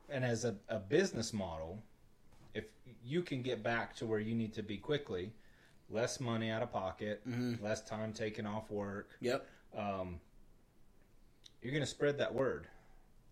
And 0.09 0.23
as 0.25 0.45
a, 0.45 0.55
a 0.69 0.79
business 0.79 1.33
model, 1.33 1.81
if 2.53 2.65
you 3.03 3.21
can 3.21 3.41
get 3.41 3.61
back 3.61 3.95
to 3.97 4.05
where 4.05 4.19
you 4.19 4.33
need 4.33 4.53
to 4.53 4.63
be 4.63 4.77
quickly, 4.77 5.31
less 5.89 6.19
money 6.19 6.49
out 6.49 6.61
of 6.63 6.71
pocket, 6.71 7.21
Mm-hmm. 7.27 7.63
less 7.63 7.81
time 7.81 8.13
taken 8.13 8.45
off 8.45 8.69
work, 8.71 9.09
yep 9.21 9.45
um, 9.77 10.19
you're 11.61 11.71
going 11.73 11.83
to 11.83 11.89
spread 11.89 12.17
that 12.19 12.33
word, 12.33 12.67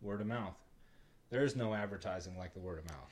word 0.01 0.21
of 0.21 0.27
mouth. 0.27 0.55
There 1.29 1.43
is 1.43 1.55
no 1.55 1.73
advertising 1.73 2.37
like 2.37 2.53
the 2.53 2.59
word 2.59 2.79
of 2.79 2.85
mouth. 2.89 3.09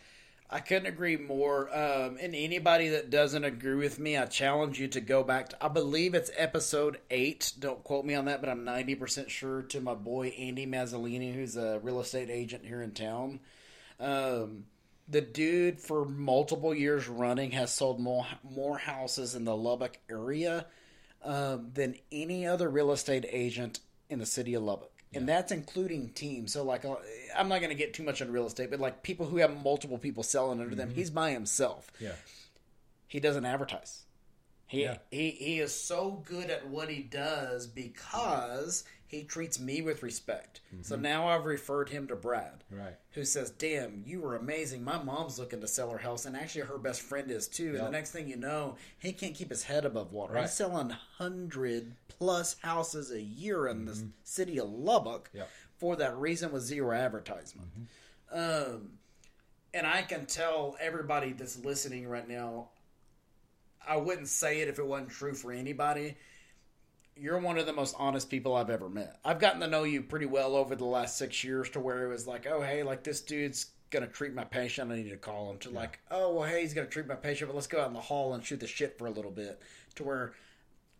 I 0.49 0.59
couldn't 0.59 0.85
agree 0.85 1.17
more. 1.17 1.67
Um, 1.75 2.17
and 2.21 2.35
anybody 2.35 2.89
that 2.89 3.09
doesn't 3.09 3.43
agree 3.43 3.75
with 3.75 3.97
me, 3.99 4.17
I 4.17 4.25
challenge 4.25 4.79
you 4.79 4.87
to 4.89 5.01
go 5.01 5.23
back 5.23 5.49
to, 5.49 5.65
I 5.65 5.67
believe 5.67 6.13
it's 6.13 6.31
episode 6.37 6.99
eight. 7.09 7.53
Don't 7.57 7.83
quote 7.83 8.05
me 8.05 8.13
on 8.13 8.25
that, 8.25 8.39
but 8.39 8.49
I'm 8.49 8.63
90% 8.63 9.29
sure 9.29 9.63
to 9.63 9.81
my 9.81 9.95
boy 9.95 10.27
Andy 10.29 10.67
Mazzolini, 10.67 11.33
who's 11.33 11.57
a 11.57 11.79
real 11.79 11.99
estate 11.99 12.29
agent 12.29 12.65
here 12.65 12.81
in 12.81 12.91
town. 12.91 13.39
Um, 13.99 14.65
the 15.07 15.21
dude, 15.21 15.79
for 15.79 16.05
multiple 16.05 16.73
years 16.73 17.07
running, 17.07 17.51
has 17.51 17.71
sold 17.71 17.99
more, 17.99 18.25
more 18.43 18.77
houses 18.77 19.35
in 19.35 19.45
the 19.45 19.55
Lubbock 19.55 19.97
area 20.09 20.65
um, 21.23 21.71
than 21.73 21.95
any 22.11 22.45
other 22.45 22.69
real 22.69 22.91
estate 22.91 23.25
agent 23.29 23.79
in 24.09 24.19
the 24.19 24.25
city 24.25 24.53
of 24.53 24.63
Lubbock. 24.63 24.92
And 25.15 25.27
that's 25.27 25.51
including 25.51 26.09
teams. 26.09 26.53
So, 26.53 26.63
like, 26.63 26.83
I'm 27.35 27.47
not 27.49 27.59
going 27.59 27.69
to 27.69 27.75
get 27.75 27.93
too 27.93 28.03
much 28.03 28.21
on 28.21 28.31
real 28.31 28.47
estate, 28.47 28.71
but 28.71 28.79
like 28.79 29.03
people 29.03 29.25
who 29.25 29.37
have 29.37 29.63
multiple 29.63 29.97
people 29.97 30.23
selling 30.23 30.59
under 30.61 30.75
them, 30.75 30.89
mm-hmm. 30.89 30.97
he's 30.97 31.09
by 31.09 31.31
himself. 31.31 31.91
Yeah. 31.99 32.13
He 33.07 33.19
doesn't 33.19 33.45
advertise. 33.45 34.03
He, 34.65 34.83
Yeah. 34.83 34.97
he 35.11 35.29
he 35.31 35.59
is 35.59 35.73
so 35.73 36.23
good 36.25 36.49
at 36.49 36.67
what 36.67 36.89
he 36.89 37.03
does 37.03 37.67
because 37.67 38.83
he 39.05 39.23
treats 39.23 39.59
me 39.59 39.83
with 39.83 40.01
respect. 40.01 40.61
So 40.81 40.95
mm-hmm. 40.95 41.03
now 41.03 41.27
I've 41.27 41.45
referred 41.45 41.89
him 41.89 42.07
to 42.07 42.15
Brad, 42.15 42.63
Right. 42.71 42.95
who 43.11 43.23
says, 43.23 43.51
"Damn, 43.51 44.01
you 44.07 44.19
were 44.21 44.35
amazing. 44.35 44.83
My 44.83 44.97
mom's 45.01 45.37
looking 45.37 45.61
to 45.61 45.67
sell 45.67 45.91
her 45.91 45.99
house, 45.99 46.25
and 46.25 46.35
actually 46.35 46.61
her 46.61 46.79
best 46.79 47.01
friend 47.01 47.29
is 47.29 47.47
too. 47.47 47.75
And 47.75 47.85
the 47.85 47.91
next 47.91 48.09
thing 48.11 48.27
you 48.27 48.37
know, 48.37 48.77
he 48.97 49.13
can't 49.13 49.35
keep 49.35 49.51
his 49.51 49.65
head 49.65 49.85
above 49.85 50.11
water. 50.11 50.33
Right. 50.33 50.41
He's 50.41 50.53
selling 50.53 50.89
hundred 50.89 51.93
plus 52.23 52.55
houses 52.61 53.11
a 53.11 53.21
year 53.21 53.67
in 53.67 53.83
the 53.83 54.01
city 54.23 54.57
of 54.57 54.69
Lubbock 54.71 55.29
Yep. 55.33 55.49
for 55.77 55.95
that 55.97 56.15
reason 56.17 56.53
with 56.53 56.63
zero 56.63 56.95
advertisement. 56.95 57.67
Um, 58.31 58.91
and 59.73 59.85
I 59.85 60.03
can 60.03 60.25
tell 60.25 60.77
everybody 60.79 61.33
that's 61.33 61.59
listening 61.65 62.07
right 62.07 62.27
now, 62.27 62.69
I 63.85 63.97
wouldn't 63.97 64.29
say 64.29 64.61
it 64.61 64.69
if 64.69 64.79
it 64.79 64.85
wasn't 64.87 65.09
true 65.09 65.33
for 65.33 65.51
anybody. 65.51 66.15
You're 67.17 67.39
one 67.39 67.57
of 67.57 67.65
the 67.65 67.73
most 67.73 67.93
honest 67.99 68.29
people 68.29 68.55
I've 68.55 68.69
ever 68.69 68.87
met. 68.87 69.19
I've 69.25 69.39
gotten 69.39 69.59
to 69.59 69.67
know 69.67 69.83
you 69.83 70.01
pretty 70.01 70.25
well 70.25 70.55
over 70.55 70.75
the 70.77 70.85
last 70.85 71.17
six 71.17 71.43
years 71.43 71.69
to 71.71 71.81
where 71.81 72.05
it 72.05 72.07
was 72.07 72.25
like, 72.25 72.47
oh, 72.49 72.61
hey, 72.61 72.83
like 72.83 73.03
this 73.03 73.19
dude's 73.19 73.67
going 73.91 74.05
to 74.05 74.11
treat 74.11 74.33
my 74.33 74.45
patient. 74.45 74.93
I 74.93 74.95
need 74.95 75.09
to 75.09 75.17
call 75.17 75.51
him. 75.51 75.57
To 75.59 75.69
like, 75.71 75.99
oh, 76.09 76.33
well, 76.33 76.49
hey, 76.49 76.61
he's 76.61 76.73
going 76.73 76.87
to 76.87 76.91
treat 76.93 77.05
my 77.05 77.15
patient, 77.15 77.49
but 77.49 77.55
let's 77.55 77.67
go 77.67 77.81
out 77.81 77.89
in 77.89 77.93
the 77.93 77.99
hall 77.99 78.33
and 78.33 78.43
shoot 78.43 78.61
the 78.61 78.67
shit 78.67 78.97
for 78.97 79.07
a 79.07 79.11
little 79.11 79.29
bit. 79.29 79.61
To 79.95 80.03
where 80.05 80.33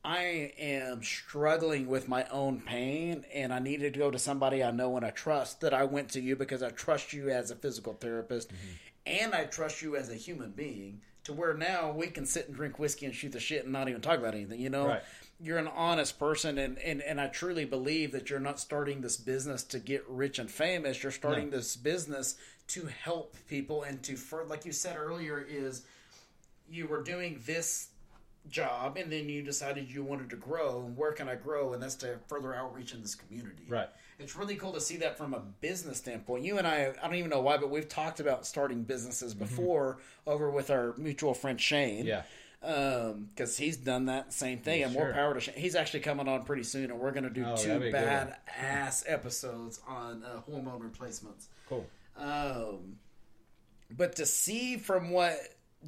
I 0.05 0.51
am 0.57 1.01
struggling 1.01 1.87
with 1.87 2.09
my 2.09 2.25
own 2.25 2.59
pain 2.59 3.25
and 3.33 3.53
I 3.53 3.59
needed 3.59 3.93
to 3.93 3.99
go 3.99 4.11
to 4.11 4.19
somebody 4.19 4.61
I 4.61 4.71
know 4.71 4.97
and 4.97 5.05
I 5.05 5.11
trust 5.11 5.61
that 5.61 5.73
I 5.73 5.85
went 5.85 6.09
to 6.09 6.21
you 6.21 6.35
because 6.35 6.61
I 6.61 6.69
trust 6.69 7.13
you 7.13 7.29
as 7.29 7.51
a 7.51 7.55
physical 7.55 7.93
therapist 7.93 8.49
mm-hmm. 8.49 8.73
and 9.05 9.33
I 9.33 9.45
trust 9.45 9.81
you 9.81 9.95
as 9.95 10.09
a 10.09 10.15
human 10.15 10.51
being 10.51 10.99
to 11.23 11.31
where 11.31 11.53
now 11.53 11.91
we 11.91 12.07
can 12.07 12.25
sit 12.25 12.47
and 12.47 12.55
drink 12.55 12.79
whiskey 12.79 13.05
and 13.05 13.15
shoot 13.15 13.31
the 13.31 13.39
shit 13.39 13.63
and 13.63 13.71
not 13.71 13.87
even 13.87 14.01
talk 14.01 14.19
about 14.19 14.35
anything, 14.35 14.59
you 14.59 14.69
know? 14.69 14.87
Right. 14.87 15.01
You're 15.39 15.57
an 15.57 15.69
honest 15.69 16.19
person 16.19 16.57
and, 16.57 16.77
and, 16.79 17.01
and 17.01 17.21
I 17.21 17.27
truly 17.27 17.63
believe 17.63 18.11
that 18.11 18.29
you're 18.29 18.41
not 18.41 18.59
starting 18.59 18.99
this 18.99 19.15
business 19.15 19.63
to 19.65 19.79
get 19.79 20.03
rich 20.09 20.37
and 20.37 20.51
famous. 20.51 21.01
You're 21.01 21.13
starting 21.13 21.49
No. 21.49 21.57
this 21.57 21.77
business 21.77 22.35
to 22.67 22.87
help 22.87 23.37
people 23.47 23.83
and 23.83 24.03
to, 24.03 24.17
for, 24.17 24.43
like 24.43 24.65
you 24.65 24.73
said 24.73 24.97
earlier, 24.97 25.39
is 25.39 25.83
you 26.69 26.87
were 26.87 27.03
doing 27.03 27.41
this 27.45 27.87
job 28.49 28.97
and 28.97 29.11
then 29.11 29.29
you 29.29 29.41
decided 29.41 29.89
you 29.89 30.03
wanted 30.03 30.29
to 30.29 30.35
grow 30.35 30.83
and 30.85 30.97
where 30.97 31.13
can 31.13 31.29
i 31.29 31.35
grow 31.35 31.73
and 31.73 31.81
that's 31.81 31.95
to 31.95 32.17
further 32.27 32.53
outreach 32.53 32.93
in 32.93 33.01
this 33.01 33.15
community 33.15 33.63
Right. 33.69 33.87
it's 34.19 34.35
really 34.35 34.55
cool 34.55 34.73
to 34.73 34.81
see 34.81 34.97
that 34.97 35.17
from 35.17 35.33
a 35.33 35.39
business 35.39 35.97
standpoint 35.99 36.43
you 36.43 36.57
and 36.57 36.67
i 36.67 36.93
i 37.01 37.05
don't 37.07 37.15
even 37.15 37.29
know 37.29 37.39
why 37.39 37.55
but 37.57 37.69
we've 37.69 37.87
talked 37.87 38.19
about 38.19 38.45
starting 38.45 38.83
businesses 38.83 39.33
before 39.33 39.99
over 40.27 40.49
with 40.49 40.69
our 40.69 40.93
mutual 40.97 41.33
friend 41.33 41.59
shane 41.59 42.05
Yeah. 42.05 42.23
um 42.61 43.29
because 43.33 43.57
he's 43.57 43.77
done 43.77 44.05
that 44.07 44.33
same 44.33 44.59
thing 44.59 44.81
Yeah, 44.81 44.87
and 44.87 44.93
more 44.93 45.13
power 45.13 45.33
to 45.33 45.39
shane 45.39 45.55
he's 45.55 45.75
actually 45.75 46.01
coming 46.01 46.27
on 46.27 46.43
pretty 46.43 46.63
soon 46.63 46.91
and 46.91 46.99
we're 46.99 47.11
going 47.11 47.23
to 47.23 47.29
do 47.29 47.45
Oh, 47.47 47.55
two 47.55 47.67
that'd 47.69 47.81
be 47.83 47.87
a 47.87 47.91
good 47.91 47.97
one. 47.97 48.05
bad 48.05 48.37
ass 48.59 49.05
episodes 49.07 49.79
on 49.87 50.23
uh, 50.25 50.41
hormone 50.41 50.81
replacements 50.81 51.47
Cool. 51.69 51.85
um, 52.17 52.97
but 53.89 54.17
to 54.17 54.25
see 54.25 54.75
from 54.77 55.11
what 55.11 55.37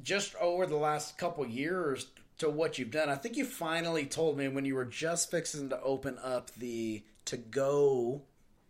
just 0.02 0.34
over 0.36 0.66
the 0.66 0.76
last 0.76 1.16
couple 1.18 1.46
years 1.46 2.06
to 2.38 2.50
what 2.50 2.78
you've 2.78 2.90
done, 2.90 3.08
I 3.08 3.14
think 3.14 3.36
you 3.36 3.44
finally 3.44 4.06
told 4.06 4.36
me 4.36 4.48
when 4.48 4.64
you 4.64 4.74
were 4.74 4.84
just 4.84 5.30
fixing 5.30 5.70
to 5.70 5.80
open 5.80 6.18
up 6.22 6.50
the 6.54 7.04
to 7.26 7.36
go 7.36 8.22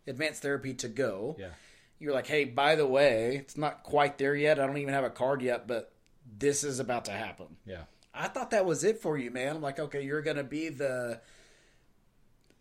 advanced 0.07 0.41
therapy 0.41 0.73
to 0.75 0.87
go. 0.87 1.35
Yeah. 1.37 1.49
You're 1.99 2.13
like, 2.13 2.27
hey, 2.27 2.45
by 2.45 2.75
the 2.75 2.87
way, 2.87 3.37
it's 3.37 3.57
not 3.57 3.83
quite 3.83 4.17
there 4.17 4.35
yet. 4.35 4.59
I 4.59 4.67
don't 4.67 4.77
even 4.77 4.93
have 4.93 5.03
a 5.03 5.09
card 5.09 5.41
yet, 5.41 5.67
but 5.67 5.91
this 6.37 6.63
is 6.63 6.79
about 6.79 7.05
to 7.05 7.11
happen. 7.11 7.57
Yeah. 7.65 7.83
I 8.13 8.27
thought 8.27 8.51
that 8.51 8.65
was 8.65 8.83
it 8.83 9.01
for 9.01 9.17
you, 9.17 9.31
man. 9.31 9.57
I'm 9.57 9.61
like, 9.61 9.79
okay, 9.79 10.03
you're 10.03 10.21
going 10.21 10.37
to 10.37 10.43
be 10.43 10.69
the 10.69 11.21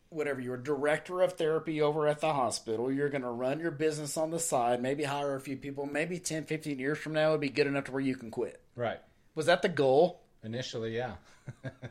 whatever 0.09 0.41
you're 0.41 0.57
director 0.57 1.21
of 1.21 1.35
therapy 1.35 1.83
over 1.83 2.07
at 2.07 2.21
the 2.21 2.33
hospital. 2.33 2.93
You're 2.93 3.09
going 3.09 3.23
to 3.23 3.31
run 3.31 3.61
your 3.61 3.71
business 3.71 4.17
on 4.17 4.31
the 4.31 4.39
side, 4.39 4.81
maybe 4.81 5.05
hire 5.05 5.35
a 5.35 5.41
few 5.41 5.57
people. 5.57 5.87
Maybe 5.87 6.19
10, 6.19 6.45
15 6.45 6.79
years 6.79 6.99
from 6.99 7.13
now 7.13 7.31
it'd 7.31 7.41
be 7.41 7.49
good 7.49 7.67
enough 7.67 7.85
to 7.85 7.93
where 7.93 8.01
you 8.01 8.17
can 8.17 8.31
quit. 8.31 8.61
Right. 8.75 9.01
Was 9.35 9.47
that 9.47 9.63
the 9.63 9.69
goal? 9.69 10.23
Initially, 10.45 10.95
yeah. 10.97 11.15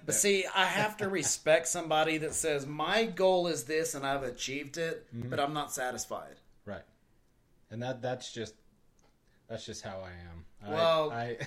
But 0.05 0.15
see, 0.15 0.45
I 0.55 0.65
have 0.65 0.97
to 0.97 1.09
respect 1.09 1.67
somebody 1.67 2.17
that 2.19 2.33
says, 2.33 2.65
my 2.65 3.05
goal 3.05 3.47
is 3.47 3.63
this 3.65 3.95
and 3.95 4.05
I've 4.05 4.23
achieved 4.23 4.77
it, 4.77 5.05
but 5.13 5.39
I'm 5.39 5.53
not 5.53 5.71
satisfied. 5.73 6.35
Right. 6.65 6.83
And 7.71 7.81
that 7.83 8.01
that's 8.01 8.31
just 8.31 8.53
that's 9.49 9.65
just 9.65 9.83
how 9.83 9.99
I 10.05 10.11
am. 10.11 10.71
Well- 10.73 11.11
I, 11.11 11.37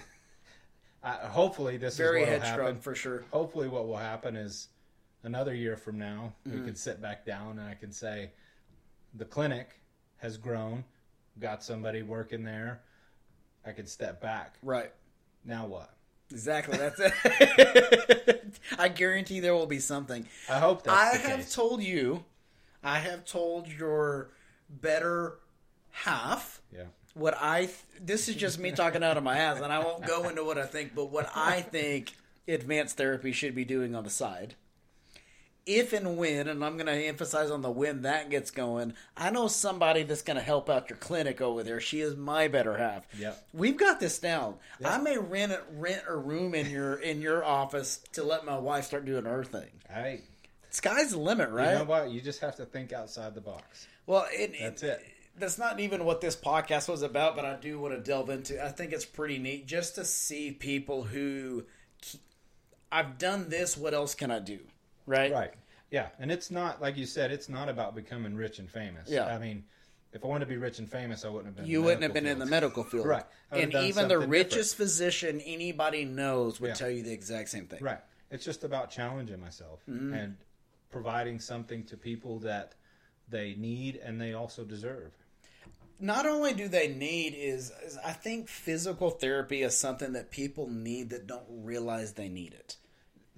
I, 1.02 1.10
I 1.24 1.26
hopefully 1.28 1.76
this 1.76 1.96
Very 1.96 2.22
is 2.22 2.28
what 2.28 2.40
headstrong 2.42 2.66
happen. 2.66 2.80
for 2.80 2.94
sure. 2.94 3.24
Hopefully, 3.30 3.68
what 3.68 3.86
will 3.86 3.96
happen 3.96 4.34
is 4.36 4.68
another 5.22 5.54
year 5.54 5.76
from 5.76 5.98
now 5.98 6.34
Mm-hmm. 6.46 6.58
we 6.60 6.64
can 6.64 6.74
sit 6.74 7.00
back 7.00 7.24
down 7.24 7.58
and 7.58 7.68
I 7.68 7.74
can 7.74 7.92
say 7.92 8.32
the 9.14 9.24
clinic 9.24 9.80
has 10.18 10.36
grown, 10.36 10.84
got 11.38 11.62
somebody 11.62 12.02
working 12.02 12.42
there. 12.44 12.80
I 13.64 13.72
could 13.72 13.88
step 13.88 14.20
back. 14.20 14.56
Right. 14.62 14.92
Now 15.44 15.66
what? 15.66 15.94
Exactly. 16.30 16.76
That's 16.76 17.00
it. 17.00 18.58
I 18.78 18.88
guarantee 18.88 19.40
there 19.40 19.54
will 19.54 19.66
be 19.66 19.78
something. 19.78 20.26
I 20.48 20.58
hope 20.58 20.82
that's 20.82 20.96
I 20.96 21.16
have 21.28 21.38
case. 21.40 21.54
told 21.54 21.82
you, 21.82 22.24
I 22.82 22.98
have 22.98 23.24
told 23.24 23.68
your 23.68 24.30
better 24.68 25.38
half 25.90 26.60
yeah. 26.72 26.84
what 27.14 27.36
I. 27.40 27.66
Th- 27.66 27.76
this 28.00 28.28
is 28.28 28.36
just 28.36 28.58
me 28.58 28.72
talking 28.72 29.02
out 29.02 29.16
of 29.16 29.24
my 29.24 29.38
ass, 29.38 29.60
and 29.60 29.72
I 29.72 29.78
won't 29.78 30.06
go 30.06 30.28
into 30.28 30.44
what 30.44 30.58
I 30.58 30.66
think, 30.66 30.94
but 30.94 31.06
what 31.10 31.30
I 31.34 31.62
think 31.62 32.12
advanced 32.48 32.96
therapy 32.96 33.32
should 33.32 33.54
be 33.54 33.64
doing 33.64 33.94
on 33.94 34.04
the 34.04 34.10
side. 34.10 34.54
If 35.68 35.92
and 35.92 36.16
when, 36.16 36.48
and 36.48 36.64
I'm 36.64 36.78
going 36.78 36.86
to 36.86 36.92
emphasize 36.92 37.50
on 37.50 37.60
the 37.60 37.70
when 37.70 38.02
that 38.02 38.30
gets 38.30 38.50
going, 38.50 38.94
I 39.16 39.28
know 39.30 39.48
somebody 39.48 40.02
that's 40.02 40.22
going 40.22 40.38
to 40.38 40.42
help 40.42 40.70
out 40.70 40.88
your 40.88 40.96
clinic 40.96 41.42
over 41.42 41.62
there. 41.62 41.78
She 41.78 42.00
is 42.00 42.16
my 42.16 42.48
better 42.48 42.78
half. 42.78 43.06
Yeah, 43.18 43.34
We've 43.52 43.76
got 43.76 44.00
this 44.00 44.18
down. 44.18 44.54
I 44.82 44.96
may 44.96 45.18
rent 45.18 45.52
a, 45.52 45.60
rent 45.72 46.02
a 46.08 46.16
room 46.16 46.54
in 46.54 46.70
your 46.70 46.94
in 46.94 47.20
your 47.20 47.44
office 47.44 48.00
to 48.14 48.24
let 48.24 48.46
my 48.46 48.58
wife 48.58 48.86
start 48.86 49.04
doing 49.04 49.26
her 49.26 49.44
thing. 49.44 49.68
I 49.94 50.20
Sky's 50.70 51.10
the 51.10 51.18
limit, 51.18 51.50
right? 51.50 51.72
you 51.72 51.78
know 51.80 51.84
what? 51.84 52.10
You 52.10 52.20
just 52.20 52.40
have 52.40 52.56
to 52.56 52.64
think 52.64 52.92
outside 52.92 53.34
the 53.34 53.40
box. 53.40 53.86
Well, 54.06 54.26
it, 54.30 54.54
That's 54.58 54.82
it. 54.82 55.06
That's 55.36 55.58
not 55.58 55.80
even 55.80 56.04
what 56.04 56.20
this 56.20 56.34
podcast 56.34 56.88
was 56.88 57.02
about, 57.02 57.36
but 57.36 57.44
I 57.44 57.56
do 57.56 57.78
want 57.78 57.94
to 57.94 58.00
delve 58.00 58.30
into. 58.30 58.64
I 58.64 58.70
think 58.70 58.92
it's 58.92 59.04
pretty 59.04 59.38
neat 59.38 59.66
just 59.66 59.94
to 59.94 60.04
see 60.04 60.50
people 60.50 61.04
who 61.04 61.64
I've 62.90 63.18
done 63.18 63.48
this. 63.48 63.76
What 63.76 63.94
else 63.94 64.14
can 64.14 64.30
I 64.30 64.40
do? 64.40 64.60
Right. 65.08 65.32
Right. 65.32 65.54
Yeah, 65.90 66.08
and 66.18 66.30
it's 66.30 66.50
not 66.50 66.82
like 66.82 66.96
you 66.98 67.06
said. 67.06 67.32
It's 67.32 67.48
not 67.48 67.68
about 67.68 67.94
becoming 67.94 68.34
rich 68.36 68.58
and 68.58 68.70
famous. 68.70 69.08
Yeah. 69.08 69.24
I 69.26 69.38
mean, 69.38 69.64
if 70.12 70.22
I 70.22 70.28
wanted 70.28 70.44
to 70.44 70.50
be 70.50 70.58
rich 70.58 70.78
and 70.78 70.88
famous, 70.90 71.24
I 71.24 71.28
wouldn't 71.28 71.46
have 71.46 71.56
been. 71.56 71.64
in 71.64 71.70
You 71.70 71.78
the 71.78 71.84
wouldn't 71.84 72.02
have 72.02 72.12
been 72.12 72.24
medical 72.24 72.32
in 72.32 72.38
the 72.38 72.44
field. 72.44 72.50
medical 72.50 72.84
field, 72.84 73.06
Right. 73.06 73.24
And 73.50 73.74
even 73.74 74.08
the 74.08 74.14
something 74.14 74.28
richest 74.30 74.76
physician 74.76 75.40
anybody 75.40 76.04
knows 76.04 76.60
would 76.60 76.68
Yeah. 76.68 76.74
tell 76.74 76.90
you 76.90 77.02
the 77.02 77.12
exact 77.12 77.48
same 77.48 77.66
thing. 77.66 77.82
Right. 77.82 78.00
It's 78.30 78.44
just 78.44 78.64
about 78.64 78.90
challenging 78.90 79.40
myself 79.40 79.80
Mm-hmm. 79.88 80.12
and 80.12 80.36
providing 80.90 81.40
something 81.40 81.84
to 81.84 81.96
people 81.96 82.38
that 82.40 82.74
they 83.30 83.54
need 83.54 83.96
and 83.96 84.20
they 84.20 84.34
also 84.34 84.64
deserve. 84.64 85.12
Not 86.00 86.26
only 86.26 86.52
do 86.54 86.68
they 86.68 86.88
need 86.88 87.34
is, 87.34 87.72
is 87.84 87.96
I 88.04 88.12
think 88.12 88.48
physical 88.48 89.10
therapy 89.10 89.62
is 89.62 89.76
something 89.76 90.12
that 90.12 90.30
people 90.30 90.68
need 90.68 91.10
that 91.10 91.26
don't 91.26 91.46
realize 91.48 92.12
they 92.12 92.28
need 92.28 92.52
it, 92.54 92.76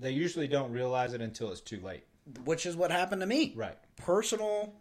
They 0.01 0.11
usually 0.13 0.49
don't 0.49 0.73
realize 0.73 1.13
it 1.13 1.21
until 1.21 1.51
it's 1.53 1.61
too 1.61 1.81
late. 1.81 2.05
which 2.45 2.65
is 2.67 2.77
what 2.77 2.91
happened 2.91 3.21
to 3.21 3.27
me. 3.27 3.53
Right. 3.57 3.77
Personal 3.97 4.73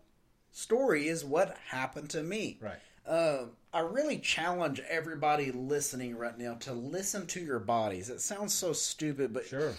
story 0.51 1.07
is 1.07 1.23
what 1.25 1.57
happened 1.67 2.09
to 2.11 2.21
me. 2.23 2.59
Right. 2.61 2.79
Um, 3.07 3.51
I 3.73 3.79
really 3.79 4.19
challenge 4.19 4.79
everybody 4.89 5.51
listening 5.51 6.15
right 6.15 6.37
now 6.37 6.55
to 6.61 6.73
listen 6.73 7.25
to 7.27 7.39
your 7.39 7.59
bodies. 7.59 8.09
It 8.09 8.21
sounds 8.21 8.53
so 8.53 8.71
stupid, 8.73 9.33
but 9.33 9.45
Sure. 9.45 9.73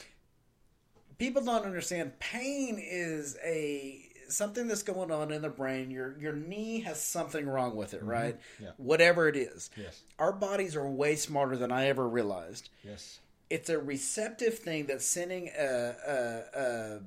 people 1.19 1.43
don't 1.43 1.65
understand. 1.65 2.19
Pain 2.19 2.79
is 2.81 3.37
a 3.45 4.07
something 4.29 4.69
that's 4.69 4.83
going 4.85 5.11
on 5.11 5.33
in 5.33 5.43
the 5.43 5.49
brain. 5.49 5.91
Your 5.91 6.17
your 6.19 6.33
knee 6.33 6.81
has 6.81 7.01
something 7.01 7.47
wrong 7.49 7.77
with 7.77 7.95
it, 7.95 8.03
right? 8.03 8.37
Mm-hmm. 8.37 8.65
Yeah. 8.65 8.71
Whatever 8.79 9.29
it 9.29 9.37
is. 9.37 9.71
Yes. 9.77 10.01
Our 10.19 10.33
bodies 10.33 10.77
are 10.77 10.89
way 10.89 11.17
smarter 11.17 11.57
than 11.57 11.71
I 11.73 11.87
ever 11.87 12.09
realized. 12.09 12.69
Yes. 12.85 13.21
It's 13.51 13.69
a 13.69 13.79
receptive 13.79 14.59
thing 14.59 14.87
that's 14.87 15.05
sending 15.05 15.51
a, 15.59 15.95
a, 16.07 16.61
a 16.61 17.01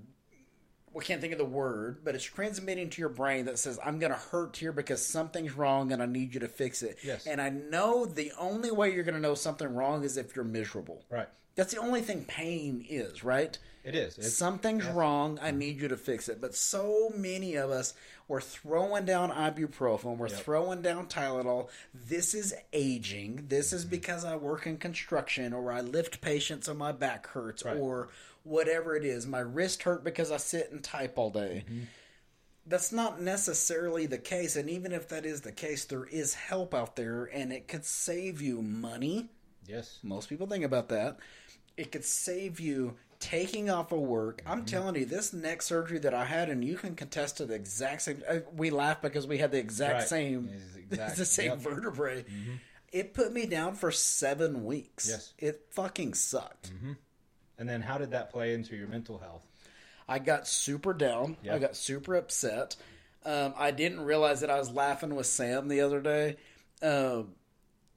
we 0.94 1.04
can't 1.04 1.22
think 1.22 1.34
of 1.34 1.40
the 1.40 1.46
word, 1.46 2.02
but 2.04 2.14
it's 2.14 2.24
transmitting 2.24 2.90
to 2.92 3.02
your 3.02 3.10
brain 3.10 3.46
that 3.46 3.58
says, 3.58 3.80
I'm 3.84 3.98
going 3.98 4.12
to 4.12 4.18
hurt 4.18 4.58
here 4.58 4.72
because 4.72 5.04
something's 5.04 5.54
wrong 5.54 5.92
and 5.92 6.04
I 6.04 6.06
need 6.06 6.34
you 6.34 6.40
to 6.42 6.48
fix 6.48 6.84
it. 6.84 6.98
Yes. 7.04 7.26
And 7.26 7.42
I 7.42 7.50
know 7.50 8.06
the 8.06 8.32
only 8.38 8.70
way 8.70 8.94
you're 8.94 9.04
going 9.04 9.16
to 9.16 9.22
know 9.22 9.34
something 9.34 9.74
wrong 9.74 10.04
is 10.04 10.18
if 10.18 10.36
you're 10.36 10.46
miserable. 10.46 11.04
Right. 11.10 11.28
That's 11.56 11.74
the 11.74 11.80
only 11.80 12.02
thing 12.02 12.26
pain 12.26 12.86
is, 12.88 13.24
right? 13.24 13.58
It 13.84 13.96
is. 13.96 14.18
It's, 14.18 14.34
Something's 14.34 14.86
wrong. 14.86 15.38
I 15.42 15.52
need 15.52 15.82
you 15.82 15.90
to 15.90 15.98
fix 15.98 16.30
it. 16.30 16.40
But 16.40 16.56
so 16.56 17.12
many 17.16 17.56
of 17.56 17.70
us 17.70 17.94
were 18.30 18.40
throwing 18.40 19.04
down 19.06 19.30
ibuprofen. 19.32 20.18
We're 20.18 20.30
Yep. 20.30 20.40
throwing 20.40 20.82
down 20.82 21.08
Tylenol. 21.08 21.68
This 21.94 22.34
is 22.34 22.54
aging. 22.72 23.48
This 23.50 23.68
Mm-hmm. 23.68 23.76
is 23.76 23.86
because 23.86 24.24
I 24.24 24.38
work 24.38 24.66
in 24.66 24.78
construction 24.78 25.52
or 25.54 25.72
I 25.72 25.82
lift 25.82 26.22
patients 26.22 26.68
and 26.70 26.80
my 26.80 26.94
back 26.94 27.28
hurts 27.28 27.66
Right. 27.66 27.76
or 27.78 28.08
whatever 28.44 28.96
it 28.96 29.04
is. 29.04 29.28
My 29.28 29.40
wrist 29.40 29.84
hurt 29.84 30.04
because 30.04 30.32
I 30.32 30.38
sit 30.38 30.72
and 30.72 30.82
type 30.84 31.18
all 31.18 31.30
day. 31.30 31.66
Mm-hmm. 31.68 31.84
That's 32.66 32.94
not 32.94 33.22
necessarily 33.22 34.06
the 34.06 34.18
case. 34.18 34.56
And 34.56 34.70
even 34.70 34.94
if 34.94 35.10
that 35.10 35.26
is 35.26 35.42
the 35.42 35.52
case, 35.52 35.84
there 35.84 36.06
is 36.06 36.34
help 36.36 36.74
out 36.74 36.96
there 36.96 37.26
and 37.26 37.52
it 37.52 37.68
could 37.68 37.84
save 37.84 38.42
you 38.42 38.62
money. 38.62 39.30
yes. 39.68 40.00
Most 40.02 40.30
people 40.30 40.48
think 40.48 40.64
about 40.64 40.88
that. 40.90 41.18
It 41.76 41.92
could 41.92 42.06
save 42.06 42.60
you 42.62 42.96
taking 43.24 43.70
off 43.70 43.92
of 43.92 44.00
work. 44.00 44.42
Mm-hmm. 44.44 44.52
I'm 44.52 44.66
telling 44.66 44.96
you, 44.96 45.06
this 45.06 45.32
neck 45.34 45.62
surgery 45.62 46.00
that 46.00 46.14
I 46.14 46.26
had, 46.26 46.50
and 46.50 46.64
you 46.64 46.76
can 46.76 46.96
contest 46.96 47.38
to 47.38 47.46
the 47.46 47.54
exact 47.56 48.02
same. 48.04 48.22
uh, 48.30 48.40
We 48.56 48.70
laugh 48.70 49.02
because 49.02 49.26
we 49.26 49.38
had 49.38 49.52
the 49.52 49.60
exact 49.60 49.94
Right. 49.94 50.08
same, 50.08 50.50
exact- 50.92 51.18
the 51.18 51.26
same 51.26 51.46
yep. 51.52 51.60
Mm-hmm. 51.60 51.70
vertebrae. 51.76 52.26
It 52.92 53.14
put 53.14 53.32
me 53.34 53.46
down 53.46 53.76
for 53.76 53.92
seven 53.92 54.66
weeks. 54.66 55.08
Yes. 55.10 55.34
it 55.40 55.66
fucking 55.72 56.14
sucked. 56.14 56.72
And 57.58 57.70
then 57.70 57.82
how 57.82 57.98
did 57.98 58.12
that 58.12 58.30
play 58.32 58.54
into 58.54 58.76
your 58.76 58.88
mental 58.88 59.18
health? 59.20 59.42
I 60.08 60.20
got 60.20 60.48
super 60.48 60.94
down. 60.94 61.38
I 61.50 61.60
got 61.60 61.76
super 61.76 62.16
upset. 62.16 62.76
Um, 63.26 63.54
I 63.58 63.72
didn't 63.72 64.02
realize 64.02 64.42
that 64.42 64.50
I 64.50 64.60
was 64.60 64.70
laughing 64.70 65.16
with 65.16 65.26
Sam 65.28 65.70
the 65.70 65.82
other 65.82 66.02
day. 66.02 66.36
Um, 66.82 67.36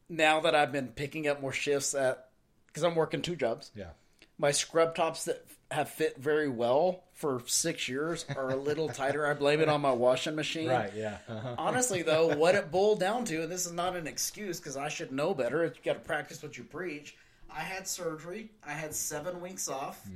now 0.08 0.40
that 0.40 0.54
I've 0.54 0.70
been 0.72 0.88
picking 0.88 1.26
up 1.26 1.40
more 1.42 1.52
shifts 1.52 1.94
at, 1.94 2.28
because 2.68 2.84
I'm 2.84 2.94
working 2.94 3.22
two 3.22 3.34
jobs. 3.36 3.72
Yeah. 3.74 3.90
My 4.38 4.50
scrub 4.50 4.94
tops 4.94 5.24
that 5.26 5.44
have 5.70 5.88
fit 5.88 6.16
very 6.16 6.48
well 6.48 7.02
for 7.14 7.42
six 7.46 7.88
years 7.88 8.24
are 8.36 8.50
a 8.50 8.56
little 8.56 8.88
tighter. 8.88 9.26
I 9.26 9.34
blame 9.34 9.60
it 9.60 9.68
on 9.68 9.80
my 9.80 9.92
washing 9.92 10.36
machine. 10.36 10.68
Right. 10.68 10.92
Yeah. 10.94 11.18
Uh-huh. 11.28 11.54
Honestly, 11.58 12.02
though, 12.02 12.36
what 12.36 12.54
it 12.54 12.70
boiled 12.70 13.00
down 13.00 13.24
to, 13.26 13.42
and 13.42 13.50
this 13.50 13.66
is 13.66 13.72
not 13.72 13.96
an 13.96 14.06
excuse 14.06 14.60
because 14.60 14.76
I 14.76 14.88
should 14.88 15.10
know 15.10 15.34
better. 15.34 15.64
You 15.64 15.72
got 15.84 15.94
to 15.94 16.00
practice 16.00 16.42
what 16.42 16.56
you 16.56 16.64
preach. 16.64 17.16
I 17.50 17.60
had 17.60 17.88
surgery. 17.88 18.50
I 18.66 18.72
had 18.72 18.94
seven 18.94 19.40
weeks 19.40 19.68
off. 19.68 20.06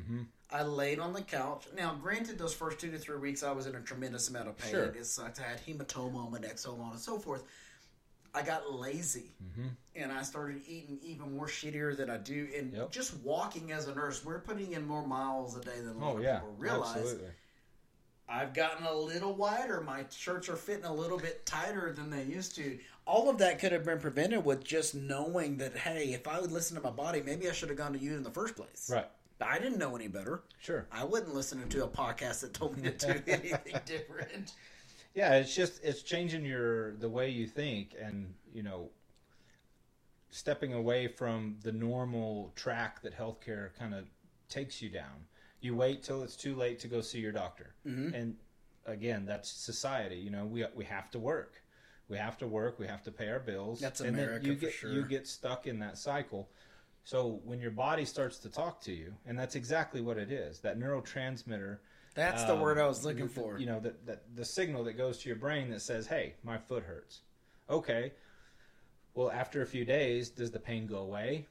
I 0.52 0.62
laid 0.62 0.98
on 0.98 1.12
the 1.12 1.22
couch. 1.22 1.66
Now, 1.76 1.94
granted, 1.94 2.36
those 2.38 2.52
first 2.52 2.80
two 2.80 2.90
to 2.90 2.98
three 2.98 3.18
weeks, 3.18 3.42
I 3.42 3.52
was 3.52 3.66
in 3.66 3.76
a 3.76 3.80
tremendous 3.80 4.28
amount 4.28 4.48
of 4.48 4.58
pain. 4.58 4.70
Sure. 4.72 4.84
It 4.86 5.06
sucked. 5.06 5.40
I 5.40 5.48
had 5.48 5.64
hematoma 5.64 6.16
on 6.16 6.32
my 6.32 6.38
neck, 6.38 6.58
so 6.58 6.74
on 6.74 6.90
and 6.90 7.00
so 7.00 7.18
forth. 7.18 7.44
I 8.34 8.42
got 8.42 8.72
lazy 8.72 9.34
mm-hmm. 9.42 9.68
and 9.96 10.12
I 10.12 10.22
started 10.22 10.62
eating 10.68 10.98
even 11.02 11.36
more 11.36 11.46
shittier 11.46 11.96
than 11.96 12.10
I 12.10 12.16
do. 12.16 12.48
And 12.56 12.72
Yep. 12.72 12.92
just 12.92 13.16
walking 13.18 13.72
as 13.72 13.88
a 13.88 13.94
nurse, 13.94 14.24
we're 14.24 14.40
putting 14.40 14.72
in 14.72 14.86
more 14.86 15.06
miles 15.06 15.56
a 15.56 15.60
day 15.60 15.80
than 15.80 15.96
a 15.96 15.98
oh, 15.98 16.00
lot 16.00 16.14
Oh 16.14 16.16
of 16.18 16.22
yeah. 16.22 16.38
people 16.38 16.54
realize. 16.58 16.96
Absolutely. 16.96 17.28
I've 18.28 18.54
gotten 18.54 18.86
a 18.86 18.94
little 18.94 19.34
wider. 19.34 19.80
My 19.80 20.04
shirts 20.10 20.48
are 20.48 20.54
fitting 20.56 20.84
a 20.84 20.94
little 20.94 21.18
bit 21.18 21.44
tighter 21.44 21.92
than 21.92 22.10
they 22.10 22.22
used 22.22 22.54
to. 22.56 22.78
All 23.04 23.28
of 23.28 23.38
that 23.38 23.58
could 23.58 23.72
have 23.72 23.84
been 23.84 23.98
prevented 23.98 24.44
with 24.44 24.62
just 24.62 24.94
knowing 24.94 25.56
that, 25.56 25.76
hey, 25.76 26.12
if 26.12 26.28
I 26.28 26.40
would 26.40 26.52
listen 26.52 26.76
to 26.76 26.82
my 26.82 26.90
body, 26.90 27.22
maybe 27.22 27.48
I 27.48 27.52
should 27.52 27.70
have 27.70 27.78
gone 27.78 27.92
to 27.92 27.98
you 27.98 28.14
in 28.16 28.22
the 28.22 28.30
first 28.30 28.54
place. 28.54 28.88
Right. 28.88 29.08
But 29.40 29.48
I 29.48 29.58
didn't 29.58 29.78
know 29.78 29.96
any 29.96 30.06
better. 30.06 30.42
Sure. 30.60 30.86
I 30.92 31.02
wasn't 31.02 31.34
listening 31.34 31.68
to 31.70 31.84
a 31.84 31.88
podcast 31.88 32.42
that 32.42 32.54
told 32.54 32.76
me 32.76 32.90
to 32.90 33.14
do 33.14 33.20
anything 33.26 33.80
different. 33.84 34.52
Yeah, 35.14 35.34
it's 35.34 35.54
just 35.54 35.82
it's 35.82 36.02
changing 36.02 36.44
your 36.44 36.94
the 36.96 37.08
way 37.08 37.30
you 37.30 37.46
think 37.46 37.94
and, 38.00 38.32
you 38.52 38.62
know, 38.62 38.90
stepping 40.30 40.72
away 40.72 41.08
from 41.08 41.56
the 41.62 41.72
normal 41.72 42.52
track 42.54 43.02
that 43.02 43.16
healthcare 43.16 43.74
kind 43.78 43.94
of 43.94 44.04
takes 44.48 44.80
you 44.80 44.88
down. 44.88 45.26
You 45.60 45.74
wait 45.74 46.02
till 46.02 46.22
it's 46.22 46.36
too 46.36 46.54
late 46.54 46.78
to 46.80 46.88
go 46.88 47.00
see 47.00 47.18
your 47.18 47.32
doctor. 47.32 47.74
Mm-hmm. 47.86 48.14
And 48.14 48.36
again, 48.86 49.26
that's 49.26 49.50
society, 49.50 50.16
you 50.16 50.30
know, 50.30 50.46
we 50.46 50.64
we 50.74 50.84
have 50.84 51.10
to 51.10 51.18
work. 51.18 51.62
We 52.08 52.16
have 52.16 52.38
to 52.38 52.46
work, 52.46 52.78
we 52.78 52.86
have 52.86 53.02
to 53.04 53.12
pay 53.12 53.28
our 53.28 53.38
bills. 53.38 53.80
That's 53.80 54.00
and 54.00 54.16
then 54.16 54.24
America 54.24 54.46
you 54.46 54.54
for 54.54 54.60
get 54.60 54.72
sure. 54.72 54.92
you 54.92 55.02
get 55.02 55.26
stuck 55.26 55.66
in 55.66 55.78
that 55.80 55.98
cycle. 55.98 56.48
So 57.04 57.40
when 57.44 57.60
your 57.60 57.70
body 57.70 58.04
starts 58.04 58.38
to 58.38 58.48
talk 58.48 58.80
to 58.82 58.92
you, 58.92 59.14
and 59.26 59.38
that's 59.38 59.54
exactly 59.54 60.00
what 60.00 60.18
it 60.18 60.30
is, 60.30 60.60
that 60.60 60.78
neurotransmitter 60.78 61.78
That's 62.14 62.44
the 62.44 62.54
um, 62.54 62.60
word 62.60 62.78
I 62.78 62.86
was 62.86 63.04
looking 63.04 63.28
for. 63.28 63.58
You 63.58 63.66
know, 63.66 63.80
that, 63.80 64.04
that 64.06 64.22
the 64.34 64.44
signal 64.44 64.84
that 64.84 64.94
goes 64.94 65.18
to 65.18 65.28
your 65.28 65.36
brain 65.38 65.70
that 65.70 65.80
says, 65.82 66.06
"Hey, 66.06 66.34
my 66.42 66.58
foot 66.58 66.82
hurts." 66.82 67.20
Okay. 67.68 68.12
Well, 69.14 69.30
after 69.30 69.62
a 69.62 69.66
few 69.66 69.84
days, 69.84 70.28
does 70.30 70.50
the 70.50 70.58
pain 70.60 70.86
go 70.86 70.98
away? 70.98 71.46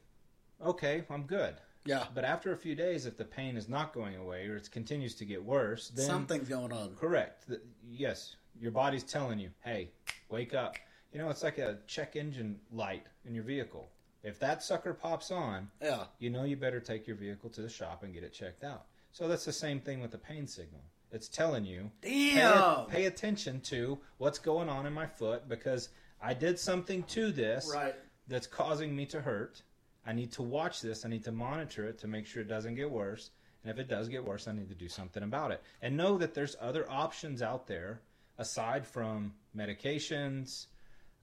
Okay, 0.64 1.04
I'm 1.10 1.24
good. 1.24 1.56
yeah. 1.86 2.06
But 2.14 2.24
after 2.26 2.52
a 2.52 2.58
few 2.58 2.76
days, 2.76 3.06
if 3.06 3.18
the 3.18 3.26
pain 3.26 3.56
is 3.58 3.70
not 3.70 3.94
going 3.94 4.16
away 4.18 4.48
or 4.48 4.56
it 4.58 4.70
continues 4.72 5.16
to 5.16 5.26
get 5.26 5.44
worse, 5.44 5.90
then 5.90 6.06
Something's 6.06 6.50
going 6.50 6.72
on. 6.74 6.96
correct. 6.96 7.48
The- 7.48 7.62
yes, 7.90 8.36
your 8.60 8.72
body's 8.72 9.04
telling 9.04 9.40
you, 9.40 9.50
"Hey, 9.64 9.92
wake 10.30 10.54
up." 10.54 10.76
You 11.14 11.20
know, 11.20 11.30
it's 11.30 11.42
like 11.44 11.58
a 11.58 11.80
check 11.88 12.16
engine 12.16 12.60
light 12.72 13.06
in 13.26 13.34
your 13.34 13.44
vehicle. 13.44 13.90
If 14.24 14.38
that 14.40 14.62
sucker 14.62 14.94
pops 14.94 15.32
on, 15.32 15.72
Yeah. 15.82 16.06
you 16.20 16.30
know 16.30 16.44
you 16.44 16.58
better 16.58 16.80
take 16.82 17.08
your 17.08 17.16
vehicle 17.16 17.50
to 17.52 17.62
the 17.62 17.70
shop 17.70 18.04
and 18.04 18.14
get 18.14 18.24
it 18.24 18.34
checked 18.34 18.64
out. 18.66 18.86
So 19.12 19.28
that's 19.28 19.46
the 19.46 19.54
same 19.54 19.80
thing 19.80 20.02
with 20.02 20.12
the 20.12 20.18
pain 20.18 20.48
signal. 20.48 20.82
It's 21.12 21.28
telling 21.28 21.66
you, 21.66 21.90
pay, 22.02 22.36
Damn. 22.36 22.86
pay 22.86 23.06
attention 23.06 23.62
to 23.62 23.98
what's 24.18 24.38
going 24.38 24.70
on 24.70 24.86
in 24.86 24.94
my 24.94 25.08
foot 25.08 25.50
because 25.50 25.90
I 26.22 26.34
did 26.34 26.60
something 26.60 27.04
to 27.04 27.32
this 27.32 27.72
Right. 27.74 27.96
that's 28.28 28.46
causing 28.46 28.96
me 28.96 29.06
to 29.08 29.22
hurt. 29.22 29.64
I 30.06 30.14
need 30.14 30.32
to 30.34 30.44
watch 30.44 30.82
this. 30.82 31.06
I 31.06 31.10
need 31.10 31.24
to 31.24 31.32
monitor 31.32 31.88
it 31.88 31.98
to 32.00 32.08
make 32.08 32.26
sure 32.28 32.42
it 32.44 32.48
doesn't 32.48 32.76
get 32.76 32.90
worse. 32.90 33.32
And 33.64 33.72
if 33.72 33.80
it 33.80 33.90
does 33.90 34.08
get 34.08 34.24
worse, 34.24 34.48
I 34.48 34.54
need 34.54 34.70
to 34.70 34.76
do 34.76 34.88
something 34.88 35.24
about 35.24 35.52
it. 35.52 35.62
And 35.82 35.98
know 35.98 36.18
that 36.20 36.34
there's 36.34 36.56
other 36.62 36.90
options 36.90 37.42
out 37.42 37.68
there 37.68 38.02
aside 38.38 38.86
from 38.88 39.34
medications, 39.58 40.68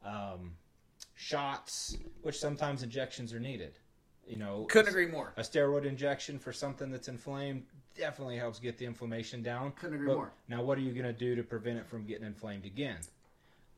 um, 0.04 0.56
shots, 1.14 1.96
which 2.22 2.38
sometimes 2.38 2.82
injections 2.82 3.32
are 3.32 3.40
needed. 3.40 3.78
You 4.26 4.36
know, 4.36 4.64
Couldn't 4.68 4.88
agree 4.88 5.06
more. 5.06 5.32
a 5.36 5.42
steroid 5.42 5.84
injection 5.84 6.38
for 6.38 6.52
something 6.52 6.90
that's 6.90 7.08
inflamed 7.08 7.62
definitely 7.96 8.36
helps 8.36 8.58
get 8.58 8.76
the 8.76 8.84
inflammation 8.84 9.42
down. 9.42 9.72
Couldn't 9.72 9.94
agree 9.96 10.08
But 10.08 10.16
more. 10.16 10.32
Now, 10.48 10.62
what 10.62 10.76
are 10.78 10.80
you 10.82 10.92
going 10.92 11.06
to 11.06 11.12
do 11.12 11.34
to 11.36 11.42
prevent 11.42 11.78
it 11.78 11.86
from 11.86 12.04
getting 12.04 12.26
inflamed 12.26 12.64
again? 12.64 12.98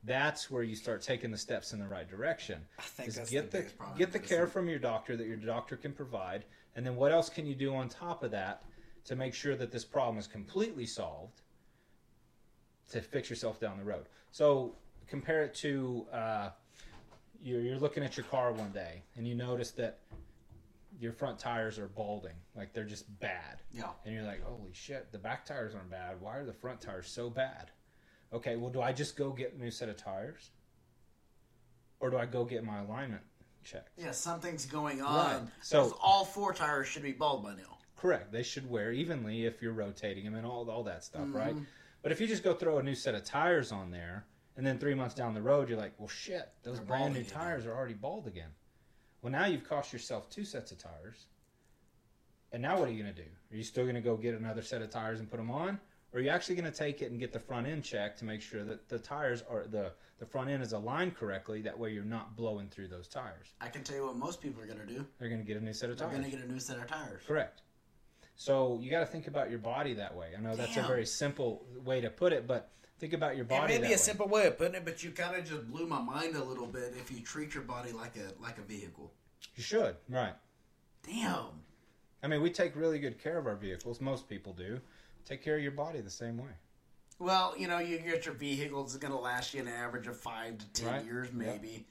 That's 0.04 0.50
where 0.50 0.62
you 0.62 0.74
start 0.74 1.02
taking 1.02 1.30
the 1.30 1.36
steps 1.38 1.72
in 1.72 1.78
the 1.80 1.86
right 1.86 2.08
direction. 2.08 2.60
I 2.78 2.82
think 2.82 3.12
that's 3.12 3.30
get 3.30 3.50
the 3.50 3.58
the, 3.58 3.58
biggest 3.58 3.78
problem 3.78 3.98
get 3.98 4.12
the 4.12 4.18
care 4.18 4.46
from 4.46 4.68
your 4.68 4.78
doctor 4.78 5.16
that 5.16 5.26
your 5.26 5.36
doctor 5.36 5.76
can 5.76 5.92
provide, 5.92 6.44
and 6.76 6.86
then 6.86 6.96
what 6.96 7.12
else 7.12 7.28
can 7.28 7.46
you 7.46 7.54
do 7.54 7.74
on 7.74 7.88
top 7.88 8.22
of 8.22 8.30
that 8.30 8.62
to 9.04 9.16
make 9.16 9.34
sure 9.34 9.56
that 9.56 9.70
this 9.72 9.84
problem 9.84 10.18
is 10.18 10.26
completely 10.26 10.86
solved 10.86 11.42
to 12.90 13.00
fix 13.00 13.28
yourself 13.28 13.60
down 13.60 13.76
the 13.76 13.84
road? 13.84 14.06
So 14.30 14.76
compare 15.08 15.42
it 15.42 15.54
to 15.56 16.06
uh, 16.12 16.50
you're, 17.42 17.60
you're 17.60 17.78
looking 17.78 18.02
at 18.04 18.16
your 18.16 18.24
car 18.26 18.52
one 18.52 18.70
day 18.70 19.02
and 19.16 19.26
you 19.26 19.34
notice 19.34 19.72
that 19.72 19.98
your 21.00 21.12
front 21.12 21.38
tires 21.38 21.78
are 21.78 21.88
balding, 21.88 22.34
like 22.56 22.72
they're 22.72 22.84
just 22.84 23.06
bad. 23.20 23.62
Yeah. 23.70 23.90
And 24.04 24.14
you're 24.14 24.24
like, 24.24 24.42
holy 24.42 24.72
shit, 24.72 25.12
the 25.12 25.18
back 25.18 25.44
tires 25.46 25.74
aren't 25.74 25.90
bad. 25.90 26.20
Why 26.20 26.36
are 26.36 26.44
the 26.44 26.52
front 26.52 26.80
tires 26.80 27.08
so 27.08 27.30
bad? 27.30 27.70
Okay, 28.32 28.56
well, 28.56 28.70
do 28.70 28.82
I 28.82 28.92
just 28.92 29.16
go 29.16 29.30
get 29.30 29.54
a 29.54 29.58
new 29.58 29.70
set 29.70 29.88
of 29.88 29.96
tires? 29.96 30.50
Or 32.00 32.10
do 32.10 32.18
I 32.18 32.26
go 32.26 32.44
get 32.44 32.64
my 32.64 32.80
alignment 32.80 33.22
checked? 33.64 33.90
Yeah, 33.98 34.10
something's 34.10 34.66
going 34.66 35.00
on. 35.02 35.42
Right. 35.42 35.48
So- 35.62 35.96
all 36.02 36.24
four 36.24 36.52
tires 36.52 36.88
should 36.88 37.02
be 37.02 37.12
bald 37.12 37.42
by 37.44 37.54
now. 37.54 37.78
Correct. 37.96 38.30
They 38.30 38.44
should 38.44 38.68
wear 38.70 38.92
evenly 38.92 39.46
if 39.46 39.60
you're 39.60 39.72
rotating 39.72 40.24
them 40.24 40.34
and 40.34 40.46
all, 40.46 40.68
all 40.70 40.84
that 40.84 41.02
stuff, 41.02 41.26
right? 41.32 41.54
Mm-hmm. 41.54 41.64
But 42.02 42.12
if 42.12 42.20
you 42.20 42.28
just 42.28 42.44
go 42.44 42.54
throw 42.54 42.78
a 42.78 42.82
new 42.82 42.94
set 42.94 43.16
of 43.16 43.24
tires 43.24 43.72
on 43.72 43.90
there, 43.90 44.24
and 44.56 44.64
then 44.64 44.78
three 44.78 44.94
months 44.94 45.14
down 45.16 45.34
the 45.34 45.42
road, 45.42 45.68
you're 45.68 45.78
like, 45.78 45.94
well, 45.98 46.08
shit, 46.08 46.48
those 46.62 46.76
They're 46.76 46.86
brand 46.86 47.14
new 47.14 47.20
balding 47.20 47.22
again. 47.22 47.34
tires 47.34 47.66
are 47.66 47.74
already 47.74 47.94
bald 47.94 48.26
again. 48.28 48.50
Well, 49.22 49.32
now 49.32 49.46
you've 49.46 49.68
cost 49.68 49.92
yourself 49.92 50.30
two 50.30 50.44
sets 50.44 50.70
of 50.72 50.78
tires. 50.78 51.26
And 52.52 52.62
now 52.62 52.78
what 52.78 52.88
are 52.88 52.92
you 52.92 53.02
going 53.02 53.14
to 53.14 53.22
do? 53.22 53.28
Are 53.52 53.56
you 53.56 53.62
still 53.62 53.84
going 53.84 53.94
to 53.96 54.00
go 54.00 54.16
get 54.16 54.34
another 54.34 54.62
set 54.62 54.80
of 54.80 54.90
tires 54.90 55.20
and 55.20 55.30
put 55.30 55.36
them 55.36 55.50
on? 55.50 55.78
Or 56.12 56.20
are 56.20 56.22
you 56.22 56.30
actually 56.30 56.54
going 56.54 56.70
to 56.70 56.76
take 56.76 57.02
it 57.02 57.10
and 57.10 57.20
get 57.20 57.32
the 57.32 57.38
front 57.38 57.66
end 57.66 57.84
checked 57.84 58.18
to 58.20 58.24
make 58.24 58.40
sure 58.40 58.64
that 58.64 58.88
the 58.88 58.98
tires 58.98 59.42
are 59.50 59.66
the, 59.66 59.92
the 60.18 60.24
front 60.24 60.48
end 60.48 60.62
is 60.62 60.72
aligned 60.72 61.16
correctly? 61.16 61.60
That 61.60 61.78
way 61.78 61.92
you're 61.92 62.04
not 62.04 62.34
blowing 62.36 62.68
through 62.68 62.88
those 62.88 63.08
tires. 63.08 63.52
I 63.60 63.68
can 63.68 63.82
tell 63.82 63.96
you 63.96 64.06
what 64.06 64.16
most 64.16 64.40
people 64.40 64.62
are 64.62 64.66
going 64.66 64.78
to 64.78 64.86
do. 64.86 65.04
They're 65.18 65.28
going 65.28 65.42
to 65.42 65.46
get 65.46 65.58
a 65.58 65.64
new 65.64 65.74
set 65.74 65.90
of 65.90 65.98
tires. 65.98 66.10
They're 66.10 66.20
going 66.20 66.30
to 66.30 66.36
get 66.38 66.48
a 66.48 66.50
new 66.50 66.60
set 66.60 66.78
of 66.78 66.86
tires. 66.86 67.22
Correct. 67.26 67.60
So 68.36 68.78
you 68.80 68.90
got 68.90 69.00
to 69.00 69.06
think 69.06 69.26
about 69.26 69.50
your 69.50 69.58
body 69.58 69.94
that 69.94 70.14
way. 70.14 70.28
I 70.36 70.40
know 70.40 70.56
that's 70.56 70.76
a 70.76 70.82
very 70.82 71.04
simple 71.04 71.66
way 71.84 72.00
to 72.00 72.08
put 72.08 72.32
it, 72.32 72.46
but 72.46 72.70
think 72.98 73.12
about 73.12 73.36
your 73.36 73.44
body. 73.44 73.74
It 73.74 73.76
may 73.76 73.82
be 73.82 73.88
way. 73.88 73.94
a 73.94 73.98
simple 73.98 74.28
way 74.28 74.46
of 74.46 74.56
putting 74.56 74.76
it, 74.76 74.84
but 74.84 75.02
you 75.02 75.10
kind 75.10 75.36
of 75.36 75.44
just 75.44 75.68
blew 75.68 75.86
my 75.86 76.00
mind 76.00 76.36
a 76.36 76.44
little 76.44 76.66
bit. 76.66 76.94
If 76.96 77.10
you 77.10 77.20
treat 77.20 77.52
your 77.52 77.64
body 77.64 77.92
like 77.92 78.16
a 78.16 78.40
like 78.40 78.58
a 78.58 78.62
vehicle, 78.62 79.12
You 79.56 79.62
should, 79.62 79.96
right? 80.08 80.34
damn. 81.06 81.46
I 82.22 82.26
mean, 82.26 82.42
we 82.42 82.50
take 82.50 82.74
really 82.74 82.98
good 82.98 83.22
care 83.22 83.38
of 83.38 83.46
our 83.46 83.54
vehicles. 83.56 84.00
Most 84.00 84.28
people 84.28 84.52
do. 84.52 84.80
Take 85.24 85.42
care 85.42 85.56
of 85.56 85.62
your 85.62 85.72
body 85.72 86.00
the 86.00 86.10
same 86.10 86.36
way. 86.36 86.50
Well, 87.20 87.54
you 87.56 87.68
know, 87.68 87.78
you 87.78 87.98
get 87.98 88.26
your 88.26 88.34
vehicle 88.34 88.82
it's 88.84 88.96
going 88.96 89.12
to 89.12 89.18
last 89.18 89.54
you 89.54 89.60
an 89.60 89.68
average 89.68 90.06
of 90.08 90.18
five 90.18 90.58
to 90.58 90.66
ten 90.72 90.88
Right. 90.92 91.04
years, 91.04 91.28
Yep. 91.28 91.34
maybe. 91.34 91.86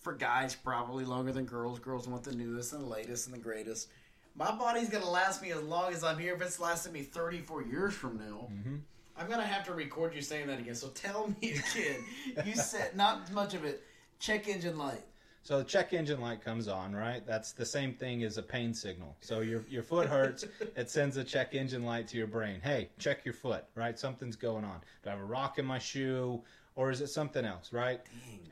For 0.00 0.12
guys, 0.12 0.54
probably 0.54 1.04
longer 1.06 1.32
than 1.32 1.46
girls. 1.46 1.78
Girls 1.78 2.06
want 2.06 2.24
the 2.24 2.34
newest 2.34 2.72
and 2.74 2.82
the 2.84 2.86
latest 2.88 3.26
and 3.26 3.34
the 3.34 3.38
greatest. 3.40 3.88
My 4.34 4.50
body's 4.54 4.90
gonna 4.90 5.08
last 5.08 5.40
me 5.42 5.52
as 5.52 5.62
long 5.62 5.92
as 5.92 6.04
I'm 6.04 6.18
here. 6.18 6.34
If 6.34 6.42
it's 6.42 6.60
lasting 6.60 6.92
me 6.92 7.02
34 7.02 7.62
years 7.62 7.94
from 7.94 8.18
now, 8.18 8.48
Mm-hmm. 8.52 8.76
I'm 9.16 9.30
gonna 9.30 9.46
have 9.46 9.64
to 9.66 9.72
record 9.74 10.14
you 10.14 10.20
saying 10.22 10.48
that 10.48 10.58
again. 10.58 10.74
So 10.74 10.88
tell 10.88 11.28
me 11.40 11.52
again. 11.74 12.04
you 12.44 12.54
said 12.54 12.96
not 12.96 13.32
much 13.32 13.54
of 13.54 13.64
it. 13.64 13.82
Check 14.18 14.48
engine 14.48 14.76
light. 14.76 15.02
So 15.44 15.58
the 15.58 15.64
check 15.64 15.92
engine 15.92 16.22
light 16.22 16.42
comes 16.42 16.68
on, 16.68 16.96
right? 16.96 17.24
That's 17.26 17.52
the 17.52 17.66
same 17.66 17.92
thing 17.92 18.24
as 18.24 18.38
a 18.38 18.42
pain 18.42 18.72
signal. 18.72 19.14
So 19.20 19.40
your 19.40 19.62
your 19.68 19.82
foot 19.82 20.08
hurts, 20.08 20.46
it 20.76 20.90
sends 20.90 21.18
a 21.18 21.22
check 21.22 21.54
engine 21.54 21.84
light 21.84 22.08
to 22.08 22.16
your 22.16 22.26
brain. 22.26 22.60
Hey, 22.62 22.88
check 22.98 23.26
your 23.26 23.34
foot, 23.34 23.64
right? 23.74 23.98
Something's 23.98 24.36
going 24.36 24.64
on. 24.64 24.80
Do 25.02 25.10
I 25.10 25.12
have 25.12 25.20
a 25.20 25.24
rock 25.24 25.58
in 25.58 25.66
my 25.66 25.78
shoe, 25.78 26.42
or 26.76 26.90
is 26.90 27.02
it 27.02 27.08
something 27.08 27.44
else, 27.44 27.74
right? 27.74 28.00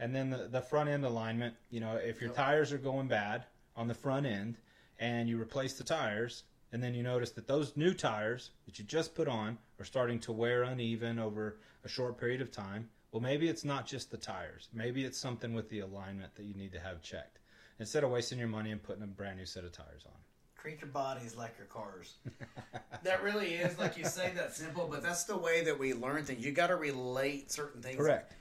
And 0.01 0.15
then 0.15 0.29
the, 0.29 0.49
the 0.49 0.61
front 0.61 0.91
end 0.91 1.07
alignment. 1.07 1.55
You 1.71 1.81
know, 1.81 1.97
if 1.97 2.21
your 2.21 2.31
tires 2.31 2.73
are 2.73 2.79
going 2.79 3.09
bad 3.09 3.47
on 3.75 3.89
the 3.89 3.95
front 3.95 4.27
end, 4.27 4.59
and 4.99 5.31
you 5.31 5.41
replace 5.41 5.73
the 5.73 5.85
tires, 5.85 6.43
and 6.73 6.83
then 6.83 6.95
you 6.95 7.03
notice 7.03 7.31
that 7.31 7.49
those 7.49 7.75
new 7.75 7.95
tires 7.95 8.51
that 8.67 8.79
you 8.79 8.85
just 8.85 9.15
put 9.15 9.29
on 9.29 9.57
are 9.81 9.87
starting 9.87 10.19
to 10.21 10.33
wear 10.33 10.63
uneven 10.65 11.19
over 11.19 11.57
a 11.85 11.89
short 11.89 12.19
period 12.19 12.43
of 12.43 12.53
time. 12.53 12.91
Well, 13.13 13.21
maybe 13.21 13.49
it's 13.49 13.65
not 13.65 13.87
just 13.87 14.11
the 14.11 14.17
tires. 14.17 14.69
Maybe 14.73 15.05
it's 15.05 15.19
something 15.19 15.53
with 15.53 15.69
the 15.69 15.81
alignment 15.81 16.35
that 16.35 16.45
you 16.45 16.55
need 16.55 16.73
to 16.73 16.81
have 16.81 17.03
checked. 17.03 17.39
Instead 17.79 18.05
of 18.05 18.11
wasting 18.11 18.39
your 18.39 18.49
money 18.49 18.71
and 18.71 18.83
putting 18.83 19.03
a 19.03 19.07
brand 19.07 19.39
new 19.39 19.45
set 19.45 19.65
of 19.65 19.73
tires 19.73 20.05
on. 20.07 20.13
Treat 20.57 20.81
your 20.81 20.89
bodies 20.89 21.37
like 21.37 21.55
your 21.59 21.67
cars. 21.67 22.15
that 23.03 23.23
really 23.23 23.55
is, 23.55 23.79
like 23.79 23.99
you 23.99 24.05
say, 24.05 24.33
that 24.35 24.55
simple, 24.55 24.89
but 24.91 25.03
that's 25.03 25.25
the 25.25 25.37
way 25.37 25.63
that 25.65 25.79
we 25.79 25.93
learn 25.93 26.25
things. 26.25 26.45
You 26.45 26.53
got 26.53 26.69
to 26.69 26.77
relate 26.77 27.51
certain 27.51 27.83
things. 27.83 27.97
Correct. 27.97 28.33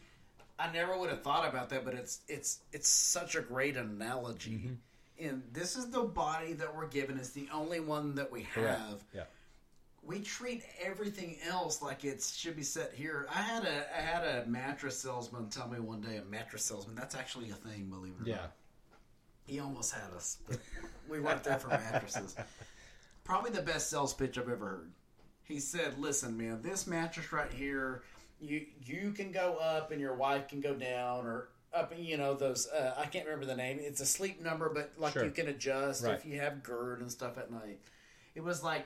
I 0.60 0.72
never 0.72 0.98
would 0.98 1.10
have 1.10 1.24
thought 1.24 1.50
about 1.50 1.70
that, 1.70 1.84
but 1.84 1.96
it's 1.96 2.22
it's 2.28 2.60
it's 2.72 2.88
such 2.88 3.36
a 3.36 3.42
great 3.42 3.76
analogy. 3.76 4.52
Mm-hmm. 4.52 5.26
And 5.26 5.44
this 5.52 5.76
is 5.76 5.90
the 5.90 6.04
body 6.04 6.54
that 6.54 6.76
we're 6.76 6.88
given. 6.88 7.18
It's 7.18 7.32
the 7.32 7.48
only 7.52 7.80
one 7.80 8.14
that 8.16 8.32
we 8.32 8.44
Correct. 8.44 8.80
have. 8.80 9.04
Yeah. 9.14 9.24
We 10.04 10.20
treat 10.22 10.64
everything 10.82 11.38
else 11.48 11.82
like 11.82 12.04
it 12.04 12.24
should 12.24 12.56
be 12.56 12.64
set 12.64 12.92
here. 12.94 13.28
I 13.30 13.42
had 13.42 13.64
a 13.66 13.86
I 13.98 14.02
had 14.02 14.24
a 14.24 14.46
mattress 14.48 14.98
salesman 15.00 15.50
tell 15.50 15.68
me 15.68 15.80
one 15.80 16.02
day, 16.02 16.18
a 16.18 16.24
mattress 16.26 16.66
salesman. 16.66 16.96
That's 16.96 17.16
actually 17.16 17.52
a 17.52 17.56
thing, 17.56 17.86
believe 17.86 18.14
it 18.20 18.26
or 18.26 18.30
Yeah. 18.30 18.36
not. 18.38 18.52
He 19.46 19.60
almost 19.60 19.94
had 19.94 20.12
us, 20.14 20.38
but 20.48 20.58
we 21.10 21.20
weren't 21.20 21.44
there 21.44 21.60
for 21.60 21.68
mattresses. 21.70 22.36
Probably 23.24 23.52
the 23.52 23.62
best 23.62 23.90
sales 23.90 24.14
pitch 24.14 24.38
I've 24.38 24.50
ever 24.50 24.66
heard. 24.68 24.92
He 25.44 25.60
said, 25.60 26.00
"Listen, 26.00 26.36
man, 26.38 26.62
this 26.62 26.88
mattress 26.88 27.32
right 27.32 27.52
here, 27.54 28.04
you 28.40 28.66
you 28.84 29.12
can 29.12 29.32
go 29.32 29.58
up 29.58 29.92
and 29.92 30.02
your 30.02 30.16
wife 30.16 30.48
can 30.48 30.62
go 30.62 30.74
down, 30.74 31.28
or 31.28 31.50
up. 31.74 31.94
You 31.96 32.18
know 32.18 32.34
those. 32.34 32.68
Uh, 32.68 32.96
I 32.98 33.06
can't 33.06 33.26
remember 33.26 33.46
the 33.46 33.56
name. 33.56 33.78
It's 33.80 34.02
a 34.02 34.06
sleep 34.06 34.42
number, 34.42 34.70
but 34.70 34.94
like 34.98 35.14
Sure. 35.14 35.26
you 35.26 35.32
can 35.32 35.48
adjust 35.48 36.04
Right. 36.04 36.16
if 36.16 36.26
you 36.26 36.40
have 36.40 36.64
GERD 36.64 37.02
and 37.02 37.12
stuff 37.12 37.38
at 37.38 37.52
night. 37.52 37.80
It 38.34 38.42
was 38.42 38.64
like." 38.64 38.86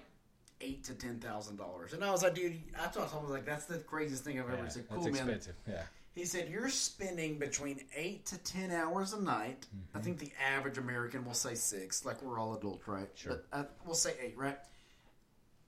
Eight 0.61 0.84
to 0.86 0.94
ten 0.94 1.19
thousand 1.19 1.57
dollars, 1.57 1.91
and 1.94 2.03
I 2.03 2.11
was 2.11 2.23
like, 2.23 2.34
"Dude," 2.34 2.60
I 2.80 2.88
thought 2.88 3.14
I 3.14 3.22
was 3.22 3.30
like, 3.30 3.45
"That's 3.45 3.65
the 3.65 3.80
craziest 3.80 4.23
thing 4.23 4.40
I've 4.40 4.48
ever 4.49 4.64
Yeah, 4.64 4.69
seen." 4.69 4.84
that's 4.90 5.03
Cool, 5.03 5.11
man. 5.11 5.15
expensive. 5.15 5.56
Yeah. 5.68 5.84
He 6.15 6.23
said 6.23 6.49
you're 6.49 6.69
spending 6.69 7.38
between 7.40 7.82
eight 7.94 8.26
to 8.27 8.38
ten 8.38 8.72
hours 8.72 9.11
a 9.11 9.22
night. 9.22 9.65
I 9.94 9.99
think 9.99 10.18
the 10.18 10.32
average 10.41 10.77
American 10.77 11.26
will 11.26 11.34
say 11.34 11.56
six, 11.56 12.06
like 12.06 12.22
we're 12.23 12.40
all 12.40 12.56
adults, 12.56 12.88
right? 12.88 13.10
Sure. 13.15 13.44
But 13.52 13.57
uh, 13.60 13.64
we'll 13.86 13.95
say 13.95 14.14
eight, 14.22 14.38
right? 14.38 14.57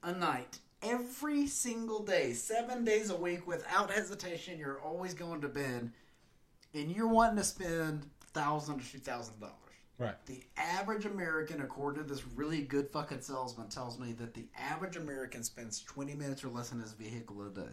A 0.04 0.14
night, 0.14 0.60
every 0.82 1.48
single 1.48 2.02
day, 2.04 2.32
seven 2.32 2.86
days 2.86 3.10
a 3.10 3.16
week, 3.18 3.46
without 3.46 3.92
hesitation. 3.92 4.58
You're 4.58 4.80
always 4.80 5.14
going 5.14 5.42
to 5.42 5.50
bed, 5.50 5.92
and 6.74 6.92
you're 6.96 7.10
wanting 7.10 7.36
to 7.38 7.44
spend 7.44 8.06
thousand 8.34 8.80
to 8.80 8.90
two 8.90 9.00
thousand 9.00 9.38
dollars. 9.42 9.54
Right. 10.00 10.16
The 10.28 10.44
average 10.58 11.06
American, 11.06 11.62
according 11.62 12.04
to 12.04 12.08
this 12.08 12.24
really 12.36 12.62
good 12.62 12.90
fucking 12.90 13.22
salesman, 13.22 13.70
tells 13.70 13.98
me 13.98 14.14
that 14.14 14.34
the 14.36 14.46
average 14.58 14.96
American 14.96 15.44
spends 15.44 15.82
twenty 15.82 16.14
minutes 16.14 16.44
or 16.44 16.50
less 16.50 16.72
in 16.72 16.80
his 16.80 16.92
vehicle 16.94 17.42
a 17.46 17.50
day. 17.50 17.72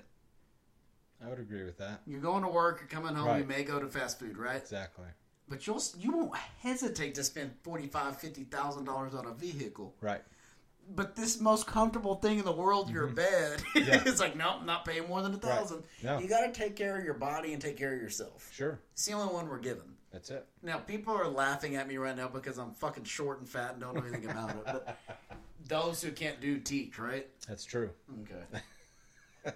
I 1.25 1.29
would 1.29 1.39
agree 1.39 1.65
with 1.65 1.79
that. 1.79 2.01
You're 2.07 2.21
going 2.21 2.43
to 2.43 2.49
work, 2.49 2.79
you're 2.81 2.89
coming 2.89 3.15
home, 3.15 3.39
you 3.39 3.45
may 3.45 3.63
go 3.63 3.79
to 3.79 3.89
fast 3.89 4.19
food, 4.19 4.37
right? 4.39 4.57
Exactly. 4.61 5.07
But 5.49 5.67
you'll 5.67 5.83
you 5.99 6.13
won't 6.13 6.35
hesitate 6.63 7.15
to 7.17 7.25
spend 7.25 7.53
forty 7.63 7.87
five, 7.87 8.19
fifty 8.19 8.45
thousand 8.45 8.85
dollars 8.85 9.15
on 9.15 9.27
a 9.27 9.33
vehicle. 9.35 9.95
Right. 10.01 10.23
But 10.95 11.17
this 11.17 11.41
most 11.41 11.67
comfortable 11.67 12.17
thing 12.17 12.39
in 12.39 12.45
the 12.45 12.53
world, 12.53 12.91
your 12.91 13.07
bed, 13.07 13.59
Mm-hmm. 13.75 13.79
Yeah. 13.89 14.03
it's 14.07 14.21
like 14.21 14.37
nope, 14.37 14.65
not 14.65 14.85
paying 14.87 15.07
more 15.09 15.21
than 15.23 15.35
a 15.35 15.39
thousand. 15.39 15.83
No. 16.03 16.19
You 16.19 16.29
got 16.29 16.47
to 16.47 16.59
take 16.59 16.77
care 16.77 16.97
of 16.99 17.05
your 17.05 17.15
body 17.15 17.53
and 17.53 17.61
take 17.61 17.77
care 17.77 17.95
of 17.95 18.01
yourself. 18.01 18.51
Sure. 18.55 18.81
It's 18.95 19.05
the 19.05 19.13
only 19.13 19.33
one 19.35 19.49
we're 19.49 19.59
given. 19.59 19.94
That's 20.15 20.31
it. 20.31 20.47
Now 20.63 20.79
people 20.79 21.13
are 21.13 21.27
laughing 21.27 21.75
at 21.75 21.89
me 21.89 21.97
right 21.97 22.17
now 22.17 22.29
because 22.29 22.57
I'm 22.57 22.71
fucking 22.71 23.03
short 23.03 23.41
and 23.41 23.49
fat 23.49 23.73
and 23.73 23.81
don't 23.81 23.97
know 23.97 24.03
anything 24.03 24.31
about 24.31 24.51
it. 24.51 24.65
But 24.65 24.97
those 25.69 26.01
who 26.01 26.13
can't 26.13 26.41
do 26.41 26.61
teach, 26.61 27.01
right? 27.01 27.27
That's 27.49 27.65
true. 27.65 27.91
Okay. 28.23 29.53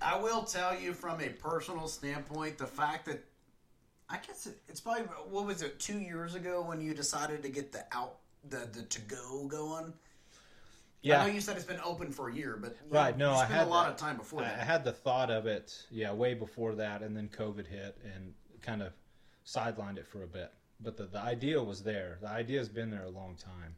I 0.00 0.18
will 0.18 0.42
tell 0.44 0.78
you 0.78 0.94
from 0.94 1.20
a 1.20 1.28
personal 1.28 1.86
standpoint, 1.86 2.56
the 2.56 2.66
fact 2.66 3.04
that 3.06 3.22
I 4.08 4.16
guess 4.26 4.46
it, 4.46 4.58
it's 4.68 4.80
probably 4.80 5.02
what 5.28 5.44
was 5.46 5.60
it 5.60 5.78
two 5.78 5.98
years 5.98 6.34
ago 6.34 6.62
when 6.62 6.80
you 6.80 6.94
decided 6.94 7.42
to 7.42 7.50
get 7.50 7.72
the 7.72 7.84
out 7.92 8.16
the 8.48 8.66
the 8.72 8.82
to 8.84 9.00
go 9.02 9.46
going. 9.48 9.92
Yeah. 11.02 11.20
I 11.20 11.26
know 11.26 11.32
you 11.34 11.42
said 11.42 11.56
it's 11.56 11.66
been 11.66 11.80
open 11.84 12.10
for 12.10 12.30
a 12.30 12.34
year, 12.34 12.56
but 12.58 12.70
you, 12.88 12.96
Right, 12.96 13.18
no, 13.18 13.32
you 13.32 13.38
I 13.38 13.44
had 13.44 13.66
a 13.66 13.70
lot 13.70 13.84
that. 13.86 13.92
of 13.92 13.96
time 13.98 14.16
before 14.16 14.40
I, 14.40 14.44
I 14.44 14.48
that. 14.50 14.60
had 14.60 14.84
the 14.84 14.92
thought 14.92 15.30
of 15.30 15.46
it, 15.46 15.84
yeah, 15.90 16.10
way 16.12 16.32
before 16.32 16.76
that, 16.76 17.02
and 17.02 17.14
then 17.14 17.28
COVID 17.28 17.66
hit 17.66 17.98
and 18.14 18.32
kind 18.62 18.82
of 18.82 18.92
sidelined 19.46 19.98
it 19.98 20.06
for 20.06 20.22
a 20.22 20.26
bit. 20.26 20.52
But 20.80 20.96
the, 20.96 21.04
the 21.04 21.20
idea 21.20 21.62
was 21.62 21.82
there. 21.82 22.18
The 22.20 22.28
idea 22.28 22.58
has 22.58 22.68
been 22.68 22.90
there 22.90 23.04
a 23.04 23.10
long 23.10 23.36
time. 23.36 23.76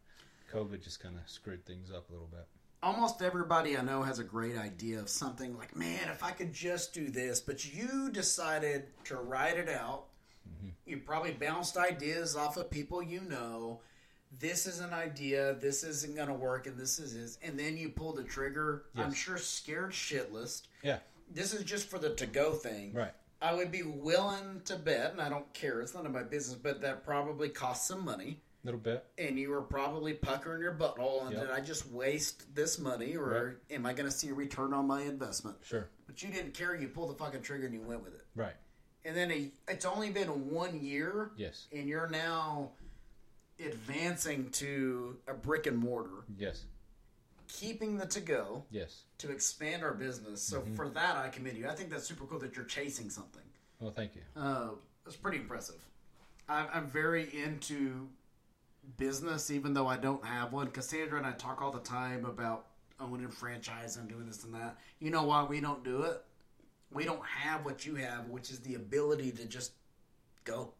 COVID 0.52 0.82
just 0.82 1.00
kind 1.00 1.16
of 1.16 1.28
screwed 1.28 1.64
things 1.66 1.90
up 1.90 2.08
a 2.08 2.12
little 2.12 2.28
bit. 2.28 2.46
Almost 2.82 3.22
everybody 3.22 3.76
I 3.76 3.82
know 3.82 4.02
has 4.02 4.18
a 4.18 4.24
great 4.24 4.56
idea 4.58 5.00
of 5.00 5.08
something 5.08 5.56
like, 5.56 5.74
man, 5.74 6.08
if 6.10 6.22
I 6.22 6.30
could 6.32 6.52
just 6.52 6.92
do 6.94 7.08
this. 7.08 7.40
But 7.40 7.72
you 7.74 8.10
decided 8.10 8.84
to 9.04 9.16
write 9.16 9.56
it 9.56 9.68
out. 9.68 10.04
Mm-hmm. 10.48 10.68
You 10.86 10.98
probably 10.98 11.32
bounced 11.32 11.76
ideas 11.76 12.36
off 12.36 12.56
of 12.56 12.70
people 12.70 13.02
you 13.02 13.22
know. 13.22 13.80
This 14.38 14.66
is 14.66 14.80
an 14.80 14.92
idea. 14.92 15.54
This 15.60 15.82
isn't 15.84 16.14
going 16.16 16.28
to 16.28 16.34
work, 16.34 16.66
and 16.66 16.76
this 16.76 16.98
is. 16.98 17.38
And 17.42 17.58
then 17.58 17.76
you 17.76 17.88
pull 17.88 18.12
the 18.12 18.24
trigger. 18.24 18.84
I'm 18.96 19.14
sure 19.14 19.38
scared 19.38 19.92
shitless. 19.92 20.62
Yeah, 20.82 20.98
This 21.32 21.54
is 21.54 21.62
just 21.64 21.88
for 21.88 21.98
the 21.98 22.10
to 22.16 22.26
go 22.26 22.52
thing. 22.52 22.92
right. 22.92 23.12
I 23.44 23.52
would 23.52 23.70
be 23.70 23.82
willing 23.82 24.62
to 24.64 24.76
bet, 24.76 25.12
and 25.12 25.20
I 25.20 25.28
don't 25.28 25.52
care. 25.52 25.82
It's 25.82 25.94
none 25.94 26.06
of 26.06 26.12
my 26.12 26.22
business, 26.22 26.56
but 26.56 26.80
that 26.80 27.04
probably 27.04 27.50
costs 27.50 27.86
some 27.86 28.02
money. 28.02 28.40
A 28.62 28.66
little 28.66 28.80
bit. 28.80 29.04
And 29.18 29.38
you 29.38 29.50
were 29.50 29.60
probably 29.60 30.14
puckering 30.14 30.62
your 30.62 30.72
butthole, 30.74 31.26
and 31.26 31.32
Yep. 31.32 31.40
did 31.42 31.50
I 31.50 31.60
just 31.60 31.86
waste 31.90 32.54
this 32.54 32.78
money, 32.78 33.14
or 33.16 33.60
am 33.70 33.84
I 33.84 33.92
going 33.92 34.08
to 34.10 34.16
see 34.16 34.30
a 34.30 34.34
return 34.34 34.72
on 34.72 34.86
my 34.86 35.02
investment? 35.02 35.58
Sure. 35.62 35.90
But 36.06 36.22
you 36.22 36.30
didn't 36.30 36.54
care. 36.54 36.74
You 36.74 36.88
pulled 36.88 37.10
the 37.10 37.22
fucking 37.22 37.42
trigger 37.42 37.66
and 37.66 37.74
you 37.74 37.82
went 37.82 38.02
with 38.02 38.14
it. 38.14 38.24
Right. 38.34 38.54
And 39.04 39.14
then 39.14 39.30
a, 39.30 39.52
it's 39.68 39.84
only 39.84 40.08
been 40.08 40.50
one 40.50 40.80
year, 40.82 41.32
Yes. 41.36 41.66
and 41.70 41.86
you're 41.86 42.08
now 42.08 42.70
advancing 43.60 44.48
to 44.52 45.18
a 45.28 45.34
brick 45.34 45.66
and 45.66 45.76
mortar, 45.76 46.24
Yes. 46.38 46.64
Keeping 47.48 47.96
the 47.96 48.06
to 48.06 48.20
go 48.20 48.64
Yes. 48.70 49.02
to 49.18 49.30
expand 49.30 49.82
our 49.82 49.94
business. 49.94 50.42
So 50.42 50.60
Mm-hmm. 50.60 50.74
for 50.74 50.88
that, 50.90 51.16
I 51.16 51.28
commend 51.28 51.56
you. 51.58 51.68
I 51.68 51.74
think 51.74 51.90
that's 51.90 52.06
super 52.06 52.24
cool 52.26 52.38
that 52.40 52.56
you're 52.56 52.64
chasing 52.64 53.10
something. 53.10 53.42
Well, 53.80 53.92
thank 53.92 54.14
you. 54.14 54.22
Uh, 54.36 54.70
it's 55.06 55.16
pretty 55.16 55.38
impressive. 55.38 55.84
I'm, 56.48 56.66
I'm 56.72 56.86
very 56.86 57.28
into 57.34 58.08
business, 58.96 59.50
even 59.50 59.74
though 59.74 59.86
I 59.86 59.96
don't 59.96 60.24
have 60.24 60.52
one. 60.52 60.68
Cassandra 60.68 61.18
and 61.18 61.26
I 61.26 61.32
talk 61.32 61.60
all 61.62 61.70
the 61.70 61.80
time 61.80 62.24
about 62.24 62.66
owning 63.00 63.26
a 63.26 63.30
franchise 63.30 63.96
and 63.96 64.08
doing 64.08 64.26
this 64.26 64.44
and 64.44 64.54
that. 64.54 64.78
You 65.00 65.10
know 65.10 65.24
why 65.24 65.44
we 65.44 65.60
don't 65.60 65.82
do 65.84 66.02
it? 66.02 66.22
We 66.92 67.04
don't 67.04 67.24
have 67.26 67.64
what 67.64 67.84
you 67.84 67.96
have, 67.96 68.28
which 68.28 68.50
is 68.50 68.60
the 68.60 68.76
ability 68.76 69.32
to 69.32 69.46
just 69.46 69.72
go, 70.44 70.72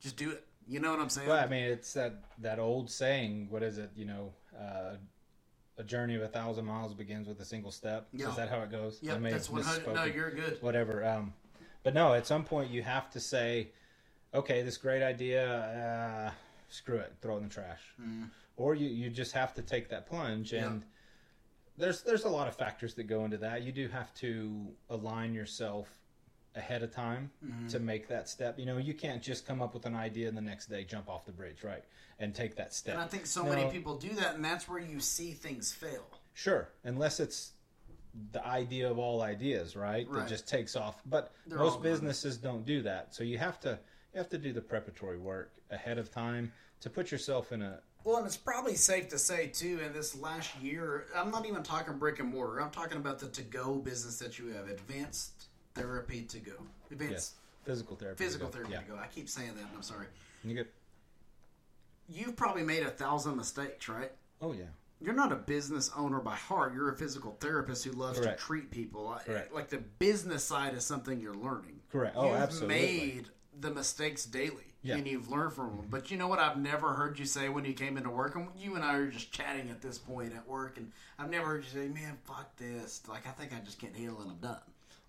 just 0.00 0.16
do 0.16 0.30
it. 0.32 0.44
You 0.66 0.80
know 0.80 0.90
what 0.90 1.00
I'm 1.00 1.08
saying? 1.08 1.28
Well, 1.28 1.42
I 1.42 1.46
mean, 1.46 1.62
it's 1.64 1.94
that 1.94 2.24
that 2.40 2.58
old 2.58 2.90
saying. 2.90 3.46
What 3.48 3.62
is 3.62 3.78
it? 3.78 3.90
You 3.96 4.04
know, 4.04 4.32
uh, 4.54 4.96
a 5.78 5.84
journey 5.84 6.16
of 6.16 6.22
a 6.22 6.28
thousand 6.28 6.64
miles 6.66 6.92
begins 6.92 7.28
with 7.28 7.40
a 7.40 7.44
single 7.44 7.70
step. 7.70 8.08
Yeah. 8.12 8.28
Is 8.28 8.36
that 8.36 8.48
how 8.48 8.60
it 8.62 8.70
goes? 8.70 8.98
May 9.02 9.30
that's 9.30 9.46
have 9.46 9.56
100. 9.56 9.94
No, 9.94 10.04
you're 10.04 10.30
good. 10.30 10.58
whatever. 10.60 11.04
Um, 11.04 11.32
but 11.84 11.94
no, 11.94 12.12
at 12.14 12.26
some 12.26 12.44
point 12.44 12.70
you 12.70 12.82
have 12.82 13.08
to 13.10 13.20
say, 13.20 13.68
okay, 14.34 14.62
this 14.62 14.76
great 14.76 15.02
idea, 15.02 15.46
uh, 15.48 16.30
screw 16.68 16.96
it, 16.98 17.14
throw 17.22 17.34
it 17.34 17.38
in 17.38 17.44
the 17.44 17.48
trash, 17.48 17.80
or 18.56 18.74
you 18.74 18.88
you 18.88 19.08
just 19.08 19.32
have 19.32 19.54
to 19.54 19.62
take 19.62 19.88
that 19.90 20.06
plunge. 20.06 20.52
And 20.52 20.84
there's 21.78 22.02
there's 22.02 22.24
a 22.24 22.28
lot 22.28 22.48
of 22.48 22.56
factors 22.56 22.94
that 22.94 23.04
go 23.04 23.24
into 23.24 23.38
that. 23.38 23.62
You 23.62 23.72
do 23.72 23.88
have 23.88 24.12
to 24.14 24.66
align 24.90 25.32
yourself 25.32 25.88
ahead 26.58 26.82
of 26.82 26.90
time 26.90 27.30
to 27.40 27.46
mm-hmm. 27.46 27.86
make 27.86 28.08
that 28.08 28.28
step. 28.28 28.58
You 28.58 28.66
know, 28.66 28.76
you 28.76 28.92
can't 28.92 29.22
just 29.22 29.46
come 29.46 29.62
up 29.62 29.72
with 29.72 29.86
an 29.86 29.94
idea 29.94 30.28
and 30.28 30.36
the 30.36 30.42
next 30.42 30.66
day 30.66 30.84
jump 30.84 31.08
off 31.08 31.24
the 31.24 31.32
bridge, 31.32 31.62
right, 31.62 31.84
and 32.18 32.34
take 32.34 32.56
that 32.56 32.74
step. 32.74 32.94
And 32.94 33.02
I 33.02 33.06
think 33.06 33.24
so 33.26 33.44
No. 33.44 33.50
many 33.50 33.70
people 33.70 33.96
do 33.96 34.10
that, 34.10 34.34
and 34.34 34.44
that's 34.44 34.68
where 34.68 34.80
you 34.80 35.00
see 35.00 35.32
things 35.32 35.72
fail. 35.72 36.04
Sure, 36.34 36.68
unless 36.84 37.20
it's 37.20 37.52
the 38.32 38.44
idea 38.44 38.90
of 38.90 38.98
all 38.98 39.22
ideas, 39.22 39.76
right? 39.76 40.06
Right. 40.08 40.20
That 40.20 40.28
just 40.28 40.48
takes 40.48 40.76
off. 40.76 41.00
But 41.06 41.32
They're 41.46 41.58
most 41.58 41.82
businesses 41.82 42.36
don't 42.36 42.64
do 42.64 42.82
that. 42.82 43.14
So 43.14 43.22
you 43.22 43.38
have 43.38 43.60
to 43.60 43.78
you 44.12 44.18
have 44.18 44.28
to 44.30 44.38
do 44.38 44.52
the 44.52 44.62
preparatory 44.62 45.18
work 45.18 45.52
ahead 45.70 45.98
of 45.98 46.10
time 46.10 46.52
to 46.80 46.90
put 46.90 47.10
yourself 47.10 47.52
in 47.52 47.62
a 47.62 47.80
Well, 48.04 48.16
and 48.16 48.26
it's 48.26 48.36
probably 48.36 48.74
safe 48.74 49.08
to 49.10 49.18
say 49.18 49.48
too. 49.48 49.80
In 49.84 49.92
this 49.92 50.16
last 50.16 50.56
year, 50.60 51.06
I'm 51.14 51.30
not 51.30 51.46
even 51.46 51.62
talking 51.62 51.98
brick 51.98 52.18
and 52.18 52.28
mortar. 52.32 52.60
I'm 52.60 52.70
talking 52.70 52.96
about 52.96 53.18
the 53.18 53.28
to-go 53.28 53.76
business 53.76 54.18
that 54.18 54.38
you 54.38 54.48
have, 54.48 54.68
advanced 54.68 55.47
therapy 55.74 56.22
to 56.22 56.38
go, 56.38 56.52
advanced 56.90 57.12
Yes. 57.12 57.34
Physical 57.64 57.96
therapy. 57.96 58.24
physical 58.24 58.46
Yeah. 58.48 58.52
therapy 58.52 58.72
Yeah. 58.72 58.80
to 58.80 58.86
go. 58.86 58.96
I 58.96 59.06
keep 59.08 59.28
saying 59.28 59.54
that. 59.54 59.60
and 59.64 59.70
I'm 59.74 59.82
sorry. 59.82 60.06
You 60.44 60.54
get. 60.54 60.72
You've 62.08 62.36
probably 62.36 62.62
made 62.62 62.82
a 62.82 62.90
thousand 62.90 63.36
mistakes, 63.36 63.88
right? 63.88 64.12
Oh 64.40 64.52
yeah. 64.52 64.64
You're 65.00 65.14
not 65.14 65.30
a 65.30 65.36
business 65.36 65.90
owner 65.96 66.18
by 66.20 66.34
heart. 66.34 66.74
You're 66.74 66.88
a 66.90 66.96
physical 66.96 67.36
therapist 67.40 67.84
who 67.84 67.92
loves 67.92 68.18
Correct. 68.18 68.38
to 68.40 68.44
treat 68.44 68.70
people. 68.70 69.16
Correct. 69.24 69.52
Like 69.52 69.68
the 69.68 69.78
business 69.78 70.44
side 70.44 70.74
is 70.74 70.84
something 70.84 71.20
you're 71.20 71.34
learning. 71.34 71.80
Correct. 71.92 72.16
Oh, 72.16 72.32
absolutely. 72.34 72.34
you've 72.34 72.86
absolutely. 72.88 73.14
made 73.16 73.28
the 73.60 73.70
mistakes 73.72 74.24
daily, 74.24 74.74
Yeah. 74.82 74.96
and 74.96 75.06
you've 75.06 75.28
learned 75.30 75.52
from 75.52 75.66
them. 75.68 75.78
Mm-hmm. 75.82 75.90
But 75.90 76.10
you 76.10 76.16
know 76.16 76.26
what? 76.28 76.38
I've 76.38 76.56
never 76.58 76.94
heard 76.94 77.18
you 77.18 77.26
say 77.26 77.48
when 77.48 77.64
you 77.64 77.74
came 77.74 77.96
into 77.96 78.10
work, 78.10 78.34
and 78.36 78.48
you 78.56 78.74
and 78.74 78.84
I 78.84 78.94
are 78.94 79.10
just 79.10 79.30
chatting 79.32 79.68
at 79.70 79.80
this 79.82 79.98
point 79.98 80.32
at 80.34 80.46
work, 80.48 80.78
and 80.78 80.90
I've 81.18 81.30
never 81.30 81.46
heard 81.46 81.64
you 81.64 81.70
say, 81.70 81.88
"Man, 81.88 82.16
fuck 82.24 82.56
this." 82.56 83.02
Like 83.08 83.26
I 83.26 83.30
think 83.32 83.52
I 83.52 83.58
just 83.60 83.78
can't 83.78 83.94
handle 83.94 84.18
it. 84.20 84.22
and 84.22 84.30
I'm 84.32 84.38
done. 84.38 84.60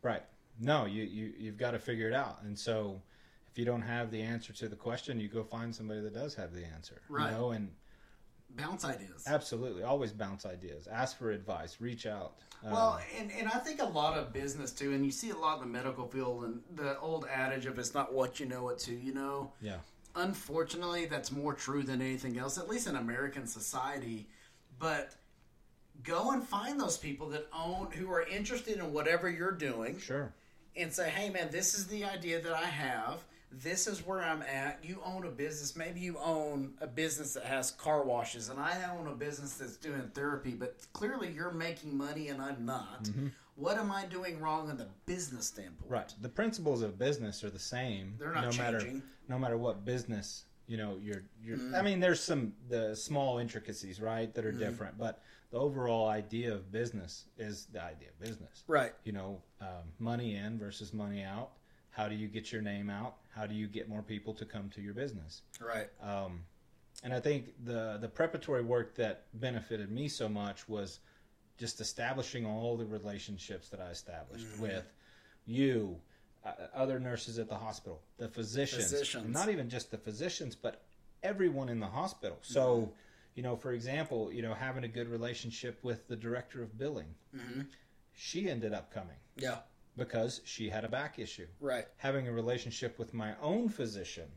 Right. 0.01 0.23
No, 0.59 0.85
you, 0.85 1.03
you 1.03 1.33
you've 1.37 1.57
got 1.57 1.71
to 1.71 1.79
figure 1.79 2.07
it 2.07 2.13
out. 2.13 2.39
And 2.43 2.57
so 2.57 3.01
if 3.51 3.57
you 3.57 3.65
don't 3.65 3.81
have 3.81 4.11
the 4.11 4.21
answer 4.21 4.53
to 4.53 4.67
the 4.67 4.75
question, 4.75 5.19
you 5.19 5.27
go 5.27 5.43
find 5.43 5.73
somebody 5.73 6.01
that 6.01 6.13
does 6.13 6.35
have 6.35 6.53
the 6.53 6.65
answer. 6.65 7.01
Right. 7.09 7.31
You 7.31 7.37
know, 7.37 7.51
and 7.51 7.69
Bounce 8.55 8.83
ideas. 8.83 9.25
absolutely 9.27 9.83
always 9.83 10.11
bounce 10.11 10.45
ideas. 10.45 10.87
Ask 10.87 11.17
for 11.17 11.31
advice, 11.31 11.77
reach 11.79 12.05
out. 12.07 12.33
Well, 12.63 12.93
um, 12.93 12.99
and, 13.17 13.31
and 13.31 13.47
I 13.47 13.59
think 13.59 13.81
a 13.81 13.85
lot 13.85 14.17
of 14.17 14.33
business 14.33 14.71
too, 14.71 14.91
and 14.93 15.05
you 15.05 15.11
see 15.11 15.29
a 15.29 15.35
lot 15.37 15.61
in 15.61 15.61
the 15.61 15.67
medical 15.67 16.07
field, 16.07 16.43
and 16.43 16.61
the 16.75 16.99
old 16.99 17.25
adage 17.31 17.67
of 17.67 17.77
"it's 17.79 17.93
not 17.93 18.11
what 18.11 18.39
you 18.39 18.47
know, 18.47 18.69
it's 18.69 18.85
who 18.85 18.95
you 18.95 19.13
know." 19.13 19.53
yeah. 19.61 19.77
unfortunately 20.15 21.05
that's 21.05 21.31
more 21.31 21.53
true 21.53 21.83
than 21.83 22.01
anything 22.01 22.37
else 22.39 22.57
at 22.57 22.67
least 22.67 22.87
in 22.87 22.95
american 22.95 23.45
society 23.45 24.27
but 24.79 25.13
go 26.03 26.31
and 26.31 26.43
find 26.43 26.79
those 26.79 26.97
people 26.97 27.29
that 27.29 27.45
own 27.53 27.89
who 27.91 28.11
are 28.11 28.23
interested 28.23 28.77
in 28.79 28.91
whatever 28.91 29.29
you're 29.29 29.51
doing 29.51 29.99
Sure. 29.99 30.33
And 30.75 30.91
say 30.91 31.09
hey 31.09 31.29
man 31.29 31.49
this 31.51 31.73
is 31.73 31.87
the 31.87 32.03
idea 32.03 32.41
that 32.41 32.53
i 32.53 32.65
have 32.65 33.23
this 33.51 33.87
is 33.87 34.05
where 34.05 34.21
i'm 34.21 34.41
at 34.43 34.79
you 34.83 35.01
own 35.03 35.25
a 35.25 35.29
business 35.29 35.75
maybe 35.75 35.99
you 35.99 36.17
own 36.23 36.73
a 36.81 36.87
business 36.87 37.33
that 37.33 37.43
has 37.43 37.71
car 37.71 38.03
washes 38.03 38.49
and 38.49 38.59
i 38.59 38.77
own 38.97 39.07
a 39.07 39.15
business 39.15 39.55
that's 39.55 39.77
doing 39.77 40.09
therapy 40.13 40.51
but 40.51 40.77
clearly 40.93 41.31
you're 41.31 41.51
making 41.51 41.97
money 41.97 42.27
and 42.29 42.41
i'm 42.41 42.63
not 42.65 43.03
mm-hmm. 43.03 43.27
what 43.55 43.77
am 43.77 43.91
i 43.91 44.05
doing 44.05 44.39
wrong 44.39 44.69
in 44.69 44.77
the 44.77 44.87
business 45.05 45.47
standpoint 45.47 45.89
Right. 45.89 46.13
The 46.21 46.29
principles 46.29 46.83
of 46.83 46.99
business 46.99 47.43
are 47.43 47.49
the 47.49 47.57
same. 47.57 48.13
They're 48.19 48.31
not 48.31 48.51
no 48.51 48.57
matter 48.63 48.79
changing. 48.79 49.01
no 49.27 49.39
matter 49.39 49.57
what 49.57 49.83
business 49.85 50.43
you 50.69 50.77
know 50.77 50.97
you're 51.01 51.23
you're. 51.43 51.57
Mm-hmm. 51.57 51.75
I 51.75 51.81
mean, 51.81 51.99
there's 51.99 52.21
some 52.21 52.53
the 52.69 52.95
small 52.95 53.39
intricacies 53.39 53.99
right 53.99 54.33
that 54.35 54.45
are 54.45 54.51
mm-hmm. 54.51 54.59
different, 54.59 54.97
but 54.97 55.23
the 55.51 55.57
overall 55.57 56.07
idea 56.07 56.53
of 56.53 56.71
business 56.71 57.25
is 57.37 57.65
the 57.71 57.81
idea 57.81 58.09
of 58.09 58.19
business. 58.19 58.63
right 58.67 58.93
You 59.03 59.13
know, 59.13 59.41
um, 59.61 59.83
money 59.97 60.35
in 60.35 60.59
versus 60.59 60.93
money 60.93 61.23
out. 61.23 61.51
How 61.91 62.07
do 62.07 62.15
you 62.15 62.27
get 62.27 62.51
your 62.51 62.61
name 62.61 62.89
out? 62.89 63.15
How 63.35 63.45
do 63.47 63.55
you 63.55 63.67
get 63.67 63.89
more 63.89 64.01
people 64.03 64.33
to 64.35 64.45
come 64.45 64.69
to 64.69 64.81
your 64.81 64.93
business? 64.93 65.41
right 65.59 65.89
Um, 66.01 66.43
and 67.03 67.13
I 67.13 67.19
think 67.19 67.53
the 67.65 67.97
the 67.99 68.07
preparatory 68.09 68.61
work 68.63 68.95
that 68.95 69.25
benefited 69.33 69.89
me 69.91 70.07
so 70.07 70.27
much 70.29 70.67
was 70.69 70.99
just 71.57 71.81
establishing 71.81 72.45
all 72.45 72.77
the 72.77 72.85
relationships 72.85 73.69
that 73.69 73.81
I 73.81 73.89
established 73.89 74.45
with 74.59 74.85
you, 75.45 75.97
uh, 76.45 76.51
other 76.73 76.99
nurses 76.99 77.37
at 77.39 77.49
the 77.49 77.55
hospital, 77.55 78.01
the 78.17 78.27
physicians, 78.29 78.91
Physicians. 78.91 79.33
not 79.33 79.49
even 79.49 79.69
just 79.69 79.91
the 79.91 79.97
physicians, 79.97 80.55
but 80.55 80.83
everyone 81.23 81.67
in 81.69 81.79
the 81.79 81.87
hospital. 81.87 82.37
So, 82.41 82.93
you 83.39 83.43
know, 83.43 83.55
for 83.55 83.71
example, 83.71 84.33
you 84.33 84.41
know, 84.41 84.53
having 84.53 84.83
a 84.83 84.87
good 84.89 85.07
relationship 85.07 85.79
with 85.81 86.09
the 86.09 86.15
director 86.17 86.61
of 86.61 86.77
billing, 86.77 87.15
mm-hmm. 87.33 87.61
she 88.11 88.49
ended 88.49 88.73
up 88.73 88.93
coming 88.93 89.15
yeah 89.37 89.59
because 89.95 90.41
she 90.43 90.67
had 90.67 90.83
a 90.83 90.89
back 90.89 91.19
issue 91.19 91.47
right 91.61 91.85
having 91.95 92.27
a 92.27 92.31
relationship 92.33 92.99
with 92.99 93.13
my 93.13 93.31
own 93.41 93.69
physician 93.69 94.29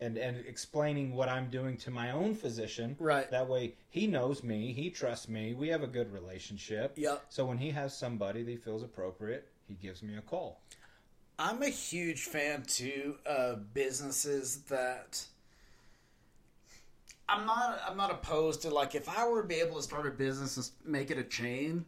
and 0.00 0.18
and 0.18 0.44
explaining 0.46 1.14
what 1.14 1.30
I'm 1.30 1.48
doing 1.48 1.78
to 1.78 1.90
my 1.90 2.10
own 2.10 2.34
physician. 2.34 2.94
Right. 2.98 3.30
That 3.30 3.48
way 3.48 3.76
he 3.88 4.06
knows 4.06 4.42
me, 4.42 4.74
he 4.74 4.90
trusts 4.90 5.26
me, 5.26 5.54
we 5.54 5.68
have 5.68 5.82
a 5.82 5.86
good 5.86 6.12
relationship. 6.12 6.92
Yep. 6.96 7.24
So 7.30 7.46
when 7.46 7.56
he 7.56 7.70
has 7.70 7.96
somebody 7.96 8.42
that 8.42 8.50
he 8.50 8.58
feels 8.58 8.82
appropriate, 8.82 9.48
he 9.66 9.74
gives 9.74 10.02
me 10.02 10.18
a 10.18 10.20
call. 10.20 10.60
I'm 11.38 11.62
a 11.62 11.70
huge 11.70 12.24
fan 12.24 12.64
too 12.64 13.16
of 13.24 13.72
businesses 13.72 14.62
that 14.68 15.24
I'm 17.28 17.46
not 17.46 17.80
I'm 17.88 17.96
not 17.96 18.10
opposed 18.10 18.62
to 18.62 18.70
like 18.70 18.94
if 18.94 19.08
I 19.08 19.26
were 19.26 19.42
to 19.42 19.48
be 19.48 19.56
able 19.56 19.76
to 19.76 19.82
start 19.82 20.06
a 20.06 20.10
business 20.10 20.56
and 20.56 20.92
make 20.92 21.10
it 21.10 21.18
a 21.18 21.24
chain 21.24 21.84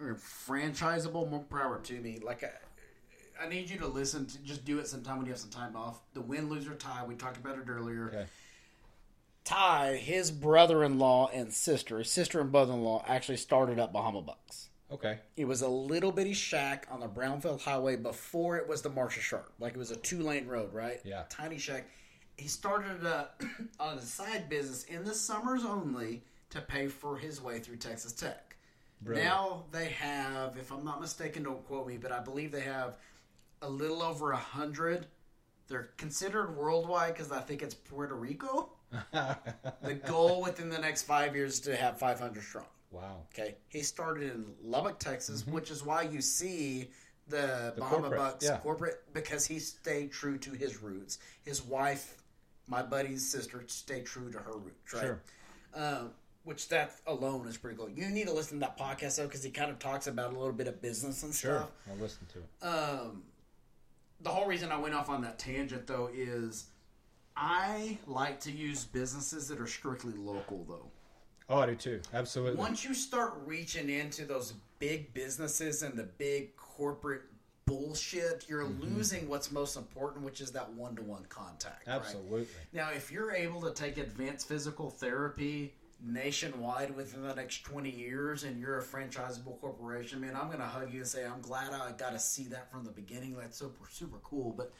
or 0.00 0.14
franchisable, 0.14 1.28
more 1.30 1.44
power 1.50 1.80
to 1.84 2.00
me. 2.00 2.18
Like 2.22 2.44
I, 2.44 3.44
I 3.44 3.48
need 3.48 3.70
you 3.70 3.78
to 3.78 3.86
listen 3.86 4.26
to 4.26 4.38
just 4.38 4.64
do 4.64 4.78
it 4.78 4.86
sometime 4.86 5.18
when 5.18 5.26
you 5.26 5.32
have 5.32 5.40
some 5.40 5.50
time 5.50 5.76
off. 5.76 6.00
The 6.14 6.20
win 6.20 6.48
loser 6.48 6.74
tie, 6.74 7.04
we 7.06 7.14
talked 7.14 7.36
about 7.36 7.58
it 7.58 7.68
earlier. 7.68 8.08
Okay. 8.08 8.26
Ty, 9.44 9.96
his 9.96 10.30
brother 10.30 10.84
in 10.84 10.98
law 10.98 11.28
and 11.32 11.52
sister, 11.52 11.98
his 11.98 12.10
sister 12.10 12.40
and 12.40 12.52
brother 12.52 12.72
in 12.72 12.82
law 12.82 13.04
actually 13.08 13.38
started 13.38 13.78
up 13.78 13.92
Bahama 13.92 14.22
Bucks. 14.22 14.68
Okay. 14.92 15.18
It 15.36 15.44
was 15.44 15.62
a 15.62 15.68
little 15.68 16.12
bitty 16.12 16.34
shack 16.34 16.86
on 16.90 17.00
the 17.00 17.08
Brownfield 17.08 17.62
Highway 17.62 17.96
before 17.96 18.56
it 18.56 18.68
was 18.68 18.82
the 18.82 18.90
Marsha 18.90 19.20
Sharp. 19.20 19.52
Like 19.58 19.74
it 19.74 19.78
was 19.78 19.90
a 19.90 19.96
two 19.96 20.22
lane 20.22 20.46
road, 20.46 20.72
right? 20.74 21.00
Yeah. 21.04 21.24
Tiny 21.28 21.58
shack. 21.58 21.86
He 22.40 22.48
started 22.48 23.06
on 23.78 23.98
a 23.98 24.00
side 24.00 24.48
business 24.48 24.84
in 24.84 25.04
the 25.04 25.14
summers 25.14 25.62
only 25.64 26.22
to 26.48 26.60
pay 26.62 26.88
for 26.88 27.18
his 27.18 27.42
way 27.42 27.58
through 27.58 27.76
Texas 27.76 28.12
Tech. 28.12 28.56
Brilliant. 29.02 29.28
Now 29.28 29.64
they 29.72 29.86
have, 29.90 30.56
if 30.56 30.72
I'm 30.72 30.84
not 30.84 31.00
mistaken, 31.00 31.42
don't 31.42 31.64
quote 31.66 31.86
me, 31.86 31.98
but 31.98 32.12
I 32.12 32.20
believe 32.20 32.50
they 32.50 32.62
have 32.62 32.94
a 33.62 33.68
little 33.68 34.02
over 34.02 34.32
a 34.32 34.36
hundred. 34.38 35.06
They're 35.68 35.90
considered 35.98 36.56
worldwide 36.56 37.12
because 37.14 37.30
I 37.30 37.40
think 37.40 37.62
it's 37.62 37.74
Puerto 37.74 38.14
Rico. 38.14 38.70
the 39.12 39.94
goal 40.06 40.40
within 40.42 40.70
the 40.70 40.78
next 40.78 41.02
five 41.02 41.36
years 41.36 41.54
is 41.54 41.60
to 41.60 41.76
have 41.76 41.98
500 41.98 42.42
strong. 42.42 42.64
Wow. 42.90 43.18
Okay, 43.32 43.54
he 43.68 43.82
started 43.82 44.32
in 44.32 44.46
Lubbock, 44.64 44.98
Texas, 44.98 45.46
which 45.46 45.70
is 45.70 45.84
why 45.84 46.02
you 46.02 46.20
see 46.20 46.90
the, 47.28 47.72
Bahama 47.76 47.78
Mm-hmm. 47.78 48.00
corporate, 48.02 48.18
Bucks 48.18 48.44
yeah. 48.44 48.56
corporate 48.58 49.02
because 49.14 49.46
he 49.46 49.60
stayed 49.60 50.10
true 50.10 50.36
to 50.38 50.50
his 50.50 50.82
roots. 50.82 51.18
His 51.44 51.62
wife, 51.62 52.16
my 52.70 52.82
buddy's 52.82 53.28
sister, 53.28 53.62
stay 53.66 54.00
true 54.00 54.30
to 54.30 54.38
her 54.38 54.56
roots. 54.56 54.94
Right. 54.94 55.02
Sure. 55.02 55.20
Um, 55.74 56.10
which 56.44 56.68
that 56.68 56.92
alone 57.06 57.46
is 57.46 57.56
pretty 57.56 57.76
cool. 57.76 57.90
You 57.90 58.08
need 58.08 58.26
to 58.28 58.32
listen 58.32 58.60
to 58.60 58.66
that 58.66 58.78
podcast 58.78 59.16
though 59.16 59.26
because 59.26 59.42
he 59.42 59.50
kind 59.50 59.70
of 59.70 59.78
talks 59.78 60.06
about 60.06 60.32
a 60.32 60.38
little 60.38 60.52
bit 60.52 60.68
of 60.68 60.80
business 60.80 61.22
and 61.22 61.34
stuff. 61.34 61.50
Sure. 61.50 61.58
stuff. 61.58 61.70
I'll 61.90 61.96
listen 61.96 62.26
to 62.32 62.38
it. 62.38 62.66
Um, 62.66 63.22
the 64.22 64.30
whole 64.30 64.46
reason 64.46 64.72
I 64.72 64.78
went 64.78 64.94
off 64.94 65.10
on 65.10 65.20
that 65.22 65.38
tangent 65.38 65.86
though 65.86 66.08
is 66.14 66.66
I 67.36 67.98
like 68.06 68.40
to 68.40 68.52
use 68.52 68.84
businesses 68.84 69.48
that 69.48 69.60
are 69.60 69.66
strictly 69.66 70.14
local 70.14 70.64
though. 70.68 70.86
Oh, 71.48 71.58
I 71.58 71.66
do 71.66 71.74
too. 71.74 72.00
Absolutely. 72.14 72.56
Once 72.56 72.84
you 72.84 72.94
start 72.94 73.34
reaching 73.44 73.90
into 73.90 74.24
those 74.24 74.54
big 74.78 75.12
businesses 75.12 75.82
and 75.82 75.98
the 75.98 76.04
big 76.04 76.56
corporate 76.56 77.22
bullshit, 77.70 78.46
you're 78.48 78.64
Mm-hmm. 78.64 78.94
losing 78.96 79.28
what's 79.28 79.50
most 79.52 79.76
important, 79.76 80.24
which 80.24 80.40
is 80.40 80.50
that 80.52 80.70
one 80.74 80.96
to 80.96 81.02
one 81.02 81.24
contact. 81.28 81.86
right? 81.86 81.94
Absolutely. 81.96 82.46
Now, 82.72 82.90
if 82.90 83.10
you're 83.12 83.32
able 83.32 83.60
to 83.62 83.70
take 83.72 83.96
advanced 83.96 84.48
physical 84.48 84.90
therapy 84.90 85.72
nationwide 86.02 86.94
within 86.96 87.22
the 87.22 87.34
next 87.34 87.62
20 87.64 87.90
years 87.90 88.44
and 88.44 88.58
you're 88.60 88.78
a 88.78 88.82
franchisable 88.82 89.60
corporation, 89.60 90.20
man, 90.20 90.34
I'm 90.36 90.46
going 90.46 90.58
to 90.58 90.64
hug 90.64 90.92
you 90.92 91.00
and 91.00 91.08
say, 91.08 91.24
I'm 91.26 91.40
glad 91.40 91.72
I 91.72 91.92
got 91.92 92.12
to 92.12 92.18
see 92.18 92.44
that 92.48 92.70
from 92.70 92.84
the 92.84 92.90
beginning. 92.90 93.36
That's 93.36 93.58
super, 93.58 93.88
super 93.90 94.18
cool. 94.22 94.52
But 94.56 94.72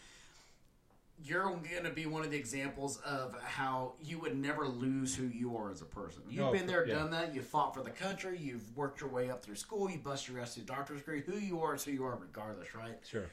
you're 1.24 1.44
going 1.44 1.84
to 1.84 1.90
be 1.90 2.06
one 2.06 2.22
of 2.24 2.30
the 2.30 2.36
examples 2.36 2.98
of 3.04 3.34
how 3.42 3.92
you 4.02 4.18
would 4.20 4.36
never 4.38 4.66
lose 4.66 5.14
who 5.14 5.24
you 5.24 5.56
are 5.56 5.70
as 5.70 5.82
a 5.82 5.84
person. 5.84 6.22
You've 6.28 6.40
No, 6.46 6.52
been 6.52 6.66
there, 6.66 6.86
yeah. 6.86 6.94
done 6.94 7.10
that. 7.10 7.34
You 7.34 7.42
fought 7.42 7.74
for 7.74 7.82
the 7.82 7.90
country. 7.90 8.38
You've 8.38 8.76
worked 8.76 9.00
your 9.00 9.10
way 9.10 9.30
up 9.30 9.42
through 9.42 9.56
school. 9.56 9.90
You 9.90 9.98
bust 9.98 10.28
your 10.28 10.40
ass 10.40 10.54
through 10.54 10.64
doctor's 10.64 10.98
degree. 11.00 11.22
Who 11.26 11.36
you 11.38 11.60
are 11.60 11.74
is 11.74 11.84
who 11.84 11.92
you 11.92 12.04
are, 12.04 12.16
regardless, 12.16 12.74
right? 12.74 12.98
Sure. 13.06 13.26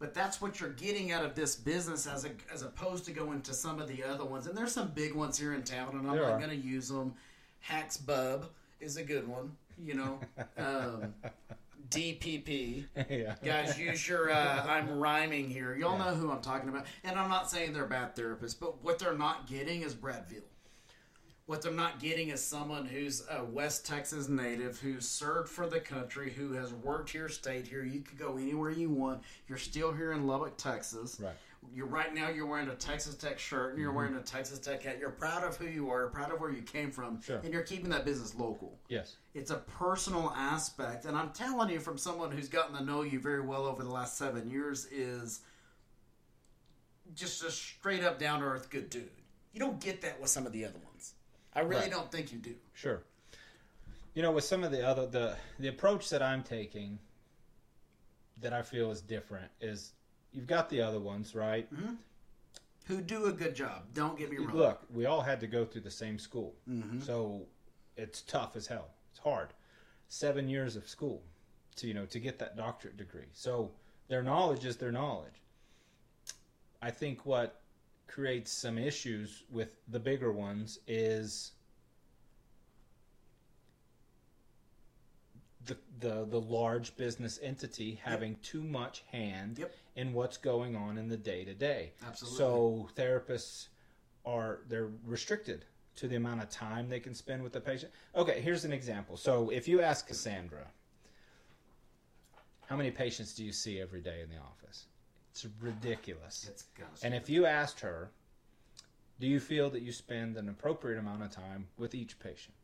But 0.00 0.12
that's 0.12 0.40
what 0.40 0.60
you're 0.60 0.70
getting 0.70 1.12
out 1.12 1.24
of 1.24 1.34
this 1.34 1.54
business 1.54 2.06
as 2.06 2.24
a, 2.24 2.30
as 2.52 2.62
opposed 2.62 3.04
to 3.06 3.12
going 3.12 3.42
to 3.42 3.54
some 3.54 3.80
of 3.80 3.88
the 3.88 4.02
other 4.02 4.24
ones. 4.24 4.46
And 4.46 4.56
there's 4.56 4.72
some 4.72 4.88
big 4.88 5.14
ones 5.14 5.38
here 5.38 5.54
in 5.54 5.62
town, 5.62 5.90
and 5.96 6.06
I'm 6.08 6.16
There 6.16 6.28
not 6.28 6.38
going 6.38 6.50
to 6.50 6.56
use 6.56 6.88
them. 6.88 7.14
Hacks 7.60 7.96
Bub 7.96 8.46
is 8.80 8.96
a 8.96 9.02
good 9.04 9.26
one, 9.28 9.52
you 9.82 9.94
know. 9.94 10.18
Um, 10.58 11.14
DPP. 11.94 12.86
yeah. 13.10 13.34
Guys, 13.44 13.78
use 13.78 14.06
your. 14.08 14.30
Uh, 14.30 14.64
I'm 14.66 14.98
rhyming 14.98 15.48
here. 15.48 15.74
Y'all 15.76 15.98
know 15.98 16.14
who 16.14 16.30
I'm 16.30 16.40
talking 16.40 16.68
about. 16.68 16.86
And 17.02 17.18
I'm 17.18 17.30
not 17.30 17.50
saying 17.50 17.72
they're 17.72 17.86
bad 17.86 18.16
therapists, 18.16 18.58
but 18.58 18.82
what 18.82 18.98
they're 18.98 19.16
not 19.16 19.46
getting 19.46 19.82
is 19.82 19.94
Brad 19.94 20.26
Veal. 20.28 20.42
What 21.46 21.60
they're 21.60 21.72
not 21.72 22.00
getting 22.00 22.30
is 22.30 22.42
someone 22.42 22.86
who's 22.86 23.22
a 23.30 23.44
West 23.44 23.84
Texas 23.84 24.30
native, 24.30 24.80
who's 24.80 25.06
served 25.06 25.50
for 25.50 25.66
the 25.66 25.78
country, 25.78 26.30
who 26.30 26.52
has 26.52 26.72
worked 26.72 27.10
here, 27.10 27.28
stayed 27.28 27.66
here. 27.66 27.84
You 27.84 28.00
could 28.00 28.18
go 28.18 28.38
anywhere 28.38 28.70
you 28.70 28.88
want. 28.88 29.22
You're 29.46 29.58
still 29.58 29.92
here 29.92 30.12
in 30.12 30.26
Lubbock, 30.26 30.56
Texas. 30.56 31.20
Right. 31.22 31.34
You're 31.72 31.86
right 31.86 32.14
now. 32.14 32.28
You're 32.28 32.46
wearing 32.46 32.68
a 32.68 32.74
Texas 32.74 33.14
Tech 33.14 33.38
shirt 33.38 33.70
and 33.72 33.80
you're 33.80 33.88
mm-hmm. 33.90 33.96
wearing 33.96 34.14
a 34.16 34.20
Texas 34.22 34.58
Tech 34.58 34.82
hat. 34.82 34.98
You're 34.98 35.10
proud 35.10 35.44
of 35.44 35.56
who 35.56 35.66
you 35.66 35.90
are, 35.90 36.08
proud 36.08 36.32
of 36.32 36.40
where 36.40 36.50
you 36.50 36.62
came 36.62 36.90
from, 36.90 37.20
Sure. 37.20 37.38
and 37.38 37.52
you're 37.52 37.62
keeping 37.62 37.90
that 37.90 38.04
business 38.04 38.34
local. 38.34 38.78
Yes. 38.88 39.16
It's 39.34 39.50
a 39.50 39.56
personal 39.56 40.32
aspect, 40.36 41.04
and 41.04 41.16
I'm 41.16 41.30
telling 41.30 41.70
you 41.70 41.80
from 41.80 41.98
someone 41.98 42.30
who's 42.30 42.48
gotten 42.48 42.76
to 42.76 42.84
know 42.84 43.02
you 43.02 43.18
very 43.18 43.40
well 43.40 43.66
over 43.66 43.82
the 43.82 43.90
last 43.90 44.16
seven 44.16 44.48
years 44.50 44.86
is 44.86 45.40
just 47.14 47.42
a 47.44 47.50
straight 47.50 48.02
up 48.02 48.18
down 48.18 48.40
to 48.40 48.46
earth 48.46 48.70
good 48.70 48.90
dude. 48.90 49.10
You 49.52 49.60
don't 49.60 49.80
get 49.80 50.00
that 50.02 50.20
with 50.20 50.30
some 50.30 50.46
of 50.46 50.52
the 50.52 50.64
other 50.64 50.78
ones. 50.84 51.14
I 51.52 51.60
really 51.60 51.82
Right. 51.82 51.90
don't 51.90 52.10
think 52.10 52.32
you 52.32 52.38
do. 52.38 52.56
Sure. 52.72 53.02
You 54.14 54.22
know, 54.22 54.32
with 54.32 54.44
some 54.44 54.64
of 54.64 54.70
the 54.70 54.86
other 54.86 55.06
the 55.06 55.36
the 55.58 55.68
approach 55.68 56.10
that 56.10 56.22
I'm 56.22 56.42
taking 56.42 56.98
that 58.38 58.52
I 58.52 58.62
feel 58.62 58.90
is 58.90 59.00
different 59.00 59.50
is 59.60 59.92
you've 60.34 60.46
got 60.46 60.68
the 60.68 60.80
other 60.82 61.00
ones, 61.00 61.34
right? 61.34 61.68
Who 62.86 63.00
do 63.00 63.26
a 63.26 63.32
good 63.32 63.54
job. 63.54 63.84
Don't 63.94 64.18
get 64.18 64.30
me 64.30 64.36
wrong. 64.38 64.54
Look, 64.56 64.82
we 64.92 65.06
all 65.06 65.22
had 65.22 65.40
to 65.40 65.46
go 65.46 65.64
through 65.64 65.82
the 65.82 65.90
same 65.90 66.18
school, 66.18 66.54
Mm-hmm. 66.68 67.00
so 67.00 67.42
it's 67.96 68.20
tough 68.22 68.56
as 68.56 68.66
hell. 68.66 68.88
It's 69.10 69.20
hard. 69.20 69.48
Seven 70.08 70.48
years 70.48 70.76
of 70.76 70.86
school 70.88 71.22
to 71.76 71.86
you 71.88 71.94
know 71.94 72.04
to 72.06 72.18
get 72.20 72.38
that 72.38 72.56
doctorate 72.56 72.96
degree. 72.96 73.28
So 73.32 73.70
their 74.08 74.22
knowledge 74.22 74.64
is 74.66 74.76
their 74.76 74.92
knowledge. 74.92 75.40
I 76.82 76.90
think 76.90 77.24
what 77.24 77.60
creates 78.06 78.52
some 78.52 78.76
issues 78.76 79.44
with 79.50 79.76
the 79.88 79.98
bigger 79.98 80.30
ones 80.30 80.78
is 80.86 81.52
the 85.66 85.76
the, 86.00 86.26
the 86.26 86.40
large 86.40 86.94
business 86.96 87.38
entity 87.42 87.98
having 88.02 88.36
too 88.42 88.62
much 88.62 89.02
hand 89.10 89.58
Yep. 89.58 89.72
In 89.96 90.12
what's 90.12 90.36
going 90.36 90.76
on 90.76 90.98
in 90.98 91.08
the 91.08 91.16
day 91.16 91.44
to 91.44 91.54
day. 91.54 91.92
Absolutely. 92.06 92.38
So 92.38 92.88
therapists 92.96 93.68
are 94.24 94.60
they're 94.68 94.90
restricted 95.04 95.64
to 95.96 96.08
the 96.08 96.16
amount 96.16 96.42
of 96.42 96.50
time 96.50 96.88
they 96.88 97.00
can 97.00 97.14
spend 97.14 97.42
with 97.42 97.52
the 97.52 97.60
patient. 97.60 97.92
Okay, 98.16 98.40
here's 98.40 98.64
an 98.64 98.72
example. 98.72 99.16
So 99.16 99.50
if 99.50 99.68
you 99.68 99.80
ask 99.80 100.06
Cassandra, 100.08 100.66
how 102.66 102.76
many 102.76 102.90
patients 102.90 103.34
do 103.34 103.44
you 103.44 103.52
see 103.52 103.80
every 103.80 104.00
day 104.00 104.20
in 104.22 104.28
the 104.28 104.38
office? 104.38 104.86
It's 105.30 105.46
ridiculous. 105.60 106.48
It's 106.48 106.64
And 107.02 107.14
if 107.14 107.28
you 107.28 107.46
asked 107.46 107.80
her, 107.80 108.10
do 109.20 109.26
you 109.26 109.38
feel 109.40 109.70
that 109.70 109.82
you 109.82 109.92
spend 109.92 110.36
an 110.36 110.48
appropriate 110.48 110.98
amount 110.98 111.22
of 111.22 111.30
time 111.30 111.68
with 111.78 111.94
each 111.94 112.18
patient? 112.18 112.54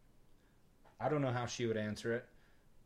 I 1.00 1.08
don't 1.08 1.22
know 1.22 1.32
how 1.32 1.46
she 1.46 1.66
would 1.66 1.76
answer 1.76 2.12
it, 2.12 2.26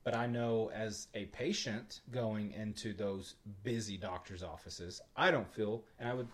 but 0.05 0.15
I 0.15 0.27
know 0.27 0.71
as 0.75 1.09
a 1.15 1.25
patient 1.27 2.01
going 2.13 2.53
into 2.53 2.93
those 2.93 3.37
busy 3.63 3.97
doctor's 3.97 4.43
offices, 4.43 5.01
I 5.17 5.31
don't 5.31 5.51
feel, 5.53 5.85
and 5.99 6.09
I 6.09 6.15
would 6.15 6.29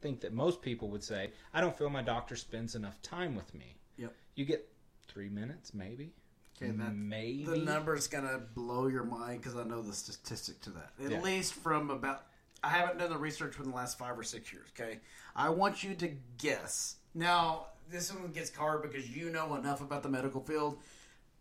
think 0.00 0.20
that 0.20 0.32
most 0.32 0.62
people 0.62 0.88
would 0.90 1.02
say, 1.02 1.32
I 1.52 1.60
don't 1.60 1.76
feel 1.76 1.90
my 1.90 2.02
doctor 2.02 2.36
spends 2.36 2.76
enough 2.76 3.02
time 3.02 3.34
with 3.34 3.52
me. 3.54 3.76
Yep. 3.96 4.14
You 4.36 4.44
get 4.44 4.68
three 5.08 5.28
minutes, 5.28 5.74
maybe. 5.74 6.12
Okay, 6.56 6.70
that- 6.70 6.94
maybe. 6.94 7.44
The 7.44 7.56
number's 7.58 8.06
gonna 8.06 8.38
blow 8.38 8.86
your 8.86 9.04
mind 9.04 9.40
because 9.42 9.56
I 9.56 9.64
know 9.64 9.82
the 9.82 9.92
statistic 9.92 10.60
to 10.62 10.70
that. 10.70 10.92
At 11.04 11.10
Yeah. 11.10 11.20
least 11.20 11.54
from 11.54 11.90
about, 11.90 12.26
I 12.62 12.68
haven't 12.70 12.98
done 12.98 13.10
the 13.10 13.18
research 13.18 13.58
within 13.58 13.72
the 13.72 13.76
last 13.76 13.98
five 13.98 14.16
or 14.16 14.22
six 14.22 14.52
years. 14.52 14.68
Okay, 14.70 15.00
I 15.34 15.48
want 15.50 15.82
you 15.82 15.94
to 15.96 16.08
guess. 16.38 16.96
Now, 17.14 17.68
this 17.88 18.12
one 18.12 18.30
gets 18.30 18.54
hard 18.54 18.82
because 18.82 19.08
you 19.16 19.30
know 19.30 19.56
enough 19.56 19.80
about 19.80 20.02
the 20.04 20.08
medical 20.08 20.40
field, 20.40 20.78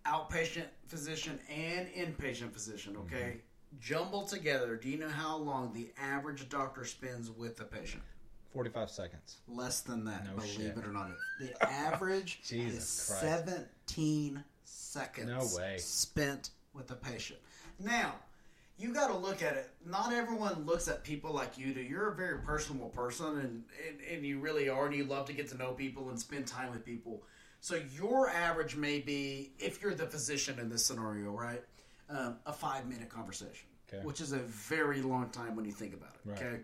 outpatient 0.07 0.65
physician 0.87 1.39
and 1.53 1.87
inpatient 1.89 2.51
physician. 2.51 2.93
Mm-hmm. 2.93 3.13
Okay, 3.15 3.37
jumbled 3.79 4.29
together. 4.29 4.75
Do 4.75 4.89
you 4.89 4.97
know 4.97 5.09
how 5.09 5.37
long 5.37 5.73
the 5.73 5.89
average 6.01 6.47
doctor 6.49 6.85
spends 6.85 7.29
with 7.29 7.57
the 7.57 7.65
patient? 7.65 8.03
45 8.53 8.89
seconds. 8.89 9.37
Less 9.47 9.81
than 9.81 10.05
that, 10.05 10.25
No 10.25 10.35
believe 10.35 10.51
shit. 10.51 10.77
it 10.77 10.85
or 10.85 10.91
not. 10.93 11.11
The 11.39 11.63
average 11.63 12.41
Jesus 12.47 13.09
is 13.11 13.17
Christ. 13.19 13.43
17 13.45 14.43
seconds 14.63 15.27
No 15.27 15.61
way. 15.61 15.75
spent 15.77 16.51
with 16.73 16.87
the 16.87 16.95
patient. 16.95 17.39
Now, 17.79 18.15
you 18.79 18.93
got 18.93 19.07
to 19.07 19.17
look 19.17 19.43
at 19.43 19.53
it. 19.55 19.69
Not 19.85 20.13
everyone 20.13 20.65
looks 20.65 20.87
at 20.87 21.03
people 21.03 21.31
like 21.33 21.57
you 21.57 21.73
do. 21.73 21.81
You're 21.81 22.11
a 22.11 22.15
very 22.15 22.39
personable 22.39 22.89
person, 22.89 23.25
and, 23.39 23.63
and, 23.87 23.99
and 24.11 24.25
you 24.25 24.39
really 24.39 24.69
are, 24.69 24.85
and 24.87 24.95
you 24.95 25.03
love 25.03 25.25
to 25.27 25.33
get 25.33 25.49
to 25.49 25.57
know 25.57 25.73
people 25.73 26.09
and 26.09 26.19
spend 26.19 26.47
time 26.47 26.71
with 26.71 26.85
people. 26.85 27.21
So 27.67 27.75
your 27.75 28.29
average 28.29 28.77
may 28.77 28.99
be, 29.01 29.51
if 29.59 29.81
you're 29.81 29.93
the 29.93 30.05
physician 30.05 30.57
in 30.57 30.69
this 30.69 30.85
scenario, 30.85 31.31
right, 31.31 31.61
um, 32.09 32.37
a 32.45 32.53
five 32.53 32.87
minute 32.87 33.09
conversation, 33.09 33.67
Okay. 33.91 34.01
which 34.05 34.21
is 34.21 34.31
a 34.31 34.37
very 34.37 35.01
long 35.01 35.29
time 35.31 35.53
when 35.53 35.65
you 35.65 35.73
think 35.73 35.93
about 35.93 36.13
it. 36.15 36.29
Right. 36.29 36.37
Okay. 36.41 36.59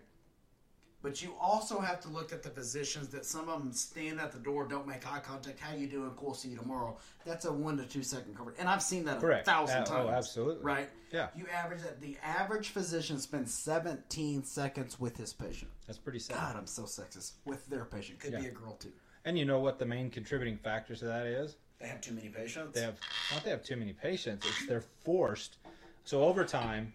But 1.02 1.20
you 1.22 1.34
also 1.38 1.78
have 1.78 2.00
to 2.00 2.08
look 2.08 2.32
at 2.32 2.42
the 2.42 2.48
physicians 2.48 3.08
that 3.08 3.26
some 3.26 3.50
of 3.50 3.58
them 3.60 3.70
stand 3.74 4.18
at 4.18 4.32
the 4.32 4.38
door, 4.38 4.66
don't 4.66 4.86
make 4.86 5.06
eye 5.06 5.20
contact. 5.20 5.60
How 5.60 5.74
you 5.76 5.86
doing? 5.88 6.10
Cool. 6.16 6.32
See 6.32 6.48
you 6.48 6.56
tomorrow. 6.56 6.96
That's 7.26 7.44
a 7.44 7.52
one 7.52 7.76
to 7.76 7.84
two 7.84 8.02
second 8.02 8.34
cover, 8.34 8.54
and 8.58 8.66
I've 8.66 8.82
seen 8.82 9.04
that 9.04 9.20
Correct. 9.20 9.46
a 9.46 9.50
thousand 9.50 9.82
Uh, 9.82 9.84
times. 9.84 10.08
oh, 10.08 10.10
absolutely. 10.10 10.64
Right. 10.64 10.88
Yeah. 11.12 11.28
You 11.36 11.46
average 11.48 11.82
that. 11.82 12.00
The 12.00 12.16
average 12.22 12.70
physician 12.70 13.18
spends 13.18 13.52
seventeen 13.52 14.42
seconds 14.42 14.98
with 14.98 15.18
his 15.18 15.34
patient. 15.34 15.70
That's 15.86 15.98
pretty 15.98 16.18
sad. 16.20 16.36
God, 16.38 16.56
I'm 16.56 16.66
so 16.66 16.84
sexist. 16.84 17.32
With 17.44 17.66
their 17.66 17.84
patient, 17.84 18.20
could 18.20 18.32
be 18.40 18.46
a 18.46 18.50
girl 18.52 18.76
too. 18.76 18.92
And 19.24 19.38
you 19.38 19.44
know 19.44 19.58
what 19.58 19.78
the 19.78 19.86
main 19.86 20.10
contributing 20.10 20.56
factor 20.56 20.94
to 20.94 21.04
that 21.06 21.26
is? 21.26 21.56
They 21.80 21.88
have 21.88 22.00
too 22.00 22.14
many 22.14 22.28
patients. 22.28 22.74
They 22.74 22.82
have 22.82 22.98
not 23.32 23.44
they 23.44 23.50
have 23.50 23.62
too 23.62 23.76
many 23.76 23.92
patients. 23.92 24.46
It's 24.46 24.66
they're 24.66 24.84
forced. 25.04 25.56
So 26.04 26.22
over 26.24 26.44
time, 26.44 26.92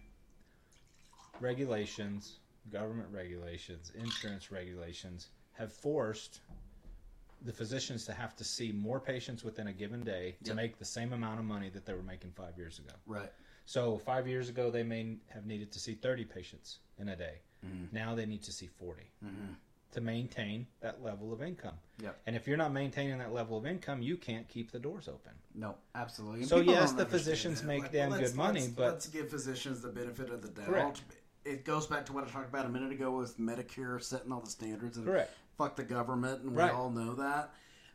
regulations, 1.40 2.38
government 2.72 3.08
regulations, 3.12 3.92
insurance 3.98 4.50
regulations 4.50 5.28
have 5.52 5.72
forced 5.72 6.40
the 7.42 7.52
physicians 7.52 8.04
to 8.04 8.12
have 8.12 8.36
to 8.36 8.44
see 8.44 8.70
more 8.70 9.00
patients 9.00 9.42
within 9.44 9.68
a 9.68 9.72
given 9.72 10.02
day 10.02 10.36
to 10.44 10.54
make 10.54 10.78
the 10.78 10.84
same 10.84 11.12
amount 11.12 11.38
of 11.38 11.44
money 11.44 11.70
that 11.70 11.86
they 11.86 11.94
were 11.94 12.02
making 12.02 12.30
five 12.32 12.56
years 12.56 12.78
ago. 12.78 12.94
right. 13.06 13.32
So 13.66 13.98
five 13.98 14.26
years 14.26 14.48
ago, 14.48 14.70
they 14.70 14.82
may 14.82 15.16
have 15.28 15.46
needed 15.46 15.70
to 15.72 15.78
see 15.78 15.94
30 15.94 16.24
patients 16.24 16.78
in 16.98 17.10
a 17.10 17.16
day. 17.16 17.36
Mm-hmm. 17.64 17.94
Now 17.94 18.16
they 18.16 18.26
need 18.26 18.42
to 18.42 18.52
see 18.52 18.66
40 18.66 19.02
to 19.92 20.00
maintain 20.00 20.66
that 20.80 21.02
level 21.02 21.32
of 21.32 21.42
income. 21.42 21.74
Yep. 22.02 22.20
And 22.26 22.36
if 22.36 22.46
you're 22.46 22.56
not 22.56 22.72
maintaining 22.72 23.18
that 23.18 23.32
level 23.32 23.56
of 23.58 23.66
income, 23.66 24.02
you 24.02 24.16
can't 24.16 24.48
keep 24.48 24.70
the 24.70 24.78
doors 24.78 25.08
open. 25.08 25.32
No, 25.54 25.74
absolutely. 25.94 26.40
And 26.40 26.48
So, 26.48 26.60
yes, 26.60 26.92
the 26.92 27.06
physicians 27.06 27.60
that. 27.60 27.66
make 27.66 27.90
damn 27.90 28.10
let's- 28.10 28.30
good 28.30 28.36
money, 28.36 28.60
let's- 28.60 28.72
but- 28.72 28.92
let's 28.92 29.06
give 29.08 29.28
physicians 29.30 29.80
the 29.82 29.88
benefit 29.90 30.30
of 30.30 30.42
the 30.42 30.48
doubt. 30.48 30.66
Correct. 30.66 31.02
It 31.44 31.64
goes 31.64 31.86
back 31.86 32.06
to 32.06 32.12
what 32.12 32.24
I 32.24 32.30
talked 32.30 32.48
about 32.48 32.66
a 32.66 32.68
minute 32.68 32.92
ago 32.92 33.10
with 33.16 33.38
Medicare 33.38 34.00
setting 34.02 34.30
all 34.30 34.40
the 34.40 34.50
standards 34.50 34.96
and 34.96 35.06
Correct. 35.06 35.32
fuck 35.56 35.74
the 35.74 35.82
government, 35.84 36.42
and 36.42 36.54
Right. 36.54 36.70
we 36.72 36.78
all 36.78 36.90
know 36.90 37.14
that. 37.14 37.52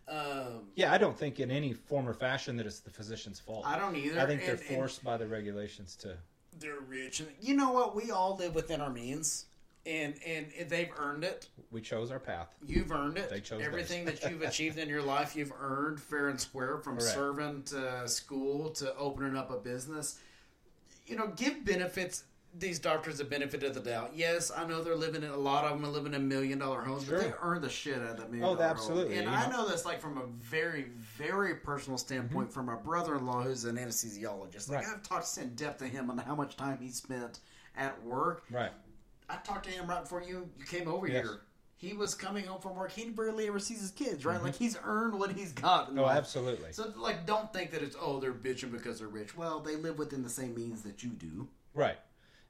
Um, 0.07 0.69
Yeah, 0.75 0.91
I 0.91 0.97
don't 0.97 1.17
think 1.17 1.39
in 1.39 1.49
any 1.49 1.73
form 1.73 2.07
or 2.07 2.13
fashion 2.13 2.57
that 2.57 2.65
it's 2.67 2.79
the 2.81 2.91
physician's 2.91 3.39
fault. 3.39 3.65
I 3.65 3.79
don't 3.79 3.95
either. 3.95 4.19
I 4.19 4.25
think 4.27 4.41
they're 4.41 4.51
and- 4.55 4.59
and 4.59 4.75
forced 4.75 5.03
by 5.03 5.17
the 5.17 5.27
regulations 5.27 5.95
to. 5.97 6.17
they're 6.57 6.79
rich, 6.79 7.19
and 7.19 7.29
you 7.41 7.55
know 7.55 7.71
what? 7.71 7.95
We 7.95 8.11
all 8.11 8.35
live 8.37 8.53
within 8.55 8.79
our 8.81 8.89
means, 8.91 9.45
and 9.85 10.15
and 10.25 10.47
they've 10.69 10.91
earned 10.97 11.23
it. 11.23 11.47
We 11.71 11.81
chose 11.81 12.11
our 12.11 12.19
path. 12.19 12.55
You've 12.65 12.91
earned 12.91 13.17
it. 13.17 13.29
They 13.29 13.39
chose 13.41 13.61
Everything 13.63 14.05
that 14.05 14.23
you've 14.29 14.41
achieved 14.43 14.77
in 14.77 14.89
your 14.89 15.01
life, 15.01 15.35
you've 15.35 15.53
earned 15.59 15.99
fair 15.99 16.29
and 16.29 16.39
square 16.39 16.77
from 16.77 16.97
Correct. 16.97 17.13
serving 17.13 17.63
to 17.63 18.07
school 18.07 18.69
to 18.71 18.95
opening 18.97 19.35
up 19.35 19.51
a 19.51 19.57
business. 19.57 20.19
You 21.05 21.17
know, 21.17 21.27
give 21.35 21.63
benefits 21.65 22.23
these 22.57 22.79
doctors 22.79 23.19
a 23.19 23.25
benefit 23.25 23.63
of 23.63 23.73
the 23.73 23.81
doubt. 23.81 24.11
Yes, 24.15 24.51
I 24.55 24.65
know 24.65 24.81
they're 24.81 24.95
living 24.95 25.23
in 25.23 25.29
a 25.29 25.37
lot 25.37 25.65
of 25.65 25.71
them 25.71 25.85
are 25.85 25.91
living 25.91 26.13
in 26.13 26.27
million 26.27 26.59
dollar 26.59 26.81
homes, 26.81 27.03
but 27.05 27.17
they 27.19 27.27
Sure. 27.29 27.39
earned 27.41 27.63
the 27.63 27.69
shit 27.69 27.97
out 27.97 28.11
of 28.11 28.17
that 28.17 28.31
million 28.31 28.57
Oh, 28.57 28.61
absolutely, 28.61 29.15
home. 29.17 29.27
And 29.27 29.35
I 29.35 29.49
know. 29.49 29.63
know 29.63 29.67
that's 29.67 29.85
like 29.85 29.99
from 29.99 30.17
a 30.17 30.25
very, 30.41 30.83
very 31.17 31.55
personal 31.55 31.97
standpoint 31.97 32.47
mm-hmm. 32.47 32.53
from 32.53 32.65
my 32.67 32.75
brother 32.75 33.15
in 33.15 33.25
law 33.25 33.41
who's 33.43 33.65
an 33.65 33.75
anesthesiologist. 33.75 34.69
Like 34.69 34.85
Right. 34.85 34.95
I've 34.95 35.03
talked 35.03 35.37
in 35.37 35.53
depth 35.55 35.79
to 35.79 35.87
him 35.87 36.09
on 36.09 36.17
how 36.17 36.35
much 36.35 36.55
time 36.55 36.77
he 36.79 36.89
spent 36.91 37.39
at 37.75 38.01
work 38.03 38.43
Right. 38.49 38.71
I 39.29 39.37
talked 39.37 39.65
to 39.65 39.71
him 39.71 39.87
right 39.87 40.01
before 40.01 40.21
you, 40.21 40.49
you 40.57 40.65
came 40.65 40.87
over 40.87 41.07
Yes. 41.07 41.23
here. 41.23 41.41
He 41.77 41.93
was 41.93 42.15
coming 42.15 42.45
home 42.45 42.61
from 42.61 42.75
work. 42.75 42.91
He 42.91 43.09
barely 43.09 43.47
ever 43.47 43.59
sees 43.59 43.81
his 43.81 43.91
kids, 43.91 44.25
right? 44.25 44.41
Like 44.41 44.53
mm-hmm. 44.53 44.63
he's 44.63 44.77
earned 44.83 45.19
what 45.19 45.31
he's 45.33 45.51
got. 45.51 45.89
Oh, 45.89 46.03
life. 46.03 46.17
absolutely. 46.17 46.71
So, 46.71 46.93
like, 46.95 47.25
don't 47.25 47.51
think 47.51 47.71
that 47.71 47.83
it's 47.83 47.97
oh 47.99 48.19
they're 48.19 48.31
bitching 48.31 48.71
because 48.71 48.99
they're 48.99 49.09
rich. 49.09 49.35
Well, 49.35 49.59
they 49.59 49.75
live 49.75 49.99
within 49.99 50.23
the 50.23 50.29
same 50.29 50.55
means 50.55 50.83
that 50.83 51.03
you 51.03 51.09
do. 51.09 51.49
Right. 51.73 51.97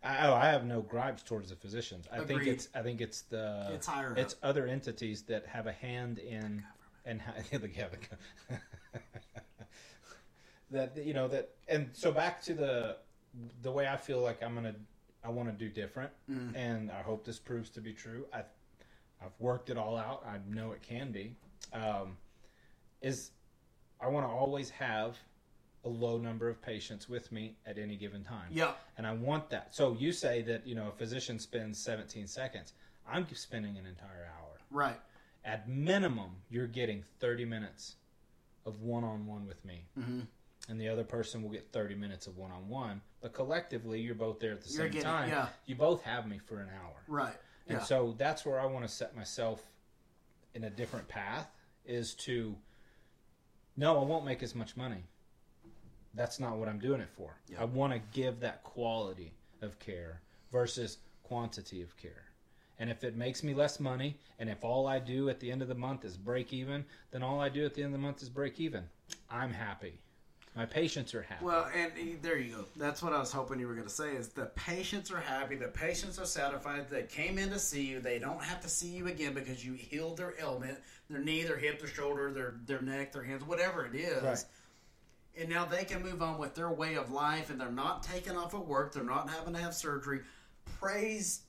I, 0.03 0.27
oh, 0.27 0.35
I 0.35 0.45
have 0.49 0.63
no 0.65 0.81
gripes 0.81 1.23
towards 1.23 1.49
the 1.49 1.55
physicians. 1.55 2.07
I 2.11 2.19
think 2.23 2.45
it's. 2.45 2.69
I 2.75 2.83
think 2.83 3.01
it's 3.01 3.21
the. 3.23 3.71
It's 3.73 3.87
higher 3.87 4.11
up. 4.11 4.17
It's 4.19 4.35
other 4.43 4.67
entities 4.67 5.23
that 5.23 5.47
have 5.47 5.65
a 5.65 5.71
hand 5.71 6.19
in 6.19 6.63
and 7.05 7.21
yeah, 7.51 7.59
the- 7.59 8.57
that 10.71 10.97
you 10.97 11.13
know 11.13 11.27
that 11.27 11.51
and 11.67 11.89
so 11.93 12.11
back 12.11 12.41
to 12.43 12.53
the 12.53 12.97
the 13.61 13.71
way 13.71 13.87
I 13.87 13.97
feel 13.97 14.21
like 14.21 14.41
I'm 14.43 14.55
gonna 14.55 14.75
I 15.25 15.29
want 15.29 15.49
to 15.49 15.53
do 15.55 15.69
different 15.69 16.11
Mm. 16.29 16.55
and 16.55 16.91
I 16.91 17.01
hope 17.01 17.25
this 17.25 17.39
proves 17.39 17.69
to 17.71 17.81
be 17.81 17.93
true. 17.93 18.25
I 18.33 18.43
I've 19.21 19.39
worked 19.39 19.69
it 19.69 19.77
all 19.77 19.97
out. 19.97 20.25
I 20.25 20.37
know 20.47 20.73
it 20.73 20.81
can 20.81 21.11
be. 21.11 21.35
Um, 21.73 22.17
is 23.01 23.31
I 23.99 24.07
want 24.07 24.25
to 24.27 24.31
always 24.31 24.69
have 24.71 25.17
a 25.85 25.89
low 25.89 26.17
number 26.17 26.49
of 26.49 26.61
patients 26.61 27.07
with 27.07 27.31
me 27.31 27.55
at 27.65 27.77
any 27.77 27.95
given 27.95 28.23
time. 28.23 28.49
Yeah. 28.51 28.73
And 28.97 29.07
I 29.07 29.13
want 29.13 29.49
that. 29.51 29.73
So 29.73 29.93
you 29.93 30.11
say 30.11 30.41
that, 30.43 30.67
you 30.67 30.75
know, 30.75 30.89
a 30.89 30.91
physician 30.91 31.39
spends 31.39 31.79
17 31.83 32.27
seconds. 32.27 32.73
I'm 33.07 33.25
spending 33.33 33.77
an 33.77 33.85
entire 33.85 34.27
hour. 34.37 34.57
Right. 34.69 34.99
At 35.45 35.69
minimum, 35.69 36.31
you're 36.49 36.67
getting 36.67 37.03
30 37.19 37.45
minutes 37.45 37.95
of 38.65 38.81
one-on-one 38.81 39.45
with 39.47 39.63
me. 39.63 39.85
Mm-hmm. 39.97 40.21
And 40.67 40.81
the 40.81 40.87
other 40.89 41.03
person 41.03 41.43
will 41.43 41.51
get 41.51 41.71
30 41.71 41.95
minutes 41.95 42.25
of 42.27 42.37
one-on-one, 42.37 43.01
but 43.21 43.33
collectively 43.33 44.01
you're 44.01 44.15
both 44.15 44.39
there 44.39 44.53
at 44.53 44.61
the 44.61 44.69
You're 44.69 44.83
same 44.85 44.91
getting- 44.91 45.03
time. 45.03 45.29
yeah. 45.29 45.49
You 45.65 45.75
both 45.75 46.01
have 46.03 46.27
me 46.27 46.39
for 46.39 46.59
an 46.59 46.69
hour. 46.69 47.03
Right. 47.07 47.37
And 47.67 47.77
Yeah. 47.79 47.83
so 47.83 48.13
that's 48.17 48.45
where 48.45 48.59
I 48.59 48.65
want 48.65 48.83
to 48.85 48.91
set 48.91 49.15
myself 49.15 49.63
in 50.55 50.63
a 50.63 50.69
different 50.69 51.07
path 51.07 51.49
is 51.85 52.15
to 52.15 52.55
no, 53.77 53.99
I 53.99 54.05
won't 54.05 54.23
make 54.25 54.41
as 54.41 54.55
much 54.55 54.77
money. 54.77 55.03
That's 56.13 56.39
not 56.39 56.57
what 56.57 56.69
I'm 56.69 56.79
doing 56.79 57.01
it 57.01 57.09
for. 57.09 57.35
Yeah. 57.49 57.61
I 57.61 57.65
want 57.65 57.91
to 57.91 57.99
give 57.99 58.39
that 58.39 58.63
quality 58.63 59.33
of 59.61 59.77
care 59.79 60.21
versus 60.51 60.97
quantity 61.23 61.81
of 61.81 61.97
care. 61.97 62.23
And 62.79 62.89
if 62.89 63.03
it 63.03 63.15
makes 63.17 63.43
me 63.43 63.53
less 63.53 63.79
money, 63.79 64.17
and 64.39 64.49
if 64.49 64.63
all 64.63 64.87
I 64.87 64.99
do 64.99 65.27
at 65.29 65.39
the 65.41 65.51
end 65.51 65.61
of 65.61 65.67
the 65.67 65.75
month 65.75 66.05
is 66.05 66.17
break 66.17 66.53
even, 66.53 66.85
then 67.11 67.21
all 67.21 67.41
I 67.41 67.49
do 67.49 67.65
at 67.65 67.73
the 67.73 67.83
end 67.83 67.93
of 67.93 67.99
the 67.99 68.05
month 68.05 68.21
is 68.21 68.29
break 68.29 68.59
even. 68.61 68.89
I'm 69.29 69.51
happy. 69.51 69.99
My 70.55 70.65
patients 70.65 71.13
are 71.13 71.21
happy. 71.21 71.43
Well, 71.43 71.69
and 71.75 71.91
eh, 71.99 72.15
there 72.21 72.37
you 72.37 72.55
go. 72.55 72.65
That's 72.77 73.03
what 73.03 73.11
I 73.11 73.19
was 73.19 73.31
hoping 73.31 73.59
you 73.59 73.67
were 73.67 73.73
going 73.73 73.87
to 73.87 73.93
say. 73.93 74.13
Is 74.15 74.29
the 74.29 74.45
patients 74.55 75.11
are 75.11 75.19
happy, 75.19 75.55
the 75.55 75.67
patients 75.67 76.17
are 76.17 76.25
satisfied. 76.25 76.89
They 76.89 77.03
came 77.03 77.37
in 77.37 77.49
to 77.49 77.59
see 77.59 77.83
you. 77.83 77.99
They 77.99 78.19
don't 78.19 78.41
have 78.41 78.61
to 78.61 78.69
see 78.69 78.87
you 78.87 79.07
again 79.07 79.33
because 79.33 79.65
you 79.65 79.73
healed 79.73 80.15
their 80.17 80.33
ailment, 80.39 80.77
their 81.09 81.19
knee, 81.19 81.43
their 81.43 81.57
hip, 81.57 81.79
their 81.79 81.89
shoulder, 81.89 82.31
their 82.31 82.55
their 82.65 82.81
neck, 82.81 83.11
their 83.11 83.23
hands, 83.23 83.43
whatever 83.43 83.85
it 83.85 83.95
is. 83.95 84.23
Right. 84.23 84.45
And 85.37 85.49
now 85.49 85.65
they 85.65 85.83
can 85.83 86.01
move 86.01 86.21
on 86.21 86.37
with 86.37 86.55
their 86.55 86.69
way 86.69 86.95
of 86.95 87.11
life, 87.11 87.49
and 87.49 87.59
they're 87.59 87.69
not 87.69 88.03
taken 88.03 88.37
off 88.37 88.53
of 88.53 88.65
work. 88.65 88.93
They're 88.93 89.03
not 89.03 89.29
having 89.29 89.53
to 89.55 89.59
have 89.59 89.73
surgery. 89.73 90.21
Praise 90.79 91.41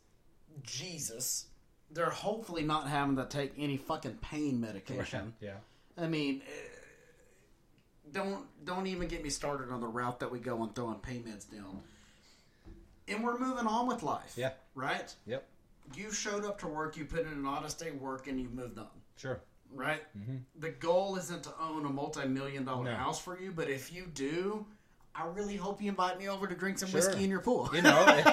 Jesus. 0.64 1.46
They're 1.92 2.10
hopefully 2.10 2.64
not 2.64 2.88
having 2.88 3.14
to 3.16 3.24
take 3.24 3.52
any 3.56 3.76
fucking 3.76 4.18
pain 4.20 4.60
medication. 4.60 5.34
yeah. 5.40 5.54
I 5.96 6.08
mean, 6.08 6.42
eh, 6.44 6.75
don't 8.12 8.44
don't 8.64 8.86
even 8.86 9.08
get 9.08 9.22
me 9.22 9.30
started 9.30 9.70
on 9.70 9.80
the 9.80 9.86
route 9.86 10.20
that 10.20 10.30
we 10.30 10.38
go 10.38 10.60
on 10.62 10.72
throwing 10.72 10.98
pain 10.98 11.24
meds 11.26 11.50
down. 11.50 11.80
And 13.08 13.22
we're 13.22 13.38
moving 13.38 13.66
on 13.66 13.86
with 13.86 14.02
life. 14.02 14.34
Yeah. 14.36 14.50
Right? 14.74 15.14
Yep. 15.26 15.46
You 15.94 16.10
showed 16.12 16.44
up 16.44 16.58
to 16.60 16.66
work, 16.66 16.96
you 16.96 17.04
put 17.04 17.20
in 17.20 17.28
an 17.32 17.46
honest 17.46 17.78
day 17.78 17.92
work, 17.92 18.26
and 18.26 18.40
you 18.40 18.48
moved 18.48 18.78
on. 18.78 18.88
Sure. 19.16 19.40
Right? 19.72 20.02
Mm-hmm. 20.18 20.36
The 20.58 20.70
goal 20.70 21.16
isn't 21.16 21.44
to 21.44 21.50
own 21.60 21.84
a 21.86 21.88
multi 21.88 22.26
million 22.26 22.64
dollar 22.64 22.84
No. 22.84 22.94
house 22.94 23.20
for 23.20 23.38
you, 23.40 23.52
but 23.52 23.68
if 23.70 23.92
you 23.92 24.06
do, 24.14 24.66
I 25.14 25.26
really 25.26 25.56
hope 25.56 25.80
you 25.80 25.88
invite 25.88 26.18
me 26.18 26.28
over 26.28 26.46
to 26.46 26.54
drink 26.54 26.78
some 26.78 26.88
Sure. 26.88 27.00
whiskey 27.00 27.24
in 27.24 27.30
your 27.30 27.40
pool. 27.40 27.70
You 27.72 27.82
know, 27.82 28.04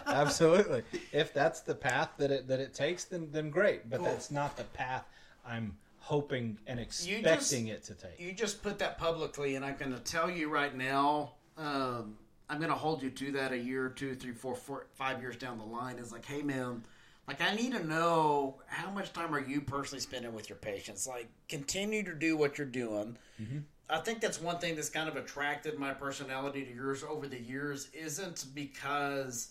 absolutely. 0.06 0.82
If 1.12 1.32
that's 1.34 1.60
the 1.60 1.74
path 1.74 2.10
that 2.18 2.30
it 2.30 2.48
that 2.48 2.60
it 2.60 2.74
takes, 2.74 3.04
then 3.04 3.28
then 3.32 3.50
great. 3.50 3.88
But 3.90 3.98
Cool. 3.98 4.06
that's 4.06 4.30
not 4.30 4.56
the 4.56 4.64
path 4.64 5.04
I'm 5.44 5.76
hoping 6.00 6.58
and 6.66 6.78
You 6.80 6.84
just- 6.86 7.06
expecting 7.06 7.68
it 7.68 7.84
to 7.84 7.94
take. 7.94 8.18
you 8.18 8.32
just 8.32 8.62
put 8.62 8.78
that 8.80 8.98
publicly, 8.98 9.54
and 9.54 9.64
I'm 9.64 9.76
going 9.76 9.92
to 9.92 10.00
tell 10.00 10.28
you 10.30 10.48
right 10.48 10.74
now. 10.74 11.34
Um, 11.56 12.16
I'm 12.48 12.58
going 12.58 12.70
to 12.70 12.76
hold 12.76 13.02
you 13.02 13.10
to 13.10 13.32
that 13.32 13.52
a 13.52 13.56
year, 13.58 13.88
two, 13.90 14.14
three, 14.16 14.32
four, 14.32 14.56
four, 14.56 14.86
five 14.94 15.20
years 15.20 15.36
down 15.36 15.58
the 15.58 15.64
line. 15.64 15.98
Is 15.98 16.10
like, 16.10 16.24
hey, 16.24 16.42
man, 16.42 16.82
like 17.28 17.40
I 17.40 17.54
need 17.54 17.72
to 17.72 17.86
know 17.86 18.60
how 18.66 18.90
much 18.90 19.12
time 19.12 19.32
are 19.34 19.40
you 19.40 19.60
personally 19.60 20.00
spending 20.00 20.32
with 20.34 20.48
your 20.48 20.58
patients. 20.58 21.06
Like, 21.06 21.28
continue 21.48 22.02
to 22.02 22.14
do 22.14 22.36
what 22.36 22.58
you're 22.58 22.66
doing. 22.66 23.16
I 23.88 23.98
think 23.98 24.20
that's 24.20 24.40
one 24.40 24.58
thing 24.58 24.74
that's 24.76 24.88
kind 24.88 25.08
of 25.08 25.16
attracted 25.16 25.78
my 25.78 25.92
personality 25.92 26.64
to 26.64 26.72
yours 26.74 27.02
over 27.04 27.26
the 27.28 27.38
years. 27.40 27.88
Isn't 27.92 28.46
because 28.54 29.50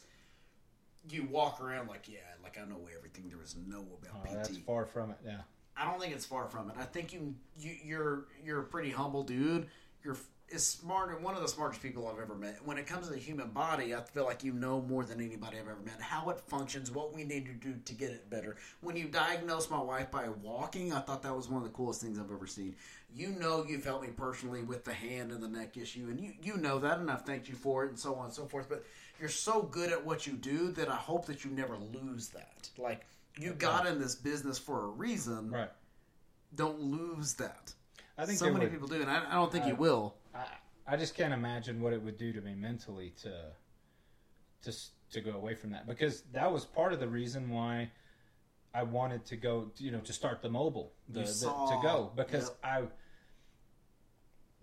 you 1.09 1.23
walk 1.31 1.61
around 1.61 1.87
like, 1.87 2.07
yeah, 2.09 2.19
like 2.43 2.57
I 2.57 2.65
know 2.67 2.79
everything 2.97 3.29
there 3.29 3.41
is 3.41 3.55
know 3.67 3.85
about 4.01 4.27
Oh, 4.27 4.33
that's 4.33 4.57
far 4.57 4.85
from 4.85 5.11
it. 5.11 5.17
Yeah. 5.25 5.37
I 5.79 5.85
don't 5.85 5.99
think 5.99 6.13
it's 6.13 6.25
far 6.25 6.47
from 6.47 6.69
it. 6.69 6.75
I 6.79 6.83
think 6.83 7.13
you, 7.13 7.35
you 7.57 7.75
you're 7.83 8.25
you're 8.43 8.59
a 8.61 8.65
pretty 8.65 8.91
humble 8.91 9.23
dude. 9.23 9.67
You're 10.03 10.17
is 10.51 10.65
smart 10.65 11.21
one 11.21 11.35
of 11.35 11.41
the 11.41 11.47
smartest 11.47 11.81
people 11.81 12.07
I've 12.07 12.19
ever 12.19 12.35
met. 12.35 12.59
When 12.65 12.77
it 12.77 12.87
comes 12.87 13.07
to 13.07 13.13
the 13.13 13.19
human 13.19 13.49
body, 13.49 13.93
I 13.93 14.01
feel 14.01 14.25
like 14.25 14.43
you 14.43 14.53
know 14.53 14.81
more 14.81 15.03
than 15.03 15.21
anybody 15.21 15.57
I've 15.57 15.67
ever 15.67 15.79
met. 15.83 16.01
How 16.01 16.29
it 16.29 16.39
functions, 16.39 16.91
what 16.91 17.13
we 17.13 17.23
need 17.23 17.45
to 17.45 17.53
do 17.53 17.75
to 17.85 17.93
get 17.93 18.09
it 18.11 18.29
better. 18.29 18.57
When 18.81 18.95
you 18.95 19.07
diagnosed 19.07 19.69
my 19.69 19.81
wife 19.81 20.09
by 20.11 20.29
walking, 20.29 20.93
I 20.93 20.99
thought 20.99 21.23
that 21.23 21.35
was 21.35 21.49
one 21.49 21.61
of 21.61 21.67
the 21.67 21.73
coolest 21.73 22.01
things 22.01 22.19
I've 22.19 22.31
ever 22.31 22.47
seen. 22.47 22.75
You 23.13 23.29
know 23.29 23.65
you've 23.67 23.85
helped 23.85 24.05
me 24.05 24.11
personally 24.15 24.63
with 24.63 24.85
the 24.85 24.93
hand 24.93 25.31
and 25.31 25.41
the 25.41 25.47
neck 25.47 25.77
issue, 25.77 26.07
and 26.09 26.19
you 26.19 26.33
you 26.41 26.57
know 26.57 26.79
that, 26.79 26.99
and 26.99 27.09
I've 27.09 27.25
thanked 27.25 27.49
you 27.49 27.55
for 27.55 27.85
it, 27.85 27.89
and 27.89 27.99
so 27.99 28.15
on 28.15 28.25
and 28.25 28.33
so 28.33 28.45
forth. 28.45 28.69
But 28.69 28.85
you're 29.19 29.29
so 29.29 29.61
good 29.63 29.91
at 29.91 30.05
what 30.05 30.25
you 30.25 30.33
do 30.33 30.71
that 30.71 30.89
I 30.89 30.95
hope 30.95 31.25
that 31.27 31.43
you 31.43 31.51
never 31.51 31.77
lose 31.77 32.29
that. 32.29 32.69
Like 32.77 33.05
you 33.37 33.53
got 33.53 33.85
in 33.87 33.99
this 33.99 34.15
business 34.15 34.57
for 34.57 34.85
a 34.85 34.87
reason 34.87 35.51
Right. 35.51 35.71
don't 36.55 36.79
lose 36.79 37.33
that. 37.35 37.73
I 38.17 38.25
think 38.25 38.37
so 38.37 38.47
many 38.51 38.65
would- 38.65 38.71
people 38.71 38.87
do, 38.87 39.01
and 39.01 39.09
I, 39.09 39.29
I 39.29 39.33
don't 39.35 39.51
think 39.51 39.65
you 39.65 39.75
will. 39.75 40.15
I, 40.35 40.45
I 40.87 40.97
just 40.97 41.15
can't 41.15 41.33
imagine 41.33 41.81
what 41.81 41.93
it 41.93 42.01
would 42.01 42.17
do 42.17 42.33
to 42.33 42.41
me 42.41 42.55
mentally 42.55 43.13
to 43.21 43.51
to 44.63 44.73
to 45.11 45.21
go 45.21 45.31
away 45.31 45.55
from 45.55 45.71
that 45.71 45.87
because 45.87 46.21
that 46.33 46.51
was 46.51 46.65
part 46.65 46.91
of 46.93 46.99
the 46.99 47.07
reason 47.07 47.49
why 47.49 47.89
I 48.73 48.83
wanted 48.83 49.25
to 49.27 49.37
go 49.37 49.71
you 49.77 49.91
know 49.91 49.99
to 50.01 50.13
start 50.13 50.41
the 50.41 50.49
mobile 50.49 50.91
the, 51.07 51.21
the- 51.21 51.25
to 51.25 51.79
go 51.81 52.11
because 52.15 52.49
yep. 52.49 52.57
I 52.63 52.81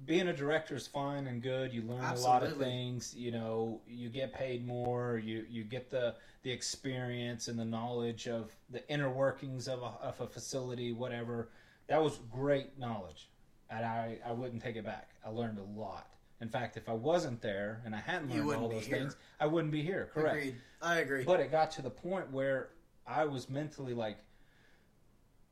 being 0.05 0.29
a 0.29 0.33
director 0.33 0.75
is 0.75 0.87
fine 0.87 1.27
and 1.27 1.43
good 1.43 1.73
you 1.73 1.83
learn 1.83 2.05
a 2.05 2.15
lot 2.21 2.43
of 2.43 2.57
things 2.59 3.15
you 3.17 3.31
know 3.31 3.81
you 3.89 4.09
get 4.09 4.33
paid 4.33 4.67
more 4.67 5.17
you 5.17 5.47
you 5.49 5.65
get 5.65 5.91
the 5.91 6.15
the 6.43 6.51
experience 6.51 7.49
and 7.49 7.59
the 7.59 7.65
knowledge 7.65 8.29
of 8.29 8.51
the 8.71 8.87
inner 8.91 9.09
workings 9.09 9.69
of 9.69 9.83
a, 9.83 9.93
of 10.03 10.21
a 10.21 10.27
facility 10.27 10.93
whatever 10.93 11.49
that 11.89 12.03
was 12.03 12.21
great 12.31 12.79
knowledge 12.79 13.29
and 13.71 13.85
I, 13.85 14.19
I 14.25 14.33
wouldn't 14.33 14.63
take 14.63 14.77
it 14.77 14.85
back. 14.85 15.11
I 15.25 15.31
learned 15.31 15.59
a 15.59 15.79
lot. 15.79 16.09
In 16.41 16.49
fact, 16.49 16.77
if 16.77 16.89
I 16.89 16.93
wasn't 16.93 17.41
there 17.41 17.81
and 17.85 17.95
I 17.95 18.01
hadn't 18.01 18.31
learned 18.31 18.63
all 18.63 18.69
those 18.69 18.87
here. 18.87 18.99
things, 18.99 19.17
I 19.41 19.47
wouldn't 19.47 19.73
be 19.73 19.83
here. 19.83 20.11
Correct. 20.13 20.37
Agreed. 20.37 20.57
I 20.83 20.99
agree. 20.99 21.25
But 21.25 21.41
it 21.41 21.51
got 21.51 21.71
to 21.73 21.83
the 21.83 21.91
point 21.91 22.31
where 22.31 22.69
I 23.07 23.25
was 23.25 23.49
mentally 23.49 23.95
like, 23.95 24.19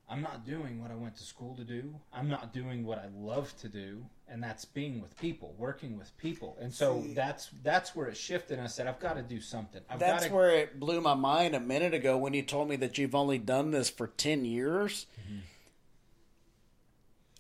I'm 0.09 0.21
not 0.21 0.45
doing 0.45 0.83
what 0.83 0.91
I 0.91 0.95
went 0.97 1.17
to 1.17 1.23
school 1.25 1.57
to 1.57 1.65
do. 1.65 1.95
I'm 2.13 2.29
not 2.29 2.53
doing 2.53 2.85
what 2.85 2.99
I 2.99 3.09
love 3.17 3.57
to 3.61 3.69
do, 3.69 4.05
and 4.29 4.43
that's 4.43 4.65
being 4.67 5.01
with 5.01 5.19
people, 5.19 5.55
working 5.57 5.97
with 5.97 6.15
people. 6.19 6.59
And 6.61 6.73
so 6.73 7.01
See- 7.03 7.15
that's 7.15 7.49
that's 7.63 7.97
where 7.97 8.09
it 8.09 8.17
shifted. 8.17 8.59
And 8.59 8.63
I 8.65 8.67
said, 8.69 8.87
I've 8.87 9.01
got 9.01 9.15
to 9.17 9.23
do 9.23 9.41
something. 9.41 9.81
I've 9.89 9.99
That's 9.99 10.25
got 10.25 10.29
to. 10.29 10.35
where 10.35 10.51
it 10.51 10.79
blew 10.79 11.01
my 11.01 11.15
mind 11.15 11.55
a 11.55 11.61
minute 11.61 11.95
ago 11.95 12.19
when 12.19 12.35
you 12.35 12.43
told 12.43 12.69
me 12.69 12.77
that 12.77 12.99
you've 12.99 13.15
only 13.15 13.39
done 13.39 13.71
this 13.71 13.89
for 13.89 14.09
10 14.09 14.45
years. 14.45 15.07
Mm-hmm. 15.27 15.39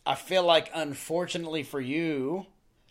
I 0.07 0.15
feel 0.15 0.43
like, 0.45 0.71
unfortunately 0.75 1.63
for 1.63 1.81
you, 1.81 2.47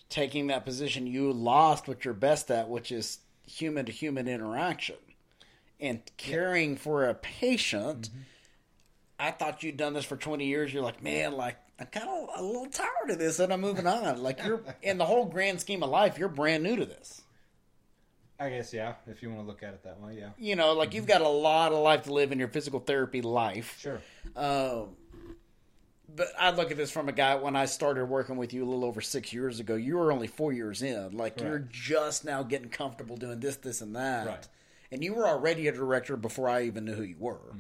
taking 0.09 0.47
that 0.47 0.65
position, 0.65 1.05
you 1.07 1.31
lost 1.31 1.87
what 1.87 2.05
you're 2.05 2.13
best 2.13 2.49
at, 2.49 2.69
which 2.69 2.91
is 2.91 3.19
human 3.47 3.85
to 3.85 3.91
human 3.91 4.27
interaction. 4.27 4.95
And 5.79 6.01
caring 6.17 6.75
for 6.77 7.05
a 7.09 7.13
patient, 7.15 8.09
Mm-hmm. 8.09 8.19
I 9.23 9.31
thought 9.31 9.63
you'd 9.63 9.77
done 9.77 9.93
this 9.93 10.03
for 10.03 10.17
20 10.17 10.45
years. 10.45 10.73
You're 10.73 10.83
like, 10.83 11.01
man, 11.01 11.31
like, 11.31 11.55
I'm 11.79 11.87
kind 11.87 12.09
of 12.09 12.41
a 12.41 12.43
little 12.43 12.65
tired 12.65 13.09
of 13.09 13.19
this 13.19 13.39
and 13.39 13.53
I'm 13.53 13.61
moving 13.61 13.87
on. 13.87 14.21
Like, 14.21 14.43
you're 14.43 14.61
in 14.81 14.97
the 14.97 15.05
whole 15.05 15.25
grand 15.25 15.61
scheme 15.61 15.81
of 15.81 15.89
life, 15.89 16.17
you're 16.17 16.27
brand 16.27 16.61
new 16.61 16.75
to 16.75 16.85
this. 16.85 17.21
I 18.37 18.49
guess 18.49 18.73
yeah, 18.73 18.95
if 19.07 19.23
you 19.23 19.29
want 19.29 19.43
to 19.43 19.47
look 19.47 19.63
at 19.63 19.73
it 19.73 19.83
that 19.83 20.01
way, 20.01 20.17
yeah, 20.19 20.29
you 20.37 20.57
know, 20.57 20.73
like 20.73 20.93
you've 20.93 21.05
got 21.05 21.21
a 21.21 21.27
lot 21.27 21.71
of 21.71 21.77
life 21.77 22.03
to 22.03 22.13
live 22.13 22.33
in 22.33 22.39
your 22.39 22.49
physical 22.49 22.81
therapy 22.81 23.21
life. 23.21 23.77
sure. 23.79 24.01
Um, 24.35 24.97
but 26.13 26.27
I 26.37 26.51
look 26.51 26.69
at 26.69 26.75
this 26.75 26.91
from 26.91 27.07
a 27.07 27.13
guy 27.13 27.35
when 27.35 27.55
I 27.55 27.65
started 27.65 28.05
working 28.05 28.35
with 28.35 28.51
you 28.51 28.63
a 28.63 28.67
little 28.67 28.83
over 28.83 28.99
six 28.99 29.31
years 29.31 29.59
ago. 29.61 29.75
You 29.75 29.97
were 29.97 30.11
only 30.11 30.27
four 30.27 30.51
years 30.51 30.81
in. 30.81 31.15
Like 31.15 31.39
you're 31.39 31.59
just 31.71 32.25
now 32.25 32.43
getting 32.43 32.69
comfortable 32.69 33.15
doing 33.15 33.39
this, 33.39 33.55
this, 33.57 33.81
and 33.81 33.95
that. 33.95 34.27
Right. 34.27 34.47
And 34.91 35.03
you 35.03 35.13
were 35.13 35.27
already 35.27 35.67
a 35.67 35.71
director 35.71 36.17
before 36.17 36.49
I 36.49 36.63
even 36.63 36.85
knew 36.85 36.93
who 36.93 37.03
you 37.03 37.17
were. 37.17 37.55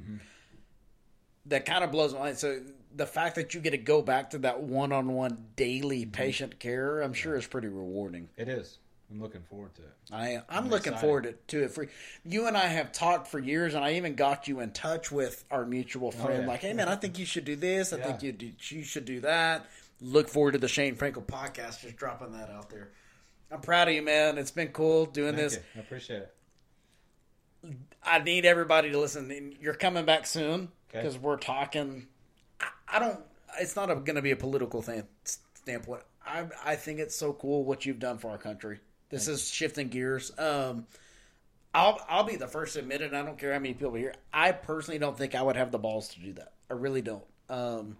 That 1.47 1.65
kind 1.65 1.83
of 1.83 1.91
blows 1.91 2.13
my 2.13 2.19
mind. 2.19 2.37
So 2.37 2.61
the 2.95 3.05
fact 3.05 3.35
that 3.35 3.53
you 3.53 3.59
get 3.59 3.71
to 3.71 3.77
go 3.77 4.01
back 4.01 4.29
to 4.29 4.37
that 4.39 4.61
one-on-one 4.61 5.45
daily 5.55 6.03
mm-hmm. 6.03 6.11
patient 6.11 6.59
care, 6.59 7.01
I'm 7.01 7.13
sure 7.13 7.35
is 7.35 7.45
pretty 7.47 7.67
rewarding. 7.67 8.29
It 8.37 8.47
is. 8.47 8.77
I'm 9.11 9.21
looking 9.21 9.43
forward 9.43 9.75
to 9.75 9.81
it. 9.81 9.93
I 10.11 10.35
I'm, 10.35 10.43
I'm 10.49 10.69
looking 10.69 10.93
excited. 10.93 10.99
forward 10.99 11.23
to, 11.23 11.33
to 11.59 11.65
it. 11.65 11.71
For 11.71 11.87
you 12.23 12.47
and 12.47 12.57
I 12.57 12.65
have 12.65 12.91
talked 12.91 13.27
for 13.27 13.37
years, 13.37 13.75
and 13.75 13.83
I 13.83 13.93
even 13.93 14.15
got 14.15 14.47
you 14.47 14.59
in 14.59 14.71
touch 14.71 15.11
with 15.11 15.43
our 15.51 15.65
mutual 15.65 16.07
oh, 16.07 16.11
friend. 16.11 16.39
Oh, 16.39 16.41
yeah. 16.41 16.47
Like, 16.47 16.61
hey 16.61 16.73
man, 16.73 16.87
I 16.87 16.95
think 16.95 17.19
you 17.19 17.25
should 17.25 17.45
do 17.45 17.55
this. 17.55 17.93
I 17.93 17.97
Yeah. 17.97 18.05
think 18.05 18.23
you 18.23 18.31
do, 18.31 18.51
you 18.69 18.83
should 18.83 19.05
do 19.05 19.19
that. 19.19 19.67
Look 20.01 20.29
forward 20.29 20.53
to 20.53 20.57
the 20.57 20.67
Shane 20.67 20.95
Frankel 20.95 21.25
podcast. 21.25 21.81
Just 21.81 21.97
dropping 21.97 22.31
that 22.31 22.49
out 22.49 22.69
there. 22.69 22.89
I'm 23.51 23.61
proud 23.61 23.87
of 23.87 23.93
you, 23.93 24.01
man. 24.01 24.37
It's 24.39 24.49
been 24.51 24.69
cool 24.69 25.05
doing 25.05 25.35
Thank 25.35 25.51
this. 25.51 25.55
you. 25.55 25.61
I 25.75 25.79
appreciate 25.81 26.23
it. 26.23 27.75
I 28.03 28.19
need 28.19 28.45
everybody 28.45 28.89
to 28.91 28.99
listen. 28.99 29.55
You're 29.61 29.75
coming 29.75 30.05
back 30.05 30.25
soon. 30.25 30.69
Because 30.93 31.17
we're 31.17 31.37
talking. 31.37 32.07
I, 32.59 32.67
I 32.93 32.99
don't. 32.99 33.19
It's 33.59 33.75
not 33.75 33.87
going 33.87 34.15
to 34.15 34.21
be 34.21 34.31
a 34.31 34.35
political 34.35 34.81
thing 34.81 35.03
standpoint. 35.53 36.03
I 36.25 36.45
I 36.63 36.75
think 36.75 36.99
it's 36.99 37.15
so 37.15 37.33
cool 37.33 37.63
what 37.63 37.85
you've 37.85 37.99
done 37.99 38.17
for 38.17 38.29
our 38.29 38.37
country. 38.37 38.79
This 39.09 39.27
is 39.27 39.47
shifting 39.47 39.89
gears. 39.89 40.31
Um, 40.39 40.87
I'll 41.73 41.99
I'll 42.07 42.23
be 42.23 42.35
the 42.35 42.47
first 42.47 42.73
to 42.73 42.79
admit 42.79 43.01
it. 43.01 43.13
I 43.13 43.23
don't 43.23 43.37
care 43.37 43.53
how 43.53 43.59
many 43.59 43.73
people 43.73 43.93
here. 43.93 44.15
I 44.33 44.51
personally 44.51 44.99
don't 44.99 45.17
think 45.17 45.35
I 45.35 45.41
would 45.41 45.55
have 45.55 45.71
the 45.71 45.79
balls 45.79 46.09
to 46.09 46.19
do 46.19 46.33
that. 46.33 46.53
I 46.69 46.73
really 46.73 47.01
don't. 47.01 47.23
Um, 47.49 47.97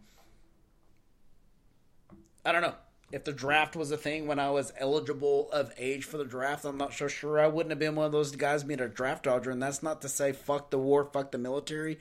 I 2.46 2.52
don't 2.52 2.62
know 2.62 2.76
if 3.12 3.24
the 3.24 3.32
draft 3.32 3.76
was 3.76 3.92
a 3.92 3.98
thing 3.98 4.26
when 4.26 4.40
I 4.40 4.50
was 4.50 4.74
eligible 4.78 5.52
of 5.52 5.72
age 5.78 6.04
for 6.04 6.18
the 6.18 6.26
draft. 6.26 6.66
I'm 6.66 6.78
not 6.78 6.94
so 6.94 7.08
sure 7.08 7.40
I 7.40 7.48
wouldn't 7.48 7.70
have 7.70 7.80
been 7.80 7.96
one 7.96 8.08
of 8.08 8.12
those 8.12 8.36
guys 8.36 8.64
being 8.64 8.82
a 8.82 8.88
draft 8.88 9.26
dodger. 9.26 9.52
And 9.52 9.62
that's 9.62 9.84
not 9.84 10.02
to 10.02 10.10
say 10.10 10.32
fuck 10.32 10.72
the 10.72 10.80
war, 10.80 11.06
fuck 11.06 11.32
the 11.32 11.38
military. 11.38 12.00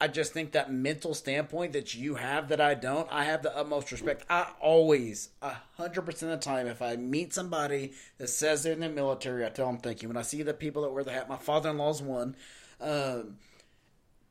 I 0.00 0.08
just 0.08 0.32
think 0.32 0.52
that 0.52 0.72
mental 0.72 1.14
standpoint 1.14 1.72
that 1.72 1.94
you 1.94 2.16
have 2.16 2.48
that 2.48 2.60
I 2.60 2.74
don't, 2.74 3.10
I 3.12 3.24
have 3.24 3.42
the 3.42 3.56
utmost 3.56 3.92
respect. 3.92 4.24
I 4.28 4.48
always, 4.60 5.30
a 5.40 5.54
hundred 5.76 6.02
percent 6.02 6.32
of 6.32 6.40
the 6.40 6.44
time, 6.44 6.66
if 6.66 6.82
I 6.82 6.96
meet 6.96 7.32
somebody 7.32 7.92
that 8.18 8.28
says 8.28 8.62
they're 8.64 8.72
in 8.72 8.80
the 8.80 8.88
military, 8.88 9.46
I 9.46 9.50
tell 9.50 9.66
them 9.66 9.78
thank 9.78 10.02
you. 10.02 10.08
When 10.08 10.16
I 10.16 10.22
see 10.22 10.42
the 10.42 10.52
people 10.52 10.82
that 10.82 10.90
wear 10.90 11.04
the 11.04 11.12
hat, 11.12 11.28
my 11.28 11.36
father-in-law's 11.36 12.02
one. 12.02 12.36
Um, 12.80 13.36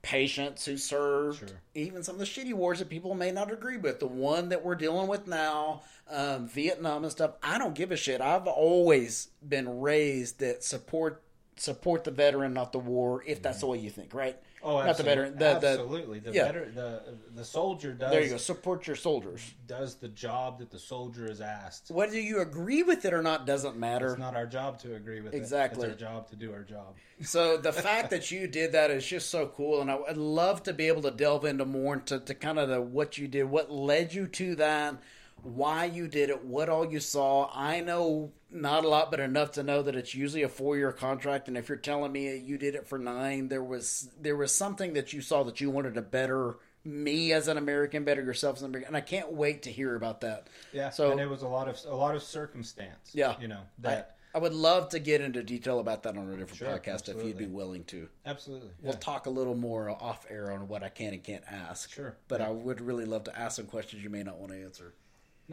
patients 0.02 0.66
who 0.66 0.78
served, 0.78 1.40
Sure. 1.40 1.58
even 1.74 2.04
some 2.04 2.16
of 2.16 2.20
the 2.20 2.26
shitty 2.26 2.54
wars 2.54 2.80
that 2.80 2.90
people 2.90 3.16
may 3.16 3.32
not 3.32 3.52
agree 3.52 3.78
with. 3.78 4.00
The 4.00 4.08
one 4.08 4.50
that 4.50 4.64
we're 4.64 4.76
dealing 4.76 5.08
with 5.08 5.28
now, 5.28 5.84
um, 6.10 6.48
Vietnam 6.50 7.04
and 7.04 7.12
stuff. 7.12 7.36
I 7.42 7.58
don't 7.58 7.74
give 7.74 7.92
a 7.92 7.96
shit. 7.96 8.20
I've 8.20 8.46
always 8.46 9.30
been 9.48 9.80
raised 9.80 10.40
that 10.40 10.64
support 10.64 11.24
support 11.56 12.04
the 12.04 12.12
veteran, 12.12 12.52
not 12.54 12.72
the 12.74 12.80
war. 12.80 13.24
If 13.26 13.42
that's 13.42 13.60
the 13.60 13.68
way 13.68 13.78
you 13.78 13.92
think, 13.92 14.14
right? 14.14 14.38
Oh, 14.64 14.82
not 14.84 14.98
the 14.98 15.04
veteran. 15.04 15.34
The, 15.34 15.60
the, 15.60 15.68
absolutely. 15.68 16.20
The 16.20 16.32
yeah. 16.32 16.46
veteran, 16.46 16.76
the 16.76 17.02
the 17.36 17.44
soldier 17.44 17.94
does 17.94 18.12
there 18.12 18.24
you 18.24 18.30
go. 18.30 18.38
Support 18.38 18.88
your 18.88 18.96
soldiers. 18.96 19.54
does 19.68 19.96
the 19.96 20.08
job 20.08 20.60
that 20.60 20.72
the 20.72 20.80
soldier 20.80 21.30
is 21.30 21.42
asked. 21.42 21.92
Whether 21.92 22.20
you 22.20 22.40
agree 22.40 22.84
with 22.84 23.06
it 23.06 23.14
or 23.14 23.22
not 23.22 23.46
doesn't 23.46 23.78
matter. 23.78 24.12
It's 24.12 24.20
not 24.20 24.36
our 24.36 24.46
job 24.46 24.80
to 24.80 24.96
agree 24.96 25.22
with 25.22 25.34
Exactly. 25.34 25.88
it. 25.88 25.92
It's 25.92 26.02
our 26.02 26.10
job 26.10 26.30
to 26.30 26.36
do 26.36 26.54
our 26.54 26.64
job. 26.64 26.96
So 27.22 27.58
the 27.58 27.74
fact 27.88 28.10
that 28.12 28.32
you 28.32 28.48
did 28.48 28.72
that 28.72 28.92
is 28.92 29.06
just 29.06 29.30
so 29.30 29.48
cool, 29.48 29.82
and 29.82 29.92
I 29.92 29.96
would 29.96 30.18
love 30.18 30.64
to 30.64 30.74
be 30.74 30.88
able 30.88 31.02
to 31.04 31.12
delve 31.12 31.46
into 31.46 31.66
more 31.66 31.96
into 31.96 32.20
to 32.20 32.34
kind 32.34 32.60
of 32.60 32.70
the 32.70 32.82
what 32.82 33.18
you 33.18 33.28
did, 33.28 33.44
what 33.46 33.72
led 33.72 34.14
you 34.14 34.28
to 34.28 34.56
that, 34.56 34.96
why 35.44 35.86
you 35.86 36.08
did 36.08 36.30
it, 36.30 36.44
what 36.46 36.70
all 36.70 36.90
you 36.92 37.00
saw. 37.00 37.50
I 37.54 37.82
know 37.82 38.32
not 38.50 38.86
a 38.86 38.88
lot, 38.88 39.12
but 39.12 39.20
enough 39.20 39.52
to 39.54 39.64
know 39.64 39.82
that 39.82 39.96
it's 39.96 40.16
usually 40.16 40.44
a 40.44 40.50
four 40.50 40.78
year 40.78 40.92
contract, 40.92 41.48
and 41.48 41.58
if 41.58 41.70
you're 41.70 41.78
telling 41.78 42.12
me 42.12 42.36
you 42.38 42.58
did 42.58 42.76
it 42.76 42.88
for 42.88 42.98
nine, 42.98 43.48
there 43.50 43.64
was 43.64 44.10
there 44.20 44.36
was 44.38 44.56
something 44.56 44.94
that 44.94 45.14
you 45.14 45.22
saw 45.22 45.44
that 45.44 45.60
you 45.62 45.70
wanted 45.70 45.96
to 45.96 46.02
better 46.02 46.56
me 46.86 47.32
as 47.32 47.48
an 47.48 47.58
American, 47.58 48.04
better 48.04 48.22
yourself 48.22 48.58
as 48.58 48.62
an 48.62 48.70
American, 48.70 48.90
and 48.90 48.98
I 48.98 49.02
can't 49.02 49.32
wait 49.32 49.64
to 49.64 49.72
hear 49.72 49.96
about 49.96 50.22
that. 50.22 50.48
Yeah. 50.74 50.90
So- 50.90 51.12
and 51.12 51.20
it 51.20 51.30
was 51.30 51.42
a 51.42 51.48
lot 51.48 51.68
of 51.70 51.80
a 51.88 51.96
lot 51.96 52.16
of 52.16 52.24
circumstance. 52.24 53.12
Yeah. 53.14 53.36
You 53.40 53.48
know 53.48 53.62
that 53.80 54.18
I 54.36 54.40
would 54.40 54.54
love 54.54 54.90
to 54.90 55.00
get 55.00 55.22
into 55.22 55.44
detail 55.44 55.80
about 55.80 56.04
that 56.04 56.18
on 56.18 56.28
a 56.28 56.32
different 56.36 56.56
Sure, 56.58 56.68
podcast 56.68 57.08
if 57.08 57.24
you'd 57.24 57.38
be 57.38 57.46
willing 57.46 57.84
to. 57.86 58.10
absolutely. 58.26 58.72
We'll 58.82 58.94
talk 58.94 59.28
a 59.28 59.30
little 59.30 59.54
more 59.56 59.90
off 59.92 60.26
air 60.30 60.52
on 60.52 60.68
what 60.68 60.82
I 60.84 60.90
can 60.90 61.14
and 61.14 61.24
can't 61.24 61.44
ask. 61.50 61.92
Sure. 61.94 62.18
But 62.28 62.42
I 62.42 62.50
would 62.50 62.82
really 62.82 63.06
love 63.06 63.26
to 63.26 63.40
ask 63.40 63.56
some 63.58 63.66
questions 63.68 64.04
you 64.04 64.10
may 64.10 64.24
not 64.24 64.40
want 64.40 64.52
to 64.52 64.62
answer. 64.62 64.94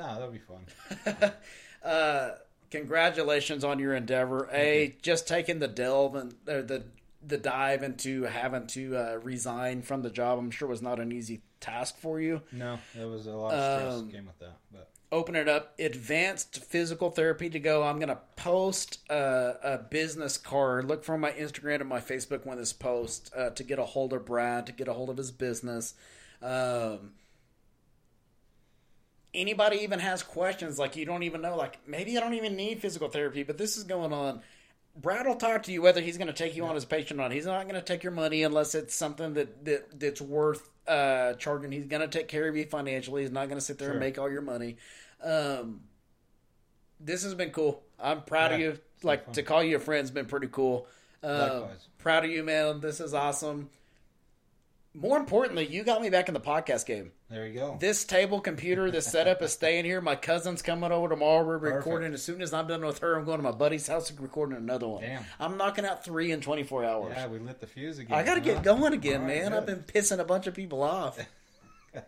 No, 0.01 0.14
that'd 0.18 0.32
be 0.32 0.39
fun. 0.39 1.32
Uh, 1.82 2.32
congratulations 2.70 3.64
on 3.64 3.78
your 3.78 3.94
endeavor. 3.94 4.48
A, 4.52 4.97
just 5.01 5.27
taking 5.27 5.59
the 5.60 5.66
delve 5.68 6.14
and 6.14 6.35
the 6.44 6.85
the 7.27 7.39
dive 7.39 7.82
into 7.82 8.22
having 8.24 8.66
to 8.66 8.97
uh, 8.97 9.18
resign 9.22 9.81
from 9.82 10.02
the 10.02 10.10
job. 10.10 10.39
I'm 10.39 10.51
sure 10.51 10.68
was 10.68 10.82
not 10.82 11.01
an 11.01 11.12
easy 11.12 11.40
task 11.60 11.98
for 11.98 12.20
you. 12.20 12.40
No, 12.52 12.78
there 12.94 13.09
was 13.09 13.27
a 13.27 13.32
lot 13.32 13.52
of 13.55 13.81
stress 13.81 13.94
Um, 13.94 14.10
came 14.10 14.27
with 14.27 14.39
that. 14.40 14.56
But 14.72 14.90
Open 15.12 15.35
it 15.36 15.48
up. 15.48 15.74
Advanced 15.78 16.62
physical 16.64 17.10
therapy 17.10 17.48
to 17.51 17.59
go. 17.59 17.82
I'm 17.82 17.98
gonna 17.98 18.20
post 18.36 18.98
a, 19.10 19.55
a 19.62 19.78
business 19.78 20.36
card. 20.36 20.85
Look 20.86 21.02
for 21.02 21.16
my 21.18 21.32
Instagram 21.32 21.81
and 21.81 21.89
my 21.89 22.01
Facebook 22.01 22.44
when 22.47 22.59
this 22.59 22.72
post 22.74 23.32
uh, 23.36 23.51
to 23.51 23.64
get 23.64 23.78
a 23.78 23.85
hold 23.85 24.12
of 24.12 24.24
Brad 24.27 24.66
to 24.66 24.72
get 24.72 24.86
a 24.86 24.93
hold 24.93 25.09
of 25.10 25.16
his 25.16 25.31
business. 25.31 25.94
Um, 26.43 27.12
anybody 29.32 29.78
even 29.78 29.98
has 29.98 30.23
questions 30.23 30.78
like 30.78 30.97
you 30.97 31.05
don't 31.05 31.23
even 31.23 31.40
know 31.40 31.57
like 31.57 31.78
maybe 31.86 32.16
i 32.16 32.20
don't 32.20 32.35
even 32.35 32.57
need 32.57 32.81
physical 32.81 33.09
therapy 33.09 33.43
but 33.43 33.59
this 33.59 33.77
is 33.77 33.85
going 33.85 34.12
on. 34.12 34.40
Brad 34.97 35.27
will 35.27 35.36
talk 35.36 35.62
to 35.65 35.73
you 35.73 35.82
whether 35.82 36.01
he's 36.01 36.19
going 36.19 36.28
to 36.28 36.32
take 36.32 36.57
you 36.57 36.65
on 36.65 36.77
as 36.77 36.85
a 36.85 36.86
patient 36.86 37.19
or 37.19 37.23
not. 37.23 37.32
He's 37.32 37.47
not 37.47 37.62
going 37.62 37.74
to 37.74 37.82
take 37.82 38.02
your 38.02 38.12
money 38.12 38.43
unless 38.43 38.74
it's 38.74 38.94
something 38.94 39.35
that, 39.35 39.65
that 39.65 40.01
that's 40.01 40.20
worth 40.20 40.69
uh, 40.86 41.35
charging. 41.35 41.73
He's 41.73 41.86
going 41.86 42.02
to 42.02 42.09
take 42.09 42.28
care 42.28 42.48
of 42.48 42.57
you 42.57 42.65
financially. 42.65 43.23
He's 43.23 43.31
not 43.31 43.48
going 43.48 43.59
to 43.59 43.65
sit 43.65 43.78
there 43.78 43.90
and 43.93 44.01
make 44.01 44.19
all 44.19 44.31
your 44.31 44.43
money. 44.43 44.77
Um, 45.23 45.82
this 46.98 47.23
has 47.23 47.35
been 47.35 47.51
cool. 47.51 47.82
I'm 47.98 48.23
proud 48.23 48.52
of 48.52 48.61
you. 48.61 48.78
Like 49.02 49.27
fun. 49.27 49.35
to 49.35 49.43
call 49.43 49.62
you 49.62 49.77
a 49.77 49.81
friend's 49.81 50.11
been 50.11 50.27
pretty 50.27 50.48
cool. 50.48 50.86
Uh, 51.23 51.61
Likewise. 51.61 51.89
proud 51.98 52.24
of 52.24 52.31
you 52.31 52.43
man. 52.43 52.81
This 52.81 53.01
is 53.01 53.15
awesome. 53.15 53.70
More 54.93 55.19
importantly 55.19 55.66
you 55.66 55.85
got 55.85 56.02
me 56.02 56.11
back 56.11 56.28
in 56.28 56.35
the 56.35 56.40
podcast 56.40 56.85
game 56.86 57.12
there 57.31 57.47
you 57.47 57.55
go. 57.55 57.77
this 57.78 58.05
table 58.05 58.40
computer, 58.40 58.90
this 58.90 59.07
setup 59.07 59.40
is 59.43 59.52
staying 59.52 59.85
here. 59.85 60.01
My 60.01 60.16
cousin's 60.16 60.62
coming 60.62 60.90
over 60.90 61.09
tomorrow. 61.09 61.44
We're 61.47 61.59
Perfect. 61.59 61.77
recording. 61.77 62.12
As 62.12 62.23
soon 62.23 62.43
as 62.43 62.52
I'm 62.52 62.66
done 62.66 62.85
with 62.85 62.98
her, 62.98 63.16
I'm 63.16 63.24
going 63.24 63.39
to 63.39 63.43
my 63.44 63.52
buddy's 63.52 63.86
house 63.86 64.11
and 64.11 64.20
recording 64.20 64.57
another 64.57 64.89
one. 64.89 65.02
Damn. 65.02 65.24
I'm 65.39 65.57
knocking 65.57 65.85
out 65.85 66.05
three 66.05 66.32
in 66.32 66.40
24 66.40 66.85
hours. 66.85 67.12
yeah, 67.16 67.27
we 67.28 67.39
lit 67.39 67.61
the 67.61 67.66
fuse 67.66 67.98
again. 67.98 68.19
I 68.19 68.23
got 68.23 68.35
to 68.35 68.40
huh? 68.40 68.55
get 68.55 68.62
going 68.65 68.93
again, 68.93 69.23
right, 69.23 69.43
man. 69.43 69.52
I've 69.52 69.66
been 69.66 69.85
pissing 69.85 70.19
a 70.19 70.24
bunch 70.24 70.47
of 70.47 70.55
people 70.55 70.82
off. 70.82 71.19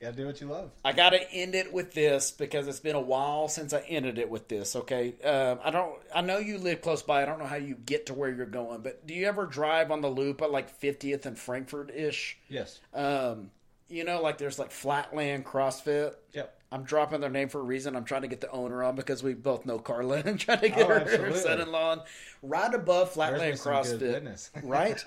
Yeah, 0.00 0.12
do 0.12 0.24
what 0.24 0.40
you 0.40 0.46
love. 0.46 0.70
I 0.82 0.92
got 0.92 1.10
to 1.10 1.30
end 1.30 1.54
it 1.54 1.74
with 1.74 1.92
this 1.92 2.30
because 2.30 2.66
it's 2.66 2.80
been 2.80 2.96
a 2.96 3.00
while 3.00 3.48
since 3.48 3.74
I 3.74 3.80
ended 3.80 4.16
it 4.18 4.30
with 4.30 4.48
this. 4.48 4.74
Okay, 4.74 5.12
uh, 5.22 5.56
I 5.62 5.70
don't. 5.70 5.94
I 6.14 6.22
know 6.22 6.38
you 6.38 6.56
live 6.56 6.80
close 6.80 7.02
by. 7.02 7.22
I 7.22 7.26
don't 7.26 7.38
know 7.38 7.44
how 7.44 7.56
you 7.56 7.74
get 7.74 8.06
to 8.06 8.14
where 8.14 8.32
you're 8.32 8.46
going, 8.46 8.80
but 8.80 9.06
do 9.06 9.12
you 9.12 9.26
ever 9.26 9.44
drive 9.44 9.90
on 9.90 10.00
the 10.00 10.08
loop 10.08 10.40
at 10.40 10.50
like 10.50 10.80
50th 10.80 11.26
and 11.26 11.38
Frankford 11.38 11.92
ish? 11.94 12.38
Yes. 12.48 12.80
Um, 12.94 13.50
you 13.90 14.04
know, 14.04 14.22
like 14.22 14.38
there's 14.38 14.58
like 14.58 14.70
Flatland 14.70 15.44
CrossFit. 15.44 16.14
Yep. 16.32 16.56
I'm 16.72 16.84
dropping 16.84 17.20
their 17.20 17.30
name 17.30 17.48
for 17.48 17.58
a 17.58 17.64
reason. 17.64 17.96
I'm 17.96 18.04
trying 18.04 18.22
to 18.22 18.28
get 18.28 18.40
the 18.40 18.50
owner 18.50 18.84
on 18.84 18.94
because 18.94 19.22
we 19.24 19.34
both 19.34 19.66
know 19.66 19.78
Carla 19.80 20.22
and 20.24 20.38
trying 20.40 20.60
to 20.60 20.68
get 20.68 20.82
Oh, 20.88 21.00
her, 21.00 21.00
her 21.24 21.34
son-in-law 21.34 21.90
on. 21.90 22.02
Right 22.42 22.72
above 22.72 23.10
Flatland 23.10 23.50
me 23.50 23.56
some 23.56 23.72
good 23.72 24.24
CrossFit, 24.24 24.50
right? 24.62 25.04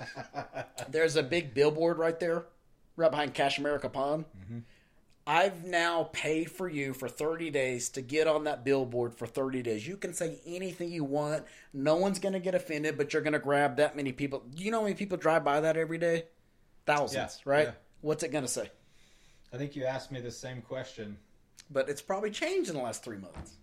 There's 0.90 1.16
a 1.16 1.24
big 1.24 1.54
billboard 1.54 1.98
right 1.98 2.20
there, 2.20 2.46
right 2.98 3.10
behind 3.10 3.34
Cash 3.34 3.60
America 3.60 3.88
Pawn. 3.88 4.26
Mm-hmm. 4.44 4.60
I've 5.26 5.64
now 5.64 6.10
paid 6.12 6.52
for 6.52 6.68
you 6.68 6.94
for 6.94 7.08
30 7.08 7.50
days 7.50 7.88
to 7.92 8.02
get 8.02 8.28
on 8.28 8.44
that 8.44 8.66
billboard 8.66 9.16
for 9.16 9.26
30 9.26 9.62
days. 9.62 9.88
You 9.88 9.96
can 9.96 10.14
say 10.14 10.42
anything 10.46 10.92
you 10.92 11.06
want. 11.06 11.46
No 11.74 11.96
one's 11.96 12.20
going 12.20 12.34
to 12.34 12.40
get 12.42 12.56
offended, 12.56 12.98
but 12.98 13.14
you're 13.14 13.22
going 13.22 13.32
to 13.32 13.40
grab 13.40 13.78
that 13.78 13.96
many 13.96 14.12
people. 14.12 14.44
You 14.54 14.70
know 14.70 14.80
how 14.80 14.84
many 14.84 14.96
people 14.96 15.18
drive 15.18 15.46
by 15.46 15.62
that 15.62 15.78
every 15.78 15.98
day? 15.98 16.26
Thousands, 16.86 17.42
Yeah, 17.46 17.52
right? 17.52 17.68
yeah. 17.68 17.74
What's 18.04 18.22
it 18.22 18.34
going 18.34 18.44
to 18.44 18.50
say? 18.50 18.70
I 19.54 19.58
think 19.58 19.78
you 19.78 19.86
asked 19.86 20.12
me 20.12 20.20
the 20.20 20.30
same 20.30 20.62
question. 20.62 21.18
But 21.72 21.88
it's 21.88 22.02
probably 22.02 22.32
changed 22.32 22.70
in 22.70 22.76
the 22.76 22.82
last 22.82 23.02
three 23.02 23.16
months. 23.18 23.54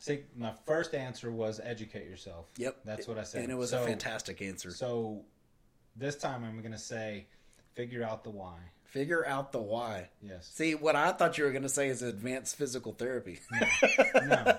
See, 0.00 0.24
my 0.36 0.52
first 0.66 0.94
answer 0.94 1.30
was 1.30 1.60
educate 1.62 2.08
yourself. 2.08 2.46
Yep. 2.58 2.78
That's 2.84 3.06
what 3.06 3.18
I 3.18 3.22
said. 3.22 3.44
And 3.44 3.52
it 3.52 3.54
was 3.54 3.70
So- 3.70 3.84
a 3.84 3.86
fantastic 3.86 4.42
answer. 4.42 4.72
So 4.72 5.24
this 5.94 6.16
time 6.16 6.42
I'm 6.44 6.58
going 6.58 6.72
to 6.72 6.78
say 6.78 7.28
figure 7.74 8.02
out 8.02 8.24
the 8.24 8.30
why. 8.30 8.58
Figure 8.94 9.26
out 9.26 9.50
the 9.50 9.58
why. 9.60 10.08
Yes. 10.22 10.48
See, 10.54 10.76
what 10.76 10.94
I 10.94 11.10
thought 11.10 11.36
you 11.36 11.42
were 11.42 11.50
going 11.50 11.64
to 11.64 11.68
say 11.68 11.88
is 11.88 12.00
advanced 12.00 12.54
physical 12.54 12.92
therapy. 12.92 13.40
No. 13.50 14.54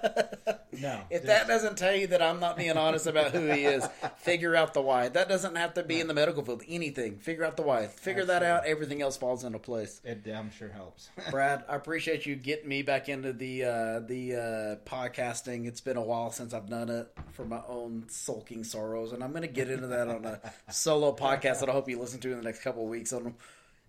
No. 0.73 1.01
if 1.09 1.21
Just- 1.21 1.25
that 1.27 1.47
doesn't 1.47 1.77
tell 1.77 1.95
you 1.95 2.07
that 2.07 2.21
I'm 2.21 2.41
not 2.41 2.57
being 2.57 2.75
honest 2.75 3.07
about 3.07 3.31
who 3.31 3.47
he 3.47 3.63
is, 3.63 3.87
figure 4.17 4.53
out 4.53 4.73
the 4.73 4.81
why. 4.81 5.07
That 5.07 5.29
doesn't 5.29 5.55
have 5.55 5.75
to 5.75 5.83
be 5.83 6.01
in 6.01 6.07
the 6.07 6.13
medical 6.13 6.43
field. 6.43 6.63
Anything. 6.67 7.17
Figure 7.19 7.45
out 7.45 7.55
the 7.55 7.61
why. 7.63 7.87
Figure 7.87 8.25
that 8.25 8.43
out. 8.43 8.65
Everything 8.65 9.01
else 9.01 9.15
falls 9.15 9.45
into 9.45 9.57
place. 9.57 10.01
it 10.03 10.25
damn 10.25 10.51
sure 10.51 10.67
helps. 10.67 11.07
Brad, 11.31 11.63
I 11.69 11.77
appreciate 11.77 12.25
you 12.25 12.35
getting 12.35 12.67
me 12.67 12.81
back 12.81 13.07
into 13.07 13.31
the 13.31 13.63
uh, 13.63 13.99
the 14.01 14.35
uh, 14.35 14.89
podcasting. 14.89 15.65
It's 15.65 15.79
been 15.79 15.95
a 15.95 16.03
while 16.03 16.31
since 16.31 16.53
I've 16.53 16.69
done 16.69 16.89
it 16.89 17.07
for 17.31 17.45
my 17.45 17.61
own 17.69 18.03
sulking 18.09 18.65
sorrows, 18.65 19.13
and 19.13 19.23
I'm 19.23 19.31
going 19.31 19.43
to 19.43 19.47
get 19.47 19.69
into 19.69 19.87
that 19.87 20.09
on 20.09 20.25
a 20.25 20.41
solo 20.73 21.15
podcast 21.15 21.61
that 21.61 21.69
I 21.69 21.71
hope 21.71 21.87
you 21.87 21.97
listen 22.01 22.19
to 22.19 22.31
in 22.31 22.37
the 22.37 22.43
next 22.43 22.63
couple 22.63 22.83
of 22.83 22.89
weeks. 22.89 23.13
On 23.13 23.33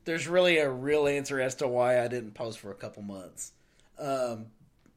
there's 0.06 0.26
really 0.26 0.56
a 0.58 0.70
real 0.70 1.06
answer 1.06 1.40
as 1.40 1.56
to 1.56 1.68
why 1.68 2.02
I 2.02 2.08
didn't 2.08 2.32
post 2.32 2.60
for 2.60 2.70
a 2.70 2.74
couple 2.74 3.02
months. 3.02 3.52
Um, 3.98 4.46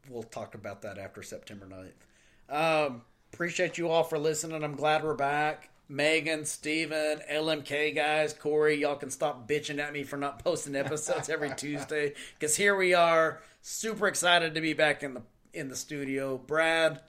we'll 0.07 0.23
talk 0.23 0.55
about 0.55 0.83
that 0.83 0.97
after 0.97 1.21
September 1.23 1.67
9th. 1.67 2.85
Um, 2.87 3.01
appreciate 3.33 3.77
you 3.77 3.89
all 3.89 4.03
for 4.03 4.17
listening. 4.17 4.63
I'm 4.63 4.75
glad 4.75 5.03
we're 5.03 5.15
back. 5.15 5.69
Megan, 5.89 6.45
Steven, 6.45 7.19
LMK 7.31 7.95
guys, 7.95 8.33
Corey, 8.33 8.75
y'all 8.75 8.95
can 8.95 9.09
stop 9.09 9.49
bitching 9.49 9.79
at 9.79 9.91
me 9.91 10.03
for 10.03 10.17
not 10.17 10.43
posting 10.43 10.75
episodes 10.75 11.29
every 11.29 11.49
Tuesday 11.57 12.13
because 12.37 12.55
here 12.55 12.75
we 12.75 12.93
are, 12.93 13.41
super 13.63 14.07
excited 14.07 14.53
to 14.53 14.61
be 14.61 14.73
back 14.73 15.01
in 15.01 15.15
the 15.15 15.23
in 15.51 15.67
the 15.67 15.75
studio. 15.75 16.37
Brad, 16.37 17.01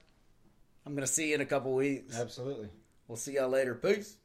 I'm 0.87 0.95
gonna 0.95 1.07
see 1.07 1.29
you 1.29 1.35
in 1.35 1.43
a 1.43 1.47
couple 1.47 1.75
weeks. 1.75 2.19
Absolutely. 2.19 2.71
We'll 3.07 3.19
see 3.19 3.35
y'all 3.35 3.51
later. 3.51 3.75
Peace. 3.75 4.17